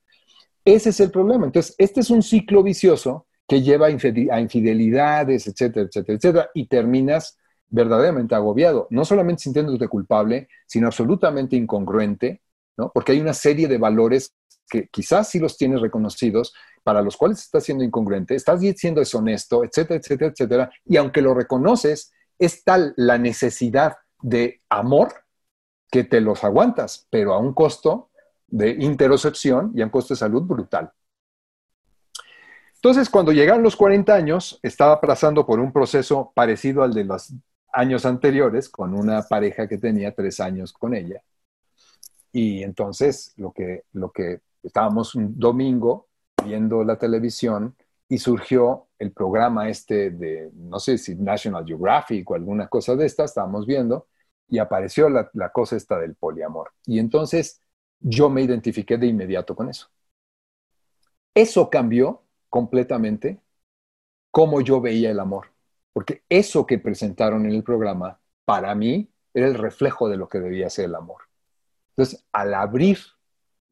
Ese 0.64 0.90
es 0.90 0.98
el 0.98 1.12
problema. 1.12 1.46
Entonces, 1.46 1.76
este 1.78 2.00
es 2.00 2.10
un 2.10 2.24
ciclo 2.24 2.64
vicioso 2.64 3.26
que 3.46 3.62
lleva 3.62 3.86
a 3.86 4.40
infidelidades, 4.40 5.46
etcétera, 5.46 5.86
etcétera, 5.86 6.16
etcétera, 6.16 6.50
y 6.54 6.66
terminas 6.66 7.38
verdaderamente 7.68 8.34
agobiado, 8.34 8.86
no 8.90 9.04
solamente 9.04 9.42
sintiéndote 9.42 9.88
culpable, 9.88 10.48
sino 10.66 10.86
absolutamente 10.86 11.56
incongruente, 11.56 12.42
¿no? 12.76 12.90
Porque 12.92 13.12
hay 13.12 13.20
una 13.20 13.34
serie 13.34 13.68
de 13.68 13.78
valores 13.78 14.34
que 14.68 14.88
quizás 14.88 15.28
sí 15.28 15.38
los 15.38 15.56
tienes 15.56 15.80
reconocidos, 15.80 16.52
para 16.82 17.02
los 17.02 17.16
cuales 17.16 17.40
estás 17.40 17.64
siendo 17.64 17.82
incongruente, 17.82 18.34
estás 18.34 18.60
siendo 18.76 19.00
deshonesto, 19.00 19.64
etcétera, 19.64 19.98
etcétera, 19.98 20.30
etcétera, 20.30 20.70
y 20.84 20.96
aunque 20.96 21.20
lo 21.20 21.34
reconoces, 21.34 22.12
es 22.38 22.64
tal 22.64 22.94
la 22.96 23.18
necesidad 23.18 23.96
de 24.22 24.62
amor 24.68 25.08
que 25.90 26.04
te 26.04 26.20
los 26.20 26.44
aguantas, 26.44 27.06
pero 27.10 27.32
a 27.34 27.38
un 27.38 27.54
costo 27.54 28.10
de 28.48 28.70
interocepción 28.70 29.72
y 29.74 29.82
a 29.82 29.84
un 29.84 29.90
costo 29.90 30.14
de 30.14 30.18
salud 30.18 30.42
brutal. 30.42 30.92
Entonces, 32.86 33.10
cuando 33.10 33.32
llegaron 33.32 33.64
los 33.64 33.74
40 33.74 34.14
años, 34.14 34.60
estaba 34.62 35.00
pasando 35.00 35.44
por 35.44 35.58
un 35.58 35.72
proceso 35.72 36.30
parecido 36.36 36.84
al 36.84 36.94
de 36.94 37.02
los 37.02 37.34
años 37.72 38.06
anteriores, 38.06 38.68
con 38.68 38.94
una 38.94 39.22
pareja 39.22 39.66
que 39.66 39.76
tenía 39.76 40.14
tres 40.14 40.38
años 40.38 40.72
con 40.72 40.94
ella. 40.94 41.20
Y 42.30 42.62
entonces, 42.62 43.34
lo 43.38 43.50
que, 43.50 43.82
lo 43.92 44.12
que 44.12 44.38
estábamos 44.62 45.16
un 45.16 45.36
domingo 45.36 46.06
viendo 46.44 46.84
la 46.84 46.96
televisión 46.96 47.74
y 48.08 48.18
surgió 48.18 48.86
el 49.00 49.10
programa 49.10 49.68
este 49.68 50.10
de, 50.10 50.52
no 50.54 50.78
sé 50.78 50.96
si 50.96 51.16
National 51.16 51.66
Geographic 51.66 52.30
o 52.30 52.36
alguna 52.36 52.68
cosa 52.68 52.94
de 52.94 53.06
esta, 53.06 53.24
estábamos 53.24 53.66
viendo, 53.66 54.06
y 54.46 54.58
apareció 54.58 55.08
la, 55.08 55.28
la 55.32 55.48
cosa 55.48 55.74
esta 55.74 55.98
del 55.98 56.14
poliamor. 56.14 56.70
Y 56.84 57.00
entonces 57.00 57.60
yo 57.98 58.30
me 58.30 58.42
identifiqué 58.42 58.96
de 58.96 59.08
inmediato 59.08 59.56
con 59.56 59.70
eso. 59.70 59.88
Eso 61.34 61.68
cambió 61.68 62.22
completamente 62.56 63.38
cómo 64.30 64.62
yo 64.62 64.80
veía 64.80 65.10
el 65.10 65.20
amor, 65.20 65.48
porque 65.92 66.22
eso 66.30 66.64
que 66.64 66.78
presentaron 66.78 67.44
en 67.44 67.52
el 67.52 67.62
programa, 67.62 68.18
para 68.46 68.74
mí, 68.74 69.10
era 69.34 69.46
el 69.46 69.56
reflejo 69.56 70.08
de 70.08 70.16
lo 70.16 70.26
que 70.26 70.40
debía 70.40 70.70
ser 70.70 70.86
el 70.86 70.94
amor. 70.94 71.20
Entonces, 71.90 72.24
al 72.32 72.54
abrir 72.54 72.98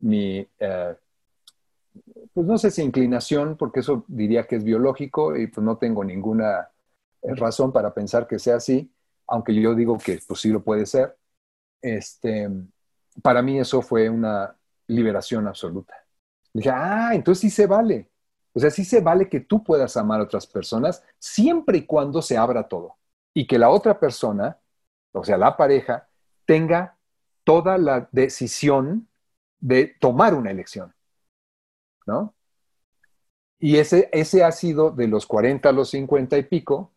mi, 0.00 0.46
eh, 0.58 0.96
pues 2.34 2.46
no 2.46 2.58
sé 2.58 2.70
si 2.70 2.82
inclinación, 2.82 3.56
porque 3.56 3.80
eso 3.80 4.04
diría 4.06 4.46
que 4.46 4.56
es 4.56 4.64
biológico 4.64 5.34
y 5.34 5.46
pues 5.46 5.64
no 5.64 5.78
tengo 5.78 6.04
ninguna 6.04 6.68
eh, 7.22 7.34
razón 7.36 7.72
para 7.72 7.94
pensar 7.94 8.26
que 8.26 8.38
sea 8.38 8.56
así, 8.56 8.92
aunque 9.26 9.54
yo 9.54 9.74
digo 9.74 9.96
que 9.96 10.20
pues 10.28 10.40
sí 10.40 10.50
lo 10.50 10.62
puede 10.62 10.84
ser, 10.84 11.16
este, 11.80 12.50
para 13.22 13.40
mí 13.40 13.58
eso 13.58 13.80
fue 13.80 14.10
una 14.10 14.54
liberación 14.88 15.48
absoluta. 15.48 15.94
Dije, 16.52 16.68
ah, 16.70 17.12
entonces 17.14 17.40
sí 17.40 17.48
se 17.48 17.66
vale. 17.66 18.10
O 18.54 18.60
sea, 18.60 18.70
sí 18.70 18.84
se 18.84 19.00
vale 19.00 19.28
que 19.28 19.40
tú 19.40 19.62
puedas 19.64 19.96
amar 19.96 20.20
a 20.20 20.24
otras 20.24 20.46
personas 20.46 21.02
siempre 21.18 21.78
y 21.78 21.86
cuando 21.86 22.22
se 22.22 22.36
abra 22.36 22.68
todo 22.68 22.96
y 23.34 23.46
que 23.46 23.58
la 23.58 23.68
otra 23.68 23.98
persona, 23.98 24.58
o 25.12 25.24
sea, 25.24 25.36
la 25.36 25.56
pareja, 25.56 26.08
tenga 26.46 26.96
toda 27.42 27.78
la 27.78 28.08
decisión 28.12 29.08
de 29.58 29.96
tomar 30.00 30.34
una 30.34 30.50
elección. 30.52 30.94
¿No? 32.06 32.34
Y 33.58 33.78
ese, 33.78 34.08
ese 34.12 34.44
ha 34.44 34.52
sido 34.52 34.90
de 34.90 35.08
los 35.08 35.26
40 35.26 35.68
a 35.68 35.72
los 35.72 35.90
50 35.90 36.38
y 36.38 36.42
pico 36.44 36.92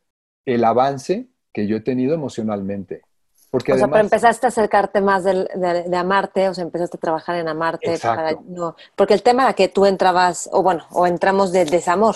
el 0.45 0.63
avance 0.63 1.29
que 1.53 1.65
yo 1.65 1.77
he 1.77 1.81
tenido 1.81 2.13
emocionalmente. 2.13 3.01
Porque 3.49 3.73
o 3.73 3.77
sea, 3.77 3.87
pero 3.87 4.01
empezaste 4.01 4.45
a 4.45 4.49
acercarte 4.49 4.99
más 5.01 5.23
de, 5.23 5.95
amarte, 5.95 6.49
o 6.49 6.53
sea, 6.53 6.63
empezaste 6.63 6.97
a 6.97 6.99
trabajar 6.99 7.37
en 7.37 7.47
amarte. 7.47 7.97
no, 8.45 8.75
porque 8.95 9.13
el 9.13 9.23
tema 9.23 9.43
era 9.43 9.53
que 9.53 9.69
tú 9.69 9.85
entrabas, 9.85 10.49
o 10.51 10.61
bueno, 10.61 10.85
o 10.91 11.07
entramos 11.07 11.51
de 11.51 11.65
desamor. 11.65 12.15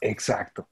Exacto, 0.00 0.66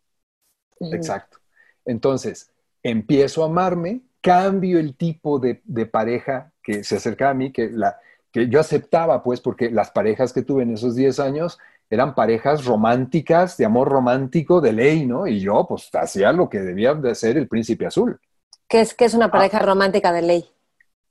exacto. 0.81 1.39
Entonces, 1.85 2.51
empiezo 2.82 3.43
a 3.43 3.47
amarme, 3.47 4.02
cambio 4.20 4.78
el 4.78 4.97
tipo 4.97 5.39
de, 5.39 5.60
pareja 5.86 6.52
que 6.62 6.85
se 6.85 6.97
acercaba 6.97 7.32
a 7.32 7.35
mí, 7.35 7.52
que, 7.52 7.69
la, 7.70 7.98
que 8.31 8.48
yo 8.48 8.60
aceptaba, 8.60 9.23
pues, 9.23 9.40
porque 9.40 9.70
las 9.70 9.90
parejas 9.90 10.32
que 10.32 10.43
tuve 10.43 10.62
en 10.62 10.74
esos 10.74 10.94
10 10.94 11.20
años 11.20 11.59
eran 11.90 12.14
parejas 12.14 12.64
románticas, 12.64 13.59
de 13.59 13.66
amor 13.66 13.89
romántico, 13.90 14.62
de 14.62 14.73
ley, 14.73 15.05
¿no? 15.05 15.27
Y 15.27 15.40
yo, 15.40 15.66
pues, 15.69 15.90
hacía 15.94 16.32
lo 16.32 16.48
que 16.48 16.60
debía 16.60 16.94
de 16.94 17.10
hacer 17.10 17.36
el 17.36 17.48
príncipe 17.48 17.86
azul. 17.86 18.19
¿Qué 18.73 18.81
es, 18.81 18.97
es 18.99 19.12
una 19.12 19.27
ah. 19.27 19.31
pareja 19.31 19.59
romántica 19.59 20.15
de 20.15 20.23
ley? 20.23 20.44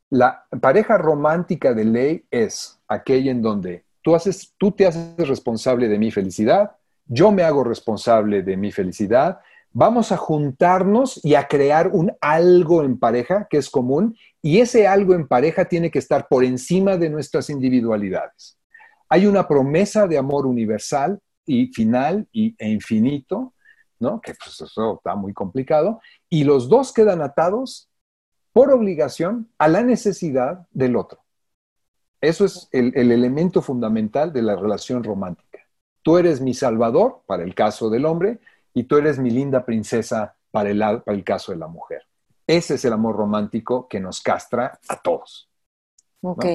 La 0.10 0.48
pareja 0.60 0.98
romántica 0.98 1.76
de 1.76 1.86
ley 1.86 2.26
es 2.32 2.82
aquella 2.88 3.30
en 3.30 3.44
donde 3.44 3.86
tú, 4.02 4.16
haces, 4.16 4.56
tú 4.58 4.72
te 4.72 4.88
haces 4.88 5.28
responsable 5.28 5.88
de 5.88 6.00
mi 6.00 6.10
felicidad, 6.10 6.72
yo 7.06 7.32
me 7.32 7.44
hago 7.44 7.64
responsable 7.64 8.42
de 8.42 8.58
mi 8.58 8.72
felicidad, 8.72 9.42
vamos 9.74 10.12
a 10.12 10.18
juntarnos 10.18 11.24
y 11.24 11.36
a 11.36 11.48
crear 11.48 11.90
un 11.90 12.12
algo 12.20 12.82
en 12.82 12.98
pareja 12.98 13.46
que 13.48 13.58
es 13.58 13.70
común 13.70 14.18
y 14.42 14.60
ese 14.60 14.88
algo 14.88 15.14
en 15.14 15.28
pareja 15.28 15.66
tiene 15.66 15.92
que 15.92 16.00
estar 16.00 16.28
por 16.28 16.44
encima 16.44 16.98
de 16.98 17.12
nuestras 17.12 17.52
individualidades. 17.52 18.58
Hay 19.08 19.28
una 19.28 19.48
promesa 19.48 20.08
de 20.08 20.18
amor 20.18 20.48
universal 20.48 21.20
y 21.46 21.68
final 21.68 22.28
y, 22.32 22.56
e 22.58 22.70
infinito 22.70 23.54
¿no? 24.02 24.20
Que 24.22 24.34
pues 24.34 24.60
eso 24.62 24.96
está 24.96 25.16
muy 25.16 25.34
complicado. 25.34 26.02
Y 26.30 26.44
los 26.44 26.70
dos 26.70 26.92
quedan 26.94 27.22
atados 27.22 27.90
por 28.54 28.72
obligación 28.72 29.50
a 29.58 29.68
la 29.68 29.84
necesidad 29.84 30.68
del 30.72 30.96
otro. 30.96 31.24
Eso 32.20 32.46
es 32.46 32.68
el, 32.72 32.96
elemento 32.96 33.62
fundamental 33.62 34.32
de 34.32 34.42
la 34.42 34.56
relación 34.56 35.04
romántica. 35.04 35.60
Tú 36.04 36.18
eres 36.18 36.42
mi 36.42 36.54
salvador, 36.54 37.22
para 37.26 37.44
el 37.44 37.56
caso 37.56 37.90
del 37.90 38.06
hombre, 38.06 38.40
y 38.74 38.84
tú 38.84 38.98
eres 38.98 39.20
mi 39.20 39.30
linda 39.30 39.66
princesa 39.66 40.36
para 40.52 40.70
el, 40.70 40.80
para 40.80 41.18
el 41.18 41.24
caso 41.24 41.52
de 41.52 41.58
la 41.58 41.68
mujer. 41.68 42.04
Ese 42.46 42.76
es 42.76 42.86
el 42.86 42.94
amor 42.94 43.16
romántico 43.16 43.88
que 43.88 44.00
nos 44.00 44.22
castra 44.22 44.80
a 44.88 45.02
todos. 45.02 45.50
Ok. 46.22 46.46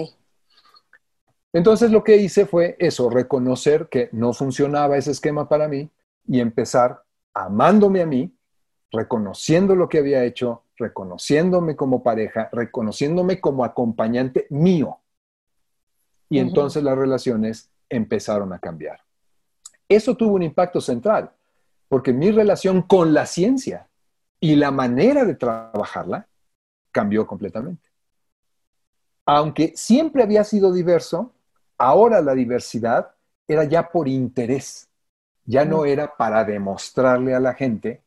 Entonces 1.52 1.90
lo 1.90 2.04
que 2.04 2.16
hice 2.16 2.44
fue 2.44 2.76
eso, 2.78 3.08
reconocer 3.08 3.88
que 3.88 4.10
no 4.12 4.34
funcionaba 4.34 4.98
ese 4.98 5.12
esquema 5.12 5.48
para 5.48 5.68
mí 5.68 5.90
y 6.28 6.40
empezar 6.40 7.02
amándome 7.36 8.00
a 8.00 8.06
mí, 8.06 8.34
reconociendo 8.90 9.74
lo 9.74 9.88
que 9.88 9.98
había 9.98 10.24
hecho, 10.24 10.64
reconociéndome 10.76 11.76
como 11.76 12.02
pareja, 12.02 12.48
reconociéndome 12.50 13.40
como 13.40 13.64
acompañante 13.64 14.46
mío. 14.48 15.00
Y 16.30 16.38
entonces 16.38 16.82
las 16.82 16.96
relaciones 16.96 17.70
empezaron 17.88 18.52
a 18.52 18.58
cambiar. 18.58 19.00
Eso 19.88 20.16
tuvo 20.16 20.34
un 20.34 20.42
impacto 20.42 20.80
central, 20.80 21.30
porque 21.88 22.12
mi 22.12 22.30
relación 22.30 22.82
con 22.82 23.12
la 23.12 23.26
ciencia 23.26 23.86
y 24.40 24.56
la 24.56 24.70
manera 24.70 25.24
de 25.24 25.34
trabajarla 25.34 26.26
cambió 26.90 27.26
completamente. 27.26 27.90
Aunque 29.26 29.72
siempre 29.76 30.22
había 30.22 30.42
sido 30.42 30.72
diverso, 30.72 31.34
ahora 31.76 32.22
la 32.22 32.34
diversidad 32.34 33.14
era 33.46 33.64
ya 33.64 33.90
por 33.90 34.08
interés 34.08 34.85
ya 35.46 35.64
no 35.64 35.84
era 35.84 36.16
para 36.16 36.44
demostrarle 36.44 37.34
a 37.34 37.40
la 37.40 37.54
gente 37.54 38.02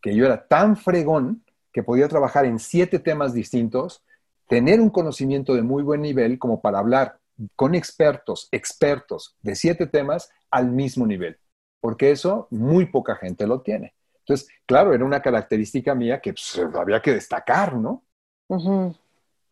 que 0.00 0.14
yo 0.14 0.26
era 0.26 0.46
tan 0.46 0.76
fregón 0.76 1.42
que 1.72 1.82
podía 1.82 2.08
trabajar 2.08 2.44
en 2.44 2.58
siete 2.58 2.98
temas 2.98 3.34
distintos, 3.34 4.04
tener 4.46 4.80
un 4.80 4.90
conocimiento 4.90 5.54
de 5.54 5.62
muy 5.62 5.82
buen 5.82 6.02
nivel 6.02 6.38
como 6.38 6.60
para 6.60 6.78
hablar 6.78 7.18
con 7.54 7.74
expertos, 7.74 8.48
expertos 8.52 9.36
de 9.42 9.54
siete 9.54 9.86
temas 9.86 10.30
al 10.50 10.70
mismo 10.70 11.06
nivel, 11.06 11.38
porque 11.80 12.10
eso 12.10 12.46
muy 12.50 12.86
poca 12.86 13.16
gente 13.16 13.46
lo 13.46 13.60
tiene. 13.60 13.94
Entonces, 14.20 14.48
claro, 14.64 14.92
era 14.92 15.04
una 15.04 15.20
característica 15.20 15.94
mía 15.94 16.20
que 16.20 16.32
pues, 16.32 16.60
había 16.74 17.00
que 17.00 17.14
destacar, 17.14 17.76
¿no? 17.76 18.04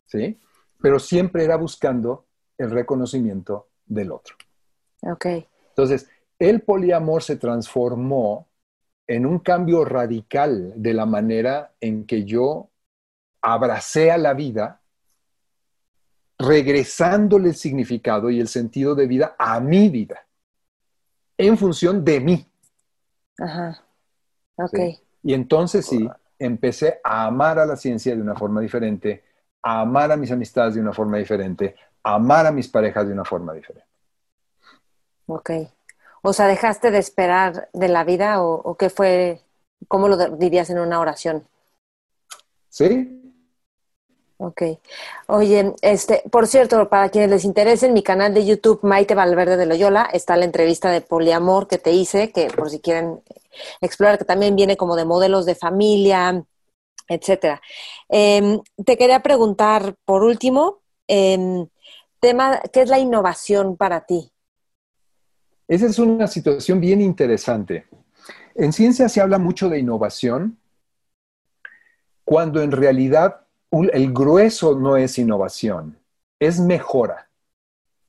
¿Sí? 0.05 0.39
Pero 0.81 0.99
siempre 0.99 1.43
era 1.43 1.57
buscando 1.57 2.25
el 2.57 2.71
reconocimiento 2.71 3.69
del 3.85 4.11
otro. 4.11 4.35
Ok. 5.01 5.25
Entonces, 5.69 6.09
el 6.49 6.61
poliamor 6.61 7.23
se 7.23 7.37
transformó 7.37 8.47
en 9.07 9.25
un 9.25 9.39
cambio 9.39 9.85
radical 9.85 10.73
de 10.75 10.93
la 10.93 11.05
manera 11.05 11.73
en 11.79 12.05
que 12.05 12.25
yo 12.25 12.69
abracé 13.41 14.11
a 14.11 14.17
la 14.17 14.33
vida, 14.33 14.81
regresándole 16.37 17.49
el 17.49 17.55
significado 17.55 18.29
y 18.29 18.39
el 18.39 18.47
sentido 18.47 18.95
de 18.95 19.07
vida 19.07 19.35
a 19.37 19.59
mi 19.59 19.89
vida, 19.89 20.25
en 21.37 21.57
función 21.57 22.03
de 22.03 22.19
mí. 22.19 22.47
Ajá. 23.37 23.83
Ok. 24.55 24.79
Y 25.23 25.33
entonces 25.33 25.85
sí, 25.85 26.09
empecé 26.39 26.99
a 27.03 27.25
amar 27.25 27.59
a 27.59 27.65
la 27.65 27.75
ciencia 27.75 28.15
de 28.15 28.21
una 28.21 28.35
forma 28.35 28.61
diferente, 28.61 29.23
a 29.61 29.81
amar 29.81 30.11
a 30.11 30.17
mis 30.17 30.31
amistades 30.31 30.75
de 30.75 30.81
una 30.81 30.93
forma 30.93 31.17
diferente, 31.17 31.75
a 32.03 32.15
amar 32.15 32.45
a 32.45 32.51
mis 32.51 32.67
parejas 32.67 33.07
de 33.07 33.13
una 33.13 33.25
forma 33.25 33.53
diferente. 33.53 33.87
Ok. 35.27 35.51
O 36.25 36.33
sea, 36.33 36.47
¿dejaste 36.47 36.89
de 36.89 36.97
esperar 36.97 37.69
de 37.73 37.87
la 37.87 38.03
vida 38.03 38.41
o, 38.43 38.75
qué 38.77 38.89
fue, 38.89 39.41
cómo 39.87 40.07
lo 40.07 40.17
dirías 40.37 40.71
en 40.71 40.79
una 40.79 40.99
oración? 40.99 41.47
¿Sí? 42.69 43.33
Ok. 44.37 44.63
Oye, 45.27 45.75
este, 45.81 46.23
por 46.31 46.47
cierto, 46.47 46.89
para 46.89 47.09
quienes 47.09 47.29
les 47.29 47.45
interese, 47.45 47.85
en 47.85 47.93
mi 47.93 48.01
canal 48.01 48.33
de 48.33 48.43
YouTube, 48.43 48.79
Maite 48.81 49.13
Valverde 49.13 49.55
de 49.55 49.67
Loyola, 49.67 50.09
está 50.11 50.35
la 50.35 50.45
entrevista 50.45 50.89
de 50.89 51.01
poliamor 51.01 51.67
que 51.67 51.77
te 51.77 51.91
hice, 51.91 52.31
que 52.31 52.47
por 52.47 52.71
si 52.71 52.79
quieren 52.79 53.21
explorar, 53.79 54.17
que 54.17 54.25
también 54.25 54.55
viene 54.55 54.77
como 54.77 54.95
de 54.95 55.05
modelos 55.05 55.45
de 55.45 55.53
familia, 55.53 56.43
etcétera. 57.07 57.61
Em, 58.09 58.61
te 58.83 58.97
quería 58.97 59.21
preguntar, 59.21 59.95
por 60.05 60.23
último, 60.23 60.79
em, 61.07 61.67
tema, 62.19 62.61
¿qué 62.73 62.81
es 62.81 62.89
la 62.89 62.97
innovación 62.97 63.77
para 63.77 64.05
ti? 64.07 64.31
Esa 65.67 65.87
es 65.87 65.99
una 65.99 66.27
situación 66.27 66.79
bien 66.79 67.01
interesante. 67.01 67.85
En 68.53 68.71
ciencia 68.71 69.09
se 69.09 69.21
habla 69.21 69.39
mucho 69.39 69.69
de 69.69 69.79
innovación, 69.79 70.57
cuando 72.23 72.61
en 72.61 72.71
realidad 72.71 73.41
el 73.71 74.13
grueso 74.13 74.77
no 74.77 74.97
es 74.97 75.17
innovación, 75.17 75.97
es 76.39 76.59
mejora. 76.59 77.29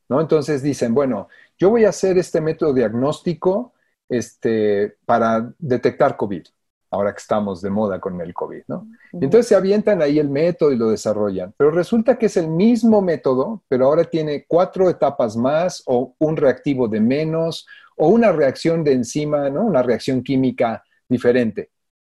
¿no? 0.09 0.21
Entonces 0.21 0.63
dicen, 0.63 0.95
bueno, 0.95 1.29
yo 1.59 1.71
voy 1.71 1.85
a 1.85 1.91
hacer 1.91 2.19
este 2.19 2.41
método 2.41 2.73
diagnóstico 2.73 3.73
este, 4.09 4.97
para 5.05 5.53
detectar 5.59 6.17
COVID, 6.17 6.47
ahora 6.91 7.13
que 7.13 7.19
estamos 7.19 7.61
de 7.61 7.71
moda 7.71 8.01
con 8.01 8.21
el 8.21 8.33
COVID. 8.33 8.63
¿no? 8.69 8.89
Entonces 9.13 9.49
se 9.49 9.55
avientan 9.55 10.03
ahí 10.03 10.19
el 10.19 10.29
método 10.29 10.73
y 10.73 10.77
lo 10.77 10.91
desarrollan, 10.91 11.55
pero 11.57 11.71
resulta 11.71 12.19
que 12.19 12.27
es 12.27 12.37
el 12.37 12.49
mismo 12.49 13.03
método, 13.03 13.63
pero 13.69 13.87
ahora 13.87 14.05
tiene 14.05 14.45
cuatro 14.47 14.89
etapas 14.89 15.37
más 15.37 15.83
o 15.87 16.15
un 16.19 16.37
reactivo 16.37 16.89
de 16.89 17.01
menos 17.01 17.67
o 17.97 18.09
una 18.09 18.33
reacción 18.33 18.85
de 18.85 18.93
enzima, 18.93 19.49
¿no? 19.51 19.65
una 19.65 19.83
reacción 19.83 20.23
química 20.23 20.85
diferente. 21.09 21.71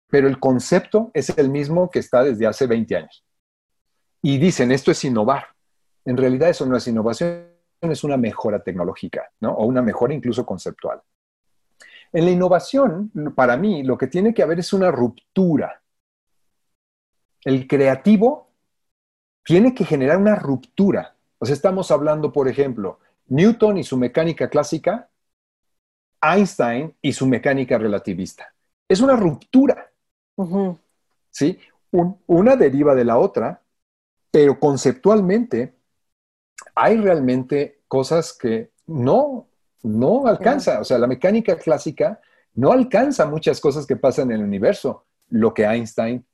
Pero 0.08 0.28
el 0.28 0.38
concepto 0.38 1.10
es 1.14 1.30
el 1.38 1.48
mismo 1.48 1.90
que 1.90 1.98
está 1.98 2.22
desde 2.22 2.46
hace 2.46 2.66
20 2.66 2.96
años 2.96 3.24
y 4.22 4.38
dicen, 4.38 4.70
esto 4.70 4.92
es 4.92 5.04
innovar. 5.04 5.46
En 6.04 6.16
realidad 6.16 6.48
eso 6.48 6.64
no 6.64 6.76
es 6.76 6.86
innovación, 6.86 7.46
es 7.80 8.04
una 8.04 8.16
mejora 8.16 8.62
tecnológica, 8.62 9.28
¿no? 9.40 9.52
O 9.52 9.66
una 9.66 9.82
mejora 9.82 10.14
incluso 10.14 10.46
conceptual. 10.46 11.00
En 12.12 12.24
la 12.24 12.30
innovación, 12.30 13.10
para 13.34 13.56
mí, 13.56 13.82
lo 13.82 13.97
que 13.97 14.06
tiene 14.06 14.34
que 14.34 14.43
haber 14.43 14.59
es 14.59 14.72
una 14.72 14.90
ruptura. 14.90 15.82
El 17.44 17.66
creativo 17.66 18.51
tiene 19.44 19.74
que 19.74 19.84
generar 19.84 20.18
una 20.18 20.36
ruptura. 20.36 21.16
O 21.39 21.47
sea, 21.47 21.55
estamos 21.55 21.90
hablando, 21.90 22.32
por 22.32 22.48
ejemplo, 22.48 23.01
Newton 23.28 23.78
y 23.78 23.84
su 23.84 23.97
mecánica 23.97 24.48
clásica, 24.48 25.09
Einstein 26.20 26.94
y 27.01 27.12
su 27.12 27.26
mecánica 27.26 27.78
relativista. 27.78 28.55
Es 28.89 29.01
una 29.01 29.16
ruptura. 29.16 29.90
¿Sí? 31.30 31.59
una 32.26 32.56
deriva 32.56 32.94
de 32.94 33.05
la 33.05 33.18
otra 33.18 33.62
pero 34.32 34.59
conceptualmente 34.59 35.76
hay 36.74 36.97
realmente 36.97 37.82
cosas 37.86 38.32
que 38.32 38.72
no, 38.86 39.47
no 39.82 40.26
alcanza. 40.26 40.80
O 40.80 40.84
sea, 40.84 40.98
la 40.98 41.06
mecánica 41.06 41.56
clásica 41.56 42.20
no 42.54 42.72
alcanza 42.72 43.26
muchas 43.26 43.60
cosas 43.60 43.86
que 43.86 43.96
pasan 43.96 44.30
en 44.30 44.38
el 44.38 44.44
universo, 44.44 45.04
lo 45.30 45.54
que 45.54 45.64
Einstein 45.64 46.24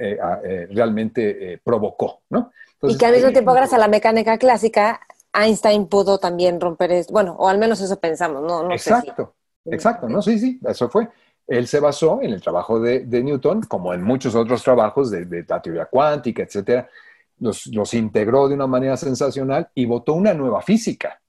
eh, 0.00 0.18
eh, 0.44 0.66
realmente 0.70 1.52
eh, 1.52 1.60
provocó, 1.62 2.22
¿no? 2.30 2.50
y 2.82 2.98
que 2.98 3.06
al 3.06 3.14
mismo 3.14 3.30
tiempo, 3.30 3.52
gracias 3.52 3.74
a 3.74 3.80
la 3.80 3.86
mecánica 3.88 4.38
clásica, 4.38 5.00
Einstein 5.32 5.86
pudo 5.86 6.18
también 6.18 6.60
romper 6.60 6.90
esto. 6.92 7.12
Bueno, 7.12 7.36
o 7.38 7.48
al 7.48 7.58
menos 7.58 7.80
eso 7.80 8.00
pensamos, 8.00 8.42
¿no? 8.42 8.72
exacto, 8.72 9.34
exacto, 9.64 10.08
¿no? 10.08 10.20
Sí, 10.20 10.38
sí, 10.38 10.58
eso 10.66 10.88
fue. 10.88 11.08
Él 11.46 11.68
se 11.68 11.78
basó 11.78 12.20
en 12.22 12.30
el 12.30 12.40
trabajo 12.40 12.80
de, 12.80 13.04
Newton, 13.04 13.62
como 13.62 13.94
en 13.94 14.02
muchos 14.02 14.34
otros 14.34 14.62
trabajos 14.62 15.10
de, 15.10 15.26
de 15.26 15.44
la 15.46 15.62
teoría 15.62 15.86
cuántica, 15.86 16.42
etcétera, 16.42 16.88
los, 17.42 17.94
integró 17.94 18.48
de 18.48 18.54
una 18.54 18.66
manera 18.66 18.96
sensacional 18.96 19.68
y 19.74 19.84
votó 19.84 20.14
una 20.14 20.34
nueva 20.34 20.62
física. 20.62 21.20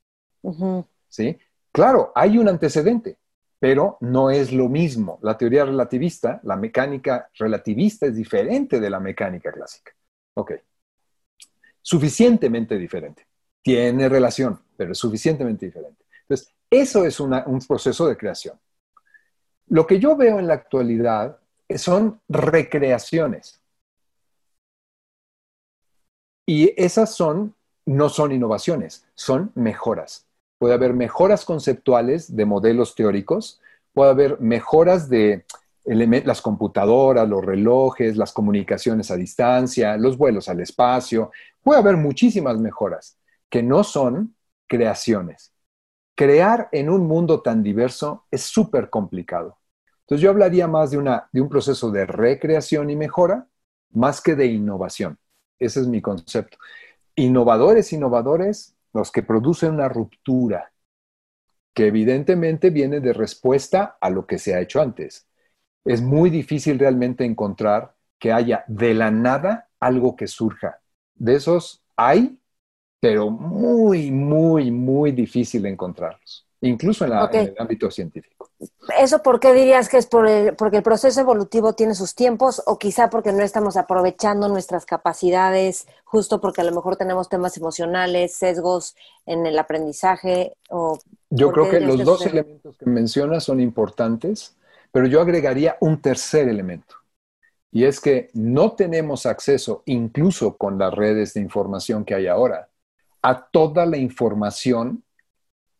¿Sí? 1.14 1.38
Claro, 1.72 2.12
hay 2.16 2.40
un 2.40 2.50
antecedente, 2.50 3.20
pero 3.60 4.00
no 4.02 4.32
es 4.32 4.52
lo 4.52 4.68
mismo. 4.68 5.20
La 5.22 5.38
teoría 5.38 5.64
relativista, 5.64 6.40
la 6.42 6.56
mecánica 6.56 7.30
relativista 7.38 8.08
es 8.08 8.16
diferente 8.16 8.80
de 8.80 8.90
la 8.90 9.00
mecánica 9.00 9.52
clásica. 9.52 9.92
Ok. 10.34 10.54
Suficientemente 11.84 12.80
diferente. 12.80 13.28
Tiene 13.62 14.10
relación, 14.10 14.60
pero 14.76 14.94
es 14.94 14.98
suficientemente 14.98 15.68
diferente. 15.68 16.04
Entonces, 16.22 16.52
eso 16.68 17.06
es 17.06 17.20
un 17.20 17.60
proceso 17.68 18.08
de 18.08 18.18
creación. 18.18 18.60
Lo 19.68 19.86
que 19.86 20.00
yo 20.00 20.18
veo 20.18 20.40
en 20.40 20.48
la 20.48 20.56
actualidad 20.56 21.40
son 21.76 22.22
recreaciones. 22.28 23.62
Y 26.48 26.74
esas 26.76 27.14
son, 27.14 27.56
no 27.86 28.10
son 28.10 28.32
innovaciones, 28.32 29.08
son 29.14 29.52
mejoras. 29.54 30.28
Puede 30.64 30.76
haber 30.76 30.94
mejoras 30.94 31.44
conceptuales 31.44 32.34
de 32.38 32.46
modelos 32.46 32.96
teóricos, 32.96 33.60
puede 33.92 34.12
haber 34.12 34.40
mejoras 34.40 35.10
de 35.10 35.44
las 35.84 36.42
computadoras, 36.42 37.28
los 37.28 37.44
relojes, 37.44 38.16
las 38.16 38.32
comunicaciones 38.32 39.12
a 39.12 39.18
distancia, 39.18 39.98
los 39.98 40.18
vuelos 40.18 40.48
al 40.48 40.62
espacio. 40.62 41.32
Puede 41.62 41.82
haber 41.82 41.98
muchísimas 41.98 42.60
mejoras 42.60 43.18
que 43.50 43.62
no 43.62 43.84
son 43.84 44.38
creaciones. 44.66 45.52
Crear 46.16 46.70
en 46.72 46.90
un 46.90 47.08
mundo 47.08 47.42
tan 47.42 47.62
diverso 47.62 48.24
es 48.32 48.44
súper 48.44 48.90
complicado. 48.90 49.58
Entonces 50.04 50.24
yo 50.24 50.30
hablaría 50.30 50.70
más 50.70 50.92
de, 50.92 50.98
una, 50.98 51.28
de 51.34 51.42
un 51.42 51.50
proceso 51.50 51.92
de 51.92 52.06
recreación 52.06 52.90
y 52.90 52.96
mejora 52.96 53.50
más 53.92 54.22
que 54.22 54.34
de 54.34 54.46
innovación. 54.46 55.18
Ese 55.60 55.82
es 55.82 55.88
mi 55.88 56.02
concepto. 56.02 56.58
Innovadores, 57.18 57.92
innovadores, 57.92 58.73
los 58.94 59.12
que 59.12 59.24
producen 59.24 59.74
una 59.74 59.90
ruptura, 59.90 60.72
que 61.74 61.88
evidentemente 61.88 62.70
viene 62.70 63.00
de 63.00 63.14
respuesta 63.14 63.98
a 64.00 64.10
lo 64.10 64.26
que 64.28 64.38
se 64.38 64.54
ha 64.54 64.62
hecho 64.62 64.82
antes. 64.82 65.28
Es 65.86 66.02
muy 66.02 66.30
difícil 66.30 66.80
realmente 66.80 67.26
encontrar 67.26 67.96
que 68.20 68.32
haya 68.32 68.64
de 68.68 68.94
la 68.94 69.12
nada 69.12 69.70
algo 69.80 70.16
que 70.16 70.28
surja. 70.28 70.82
De 71.16 71.36
esos 71.36 71.84
hay, 71.96 72.40
pero 73.00 73.30
muy, 73.30 74.12
muy, 74.12 74.72
muy 74.72 75.12
difícil 75.12 75.66
encontrarlos, 75.66 76.48
incluso 76.68 77.06
en, 77.06 77.14
en 77.14 77.48
el 77.48 77.56
ámbito 77.58 77.92
científico. 77.92 78.50
¿Eso 79.00 79.22
por 79.22 79.40
qué 79.40 79.54
dirías 79.54 79.90
que 79.90 79.98
es 79.98 80.08
por 80.08 80.28
porque 80.56 80.78
el 80.78 80.84
proceso 80.84 81.20
evolutivo 81.20 81.74
tiene 81.74 81.96
sus 81.96 82.16
tiempos 82.16 82.62
o 82.66 82.78
quizá 82.78 83.10
porque 83.10 83.32
no 83.32 83.44
estamos 83.44 83.78
aprovechando 83.78 84.48
nuestras 84.48 84.86
capacidades, 84.86 85.88
justo 86.04 86.40
porque 86.40 86.62
a 86.62 86.64
lo 86.64 86.72
mejor 86.72 86.96
tenemos 86.96 87.30
temas 87.30 87.58
emocionales, 87.58 88.34
sesgos 88.34 88.96
en 89.26 89.46
el 89.46 89.60
aprendizaje? 89.60 90.54
O 90.70 90.98
yo 91.30 91.52
creo 91.52 91.70
que 91.70 91.80
los 91.80 92.04
dos 92.04 92.26
elementos 92.26 92.78
que 92.78 92.86
mencionas 92.86 93.44
son 93.44 93.60
importantes, 93.60 94.56
pero 94.92 95.08
yo 95.08 95.22
agregaría 95.22 95.78
un 95.82 96.02
tercer 96.02 96.48
elemento. 96.48 96.96
Y 97.72 97.86
es 97.86 98.00
que 98.00 98.30
no 98.34 98.74
tenemos 98.74 99.26
acceso, 99.26 99.82
incluso 99.88 100.58
con 100.58 100.78
las 100.78 100.94
redes 100.94 101.34
de 101.34 101.42
información 101.42 102.06
que 102.06 102.14
hay 102.14 102.28
ahora, 102.28 102.70
a 103.24 103.48
toda 103.48 103.86
la 103.88 103.98
información 103.98 105.03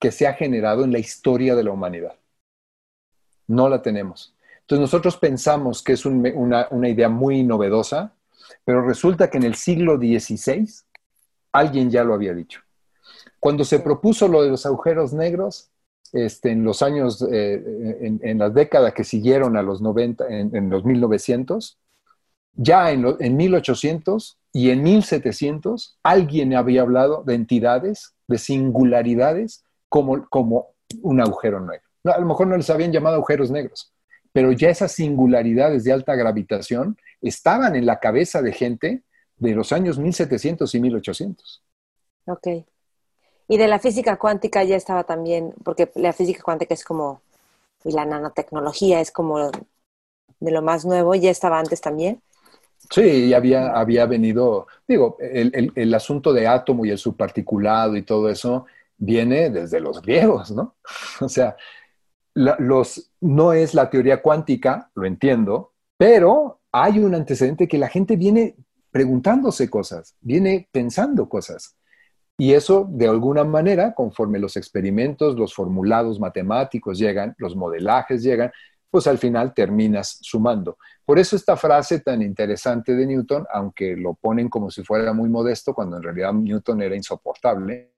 que 0.04 0.12
se 0.12 0.28
ha 0.28 0.34
generado 0.34 0.84
en 0.84 0.92
la 0.92 1.00
historia 1.00 1.56
de 1.56 1.64
la 1.64 1.72
humanidad. 1.72 2.18
No 3.48 3.70
la 3.70 3.82
tenemos. 3.82 4.36
Entonces 4.60 4.82
nosotros 4.82 5.16
pensamos 5.16 5.82
que 5.82 5.94
es 5.94 6.06
una, 6.06 6.68
idea 6.90 7.08
muy 7.08 7.42
novedosa, 7.42 8.14
pero 8.66 8.86
resulta 8.86 9.30
que 9.30 9.38
en 9.38 9.44
el 9.44 9.56
siglo 9.56 9.96
XVI 9.96 10.68
alguien 11.54 11.90
ya 11.90 12.04
lo 12.04 12.16
había 12.16 12.34
dicho. 12.34 12.60
Cuando 13.40 13.64
se 13.64 13.80
propuso 13.80 14.28
lo 14.28 14.44
de 14.44 14.50
los 14.50 14.66
agujeros 14.66 15.14
negros, 15.14 15.70
este, 16.12 16.52
en 16.52 16.66
los 16.66 16.82
años, 16.82 17.26
eh, 17.32 18.20
en, 18.22 18.38
las 18.40 18.54
décadas 18.54 18.94
que 18.94 19.06
siguieron 19.06 19.56
a 19.56 19.62
los 19.62 19.82
90, 19.82 20.28
en, 20.28 20.70
los 20.70 20.84
1900, 20.84 21.78
ya 22.56 22.92
en, 22.92 23.06
en 23.22 23.38
1800 23.38 24.38
y 24.52 24.70
en 24.72 24.84
1700, 24.84 25.98
alguien 26.04 26.54
había 26.56 26.82
hablado 26.82 27.24
de 27.24 27.36
entidades, 27.36 28.16
de 28.28 28.38
singularidades, 28.38 29.64
como, 29.94 30.28
como 30.28 30.70
un 31.04 31.22
agujero 31.22 31.60
negro 31.60 31.84
a 32.12 32.20
lo 32.20 32.26
mejor 32.26 32.48
no 32.48 32.58
les 32.58 32.70
habían 32.70 32.92
llamado 32.92 33.16
agujeros 33.16 33.52
negros, 33.52 33.94
pero 34.32 34.52
ya 34.52 34.70
esas 34.70 34.92
singularidades 34.92 35.84
de 35.84 35.94
alta 35.94 36.16
gravitación 36.16 36.98
estaban 37.22 37.76
en 37.76 37.86
la 37.86 38.00
cabeza 38.00 38.42
de 38.42 38.52
gente 38.52 39.04
de 39.38 39.52
los 39.54 39.72
años 39.72 39.98
1700 39.98 40.74
y 40.76 40.80
1800. 40.80 41.64
Ok. 42.26 42.48
Y 43.48 43.58
de 43.58 43.68
la 43.68 43.80
física 43.80 44.18
cuántica 44.18 44.64
ya 44.64 44.76
estaba 44.76 45.04
también, 45.04 45.54
porque 45.64 45.92
la 45.96 46.14
física 46.14 46.42
cuántica 46.44 46.74
es 46.74 46.84
como, 46.84 47.22
y 47.84 47.92
la 47.92 48.06
nanotecnología 48.06 49.00
es 49.00 49.12
como 49.12 49.52
de 50.40 50.52
lo 50.52 50.62
más 50.62 50.86
nuevo, 50.86 51.16
ya 51.16 51.30
estaba 51.30 51.60
antes 51.60 51.82
también. 51.82 52.22
Sí, 52.90 53.34
había, 53.34 53.72
había 53.72 54.06
venido, 54.06 54.68
digo, 54.88 55.18
el, 55.20 55.72
el 55.74 55.94
asunto 55.94 56.34
de 56.34 56.48
átomo 56.48 56.86
y 56.86 56.90
el 56.90 56.98
subparticulado 56.98 57.96
y 57.96 58.04
todo 58.04 58.30
eso 58.30 58.66
viene 59.04 59.50
desde 59.50 59.80
los 59.80 60.02
griegos, 60.02 60.52
¿no? 60.52 60.76
O 61.22 61.30
sea, 61.30 61.56
no 62.36 63.54
es 63.54 63.74
la 63.74 63.90
teoría 63.90 64.22
cuántica, 64.22 64.90
lo 64.96 65.06
entiendo, 65.06 65.74
pero 65.98 66.62
hay 66.72 67.00
un 67.00 67.14
antecedente 67.14 67.68
que 67.68 67.78
la 67.78 67.90
gente 67.90 68.16
viene 68.16 68.56
preguntándose 68.90 69.70
cosas, 69.70 70.16
viene 70.22 70.68
pensando 70.72 71.30
cosas. 71.30 71.76
Y 72.38 72.54
eso, 72.54 72.88
de 72.90 73.08
alguna 73.08 73.44
manera, 73.44 73.94
conforme 73.94 74.40
los 74.40 74.58
experimentos, 74.58 75.36
los 75.38 75.54
formulados 75.54 76.20
matemáticos 76.20 76.98
llegan, 76.98 77.36
los 77.38 77.56
modelajes 77.56 78.24
llegan, 78.24 78.52
pues 78.90 79.06
al 79.08 79.20
final 79.20 79.54
terminas 79.54 80.18
sumando. 80.22 80.78
Por 81.06 81.20
eso 81.20 81.36
esta 81.36 81.56
frase 81.56 82.00
tan 82.00 82.22
interesante 82.22 82.96
de 82.96 83.06
Newton, 83.06 83.46
aunque 83.52 83.96
lo 83.96 84.16
ponen 84.16 84.50
como 84.50 84.72
si 84.72 84.84
fuera 84.84 85.14
muy 85.14 85.30
modesto, 85.30 85.74
cuando 85.74 85.98
en 85.98 86.04
realidad 86.04 86.34
Newton 86.34 86.82
era 86.82 86.96
insoportable, 86.96 87.93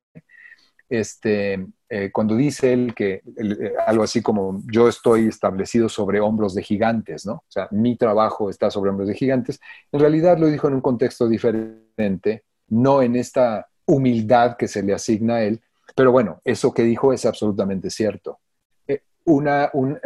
este, 0.90 1.66
eh, 1.90 2.12
cuando 2.12 2.36
dice 2.36 2.74
él 2.74 2.94
que 2.95 3.22
eh, 3.38 3.74
algo 3.86 4.03
así 4.03 4.22
como 4.22 4.62
yo 4.72 4.88
estoy 4.88 5.28
establecido 5.28 5.90
sobre 5.90 6.20
hombros 6.20 6.53
de 6.56 6.64
gigantes, 6.64 7.26
¿no? 7.26 7.34
O 7.34 7.45
sea, 7.48 7.68
mi 7.72 7.95
trabajo 7.95 8.49
está 8.49 8.70
sobre 8.72 8.90
hombros 8.90 9.07
de 9.07 9.16
gigantes, 9.16 9.60
en 9.91 9.99
realidad 9.99 10.38
lo 10.38 10.48
dijo 10.48 10.68
en 10.68 10.76
un 10.76 10.82
contexto 10.82 11.28
diferente, 11.28 12.44
no 12.68 13.02
en 13.02 13.16
esta 13.16 13.68
humildad 13.86 14.57
que 14.57 14.68
se 14.68 14.84
le 14.84 14.94
asigna 14.94 15.36
a 15.36 15.44
él, 15.44 15.62
pero 15.95 16.12
bueno, 16.12 16.41
eso 16.44 16.74
que 16.74 16.84
dijo 16.84 17.14
es 17.14 17.26
absolutamente 17.26 17.90
cierto. 17.90 18.40
Eh, 18.88 19.02
una, 19.26 19.70
un 19.74 19.99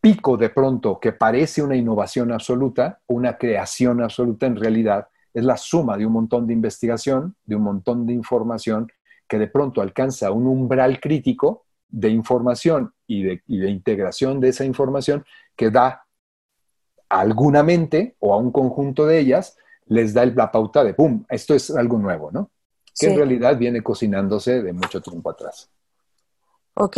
pico 0.00 0.36
de 0.36 0.50
pronto 0.50 0.98
que 1.00 1.12
parece 1.12 1.62
una 1.62 1.76
innovación 1.76 2.32
absoluta, 2.32 3.00
una 3.06 3.38
creación 3.38 4.02
absoluta, 4.02 4.46
en 4.46 4.56
realidad 4.56 5.08
es 5.34 5.44
la 5.44 5.56
suma 5.56 5.96
de 5.96 6.06
un 6.06 6.12
montón 6.12 6.46
de 6.46 6.52
investigación, 6.52 7.34
de 7.44 7.56
un 7.56 7.62
montón 7.62 8.06
de 8.06 8.12
información 8.12 8.90
que 9.28 9.38
de 9.38 9.48
pronto 9.48 9.80
alcanza 9.80 10.30
un 10.30 10.46
umbral 10.46 11.00
crítico 11.00 11.64
de 11.88 12.08
información 12.08 12.92
y 13.06 13.22
de, 13.22 13.42
integración 13.46 14.40
de 14.40 14.48
esa 14.48 14.64
información 14.64 15.24
que 15.54 15.70
da 15.70 16.04
a 17.08 17.20
alguna 17.20 17.62
mente 17.62 18.16
o 18.18 18.34
a 18.34 18.36
un 18.36 18.50
conjunto 18.50 19.06
de 19.06 19.20
ellas, 19.20 19.56
les 19.86 20.12
da 20.14 20.24
la 20.26 20.50
pauta 20.50 20.82
de, 20.82 20.94
¡pum!, 20.94 21.24
esto 21.28 21.54
es 21.54 21.70
algo 21.70 21.98
nuevo, 21.98 22.30
¿no? 22.32 22.50
Que 22.98 23.06
en 23.06 23.16
realidad 23.16 23.56
viene 23.56 23.82
cocinándose 23.82 24.62
de 24.62 24.72
mucho 24.72 25.00
tiempo 25.00 25.30
atrás. 25.30 25.68
Ok. 26.74 26.96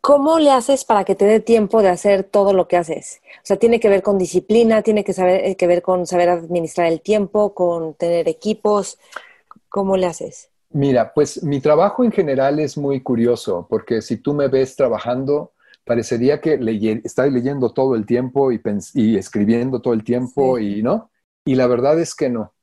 ¿Cómo 0.00 0.38
le 0.38 0.50
haces 0.50 0.84
para 0.84 1.04
que 1.04 1.14
te 1.14 1.24
dé 1.24 1.40
tiempo 1.40 1.82
de 1.82 1.88
hacer 1.88 2.24
todo 2.24 2.52
lo 2.52 2.68
que 2.68 2.76
haces? 2.76 3.20
O 3.38 3.44
sea, 3.44 3.56
tiene 3.56 3.80
que 3.80 3.88
ver 3.88 4.02
con 4.02 4.18
disciplina, 4.18 4.82
tiene 4.82 5.04
que, 5.04 5.12
saber, 5.12 5.56
que 5.56 5.66
ver 5.66 5.82
con 5.82 6.06
saber 6.06 6.28
administrar 6.28 6.86
el 6.86 7.00
tiempo, 7.00 7.54
con 7.54 7.94
tener 7.94 8.28
equipos. 8.28 8.98
¿Cómo 9.68 9.96
le 9.96 10.06
haces? 10.06 10.49
Mira, 10.72 11.12
pues 11.12 11.42
mi 11.42 11.60
trabajo 11.60 12.04
en 12.04 12.12
general 12.12 12.60
es 12.60 12.78
muy 12.78 13.02
curioso, 13.02 13.66
porque 13.68 14.00
si 14.02 14.18
tú 14.18 14.34
me 14.34 14.46
ves 14.46 14.76
trabajando, 14.76 15.52
parecería 15.84 16.40
que 16.40 16.58
le 16.58 17.00
estoy 17.04 17.32
leyendo 17.32 17.72
todo 17.72 17.96
el 17.96 18.06
tiempo 18.06 18.52
y, 18.52 18.60
escribiendo 19.16 19.82
todo 19.82 19.94
el 19.94 20.04
tiempo 20.04 20.58
y 20.58 20.82
no. 20.82 21.10
Y 21.44 21.56
la 21.56 21.66
verdad 21.66 21.98
es 21.98 22.14
que 22.14 22.30
no. 22.30 22.54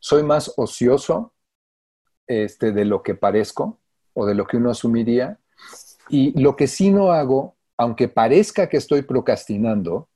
Soy 0.00 0.24
más 0.24 0.52
ocioso 0.56 1.32
este, 2.26 2.72
de 2.72 2.84
lo 2.84 3.04
que 3.04 3.14
parezco 3.14 3.78
o 4.14 4.26
de 4.26 4.34
lo 4.34 4.44
que 4.46 4.56
uno 4.56 4.70
asumiría. 4.70 5.38
Y 6.08 6.38
lo 6.40 6.56
que 6.56 6.66
sí 6.66 6.90
no 6.90 7.12
hago, 7.12 7.56
aunque 7.76 8.08
parezca 8.08 8.68
que 8.68 8.78
estoy 8.78 9.02
procrastinando, 9.02 10.08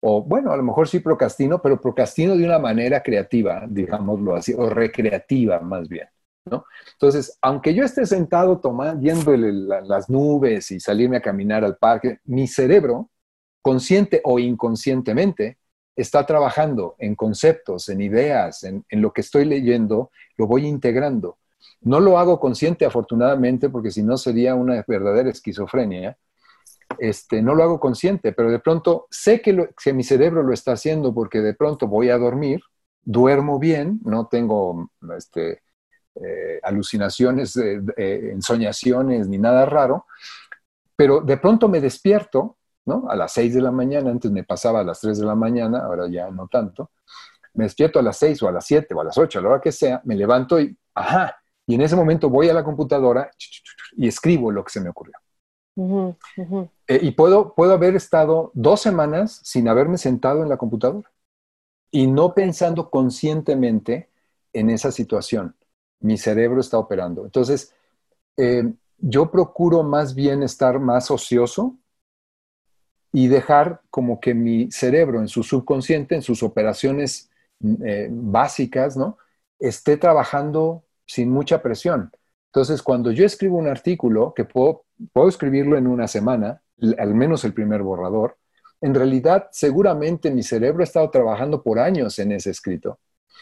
o 0.00 0.22
bueno, 0.22 0.52
a 0.52 0.56
lo 0.58 0.62
mejor 0.62 0.88
sí 0.88 1.00
procrastino, 1.00 1.62
pero 1.62 1.80
procrastino 1.80 2.36
de 2.36 2.44
una 2.44 2.58
manera 2.58 3.02
creativa, 3.02 3.64
digámoslo 3.66 4.34
así, 4.34 4.52
o 4.52 4.68
recreativa 4.68 5.58
más 5.60 5.88
bien. 5.88 6.08
Entonces, 6.44 7.38
aunque 7.40 7.74
yo 7.74 7.84
esté 7.84 8.06
sentado 8.06 8.58
tomando, 8.58 9.00
las 9.36 10.10
nubes 10.10 10.70
y 10.70 10.80
salirme 10.80 11.16
a 11.16 11.22
caminar 11.22 11.64
al 11.64 11.76
parque, 11.76 12.18
mi 12.24 12.46
cerebro, 12.46 13.10
consciente 13.60 14.20
o 14.24 14.38
inconscientemente, 14.38 15.58
está 15.94 16.24
trabajando 16.26 16.96
en 16.98 17.14
conceptos, 17.14 17.88
en 17.88 18.00
ideas, 18.00 18.64
en, 18.64 18.84
lo 18.90 19.12
que 19.12 19.20
estoy 19.20 19.44
leyendo, 19.44 20.10
lo 20.36 20.46
voy 20.46 20.66
integrando. 20.66 21.38
No 21.82 22.00
lo 22.00 22.18
hago 22.18 22.40
consciente, 22.40 22.84
afortunadamente, 22.84 23.68
porque 23.68 23.90
si 23.90 24.02
no 24.02 24.16
sería 24.16 24.54
una 24.54 24.84
verdadera 24.86 25.30
esquizofrenia. 25.30 26.16
Este, 26.98 27.40
no 27.40 27.54
lo 27.54 27.62
hago 27.62 27.80
consciente, 27.80 28.32
pero 28.32 28.50
de 28.50 28.58
pronto 28.58 29.06
sé 29.10 29.40
que, 29.40 29.70
que 29.82 29.92
mi 29.94 30.02
cerebro 30.02 30.42
lo 30.42 30.52
está 30.52 30.72
haciendo 30.72 31.14
porque 31.14 31.40
de 31.40 31.54
pronto 31.54 31.88
voy 31.88 32.10
a 32.10 32.18
dormir, 32.18 32.60
duermo 33.02 33.58
bien, 33.58 33.98
no 34.04 34.26
tengo 34.26 34.90
este, 35.16 35.62
eh, 36.14 36.60
alucinaciones, 36.62 37.56
eh, 37.56 38.30
ensoñaciones, 38.32 39.28
ni 39.28 39.38
nada 39.38 39.64
raro, 39.64 40.06
pero 40.94 41.20
de 41.20 41.36
pronto 41.38 41.68
me 41.68 41.80
despierto, 41.80 42.58
¿no? 42.84 43.06
A 43.08 43.16
las 43.16 43.32
6 43.32 43.54
de 43.54 43.62
la 43.62 43.70
mañana, 43.70 44.10
antes 44.10 44.30
me 44.30 44.44
pasaba 44.44 44.80
a 44.80 44.84
las 44.84 45.00
3 45.00 45.18
de 45.18 45.26
la 45.26 45.34
mañana, 45.34 45.80
ahora 45.80 46.08
ya 46.08 46.30
no 46.30 46.48
tanto, 46.48 46.90
me 47.54 47.64
despierto 47.64 47.98
a 47.98 48.02
las 48.02 48.16
6 48.18 48.42
o 48.42 48.48
a 48.48 48.52
las 48.52 48.66
7 48.66 48.94
o 48.94 49.00
a 49.00 49.04
las 49.04 49.16
8, 49.16 49.38
a 49.38 49.42
la 49.42 49.48
hora 49.48 49.60
que 49.60 49.72
sea, 49.72 50.00
me 50.04 50.14
levanto 50.14 50.60
y, 50.60 50.76
ajá, 50.94 51.36
y 51.66 51.74
en 51.74 51.80
ese 51.80 51.96
momento 51.96 52.28
voy 52.28 52.48
a 52.48 52.54
la 52.54 52.64
computadora 52.64 53.30
y 53.96 54.08
escribo 54.08 54.50
lo 54.50 54.64
que 54.64 54.70
se 54.72 54.80
me 54.80 54.90
ocurrió. 54.90 55.14
Eh, 56.86 56.98
y 57.00 57.12
puedo, 57.12 57.54
puedo 57.54 57.72
haber 57.72 57.96
estado 57.96 58.50
dos 58.54 58.80
semanas 58.80 59.40
sin 59.42 59.68
haberme 59.68 59.96
sentado 59.96 60.42
en 60.42 60.48
la 60.48 60.58
computadora 60.58 61.10
y 61.90 62.06
no 62.06 62.34
pensando 62.34 62.90
conscientemente 62.90 64.10
en 64.52 64.68
esa 64.70 64.90
situación 64.90 65.56
mi 66.02 66.18
cerebro 66.18 66.60
está 66.60 66.78
operando. 66.78 67.24
Entonces, 67.24 67.74
eh, 68.36 68.72
yo 68.98 69.30
procuro 69.30 69.82
más 69.82 70.14
bien 70.14 70.42
estar 70.42 70.78
más 70.78 71.10
ocioso 71.10 71.76
y 73.12 73.28
dejar 73.28 73.80
como 73.90 74.20
que 74.20 74.34
mi 74.34 74.70
cerebro 74.70 75.20
en 75.20 75.28
su 75.28 75.42
subconsciente, 75.42 76.14
en 76.14 76.22
sus 76.22 76.42
operaciones 76.42 77.30
eh, 77.84 78.08
básicas, 78.10 78.96
¿no? 78.96 79.18
Esté 79.58 79.96
trabajando 79.96 80.84
sin 81.06 81.30
mucha 81.30 81.62
presión. 81.62 82.10
Entonces, 82.46 82.82
cuando 82.82 83.12
yo 83.12 83.24
escribo 83.24 83.58
un 83.58 83.68
artículo, 83.68 84.34
que 84.34 84.44
puedo, 84.44 84.84
puedo 85.12 85.28
escribirlo 85.28 85.76
en 85.76 85.86
una 85.86 86.08
semana, 86.08 86.62
al 86.98 87.14
menos 87.14 87.44
el 87.44 87.54
primer 87.54 87.82
borrador, 87.82 88.36
en 88.80 88.94
realidad 88.94 89.48
seguramente 89.52 90.30
mi 90.30 90.42
cerebro 90.42 90.80
ha 90.80 90.84
estado 90.84 91.08
trabajando 91.10 91.62
por 91.62 91.78
años 91.78 92.18
en 92.18 92.32
ese 92.32 92.50
escrito. 92.50 92.98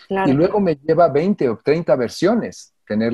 Y 0.08 0.32
luego 0.32 0.60
me 0.60 0.76
lleva 0.76 1.08
20 1.08 1.48
o 1.48 1.58
30 1.58 1.96
versiones 1.96 2.74
tener 2.86 3.12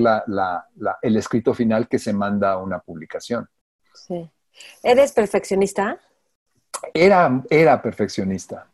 el 1.02 1.16
escrito 1.16 1.52
final 1.52 1.86
que 1.86 1.98
se 1.98 2.12
manda 2.12 2.52
a 2.52 2.58
una 2.58 2.78
publicación. 2.78 3.46
Sí. 3.92 4.30
¿Eres 4.82 5.12
perfeccionista? 5.12 6.00
Era, 6.94 7.42
era 7.50 7.82
perfeccionista. 7.82 8.68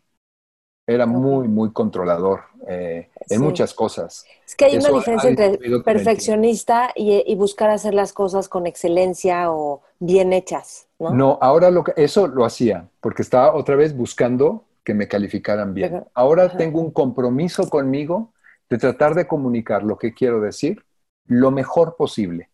Era 0.87 1.07
muy, 1.07 1.49
muy 1.49 1.73
controlador 1.73 2.43
eh, 2.69 3.11
en 3.29 3.41
muchas 3.41 3.73
cosas. 3.75 4.25
Es 4.47 4.55
que 4.55 4.67
hay 4.67 4.77
una 4.77 4.91
diferencia 4.91 5.31
entre 5.31 5.81
perfeccionista 5.83 6.93
y, 6.95 7.35
buscar 7.37 7.71
hacer 7.71 7.95
las 7.95 8.13
cosas 8.13 8.49
con 8.49 8.67
excelencia 8.67 9.51
o 9.51 9.83
bien 9.99 10.33
hechas, 10.33 10.87
¿no? 10.99 11.11
No, 11.11 11.39
ahora 11.41 11.71
lo 11.71 11.85
que, 11.85 11.93
eso 11.97 12.27
lo 12.27 12.45
hacía, 12.45 12.89
porque 13.01 13.23
estaba 13.23 13.55
otra 13.55 13.77
vez 13.77 13.97
buscando 13.97 14.65
que 14.85 14.95
me 14.95 15.09
calificaran 15.09 15.75
bien. 15.75 16.05
Ahora 16.15 16.57
tengo 16.57 16.81
un 16.81 16.91
compromiso 16.91 17.69
conmigo 17.69 18.33
de 18.69 18.79
tratar 18.79 19.15
de 19.15 19.27
comunicar 19.27 19.83
lo 19.83 19.99
que 19.99 20.15
quiero 20.15 20.41
decir 20.41 20.85
lo 21.27 21.51
mejor 21.51 21.97
posible. 21.97 22.51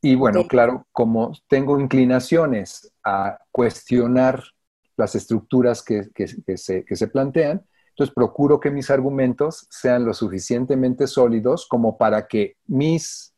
Y 0.00 0.14
bueno, 0.14 0.46
claro, 0.46 0.86
como 0.92 1.32
tengo 1.48 1.80
inclinaciones 1.80 2.92
a 3.04 3.38
cuestionar 3.50 4.44
las 4.96 5.14
estructuras 5.14 5.82
que, 5.82 6.04
se, 6.56 6.84
que, 6.84 6.96
se, 6.96 7.08
plantean, 7.08 7.64
entonces 7.90 8.14
procuro 8.14 8.60
que 8.60 8.70
mis 8.70 8.90
argumentos 8.90 9.66
sean 9.70 10.04
lo 10.04 10.14
suficientemente 10.14 11.06
sólidos 11.06 11.66
como 11.66 11.98
para 11.98 12.28
que 12.28 12.56
mis 12.66 13.34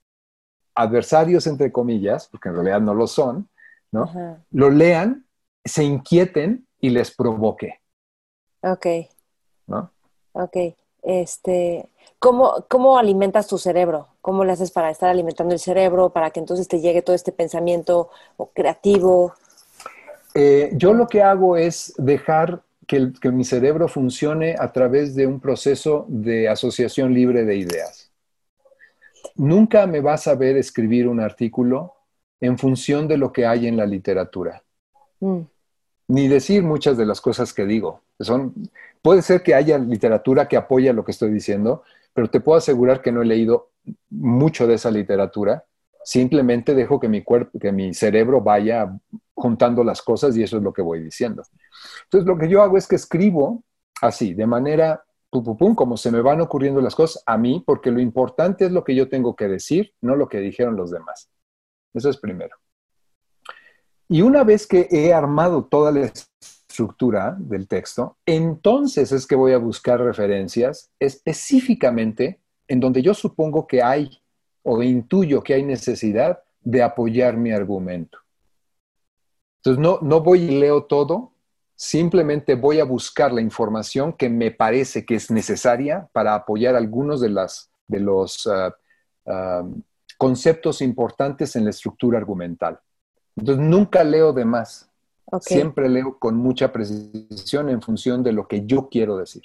adversarios, 0.75 1.47
entre 1.47 1.73
comillas, 1.73 2.29
porque 2.29 2.51
en 2.51 2.55
realidad 2.57 2.81
no 2.81 2.95
lo 2.95 3.07
son, 3.07 3.49
¿no? 3.91 4.45
Lo 4.51 4.71
lean, 4.71 5.27
se 5.65 5.85
inquieten 5.85 6.67
y 6.79 6.91
les 6.91 7.15
provoque. 7.15 7.80
Ok. 8.62 8.87
¿No? 9.66 9.91
Ok. 10.32 10.57
Este, 11.03 11.89
¿cómo, 12.19 12.66
¿Cómo 12.69 12.99
alimentas 12.99 13.47
tu 13.47 13.59
cerebro? 13.59 14.09
¿Cómo 14.20 14.45
le 14.45 14.53
haces 14.53 14.70
para 14.70 14.91
estar 14.91 15.09
alimentando 15.09 15.55
el 15.55 15.61
cerebro, 15.61 16.11
para 16.11 16.31
que 16.31 16.41
entonces 16.41 16.69
te 16.69 16.81
llegue 16.81 17.03
todo 17.03 17.16
este 17.16 17.32
pensamiento 17.32 18.11
creativo? 18.55 19.35
Eh, 20.35 20.70
yo 20.74 20.93
lo 20.93 21.07
que 21.09 21.23
hago 21.23 21.57
es 21.57 21.95
dejar 21.97 22.62
que, 22.87 23.12
que, 23.20 23.31
mi 23.31 23.45
cerebro 23.45 23.89
funcione 23.89 24.57
a 24.59 24.73
través 24.73 25.15
de 25.15 25.27
un 25.27 25.41
proceso 25.41 26.05
de 26.09 26.49
asociación 26.49 27.15
libre 27.15 27.45
de 27.45 27.57
ideas. 27.57 28.11
Nunca 29.37 29.87
me 29.87 30.01
vas 30.01 30.27
a 30.28 30.35
ver 30.35 30.57
escribir 30.57 31.09
un 31.09 31.20
artículo 31.20 31.95
en 32.41 32.59
función 32.59 33.09
de 33.09 33.16
lo 33.16 33.32
que 33.32 33.47
hay 33.47 33.66
en 33.66 33.77
la 33.77 33.87
literatura. 33.87 34.62
Mm 35.20 35.41
ni 36.11 36.27
decir 36.27 36.65
muchas 36.65 36.97
de 36.97 37.07
las 37.07 37.20
cosas 37.20 37.55
que 37.55 37.65
digo. 37.65 38.03
Son, 38.21 38.55
puede 39.03 39.23
ser 39.23 39.43
que 39.43 39.55
haya 39.55 39.79
literatura 39.79 40.47
que 40.47 40.57
apoya 40.57 40.93
lo 40.93 41.05
que 41.05 41.13
estoy 41.13 41.31
diciendo, 41.31 41.83
pero 42.13 42.29
te 42.29 42.41
puedo 42.41 42.59
asegurar 42.59 43.01
que 43.01 43.13
no 43.13 43.23
he 43.23 43.27
leído 43.27 43.71
mucho 44.11 44.67
de 44.67 44.75
esa 44.75 44.91
literatura. 44.91 45.65
Simplemente 46.05 46.75
dejo 46.75 47.01
que 47.01 47.09
mi 47.09 47.23
cuerpo, 47.23 47.59
que 47.59 47.73
mi 47.73 47.95
cerebro 47.95 48.41
vaya 48.41 48.91
juntando 49.35 49.85
las 49.85 50.03
cosas 50.03 50.37
y 50.37 50.43
eso 50.43 50.59
es 50.59 50.63
lo 50.63 50.73
que 50.73 50.83
voy 50.83 51.03
diciendo. 51.03 51.43
Entonces, 52.05 52.27
lo 52.27 52.37
que 52.39 52.49
yo 52.49 52.63
hago 52.63 52.77
es 52.77 52.87
que 52.87 52.97
escribo 52.97 53.65
así, 54.03 54.35
de 54.35 54.47
manera 54.47 55.03
pum, 55.31 55.45
pum, 55.45 55.57
pum, 55.57 55.75
como 55.75 55.97
se 55.97 56.11
me 56.11 56.21
van 56.21 56.41
ocurriendo 56.41 56.81
las 56.81 56.95
cosas 56.95 57.23
a 57.27 57.39
mí, 57.39 57.63
porque 57.67 57.91
lo 57.91 58.01
importante 58.01 58.67
es 58.67 58.73
lo 58.73 58.85
que 58.85 58.95
yo 58.95 59.09
tengo 59.09 59.37
que 59.37 59.49
decir, 59.49 59.95
no 60.01 60.17
lo 60.17 60.29
que 60.29 60.39
dijeron 60.39 60.77
los 60.77 60.91
demás. 60.91 61.31
Eso 61.95 62.11
es 62.11 62.17
primero. 62.17 62.57
Y 64.09 64.23
una 64.23 64.43
vez 64.43 64.67
que 64.67 64.89
he 64.91 65.15
armado 65.15 65.65
toda 65.65 65.93
la 65.93 66.13
estructura 66.71 67.37
del 67.39 67.67
texto, 67.67 68.17
entonces 68.25 69.13
es 69.13 69.27
que 69.27 69.35
voy 69.35 69.53
a 69.53 69.59
buscar 69.59 70.01
referencias 70.01 70.91
específicamente 70.99 72.41
en 72.69 72.81
donde 72.81 73.03
yo 73.03 73.13
supongo 73.13 73.67
que 73.67 73.83
hay 73.83 74.23
o 74.63 74.83
intuyo 74.83 75.43
que 75.43 75.55
hay 75.55 75.65
necesidad 75.65 76.43
de 76.61 76.83
apoyar 76.83 77.37
mi 77.37 77.51
argumento. 77.51 78.19
Entonces 79.59 79.83
no, 79.83 79.99
no 80.01 80.21
voy 80.21 80.43
y 80.43 80.61
leo 80.61 80.85
todo, 80.85 81.33
simplemente 81.75 82.55
voy 82.55 82.79
a 82.79 82.85
buscar 82.85 83.33
la 83.33 83.41
información 83.41 84.13
que 84.13 84.29
me 84.29 84.51
parece 84.51 85.05
que 85.05 85.17
es 85.17 85.31
necesaria 85.31 86.09
para 86.13 86.35
apoyar 86.35 86.77
algunos 86.77 87.21
de, 87.21 87.31
las, 87.31 87.71
de 87.89 88.01
los 88.01 88.47
ah, 88.47 88.75
ah, 89.27 89.65
conceptos 90.17 90.83
importantes 90.83 91.57
en 91.57 91.65
la 91.65 91.71
estructura 91.71 92.19
argumental. 92.19 92.79
Entonces, 93.37 93.65
nunca 93.65 94.05
leo 94.05 94.33
de 94.33 94.45
más. 94.45 94.90
Siempre 95.40 95.89
leo 95.89 96.19
con 96.19 96.36
mucha 96.36 96.73
precisión 96.73 97.69
en 97.69 97.81
función 97.82 98.23
de 98.23 98.32
lo 98.32 98.48
que 98.48 98.66
yo 98.66 98.89
quiero 98.89 99.16
decir. 99.16 99.43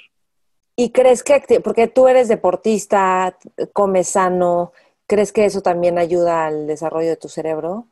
¿Y 0.76 0.92
crees 0.92 1.24
que, 1.24 1.62
porque 1.64 1.88
tú 1.88 2.08
eres 2.08 2.28
deportista, 2.28 3.38
comes 3.72 4.10
sano, 4.10 4.74
¿crees 5.08 5.32
que 5.32 5.46
eso 5.46 5.62
también 5.62 5.98
ayuda 5.98 6.48
al 6.48 6.68
desarrollo 6.68 7.10
de 7.10 7.18
tu 7.18 7.30
cerebro? 7.30 7.88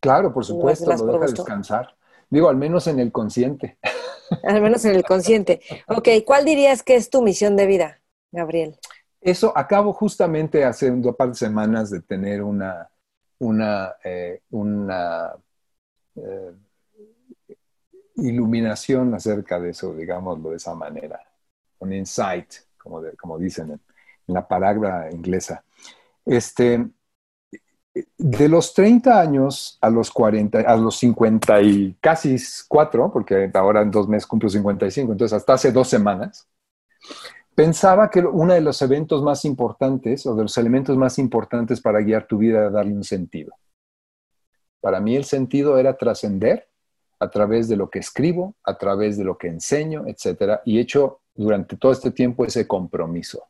Claro, 0.00 0.32
por 0.32 0.44
supuesto, 0.44 0.90
lo 0.90 1.18
deja 1.18 1.26
descansar. 1.26 1.94
Digo, 2.30 2.48
al 2.48 2.56
menos 2.56 2.86
en 2.86 2.98
el 2.98 3.12
consciente. 3.12 3.78
Al 4.44 4.62
menos 4.62 4.82
en 4.86 4.94
el 4.94 5.04
consciente. 5.04 5.60
Ok, 5.88 6.08
¿cuál 6.24 6.46
dirías 6.46 6.82
que 6.82 6.94
es 6.94 7.10
tu 7.10 7.20
misión 7.20 7.54
de 7.54 7.66
vida, 7.66 8.00
Gabriel? 8.30 8.78
Eso 9.20 9.52
acabo 9.54 9.92
justamente 9.92 10.64
hace 10.64 10.90
un 10.90 11.02
par 11.14 11.28
de 11.28 11.34
semanas 11.34 11.90
de 11.90 12.00
tener 12.00 12.42
una, 12.42 12.88
una, 13.38 13.94
eh, 14.02 14.40
una 14.50 15.32
eh, 16.16 16.52
iluminación 18.28 19.14
acerca 19.14 19.60
de 19.60 19.70
eso, 19.70 19.94
digámoslo 19.94 20.50
de 20.50 20.56
esa 20.56 20.74
manera, 20.74 21.20
un 21.78 21.92
insight, 21.92 22.52
como, 22.78 23.38
dicen 23.38 23.72
en, 23.72 23.80
la 24.26 24.46
palabra 24.46 25.10
inglesa. 25.10 25.64
Este, 26.24 26.88
de 28.16 28.48
los 28.48 28.72
30 28.72 29.20
años 29.20 29.78
a 29.80 29.90
los 29.90 30.10
40, 30.10 30.60
a 30.60 30.76
los 30.76 30.96
50 30.98 31.62
y 31.62 31.96
casi 32.00 32.36
4, 32.68 33.12
porque 33.12 33.50
ahora 33.54 33.82
en 33.82 33.90
dos 33.90 34.08
meses 34.08 34.26
cumplo 34.26 34.48
55, 34.48 35.12
entonces 35.12 35.36
hasta 35.36 35.54
hace 35.54 35.72
dos 35.72 35.88
semanas, 35.88 36.48
Pensaba 37.54 38.08
que 38.08 38.20
uno 38.20 38.54
de 38.54 38.62
los 38.62 38.80
eventos 38.80 39.22
más 39.22 39.44
importantes 39.44 40.24
o 40.24 40.34
de 40.34 40.42
los 40.42 40.56
elementos 40.56 40.96
más 40.96 41.18
importantes 41.18 41.82
para 41.82 42.00
guiar 42.00 42.26
tu 42.26 42.38
vida 42.38 42.60
era 42.60 42.70
darle 42.70 42.94
un 42.94 43.04
sentido. 43.04 43.54
Para 44.80 45.00
mí 45.00 45.16
el 45.16 45.24
sentido 45.24 45.76
era 45.76 45.96
trascender 45.96 46.68
a 47.22 47.30
través 47.30 47.68
de 47.68 47.76
lo 47.76 47.88
que 47.88 48.00
escribo, 48.00 48.56
a 48.64 48.76
través 48.76 49.16
de 49.16 49.22
lo 49.22 49.38
que 49.38 49.46
enseño, 49.46 50.04
etcétera, 50.06 50.60
y 50.64 50.78
he 50.78 50.80
hecho 50.80 51.20
durante 51.34 51.76
todo 51.76 51.92
este 51.92 52.10
tiempo 52.10 52.44
ese 52.44 52.66
compromiso. 52.66 53.44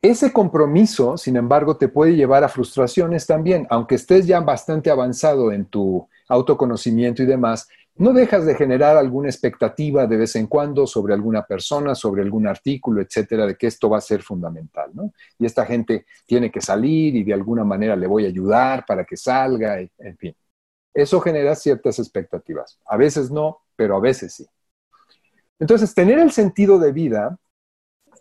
Ese 0.00 0.32
compromiso, 0.32 1.18
sin 1.18 1.36
embargo, 1.36 1.76
te 1.76 1.88
puede 1.88 2.16
llevar 2.16 2.44
a 2.44 2.48
frustraciones 2.48 3.26
también, 3.26 3.66
aunque 3.68 3.96
estés 3.96 4.26
ya 4.26 4.40
bastante 4.40 4.90
avanzado 4.90 5.52
en 5.52 5.66
tu 5.66 6.08
autoconocimiento 6.28 7.22
y 7.22 7.26
demás, 7.26 7.68
no 7.96 8.12
dejas 8.12 8.46
de 8.46 8.54
generar 8.54 8.96
alguna 8.96 9.28
expectativa 9.28 10.06
de 10.06 10.16
vez 10.16 10.36
en 10.36 10.46
cuando 10.46 10.86
sobre 10.86 11.12
alguna 11.12 11.42
persona, 11.44 11.94
sobre 11.94 12.22
algún 12.22 12.46
artículo, 12.46 13.02
etcétera, 13.02 13.44
de 13.44 13.56
que 13.56 13.66
esto 13.66 13.90
va 13.90 13.98
a 13.98 14.00
ser 14.00 14.22
fundamental, 14.22 14.90
¿no? 14.94 15.12
Y 15.38 15.44
esta 15.44 15.66
gente 15.66 16.06
tiene 16.24 16.50
que 16.50 16.60
salir 16.60 17.16
y 17.16 17.24
de 17.24 17.34
alguna 17.34 17.64
manera 17.64 17.96
le 17.96 18.06
voy 18.06 18.24
a 18.24 18.28
ayudar 18.28 18.86
para 18.86 19.04
que 19.04 19.16
salga, 19.16 19.80
en 19.80 20.16
fin. 20.16 20.34
Eso 20.94 21.20
genera 21.20 21.54
ciertas 21.54 21.98
expectativas. 21.98 22.78
A 22.86 22.96
veces 22.96 23.30
no, 23.30 23.62
pero 23.76 23.96
a 23.96 24.00
veces 24.00 24.34
sí. 24.34 24.46
Entonces, 25.58 25.94
tener 25.94 26.18
el 26.18 26.30
sentido 26.30 26.78
de 26.78 26.92
vida 26.92 27.38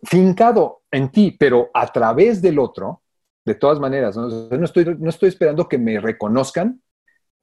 fincado 0.03 0.81
en 0.91 1.11
ti, 1.11 1.35
pero 1.39 1.69
a 1.73 1.91
través 1.91 2.41
del 2.41 2.59
otro, 2.59 3.01
de 3.45 3.55
todas 3.55 3.79
maneras, 3.79 4.15
no, 4.17 4.27
no, 4.27 4.65
estoy, 4.65 4.97
no 4.99 5.09
estoy 5.09 5.29
esperando 5.29 5.67
que 5.67 5.77
me 5.77 5.99
reconozcan 5.99 6.81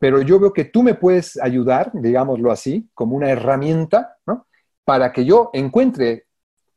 pero 0.05 0.21
yo 0.21 0.39
veo 0.39 0.53
que 0.53 0.67
tú 0.67 0.83
me 0.83 0.95
puedes 0.95 1.39
ayudar, 1.39 1.91
digámoslo 1.95 2.51
así, 2.51 2.91
como 2.93 3.17
una 3.17 3.31
herramienta, 3.31 4.19
¿no? 4.27 4.47
Para 4.85 5.13
que 5.13 5.25
yo 5.25 5.49
encuentre 5.55 6.27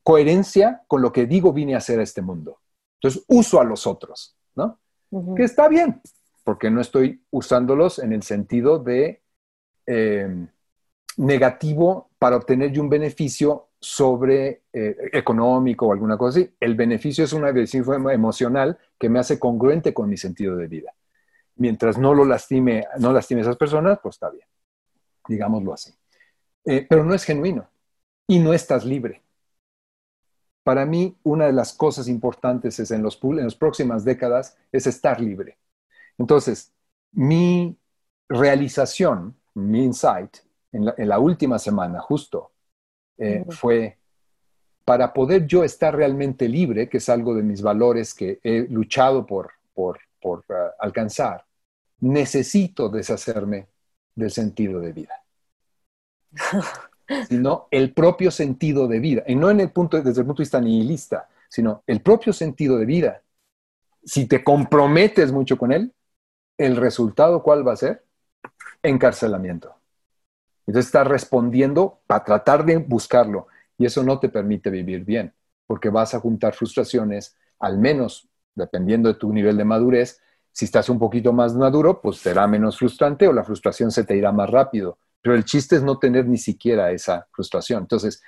coherencia 0.02 0.84
con 0.88 1.02
lo 1.02 1.12
que 1.12 1.26
digo 1.26 1.52
vine 1.52 1.76
a 1.76 1.80
hacer 1.80 2.00
a 2.00 2.04
este 2.04 2.22
mundo. 2.22 2.60
Entonces, 3.02 3.26
uso 3.28 3.60
a 3.60 3.66
los 3.66 3.86
otros, 3.86 4.38
¿no? 4.56 4.80
Que 5.36 5.44
está 5.44 5.68
bien, 5.68 6.02
porque 6.48 6.72
no 6.72 6.80
estoy 6.80 7.26
usándolos 7.30 8.00
en 8.00 8.14
el 8.14 8.24
sentido 8.24 8.80
de 8.80 9.22
eh, 9.86 10.48
negativo 11.18 12.12
para 12.18 12.38
obtener 12.38 12.72
yo 12.72 12.82
un 12.82 12.88
beneficio 12.90 13.72
sobre 13.82 14.62
eh, 14.72 14.96
económico 15.12 15.88
o 15.88 15.92
alguna 15.92 16.18
cosa 16.18 16.40
así. 16.40 16.56
El 16.58 16.76
beneficio 16.76 17.26
es 17.26 17.34
una 17.34 17.52
beneficio 17.52 17.94
emocional 18.14 18.78
que 18.98 19.10
me 19.10 19.20
hace 19.20 19.38
congruente 19.38 19.94
con 19.94 20.08
mi 20.08 20.16
sentido 20.16 20.56
de 20.56 20.68
vida 20.68 20.94
mientras 21.58 21.98
no 21.98 22.14
lo 22.14 22.24
lastime, 22.24 22.86
no 22.98 23.12
lastime 23.12 23.42
a 23.42 23.44
esas 23.44 23.58
personas, 23.58 24.00
pues 24.02 24.16
está 24.16 24.30
bien, 24.30 24.48
digámoslo 25.28 25.74
así. 25.74 25.94
Eh, 26.64 26.88
pero 26.90 27.04
no 27.04 27.14
es 27.14 27.26
genuino 27.26 27.68
y 28.26 28.40
no 28.40 28.54
estás 28.54 28.86
libre. 28.86 29.22
Para 30.64 30.86
mí, 30.86 31.18
una 31.24 31.48
de 31.48 31.52
las 31.52 31.74
cosas 31.74 32.08
importantes 32.08 32.80
es 32.80 32.92
en, 32.92 33.04
los, 33.04 33.20
en 33.22 33.44
las 33.44 33.56
próximas 33.56 34.06
décadas 34.06 34.58
es 34.72 34.88
estar 34.88 35.20
libre. 35.20 35.58
Entonces, 36.18 36.74
mi 37.12 37.78
realización, 38.30 39.36
mi 39.54 39.84
insight 39.84 40.38
en 40.72 41.08
la, 41.10 41.20
última 41.20 41.58
semana 41.60 42.00
justo 42.00 42.52
eh, 43.18 43.46
fue 43.50 43.98
para 44.86 45.14
poder 45.14 45.48
yo 45.48 45.64
estar 45.64 45.96
realmente 45.96 46.48
libre, 46.48 46.88
que 46.88 46.98
es 46.98 47.10
algo 47.10 47.36
de 47.36 47.44
mis 47.44 47.62
valores 47.62 48.14
que 48.14 48.40
he 48.44 48.68
luchado 48.70 49.26
por, 49.26 49.52
por, 49.74 50.00
por 50.22 50.40
uh, 50.50 50.72
alcanzar, 50.80 51.46
necesito 52.00 52.88
deshacerme 52.90 53.68
del 54.16 54.32
sentido 54.32 54.80
de 54.80 54.94
vida. 54.94 55.24
sino 57.28 57.68
el 57.72 57.94
propio 57.94 58.32
sentido 58.32 58.88
de 58.88 59.00
vida. 59.00 59.24
Y 59.28 59.36
no 59.36 59.50
en 59.50 59.62
el 59.62 59.72
punto, 59.72 60.02
desde 60.02 60.22
el 60.22 60.28
punto 60.28 60.42
de 60.42 60.46
vista 60.46 60.62
nihilista, 60.62 61.28
sino 61.50 61.84
el 61.88 62.02
propio 62.02 62.34
sentido 62.34 62.78
de 62.78 62.86
vida. 62.86 63.22
Si 64.04 64.26
te 64.26 64.44
comprometes 64.44 65.32
mucho 65.32 65.58
con 65.58 65.72
él, 65.72 65.94
el 66.58 66.76
resultado, 66.76 67.44
¿cuál 67.44 67.68
va 67.68 67.74
a 67.74 67.78
ser? 67.78 68.04
Encarcelamiento. 68.84 69.76
Entonces 70.66 70.88
estás 70.88 71.08
respondiendo 71.08 72.02
para 72.08 72.24
tratar 72.24 72.66
de 72.66 72.78
buscarlo 72.78 73.48
y 73.78 73.86
eso 73.86 74.04
no 74.04 74.20
te 74.20 74.30
permite 74.30 74.70
vivir 74.70 75.06
bien, 75.06 75.34
porque 75.66 75.90
vas 75.90 76.14
a 76.14 76.20
juntar 76.20 76.56
frustraciones, 76.56 77.38
al 77.60 77.78
menos 77.78 78.28
dependiendo 78.56 79.08
de 79.08 79.20
tu 79.20 79.32
nivel 79.32 79.56
de 79.56 79.66
madurez, 79.66 80.22
si 80.52 80.66
estás 80.66 80.90
un 80.90 80.98
poquito 80.98 81.32
más 81.32 81.54
maduro, 81.54 82.02
pues 82.02 82.18
será 82.18 82.48
menos 82.48 82.80
frustrante 82.80 83.28
o 83.28 83.34
la 83.34 83.44
frustración 83.44 83.92
se 83.92 84.04
te 84.04 84.18
irá 84.18 84.32
más 84.32 84.50
rápido. 84.50 84.98
Pero 85.22 85.36
el 85.36 85.46
chiste 85.46 85.76
es 85.76 85.84
no 85.84 86.00
tener 86.00 86.28
ni 86.28 86.40
siquiera 86.40 86.92
esa 86.92 87.28
frustración. 87.32 87.84
Entonces, 87.84 88.24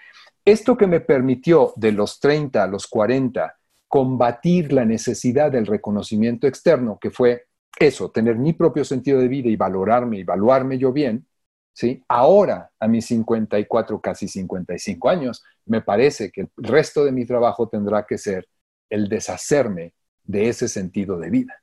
esto 0.46 0.78
que 0.78 0.86
me 0.86 1.00
permitió 1.00 1.74
de 1.76 1.92
los 1.92 2.20
30 2.20 2.64
a 2.64 2.68
los 2.68 2.86
40 2.86 3.58
combatir 3.88 4.72
la 4.72 4.86
necesidad 4.86 5.52
del 5.52 5.66
reconocimiento 5.66 6.46
externo, 6.46 7.00
que 7.02 7.10
fue 7.10 7.48
eso, 7.78 8.12
tener 8.12 8.38
mi 8.38 8.54
propio 8.54 8.84
sentido 8.84 9.20
de 9.20 9.28
vida 9.28 9.50
y 9.50 9.56
valorarme 9.56 10.18
y 10.18 10.22
evaluarme 10.22 10.78
yo 10.78 10.91
bien, 10.91 11.28
¿sí? 11.74 12.04
Ahora, 12.08 12.72
a 12.80 12.88
mis 12.88 13.06
54, 13.06 14.02
casi 14.02 14.28
55 14.28 15.10
años, 15.10 15.44
me 15.66 15.82
parece 15.82 16.32
que 16.32 16.41
el 16.41 16.50
resto 16.58 17.06
de 17.06 17.12
mi 17.12 17.26
trabajo 17.26 17.70
tendrá 17.70 18.06
que 18.06 18.18
ser 18.18 18.48
el 18.90 19.08
deshacerme 19.08 19.94
de 20.24 20.50
ese 20.50 20.68
sentido 20.68 21.18
de 21.18 21.30
vida 21.30 21.62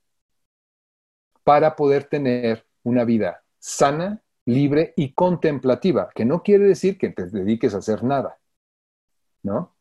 para 1.45 1.77
poder 1.77 2.05
tener 2.05 2.67
una 2.83 3.05
vida 3.05 3.45
sana, 3.59 4.23
libre 4.45 4.95
y 4.97 5.13
contemplativa, 5.13 6.11
que 6.15 6.25
no 6.25 6.43
quiere 6.43 6.65
decir 6.65 6.99
que 6.99 7.11
te 7.11 7.27
dediques 7.27 7.75
a 7.75 7.79
hacer 7.79 8.03
nada, 8.03 8.39
¿no? 9.43 9.73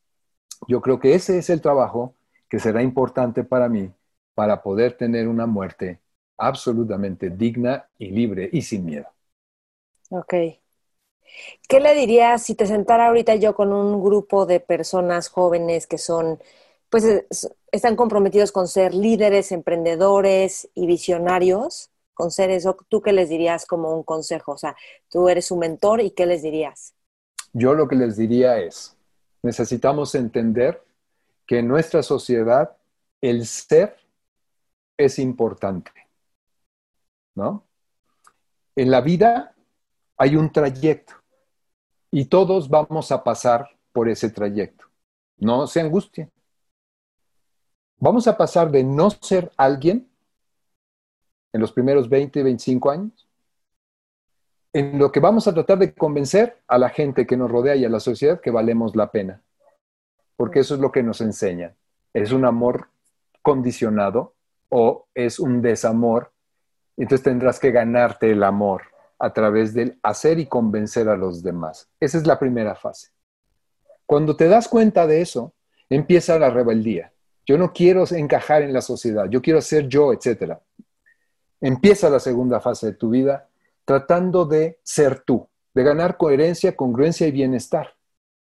Yo 0.68 0.82
creo 0.82 1.00
que 1.00 1.16
ese 1.16 1.38
es 1.38 1.50
el 1.50 1.62
trabajo 1.62 2.16
que 2.50 2.60
será 2.60 2.82
importante 2.84 3.44
para 3.44 3.70
mí 3.70 3.92
para 4.34 4.62
poder 4.62 4.98
tener 4.98 5.28
una 5.28 5.46
muerte 5.46 6.02
absolutamente 6.38 7.30
digna 7.30 7.88
y 7.98 8.10
libre 8.10 8.50
y 8.52 8.62
sin 8.62 8.86
miedo. 8.86 9.08
Ok. 10.10 10.34
¿Qué 11.68 11.80
le 11.80 11.94
dirías 11.96 12.44
si 12.44 12.56
te 12.56 12.66
sentara 12.66 13.08
ahorita 13.08 13.36
yo 13.36 13.56
con 13.56 13.74
un 13.74 14.04
grupo 14.04 14.46
de 14.46 14.60
personas 14.60 15.30
jóvenes 15.30 15.88
que 15.88 15.98
son 15.98 16.40
pues 16.90 17.26
están 17.72 17.96
comprometidos 17.96 18.52
con 18.52 18.68
ser 18.68 18.94
líderes, 18.94 19.52
emprendedores 19.52 20.70
y 20.76 20.88
visionarios, 20.88 21.90
con 22.14 22.32
ser 22.32 22.52
eso, 22.52 22.78
¿tú 22.88 23.02
qué 23.02 23.12
les 23.12 23.28
dirías 23.28 23.66
como 23.66 23.94
un 23.94 24.04
consejo? 24.04 24.54
O 24.54 24.58
sea, 24.58 24.76
tú 25.10 25.28
eres 25.28 25.46
su 25.48 25.58
mentor 25.58 26.00
y 26.00 26.12
¿qué 26.12 26.26
les 26.26 26.42
dirías? 26.42 26.94
yo 27.56 27.74
lo 27.74 27.88
que 27.88 27.96
les 27.96 28.18
diría 28.18 28.60
es, 28.60 28.98
necesitamos 29.42 30.14
entender 30.14 30.84
que 31.48 31.60
en 31.60 31.70
nuestra 31.70 32.04
sociedad 32.04 32.76
el 33.22 33.46
ser 33.46 33.96
es 34.98 35.20
importante, 35.20 35.92
¿no? 37.36 37.66
En 38.76 38.92
la 38.92 39.02
vida 39.02 39.56
hay 40.18 40.36
un 40.36 40.52
trayecto 40.52 41.14
y 42.12 42.26
todos 42.26 42.70
vamos 42.70 43.12
a 43.12 43.24
pasar 43.24 43.70
por 43.92 44.10
ese 44.10 44.30
trayecto. 44.30 44.86
No 45.38 45.68
se 45.68 45.82
angustien. 45.82 46.32
Vamos 47.98 48.28
a 48.28 48.38
pasar 48.38 48.72
de 48.72 48.84
no 48.84 49.10
ser 49.10 49.52
alguien 49.58 50.10
en 51.54 51.62
los 51.62 51.72
primeros 51.72 52.10
20, 52.10 52.44
25 52.44 52.92
años, 52.92 53.30
en 54.74 55.00
lo 55.00 55.10
que 55.10 55.22
vamos 55.22 55.48
a 55.48 55.54
tratar 55.54 55.80
de 55.80 55.94
convencer 55.94 56.62
a 56.68 56.78
la 56.78 56.90
gente 56.90 57.26
que 57.26 57.38
nos 57.38 57.50
rodea 57.50 57.78
y 57.78 57.86
a 57.86 57.90
la 57.90 58.02
sociedad 58.02 58.42
que 58.42 58.52
valemos 58.52 58.94
la 58.94 59.10
pena. 59.10 59.42
Porque 60.36 60.60
eso 60.60 60.76
es 60.76 60.82
lo 60.82 60.92
que 60.92 61.02
nos 61.02 61.22
enseñan. 61.22 61.74
Es 62.14 62.34
un 62.34 62.44
amor 62.44 62.90
condicionado 63.42 64.36
o 64.68 65.08
es 65.14 65.40
un 65.40 65.62
desamor. 65.62 66.34
Entonces 66.98 67.24
tendrás 67.24 67.60
que 67.60 67.72
ganarte 67.72 68.32
el 68.32 68.44
amor 68.44 68.84
a 69.20 69.34
través 69.34 69.74
del 69.74 69.98
hacer 70.04 70.40
y 70.40 70.46
convencer 70.46 71.10
a 71.10 71.18
los 71.18 71.44
demás. 71.44 71.90
Esa 72.00 72.18
es 72.18 72.28
la 72.28 72.40
primera 72.40 72.76
fase. 72.76 73.10
Cuando 74.06 74.36
te 74.36 74.48
das 74.48 74.68
cuenta 74.68 75.08
de 75.08 75.22
eso, 75.22 75.54
empieza 75.90 76.38
la 76.40 76.50
rebeldía. 76.50 77.12
Yo 77.46 77.58
no 77.58 77.74
quiero 77.74 78.06
encajar 78.12 78.62
en 78.62 78.74
la 78.74 78.82
sociedad, 78.82 79.26
yo 79.30 79.42
quiero 79.42 79.62
ser 79.62 79.88
yo, 79.88 80.14
etc. 80.14 80.58
Empieza 81.62 82.10
la 82.10 82.20
segunda 82.20 82.60
fase 82.60 82.88
de 82.88 82.94
tu 82.94 83.10
vida 83.10 83.48
tratando 83.86 84.46
de 84.46 84.80
ser 84.84 85.20
tú, 85.20 85.48
de 85.74 85.84
ganar 85.84 86.18
coherencia, 86.18 86.76
congruencia 86.76 87.28
y 87.28 87.32
bienestar. 87.32 87.94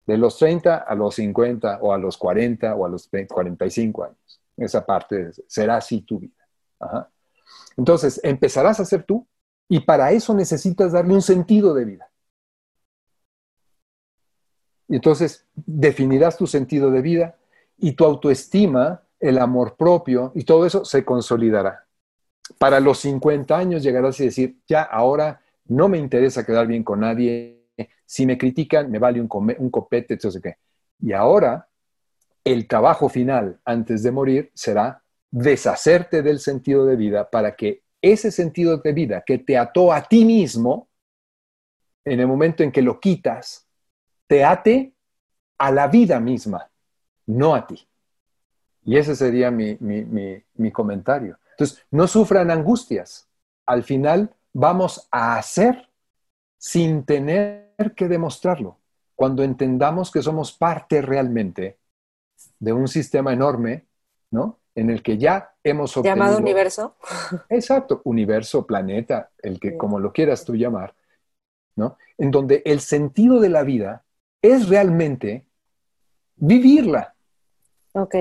De 0.05 0.17
los 0.17 0.39
30 0.39 0.75
a 0.75 0.95
los 0.95 1.15
50 1.15 1.79
o 1.81 1.93
a 1.93 1.97
los 1.99 2.17
40 2.17 2.75
o 2.75 2.85
a 2.85 2.89
los 2.89 3.07
45 3.07 4.03
años. 4.03 4.41
Esa 4.57 4.83
parte 4.83 5.29
será 5.47 5.77
así 5.77 6.01
tu 6.01 6.19
vida. 6.19 6.33
Entonces, 7.79 8.19
empezarás 8.23 8.81
a 8.81 8.85
ser 8.85 9.03
tú 9.03 9.25
y 9.69 9.79
para 9.79 10.11
eso 10.11 10.33
necesitas 10.33 10.91
darle 10.91 11.13
un 11.13 11.21
sentido 11.21 11.73
de 11.73 11.85
vida. 11.85 12.11
Y 14.89 14.95
entonces 14.95 15.47
definirás 15.55 16.35
tu 16.35 16.45
sentido 16.45 16.91
de 16.91 17.01
vida 17.01 17.37
y 17.77 17.93
tu 17.93 18.03
autoestima, 18.03 19.03
el 19.17 19.37
amor 19.37 19.77
propio 19.77 20.33
y 20.35 20.43
todo 20.43 20.65
eso 20.65 20.83
se 20.83 21.05
consolidará. 21.05 21.85
Para 22.57 22.81
los 22.81 22.99
50 22.99 23.57
años 23.57 23.81
llegarás 23.81 24.19
a 24.19 24.23
decir, 24.23 24.59
ya 24.67 24.81
ahora 24.81 25.41
no 25.65 25.87
me 25.87 25.99
interesa 25.99 26.45
quedar 26.45 26.67
bien 26.67 26.83
con 26.83 26.99
nadie, 26.99 27.63
si 28.05 28.25
me 28.25 28.37
critican 28.37 28.91
me 28.91 28.99
vale 28.99 29.21
un, 29.21 29.29
un 29.57 29.69
copete, 29.69 30.15
etc. 30.15 30.57
Y 30.99 31.13
ahora 31.13 31.69
el 32.43 32.67
trabajo 32.67 33.07
final 33.07 33.61
antes 33.63 34.03
de 34.03 34.11
morir 34.11 34.51
será 34.53 35.01
deshacerte 35.31 36.21
del 36.21 36.39
sentido 36.39 36.85
de 36.85 36.95
vida 36.95 37.29
para 37.29 37.55
que 37.55 37.83
ese 38.01 38.31
sentido 38.31 38.77
de 38.77 38.93
vida 38.93 39.23
que 39.25 39.37
te 39.37 39.57
ató 39.57 39.91
a 39.91 40.03
ti 40.03 40.25
mismo, 40.25 40.89
en 42.05 42.19
el 42.19 42.27
momento 42.27 42.63
en 42.63 42.71
que 42.71 42.81
lo 42.81 42.99
quitas, 42.99 43.67
te 44.27 44.43
ate 44.43 44.93
a 45.57 45.71
la 45.71 45.87
vida 45.87 46.19
misma, 46.19 46.69
no 47.25 47.53
a 47.53 47.67
ti. 47.67 47.87
Y 48.83 48.97
ese 48.97 49.15
sería 49.15 49.51
mi, 49.51 49.77
mi, 49.79 50.71
comentario. 50.71 51.37
Entonces, 51.51 51.85
no 51.91 52.07
sufran 52.07 52.49
angustias. 52.49 53.27
Al 53.65 53.83
final 53.83 54.33
vamos 54.53 55.07
a 55.11 55.37
hacer 55.37 55.89
sin 56.57 57.03
tener 57.03 57.93
que 57.95 58.07
demostrarlo. 58.07 58.79
Cuando 59.15 59.43
entendamos 59.43 60.11
que 60.11 60.21
somos 60.21 60.53
parte 60.53 61.01
realmente 61.01 61.77
de 62.57 62.73
un 62.73 62.87
sistema 62.87 63.33
enorme, 63.33 63.85
¿no? 64.31 64.58
En 64.79 64.89
el 64.89 65.03
que 65.03 65.17
ya 65.17 65.53
hemos 65.63 65.95
obtenido... 65.97 66.15
Llamado 66.15 66.37
universo. 66.39 66.95
Exacto, 67.49 68.01
universo, 68.05 68.65
planeta, 68.65 69.31
el 69.39 69.59
que 69.59 69.77
como 69.77 69.99
lo 69.99 70.13
quieras 70.13 70.45
tú 70.45 70.55
llamar, 70.55 70.95
¿no? 71.75 71.97
En 72.17 72.31
donde 72.31 72.61
el 72.65 72.79
sentido 72.79 73.39
de 73.39 73.49
la 73.49 73.63
vida 73.63 74.03
es 74.41 74.69
realmente 74.69 75.45
vivirla. 76.35 77.13
Ok. 77.93 78.15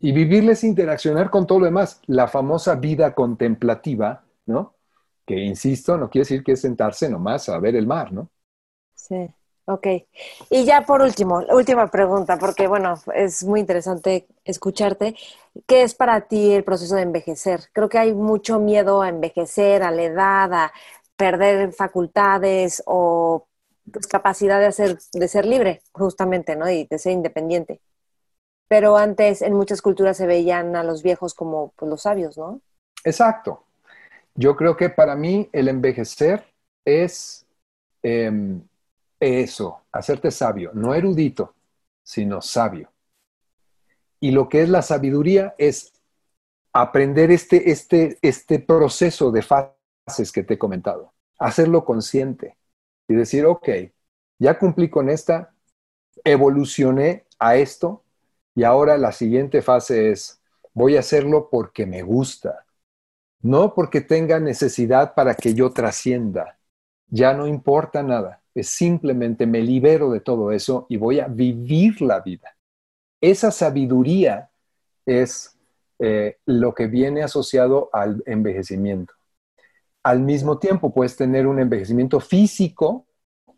Y 0.00 0.12
vivirla 0.12 0.52
es 0.52 0.64
interaccionar 0.64 1.30
con 1.30 1.46
todo 1.46 1.60
lo 1.60 1.64
demás. 1.66 2.00
La 2.06 2.28
famosa 2.28 2.74
vida 2.74 3.14
contemplativa, 3.14 4.24
¿no? 4.46 4.74
Que, 5.24 5.38
insisto, 5.38 5.96
no 5.96 6.10
quiere 6.10 6.22
decir 6.22 6.42
que 6.42 6.52
es 6.52 6.60
sentarse 6.60 7.08
nomás 7.08 7.48
a 7.48 7.58
ver 7.58 7.76
el 7.76 7.86
mar, 7.86 8.12
¿no? 8.12 8.30
Sí. 8.94 9.32
Ok. 9.72 9.86
Y 10.50 10.66
ya 10.66 10.82
por 10.82 11.00
último, 11.00 11.38
última 11.50 11.90
pregunta, 11.90 12.36
porque 12.38 12.66
bueno, 12.66 13.00
es 13.14 13.42
muy 13.42 13.60
interesante 13.60 14.26
escucharte. 14.44 15.14
¿Qué 15.66 15.82
es 15.82 15.94
para 15.94 16.28
ti 16.28 16.52
el 16.52 16.62
proceso 16.62 16.94
de 16.94 17.02
envejecer? 17.02 17.70
Creo 17.72 17.88
que 17.88 17.98
hay 17.98 18.12
mucho 18.12 18.60
miedo 18.60 19.00
a 19.00 19.08
envejecer, 19.08 19.82
a 19.82 19.90
la 19.90 20.02
edad, 20.02 20.52
a 20.52 20.72
perder 21.16 21.72
facultades 21.72 22.82
o 22.84 23.46
pues, 23.90 24.06
capacidad 24.06 24.60
de, 24.60 24.66
hacer, 24.66 24.98
de 25.14 25.28
ser 25.28 25.46
libre, 25.46 25.80
justamente, 25.92 26.54
¿no? 26.54 26.68
Y 26.68 26.84
de 26.84 26.98
ser 26.98 27.12
independiente. 27.12 27.80
Pero 28.68 28.98
antes 28.98 29.40
en 29.40 29.54
muchas 29.54 29.80
culturas 29.80 30.18
se 30.18 30.26
veían 30.26 30.76
a 30.76 30.84
los 30.84 31.02
viejos 31.02 31.32
como 31.32 31.72
pues, 31.76 31.88
los 31.88 32.02
sabios, 32.02 32.36
¿no? 32.36 32.60
Exacto. 33.04 33.64
Yo 34.34 34.54
creo 34.54 34.76
que 34.76 34.90
para 34.90 35.16
mí 35.16 35.48
el 35.50 35.68
envejecer 35.68 36.44
es... 36.84 37.46
Em, 38.02 38.60
eso, 39.22 39.82
hacerte 39.92 40.32
sabio, 40.32 40.72
no 40.74 40.94
erudito, 40.94 41.54
sino 42.02 42.42
sabio. 42.42 42.90
Y 44.18 44.32
lo 44.32 44.48
que 44.48 44.62
es 44.62 44.68
la 44.68 44.82
sabiduría 44.82 45.54
es 45.58 45.92
aprender 46.72 47.30
este, 47.30 47.70
este, 47.70 48.18
este 48.20 48.58
proceso 48.58 49.30
de 49.30 49.42
fases 49.42 50.32
que 50.32 50.42
te 50.42 50.54
he 50.54 50.58
comentado, 50.58 51.12
hacerlo 51.38 51.84
consciente 51.84 52.56
y 53.06 53.14
decir, 53.14 53.46
ok, 53.46 53.68
ya 54.40 54.58
cumplí 54.58 54.90
con 54.90 55.08
esta, 55.08 55.54
evolucioné 56.24 57.26
a 57.38 57.54
esto 57.54 58.02
y 58.56 58.64
ahora 58.64 58.98
la 58.98 59.12
siguiente 59.12 59.62
fase 59.62 60.10
es, 60.10 60.40
voy 60.74 60.96
a 60.96 61.00
hacerlo 61.00 61.48
porque 61.48 61.86
me 61.86 62.02
gusta, 62.02 62.66
no 63.40 63.72
porque 63.74 64.00
tenga 64.00 64.40
necesidad 64.40 65.14
para 65.14 65.34
que 65.36 65.54
yo 65.54 65.70
trascienda, 65.70 66.58
ya 67.06 67.34
no 67.34 67.46
importa 67.46 68.02
nada 68.02 68.41
es 68.54 68.68
simplemente 68.68 69.46
me 69.46 69.62
libero 69.62 70.10
de 70.10 70.20
todo 70.20 70.52
eso 70.52 70.86
y 70.88 70.96
voy 70.96 71.20
a 71.20 71.28
vivir 71.28 72.00
la 72.02 72.20
vida. 72.20 72.56
Esa 73.20 73.50
sabiduría 73.50 74.50
es 75.06 75.56
eh, 75.98 76.38
lo 76.46 76.74
que 76.74 76.86
viene 76.86 77.22
asociado 77.22 77.88
al 77.92 78.22
envejecimiento. 78.26 79.14
Al 80.02 80.20
mismo 80.20 80.58
tiempo 80.58 80.92
puedes 80.92 81.16
tener 81.16 81.46
un 81.46 81.60
envejecimiento 81.60 82.18
físico 82.18 83.06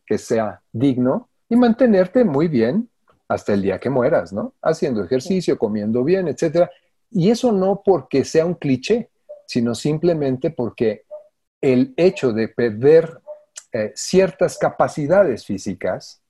que 0.07 0.19
sea 0.19 0.61
digno 0.73 1.31
y 1.49 1.57
mantenerte 1.57 2.25
muy 2.25 2.49
bien 2.49 2.89
hasta 3.29 3.55
el 3.55 3.63
día 3.63 3.81
que 3.81 3.91
mueras, 3.91 4.33
¿no? 4.33 4.53
Haciendo 4.61 5.03
ejercicio, 5.03 5.59
comiendo 5.59 6.05
bien, 6.05 6.29
etc. 6.29 6.69
Y 7.11 7.31
eso 7.31 7.51
no 7.53 7.83
porque 7.85 8.25
sea 8.25 8.45
un 8.45 8.55
cliché, 8.55 9.11
sino 9.47 9.75
simplemente 9.75 10.51
porque 10.51 11.05
el 11.61 11.95
hecho 11.97 12.33
de 12.33 12.49
perder 12.49 13.21
eh, 13.77 13.91
ciertas 13.97 14.57
capacidades 14.57 15.45
físicas 15.45 16.23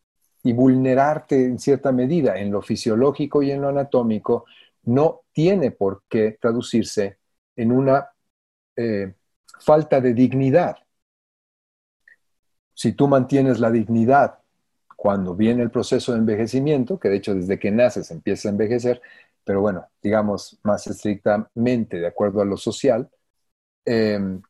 y 0.43 0.55
vulnerarte 0.55 1.45
en 1.45 1.59
cierta 1.59 1.93
medida 1.93 2.39
en 2.39 2.51
lo 2.51 2.62
fisiológico 2.62 3.43
y 3.43 3.51
en 3.51 3.61
lo 3.61 3.69
anatómico 3.69 4.47
no 4.85 5.25
tiene 5.31 5.71
por 5.71 6.05
qué 6.09 6.39
traducirse 6.41 7.19
en 7.55 7.71
una 7.71 8.09
eh, 8.77 9.12
falta 9.61 10.01
de 10.01 10.15
dignidad. 10.15 10.77
Si 12.73 12.95
tú 12.95 13.09
mantienes 13.09 13.61
la 13.61 13.71
dignidad 13.71 14.39
cuando 14.97 15.35
viene 15.35 15.62
el 15.62 15.71
proceso 15.71 16.12
de 16.12 16.21
envejecimiento, 16.21 16.99
que 16.99 17.11
de 17.11 17.16
hecho 17.16 17.35
desde 17.35 17.59
que 17.59 17.71
naces 17.71 18.11
empieza 18.11 18.49
a 18.49 18.53
envejecer, 18.53 19.03
pero 19.45 19.61
bueno, 19.61 19.87
digamos 20.03 20.59
más 20.62 20.87
estrictamente 20.87 21.99
de 21.99 22.07
acuerdo 22.07 22.41
a 22.41 22.47
lo 22.47 22.57
social, 22.57 23.11
eh, 23.85 24.41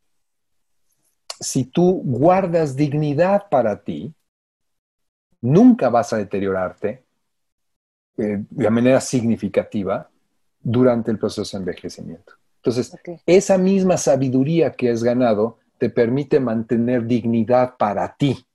si 1.45 1.65
tú 1.65 2.03
guardas 2.05 2.75
dignidad 2.75 3.49
para 3.49 3.83
ti, 3.83 4.15
nunca 5.41 5.89
vas 5.91 6.13
a 6.13 6.17
deteriorarte 6.17 7.05
eh, 8.17 8.45
de 8.49 8.71
manera 8.71 9.01
significativa 9.01 10.09
durante 10.61 11.11
el 11.11 11.19
proceso 11.19 11.57
de 11.57 11.63
envejecimiento. 11.63 12.33
Entonces, 12.57 12.97
esa 13.27 13.59
misma 13.59 13.99
sabiduría 13.99 14.73
que 14.73 14.91
has 14.91 15.03
ganado 15.03 15.59
te 15.77 15.91
permite 15.91 16.41
mantener 16.41 17.05
dignidad 17.05 17.77
para 17.77 18.17
ti 18.17 18.47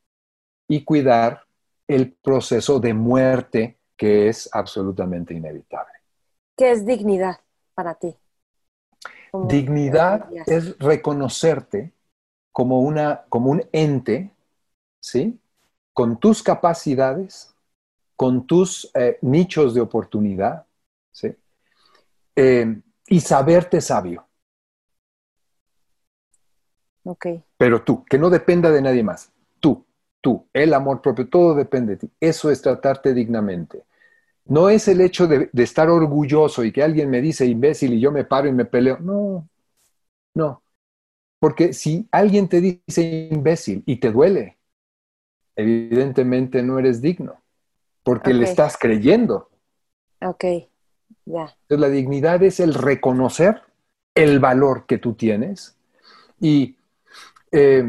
y 0.68 0.84
cuidar 0.84 1.44
el 1.88 2.14
proceso 2.14 2.80
de 2.80 2.94
muerte 2.94 3.78
que 3.96 4.30
es 4.30 4.50
absolutamente 4.52 5.34
inevitable. 5.34 5.94
¿Qué 6.58 6.72
es 6.72 6.86
dignidad 6.86 7.40
para 7.76 7.96
ti? 7.96 8.16
Dignidad 9.48 10.28
es 10.48 10.78
reconocerte 10.80 11.94
como, 12.52 12.82
una, 12.82 13.26
como 13.30 13.52
un 13.52 13.64
ente, 13.72 14.32
¿sí? 15.00 15.40
con 16.00 16.18
tus 16.18 16.42
capacidades, 16.42 17.54
con 18.16 18.48
tus 18.48 18.90
eh, 18.94 19.18
nichos 19.22 19.74
de 19.74 19.82
oportunidad, 19.82 20.66
¿sí? 21.12 21.36
Eh, 22.36 22.82
y 23.08 23.20
saberte 23.20 23.82
sabio. 23.82 24.26
Ok. 27.04 27.28
Pero 27.58 27.84
tú, 27.84 28.06
que 28.06 28.18
no 28.18 28.30
dependa 28.30 28.72
de 28.72 28.82
nadie 28.82 29.04
más. 29.04 29.32
Tú, 29.60 29.86
tú, 30.22 30.48
el 30.54 30.74
amor 30.74 31.02
propio, 31.02 31.28
todo 31.28 31.54
depende 31.54 31.94
de 31.94 32.08
ti. 32.08 32.12
Eso 32.20 32.50
es 32.50 32.62
tratarte 32.62 33.14
dignamente. 33.14 33.84
No 34.46 34.70
es 34.70 34.88
el 34.88 35.02
hecho 35.02 35.28
de, 35.28 35.50
de 35.52 35.64
estar 35.64 35.90
orgulloso 35.90 36.64
y 36.64 36.72
que 36.72 36.82
alguien 36.82 37.10
me 37.10 37.20
dice 37.20 37.46
imbécil 37.46 37.94
y 37.94 38.00
yo 38.00 38.12
me 38.12 38.24
paro 38.24 38.48
y 38.48 38.54
me 38.54 38.64
peleo. 38.64 39.00
No, 39.00 39.48
no. 40.34 40.62
Porque 41.40 41.74
si 41.74 42.08
alguien 42.12 42.50
te 42.50 42.62
dice 42.62 43.30
imbécil 43.32 43.84
y 43.86 43.98
te 43.98 44.12
duele, 44.12 44.58
evidentemente 45.56 46.62
no 46.62 46.80
eres 46.80 47.02
digno, 47.02 47.42
porque 48.04 48.34
le 48.34 48.44
estás 48.46 48.78
creyendo. 48.78 49.50
Ok, 50.22 50.44
ya. 51.26 51.56
Entonces, 51.64 51.80
la 51.80 51.90
dignidad 51.90 52.44
es 52.44 52.60
el 52.60 52.74
reconocer 52.74 53.62
el 54.16 54.40
valor 54.40 54.86
que 54.86 54.98
tú 54.98 55.14
tienes 55.14 55.78
y 56.42 56.76
eh, 57.52 57.86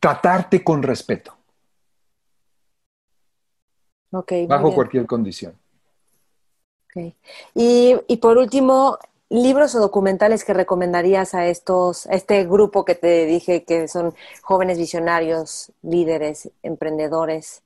tratarte 0.00 0.64
con 0.64 0.82
respeto, 0.82 1.36
Ok, 4.10 4.32
muy 4.32 4.46
bajo 4.46 4.74
cualquier 4.74 5.06
condición. 5.06 5.54
Ok. 6.86 7.14
Y, 7.54 7.96
y 8.06 8.16
por 8.18 8.36
último, 8.38 8.98
libros 9.32 9.74
o 9.74 9.80
documentales 9.80 10.44
que 10.44 10.54
recomendarías 10.54 11.34
a 11.34 11.46
estos, 11.48 12.06
a 12.06 12.12
este 12.14 12.44
grupo 12.46 12.84
que 12.84 12.94
te 12.94 13.26
dije 13.26 13.64
que 13.64 13.88
son 13.88 14.14
jóvenes 14.42 14.78
visionarios, 14.78 15.72
líderes, 15.82 16.50
emprendedores. 16.62 17.62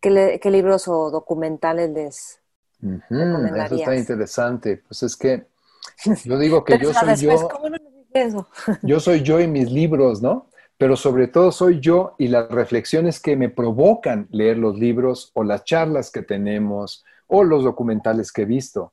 ¿Qué, 0.00 0.10
le- 0.10 0.40
qué 0.40 0.50
libros 0.50 0.88
o 0.88 1.10
documentales 1.10 1.90
les 1.90 2.40
Ujú, 2.82 3.56
eso 3.56 3.74
está 3.76 3.96
recomendarías? 3.96 3.96
interesante. 3.96 4.78
Pues 4.78 5.02
es 5.02 5.16
que 5.16 5.46
yo 6.24 6.38
digo 6.38 6.64
que 6.64 6.78
yo 6.78 6.94
soy 6.94 7.16
después, 7.16 7.16
yo, 7.16 7.48
¿cómo 7.50 7.68
no 7.68 7.76
nos 7.78 7.92
dijiste 7.92 8.22
eso? 8.22 8.48
yo 8.80 9.00
soy 9.00 9.22
yo 9.22 9.40
y 9.40 9.46
mis 9.48 9.70
libros, 9.70 10.22
¿no? 10.22 10.48
Pero 10.76 10.96
sobre 10.96 11.26
todo 11.28 11.50
soy 11.50 11.80
yo 11.80 12.14
y 12.18 12.28
las 12.28 12.48
reflexiones 12.50 13.18
que 13.20 13.36
me 13.36 13.48
provocan 13.48 14.28
leer 14.30 14.58
los 14.58 14.78
libros 14.78 15.30
o 15.34 15.42
las 15.42 15.64
charlas 15.64 16.10
que 16.10 16.22
tenemos 16.22 17.04
o 17.26 17.42
los 17.44 17.64
documentales 17.64 18.30
que 18.32 18.42
he 18.42 18.44
visto. 18.44 18.92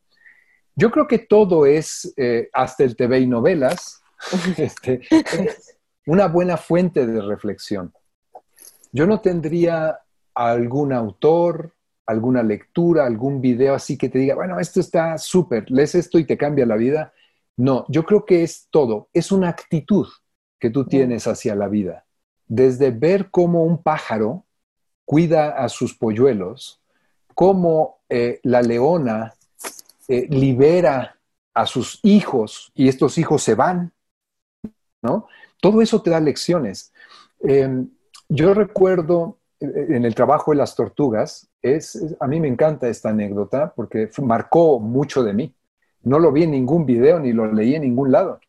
Yo 0.76 0.92
creo 0.92 1.08
que 1.08 1.20
todo 1.20 1.66
es, 1.66 2.14
eh, 2.18 2.50
hasta 2.54 2.84
el 2.84 2.96
TV 2.96 3.20
y 3.20 3.28
novelas, 3.28 4.02
este, 4.58 5.02
es 5.10 5.78
una 6.06 6.28
buena 6.28 6.58
fuente 6.58 7.08
de 7.08 7.22
reflexión. 7.22 7.94
Yo 8.92 9.08
no 9.08 9.22
tendría 9.22 10.00
algún 10.34 10.94
autor, 10.94 11.74
alguna 12.06 12.44
lectura, 12.44 13.06
algún 13.06 13.42
video 13.42 13.74
así 13.74 13.98
que 13.98 14.10
te 14.10 14.20
diga, 14.20 14.36
bueno, 14.36 14.60
esto 14.60 14.80
está 14.80 15.18
súper, 15.18 15.70
lees 15.72 15.96
esto 15.96 16.20
y 16.20 16.26
te 16.26 16.38
cambia 16.38 16.66
la 16.66 16.76
vida. 16.76 17.14
No, 17.58 17.86
yo 17.88 18.06
creo 18.06 18.26
que 18.26 18.44
es 18.44 18.68
todo, 18.70 19.10
es 19.14 19.32
una 19.32 19.50
actitud 19.50 20.08
que 20.60 20.70
tú 20.70 20.86
tienes 20.86 21.26
hacia 21.28 21.56
la 21.56 21.68
vida. 21.68 22.06
Desde 22.48 22.92
ver 22.92 23.32
cómo 23.32 23.64
un 23.64 23.82
pájaro 23.82 24.46
cuida 25.06 25.52
a 25.52 25.70
sus 25.70 25.96
polluelos, 25.98 26.82
cómo 27.34 28.00
eh, 28.10 28.40
la 28.44 28.62
leona 28.62 29.35
eh, 30.08 30.28
libera 30.30 31.20
a 31.54 31.66
sus 31.66 32.00
hijos 32.04 32.72
y 32.76 32.88
estos 32.90 33.18
hijos 33.18 33.44
se 33.44 33.56
van, 33.56 33.94
¿no? 35.02 35.28
Todo 35.62 35.82
eso 35.82 36.02
te 36.02 36.10
da 36.10 36.20
lecciones. 36.20 36.94
Eh, 37.48 37.86
yo 38.30 38.54
recuerdo 38.54 39.40
eh, 39.60 39.68
en 39.90 40.06
el 40.06 40.16
trabajo 40.16 40.52
de 40.52 40.58
las 40.58 40.76
tortugas, 40.76 41.50
es, 41.62 41.96
es- 41.96 42.16
a 42.20 42.28
mí 42.28 42.40
me 42.40 42.48
encanta 42.48 42.88
esta 42.88 43.10
anécdota 43.10 43.74
porque 43.76 44.10
marcó 44.22 44.80
mucho 44.80 45.24
de 45.24 45.34
mí. 45.34 45.56
No 46.04 46.20
lo 46.20 46.32
vi 46.32 46.44
en 46.44 46.52
ningún 46.52 46.86
video 46.86 47.20
ni 47.20 47.34
lo 47.34 47.52
leí 47.52 47.76
en 47.76 47.82
ningún 47.84 48.12
lado. 48.12 48.40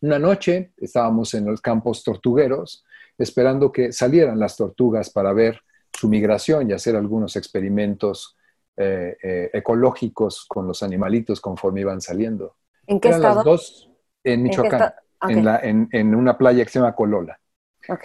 Una 0.00 0.18
noche 0.18 0.72
estábamos 0.78 1.34
en 1.34 1.46
los 1.46 1.60
campos 1.60 2.04
tortugueros 2.04 2.84
esperando 3.18 3.72
que 3.72 3.92
salieran 3.92 4.38
las 4.38 4.56
tortugas 4.56 5.10
para 5.10 5.32
ver 5.32 5.60
su 5.92 6.08
migración 6.08 6.70
y 6.70 6.72
hacer 6.72 6.96
algunos 6.96 7.36
experimentos 7.36 8.36
eh, 8.76 9.16
eh, 9.22 9.50
ecológicos 9.52 10.44
con 10.46 10.66
los 10.66 10.82
animalitos 10.82 11.40
conforme 11.40 11.80
iban 11.82 12.00
saliendo. 12.00 12.56
¿En 12.86 13.00
qué 13.00 13.08
Eran 13.08 13.20
estado? 13.20 13.36
las 13.36 13.44
dos 13.44 13.90
en 14.24 14.32
¿En 14.34 14.42
Michoacán, 14.42 14.82
esta- 14.82 15.02
Ok, 15.22 15.30
en, 15.30 15.44
la- 15.44 15.58
en- 15.60 15.88
en 15.92 16.14
una 16.14 16.36
playa 16.36 16.64
que 16.64 16.70
se 16.70 16.78
llama 16.78 16.94
Colola. 16.94 17.40
ok. 17.88 18.04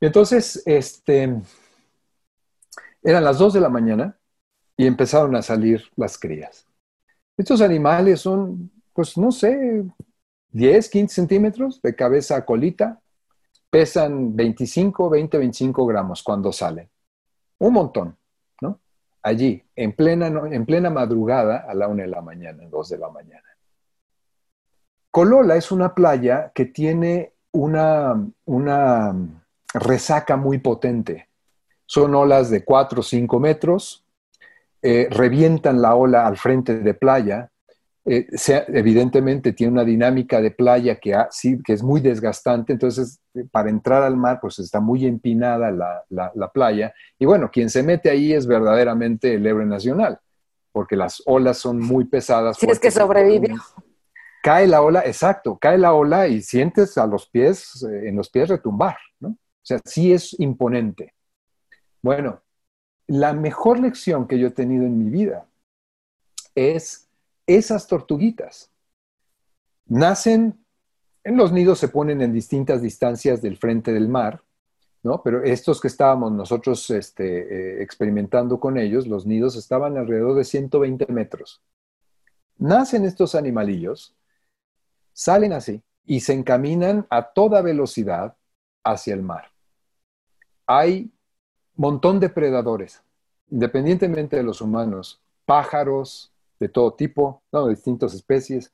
Y 0.00 0.06
entonces, 0.06 0.62
este, 0.66 1.40
eran 3.02 3.24
las 3.24 3.38
2 3.38 3.52
de 3.54 3.60
la 3.60 3.68
mañana 3.68 4.18
y 4.76 4.86
empezaron 4.86 5.34
a 5.36 5.42
salir 5.42 5.82
las 5.96 6.18
crías. 6.18 6.66
Estos 7.36 7.60
animales 7.60 8.20
son, 8.20 8.70
pues 8.92 9.16
no 9.16 9.32
sé, 9.32 9.84
10, 10.50 10.88
15 10.88 11.14
centímetros 11.14 11.80
de 11.82 11.94
cabeza 11.94 12.36
a 12.36 12.44
colita, 12.44 13.00
pesan 13.70 14.34
25, 14.36 15.08
20, 15.10 15.38
25 15.38 15.86
gramos 15.86 16.22
cuando 16.22 16.52
salen. 16.52 16.88
Un 17.58 17.72
montón. 17.72 18.16
Allí, 19.22 19.62
en 19.76 19.92
plena, 19.92 20.26
en 20.26 20.64
plena 20.64 20.90
madrugada, 20.90 21.66
a 21.68 21.74
la 21.74 21.88
1 21.88 22.02
de 22.02 22.08
la 22.08 22.22
mañana, 22.22 22.64
2 22.68 22.88
de 22.88 22.98
la 22.98 23.10
mañana. 23.10 23.44
Colola 25.10 25.56
es 25.56 25.72
una 25.72 25.94
playa 25.94 26.52
que 26.54 26.66
tiene 26.66 27.32
una, 27.52 28.24
una 28.44 29.14
resaca 29.74 30.36
muy 30.36 30.58
potente. 30.58 31.28
Son 31.84 32.14
olas 32.14 32.50
de 32.50 32.64
4 32.64 33.00
o 33.00 33.02
5 33.02 33.40
metros, 33.40 34.04
eh, 34.82 35.08
revientan 35.10 35.82
la 35.82 35.94
ola 35.94 36.26
al 36.26 36.36
frente 36.36 36.78
de 36.78 36.94
playa. 36.94 37.50
Eh, 38.16 38.26
evidentemente 38.68 39.52
tiene 39.52 39.72
una 39.72 39.84
dinámica 39.84 40.40
de 40.40 40.50
playa 40.50 40.96
que, 40.98 41.14
ha- 41.14 41.28
sí, 41.30 41.58
que 41.64 41.72
es 41.72 41.82
muy 41.82 42.00
desgastante, 42.00 42.72
entonces 42.72 43.20
eh, 43.34 43.44
para 43.50 43.70
entrar 43.70 44.02
al 44.02 44.16
mar 44.16 44.38
pues 44.40 44.58
está 44.58 44.80
muy 44.80 45.06
empinada 45.06 45.70
la, 45.70 46.02
la- 46.08 46.32
la 46.34 46.48
playa. 46.50 46.92
Y 47.18 47.26
bueno, 47.26 47.50
quien 47.50 47.70
se 47.70 47.82
mete 47.82 48.10
ahí 48.10 48.32
es 48.32 48.46
verdaderamente 48.46 49.34
el 49.34 49.46
héroe 49.46 49.66
nacional, 49.66 50.18
porque 50.72 50.96
las 50.96 51.22
olas 51.26 51.58
son 51.58 51.78
muy 51.80 52.04
pesadas. 52.04 52.56
Si 52.58 52.66
es 52.68 52.78
que 52.80 52.90
volumen. 52.90 53.56
Cae 54.42 54.66
la 54.66 54.80
ola, 54.80 55.02
exacto, 55.04 55.58
cae 55.58 55.76
la 55.76 55.92
ola 55.92 56.26
y 56.26 56.40
sientes 56.40 56.96
a 56.96 57.06
los 57.06 57.28
pies, 57.28 57.82
eh, 57.84 58.08
en 58.08 58.16
los 58.16 58.30
pies 58.30 58.48
retumbar, 58.48 58.96
¿no? 59.20 59.28
O 59.28 59.36
sea, 59.62 59.78
sí 59.84 60.14
es 60.14 60.34
imponente. 60.40 61.12
Bueno, 62.02 62.40
la 63.06 63.34
mejor 63.34 63.78
lección 63.78 64.26
que 64.26 64.38
yo 64.38 64.46
he 64.46 64.50
tenido 64.52 64.86
en 64.86 64.96
mi 64.96 65.10
vida 65.10 65.46
es 66.54 67.09
esas 67.56 67.86
tortuguitas. 67.86 68.70
Nacen, 69.86 70.64
en 71.24 71.36
los 71.36 71.52
nidos 71.52 71.78
se 71.78 71.88
ponen 71.88 72.22
en 72.22 72.32
distintas 72.32 72.80
distancias 72.80 73.42
del 73.42 73.56
frente 73.56 73.92
del 73.92 74.08
mar, 74.08 74.42
¿no? 75.02 75.22
Pero 75.22 75.42
estos 75.42 75.80
que 75.80 75.88
estábamos 75.88 76.32
nosotros 76.32 76.88
este, 76.90 77.24
eh, 77.24 77.82
experimentando 77.82 78.60
con 78.60 78.78
ellos, 78.78 79.06
los 79.06 79.26
nidos 79.26 79.56
estaban 79.56 79.96
alrededor 79.96 80.36
de 80.36 80.44
120 80.44 81.06
metros. 81.12 81.62
Nacen 82.58 83.04
estos 83.04 83.34
animalillos, 83.34 84.14
salen 85.12 85.52
así 85.52 85.82
y 86.06 86.20
se 86.20 86.34
encaminan 86.34 87.06
a 87.10 87.32
toda 87.32 87.62
velocidad 87.62 88.36
hacia 88.84 89.14
el 89.14 89.22
mar. 89.22 89.50
Hay 90.66 91.10
montón 91.74 92.20
de 92.20 92.28
predadores, 92.28 93.02
independientemente 93.48 94.36
de 94.36 94.42
los 94.42 94.60
humanos, 94.60 95.20
pájaros 95.46 96.29
de 96.60 96.68
todo 96.68 96.92
tipo, 96.92 97.42
¿no? 97.50 97.66
de 97.66 97.74
distintas 97.74 98.14
especies, 98.14 98.72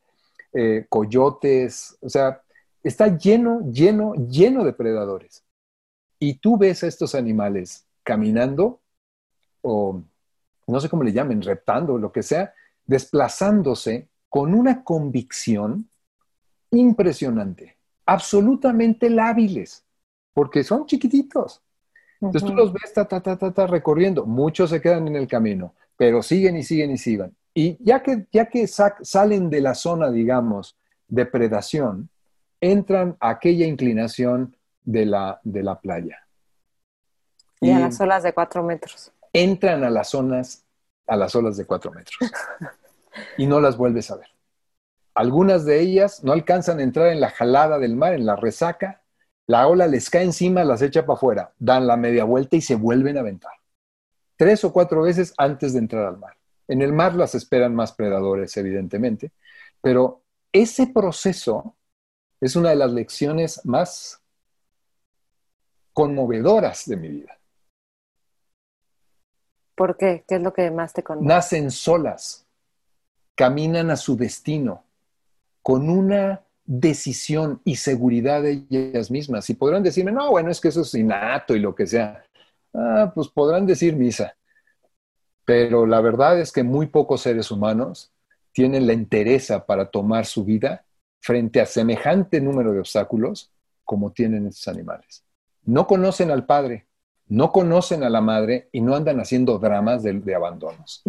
eh, 0.52 0.86
coyotes, 0.88 1.96
o 2.00 2.08
sea, 2.08 2.42
está 2.82 3.16
lleno, 3.16 3.60
lleno, 3.70 4.14
lleno 4.14 4.64
de 4.64 4.72
predadores. 4.72 5.44
Y 6.18 6.34
tú 6.34 6.58
ves 6.58 6.82
a 6.82 6.88
estos 6.88 7.14
animales 7.14 7.86
caminando, 8.02 8.80
o 9.62 10.02
no 10.66 10.80
sé 10.80 10.88
cómo 10.88 11.04
le 11.04 11.12
llamen, 11.12 11.42
reptando, 11.42 11.98
lo 11.98 12.10
que 12.12 12.22
sea, 12.22 12.52
desplazándose 12.84 14.08
con 14.28 14.54
una 14.54 14.82
convicción 14.82 15.88
impresionante, 16.70 17.76
absolutamente 18.04 19.10
lábiles, 19.10 19.84
porque 20.32 20.64
son 20.64 20.86
chiquititos. 20.86 21.62
Entonces 22.20 22.46
tú 22.46 22.52
Ujú. 22.52 22.62
los 22.62 22.72
ves 22.72 22.92
ta, 22.92 23.06
ta, 23.06 23.20
ta, 23.20 23.36
ta, 23.36 23.52
ta, 23.52 23.66
recorriendo, 23.66 24.26
muchos 24.26 24.70
se 24.70 24.80
quedan 24.80 25.06
en 25.08 25.16
el 25.16 25.28
camino, 25.28 25.74
pero 25.96 26.22
siguen 26.22 26.56
y 26.56 26.62
siguen 26.62 26.90
y 26.90 26.98
siguen. 26.98 27.36
Y 27.58 27.78
ya 27.82 28.02
que, 28.02 28.26
ya 28.30 28.44
que 28.50 28.66
sa- 28.66 28.98
salen 29.00 29.48
de 29.48 29.62
la 29.62 29.74
zona, 29.74 30.10
digamos, 30.10 30.76
de 31.08 31.24
predación, 31.24 32.10
entran 32.60 33.16
a 33.18 33.30
aquella 33.30 33.64
inclinación 33.66 34.54
de 34.84 35.06
la, 35.06 35.40
de 35.42 35.62
la 35.62 35.80
playa. 35.80 36.18
Y 37.62 37.70
a 37.70 37.78
las 37.78 37.98
olas 37.98 38.22
de 38.22 38.34
cuatro 38.34 38.62
metros. 38.62 39.10
entran 39.32 39.84
a 39.84 39.90
las 39.90 40.10
zonas, 40.10 40.64
a 41.06 41.16
las 41.16 41.34
olas 41.34 41.56
de 41.56 41.64
cuatro 41.64 41.90
metros. 41.92 42.16
y 43.38 43.46
no 43.46 43.58
las 43.60 43.78
vuelves 43.78 44.10
a 44.10 44.16
ver. 44.16 44.28
Algunas 45.14 45.64
de 45.64 45.80
ellas 45.80 46.22
no 46.22 46.32
alcanzan 46.32 46.78
a 46.78 46.82
entrar 46.82 47.06
en 47.08 47.20
la 47.20 47.30
jalada 47.30 47.78
del 47.78 47.96
mar, 47.96 48.12
en 48.12 48.26
la 48.26 48.36
resaca, 48.36 49.00
La 49.48 49.66
ola 49.66 49.86
les 49.86 50.10
cae 50.10 50.24
encima, 50.24 50.62
las 50.64 50.82
echa 50.82 51.06
para 51.06 51.16
afuera, 51.16 51.52
dan 51.58 51.86
la 51.86 51.96
media 51.96 52.24
vuelta 52.24 52.56
y 52.56 52.60
se 52.60 52.74
vuelven 52.74 53.16
a 53.16 53.20
aventar. 53.20 53.52
Tres 54.36 54.62
o 54.64 54.72
cuatro 54.72 55.00
veces 55.02 55.32
antes 55.38 55.72
de 55.72 55.78
entrar 55.78 56.04
al 56.04 56.18
mar. 56.18 56.36
En 56.68 56.82
el 56.82 56.92
mar 56.92 57.14
las 57.14 57.34
esperan 57.34 57.74
más 57.74 57.92
predadores, 57.92 58.56
evidentemente, 58.56 59.32
pero 59.80 60.22
ese 60.52 60.88
proceso 60.88 61.76
es 62.40 62.56
una 62.56 62.70
de 62.70 62.76
las 62.76 62.92
lecciones 62.92 63.64
más 63.64 64.20
conmovedoras 65.92 66.86
de 66.86 66.96
mi 66.96 67.08
vida. 67.08 67.38
¿Por 69.74 69.96
qué? 69.96 70.24
¿Qué 70.26 70.36
es 70.36 70.42
lo 70.42 70.52
que 70.52 70.70
más 70.70 70.92
te 70.92 71.02
conmueve? 71.02 71.34
Nacen 71.34 71.70
solas, 71.70 72.46
caminan 73.34 73.90
a 73.90 73.96
su 73.96 74.16
destino 74.16 74.84
con 75.62 75.90
una 75.90 76.42
decisión 76.64 77.60
y 77.64 77.76
seguridad 77.76 78.42
de 78.42 78.64
ellas 78.70 79.10
mismas. 79.10 79.48
Y 79.50 79.54
podrán 79.54 79.82
decirme, 79.82 80.12
no, 80.12 80.30
bueno, 80.30 80.50
es 80.50 80.60
que 80.60 80.68
eso 80.68 80.80
es 80.80 80.94
innato 80.94 81.54
y 81.54 81.60
lo 81.60 81.74
que 81.74 81.86
sea. 81.86 82.24
Ah, 82.74 83.12
pues 83.14 83.28
podrán 83.28 83.66
decir 83.66 83.94
misa. 83.96 84.36
Pero 85.46 85.86
la 85.86 86.02
verdad 86.02 86.38
es 86.38 86.52
que 86.52 86.62
muy 86.62 86.88
pocos 86.88 87.22
seres 87.22 87.50
humanos 87.50 88.12
tienen 88.52 88.86
la 88.86 88.92
entereza 88.92 89.64
para 89.64 89.90
tomar 89.90 90.26
su 90.26 90.44
vida 90.44 90.84
frente 91.20 91.60
a 91.60 91.66
semejante 91.66 92.40
número 92.40 92.72
de 92.72 92.80
obstáculos 92.80 93.50
como 93.84 94.10
tienen 94.10 94.46
estos 94.46 94.68
animales. 94.68 95.24
No 95.64 95.86
conocen 95.86 96.30
al 96.30 96.44
padre, 96.46 96.86
no 97.28 97.52
conocen 97.52 98.02
a 98.02 98.10
la 98.10 98.20
madre 98.20 98.68
y 98.72 98.80
no 98.80 98.94
andan 98.94 99.20
haciendo 99.20 99.58
dramas 99.58 100.02
de, 100.02 100.34
abandonos. 100.34 101.02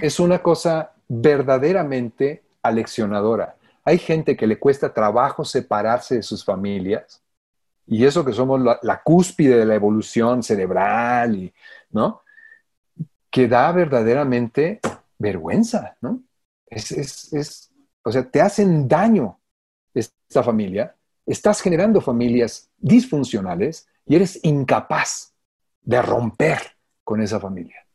Es 0.00 0.20
una 0.20 0.42
cosa 0.42 0.92
verdaderamente 1.08 2.44
aleccionadora. 2.62 3.56
Hay 3.84 3.98
gente 3.98 4.36
que 4.36 4.46
le 4.46 4.58
cuesta 4.58 4.92
trabajo 4.92 5.44
separarse 5.44 6.16
de 6.16 6.22
sus 6.22 6.44
familias 6.44 7.22
y 7.88 8.04
eso 8.04 8.24
que 8.24 8.34
somos 8.34 8.60
la, 8.60 9.02
cúspide 9.02 9.56
de 9.56 9.64
la 9.64 9.74
evolución 9.74 10.42
cerebral 10.42 11.36
y, 11.36 11.54
¿no? 11.90 12.22
Que 13.30 13.48
da 13.48 13.72
verdaderamente 13.72 14.80
vergüenza, 15.18 15.96
¿no? 16.02 16.22
Es, 16.66 16.92
es, 17.32 17.72
o 18.02 18.12
sea, 18.12 18.28
te 18.28 18.42
hacen 18.42 18.86
daño 18.86 19.40
esta 19.94 20.42
familia, 20.42 20.94
estás 21.24 21.62
generando 21.62 22.02
familias 22.02 22.70
disfuncionales 22.76 23.88
y 24.04 24.16
eres 24.16 24.38
incapaz 24.44 25.34
de 25.80 26.02
romper 26.02 26.58
con 27.04 27.22
esa 27.22 27.40
familia. 27.40 27.86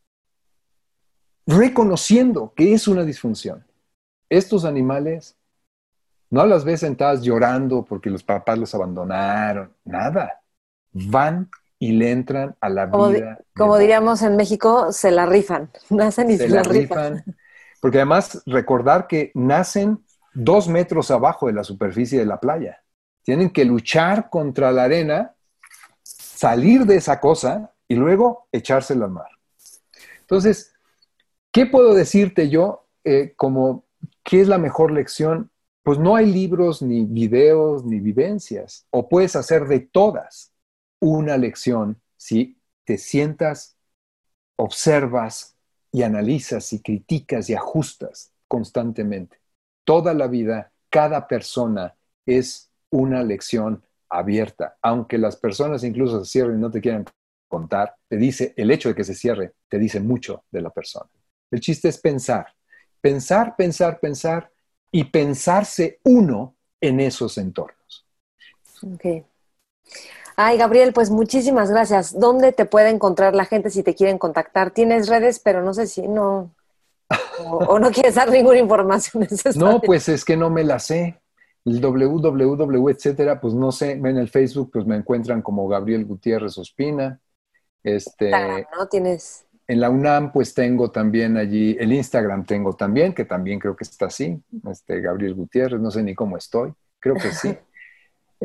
Reconociendo 1.46 2.52
que 2.56 2.74
es 2.74 2.88
una 2.88 3.04
disfunción. 3.04 3.64
Estos 4.28 4.66
animales 4.66 5.38
no 6.34 6.48
las 6.48 6.66
ves 6.66 6.80
sentadas 6.80 7.22
llorando 7.22 7.86
porque 7.86 8.10
los 8.10 8.24
papás 8.24 8.58
los 8.58 8.74
abandonaron, 8.74 9.72
nada. 9.86 10.42
Van 10.92 11.48
y 11.78 11.92
le 11.92 12.10
entran 12.10 12.56
a 12.60 12.70
la 12.70 12.88
vida. 12.88 13.38
como 13.56 13.78
diríamos 13.78 14.24
en 14.24 14.36
México, 14.36 14.92
se 14.92 15.12
la 15.12 15.28
rifan, 15.28 15.70
nacen 15.92 16.32
y 16.32 16.38
se, 16.38 16.50
la, 16.50 16.64
rifan. 16.64 17.24
Porque 17.80 18.00
además 18.00 18.42
recordar 18.48 19.06
que 19.06 19.32
nacen 19.36 20.04
dos 20.34 20.68
metros 20.68 21.12
abajo 21.12 21.46
de 21.46 21.54
la 21.54 21.64
superficie 21.64 22.18
de 22.18 22.26
la 22.26 22.40
playa. 22.40 22.82
Tienen 23.22 23.52
que 23.52 23.64
luchar 23.64 24.32
contra 24.32 24.72
la 24.72 24.86
arena, 24.86 25.36
salir 26.02 26.88
de 26.88 26.96
esa 26.96 27.20
cosa 27.20 27.74
y 27.88 27.94
luego 27.94 28.48
echársela 28.52 29.06
al 29.06 29.12
mar. 29.12 29.30
Entonces, 30.22 30.74
¿qué 31.52 31.68
puedo 31.68 31.94
decirte 31.94 32.50
yo 32.50 32.88
eh, 33.04 33.34
como 33.36 33.86
qué 34.24 34.42
es 34.42 34.48
la 34.48 34.58
mejor 34.58 34.92
lección 34.92 35.52
pues 35.84 36.00
no 36.00 36.16
hay 36.16 36.26
libros, 36.26 36.82
ni 36.82 37.06
videos, 37.06 37.84
ni 37.86 38.00
vivencias. 38.00 38.88
O 38.90 39.10
puedes 39.10 39.36
hacer 39.36 39.68
de 39.68 39.82
todas 39.82 40.54
una 41.00 41.38
lección 41.38 42.02
si 42.16 42.58
te 42.86 42.98
sientas, 42.98 43.78
observas 44.56 45.58
y 45.92 46.04
analizas 46.04 46.72
y 46.72 46.82
criticas 46.82 47.50
y 47.50 47.54
ajustas 47.54 48.32
constantemente. 48.48 49.38
Toda 49.84 50.14
la 50.14 50.28
vida, 50.28 50.72
cada 50.90 51.28
persona 51.28 51.96
es 52.26 52.72
una 52.90 53.22
lección 53.24 53.84
abierta. 54.10 54.78
Aunque 54.82 55.18
las 55.18 55.36
personas 55.36 55.84
incluso 55.84 56.24
se 56.24 56.32
cierren 56.32 56.58
y 56.58 56.62
no 56.62 56.72
te 56.72 56.80
quieran 56.80 57.06
contar, 57.50 57.96
te 58.08 58.16
dice, 58.16 58.54
el 58.56 58.72
hecho 58.72 58.90
de 58.90 58.96
que 58.96 59.04
se 59.04 59.16
cierre, 59.16 59.54
te 59.68 59.78
dice 59.78 60.00
mucho 60.00 60.46
de 60.50 60.62
la 60.62 60.70
persona. 60.70 61.10
El 61.52 61.60
chiste 61.60 61.90
es 61.90 62.00
pensar, 62.00 62.48
pensar, 63.02 63.56
pensar, 63.58 64.00
pensar 64.00 64.53
y 64.94 65.06
pensarse 65.06 66.00
uno 66.04 66.56
en 66.80 67.00
esos 67.00 67.38
entornos. 67.40 68.06
Ok. 68.84 69.26
Ay, 70.36 70.58
Gabriel, 70.58 70.94
pues 70.94 71.10
muchísimas 71.10 71.72
gracias. 71.72 72.18
¿Dónde 72.18 72.52
te 72.52 72.66
puede 72.66 72.90
encontrar 72.90 73.34
la 73.34 73.46
gente 73.46 73.72
si 73.72 73.82
te 73.82 73.96
quieren 73.96 74.20
contactar? 74.20 74.70
Tienes 74.72 75.10
redes, 75.10 75.40
pero 75.40 75.64
no 75.64 75.74
sé 75.74 75.88
si 75.88 76.08
no. 76.08 76.52
O, 77.40 77.80
no 77.80 77.92
quieres 77.92 78.16
dar 78.16 78.30
ninguna 78.30 78.60
información. 78.60 79.28
no, 79.56 79.82
pues 79.82 80.08
es 80.10 80.24
que 80.24 80.38
no 80.38 80.52
me 80.52 80.64
la 80.64 80.78
sé. 80.78 81.20
El 81.66 81.82
www, 81.82 82.90
etcétera, 82.90 83.42
pues 83.42 83.56
no 83.56 83.72
sé. 83.72 83.94
En 83.94 84.18
el 84.18 84.30
Facebook, 84.30 84.70
pues 84.74 84.86
me 84.86 84.96
encuentran 84.96 85.42
como 85.42 85.68
Gabriel 85.68 86.06
Gutiérrez 86.06 86.56
Ospina. 86.60 87.20
Este, 87.82 88.30
¿no? 88.30 88.88
Tienes. 88.88 89.46
En 89.68 89.80
la 89.80 89.90
UNAM, 89.90 90.32
pues 90.32 90.54
tengo 90.54 90.92
también 90.92 91.38
allí, 91.38 91.78
el 91.80 91.94
Instagram 91.94 92.46
tengo 92.46 92.76
también, 92.76 93.14
que 93.14 93.26
también 93.26 93.60
creo 93.60 93.76
que 93.76 93.84
está 93.84 94.08
así, 94.08 94.42
este, 94.70 95.00
Gabriel 95.00 95.36
Gutiérrez, 95.36 95.80
no 95.80 95.90
sé 95.90 96.04
ni 96.04 96.14
cómo 96.14 96.38
estoy, 96.38 96.74
creo 97.00 97.16
que 97.16 97.32
sí. 97.32 97.56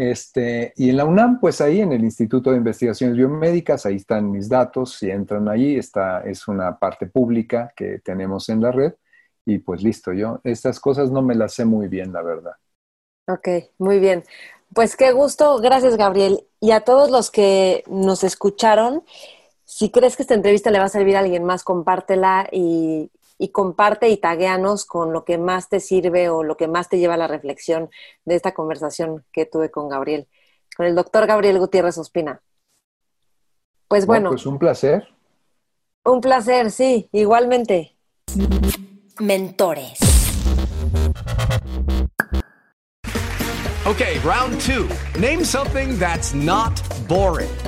Este, 0.01 0.73
y 0.77 0.91
en 0.91 0.97
la 0.97 1.05
UNAM, 1.05 1.41
pues 1.41 1.61
ahí 1.61 1.81
en 1.81 1.91
el 1.91 2.05
Instituto 2.05 2.53
de 2.53 2.59
Investigaciones 2.59 3.17
Biomédicas, 3.17 3.85
ahí 3.85 3.97
están 3.97 4.31
mis 4.31 4.49
datos, 4.49 4.93
si 4.93 5.11
entran 5.11 5.49
allí, 5.49 5.77
esta 5.77 6.21
es 6.21 6.47
una 6.47 6.79
parte 6.79 7.07
pública 7.07 7.73
que 7.75 7.99
tenemos 7.99 8.49
en 8.49 8.61
la 8.61 8.71
red, 8.71 8.93
y 9.45 9.59
pues 9.59 9.83
listo, 9.83 10.13
yo 10.13 10.41
estas 10.45 10.79
cosas 10.79 11.11
no 11.11 11.21
me 11.21 11.35
las 11.35 11.55
sé 11.55 11.65
muy 11.65 11.89
bien, 11.89 12.13
la 12.13 12.23
verdad. 12.23 12.53
Ok, 13.27 13.49
muy 13.79 13.99
bien. 13.99 14.23
Pues 14.75 14.95
qué 14.95 15.13
gusto, 15.13 15.59
gracias 15.59 15.97
Gabriel. 15.97 16.47
Y 16.61 16.71
a 16.71 16.83
todos 16.83 17.11
los 17.11 17.31
que 17.31 17.83
nos 17.89 18.23
escucharon, 18.23 19.03
si 19.79 19.91
crees 19.91 20.17
que 20.17 20.23
esta 20.23 20.35
entrevista 20.35 20.73
le 20.73 20.81
va 20.81 20.87
a 20.87 20.89
servir 20.89 21.15
a 21.15 21.21
alguien 21.21 21.45
más, 21.45 21.63
compártela 21.63 22.49
y, 22.51 23.13
comparte 23.53 24.09
y 24.09 24.17
tagueanos 24.17 24.85
con 24.85 25.13
lo 25.13 25.25
que 25.25 25.39
más 25.39 25.69
te 25.69 25.79
sirve 25.79 26.31
o 26.31 26.43
lo 26.43 26.57
que 26.57 26.67
más 26.67 26.89
te 26.89 26.99
lleva 26.99 27.15
a 27.15 27.17
la 27.17 27.29
reflexión 27.29 27.89
de 28.25 28.35
esta 28.35 28.55
conversación 28.55 29.25
que 29.31 29.47
tuve 29.47 29.71
con 29.71 29.89
Gabriel, 29.89 30.27
con 30.77 30.87
el 30.87 30.97
doctor 30.97 31.29
Gabriel 31.29 31.61
Gutiérrez 31.61 31.97
Ospina. 31.97 32.43
Pues 33.87 34.05
bueno. 34.05 34.31
pues 34.31 34.47
un 34.47 34.59
placer. 34.59 35.07
Un 36.05 36.21
placer, 36.21 36.73
sí, 36.73 37.09
igualmente. 37.13 37.95
Mentores. 39.21 40.01
Okay, 43.87 44.19
round 44.25 44.61
two. 44.61 44.89
Name 45.21 45.45
something 45.45 45.97
that's 46.01 46.35
not 46.35 46.83
boring. 47.07 47.68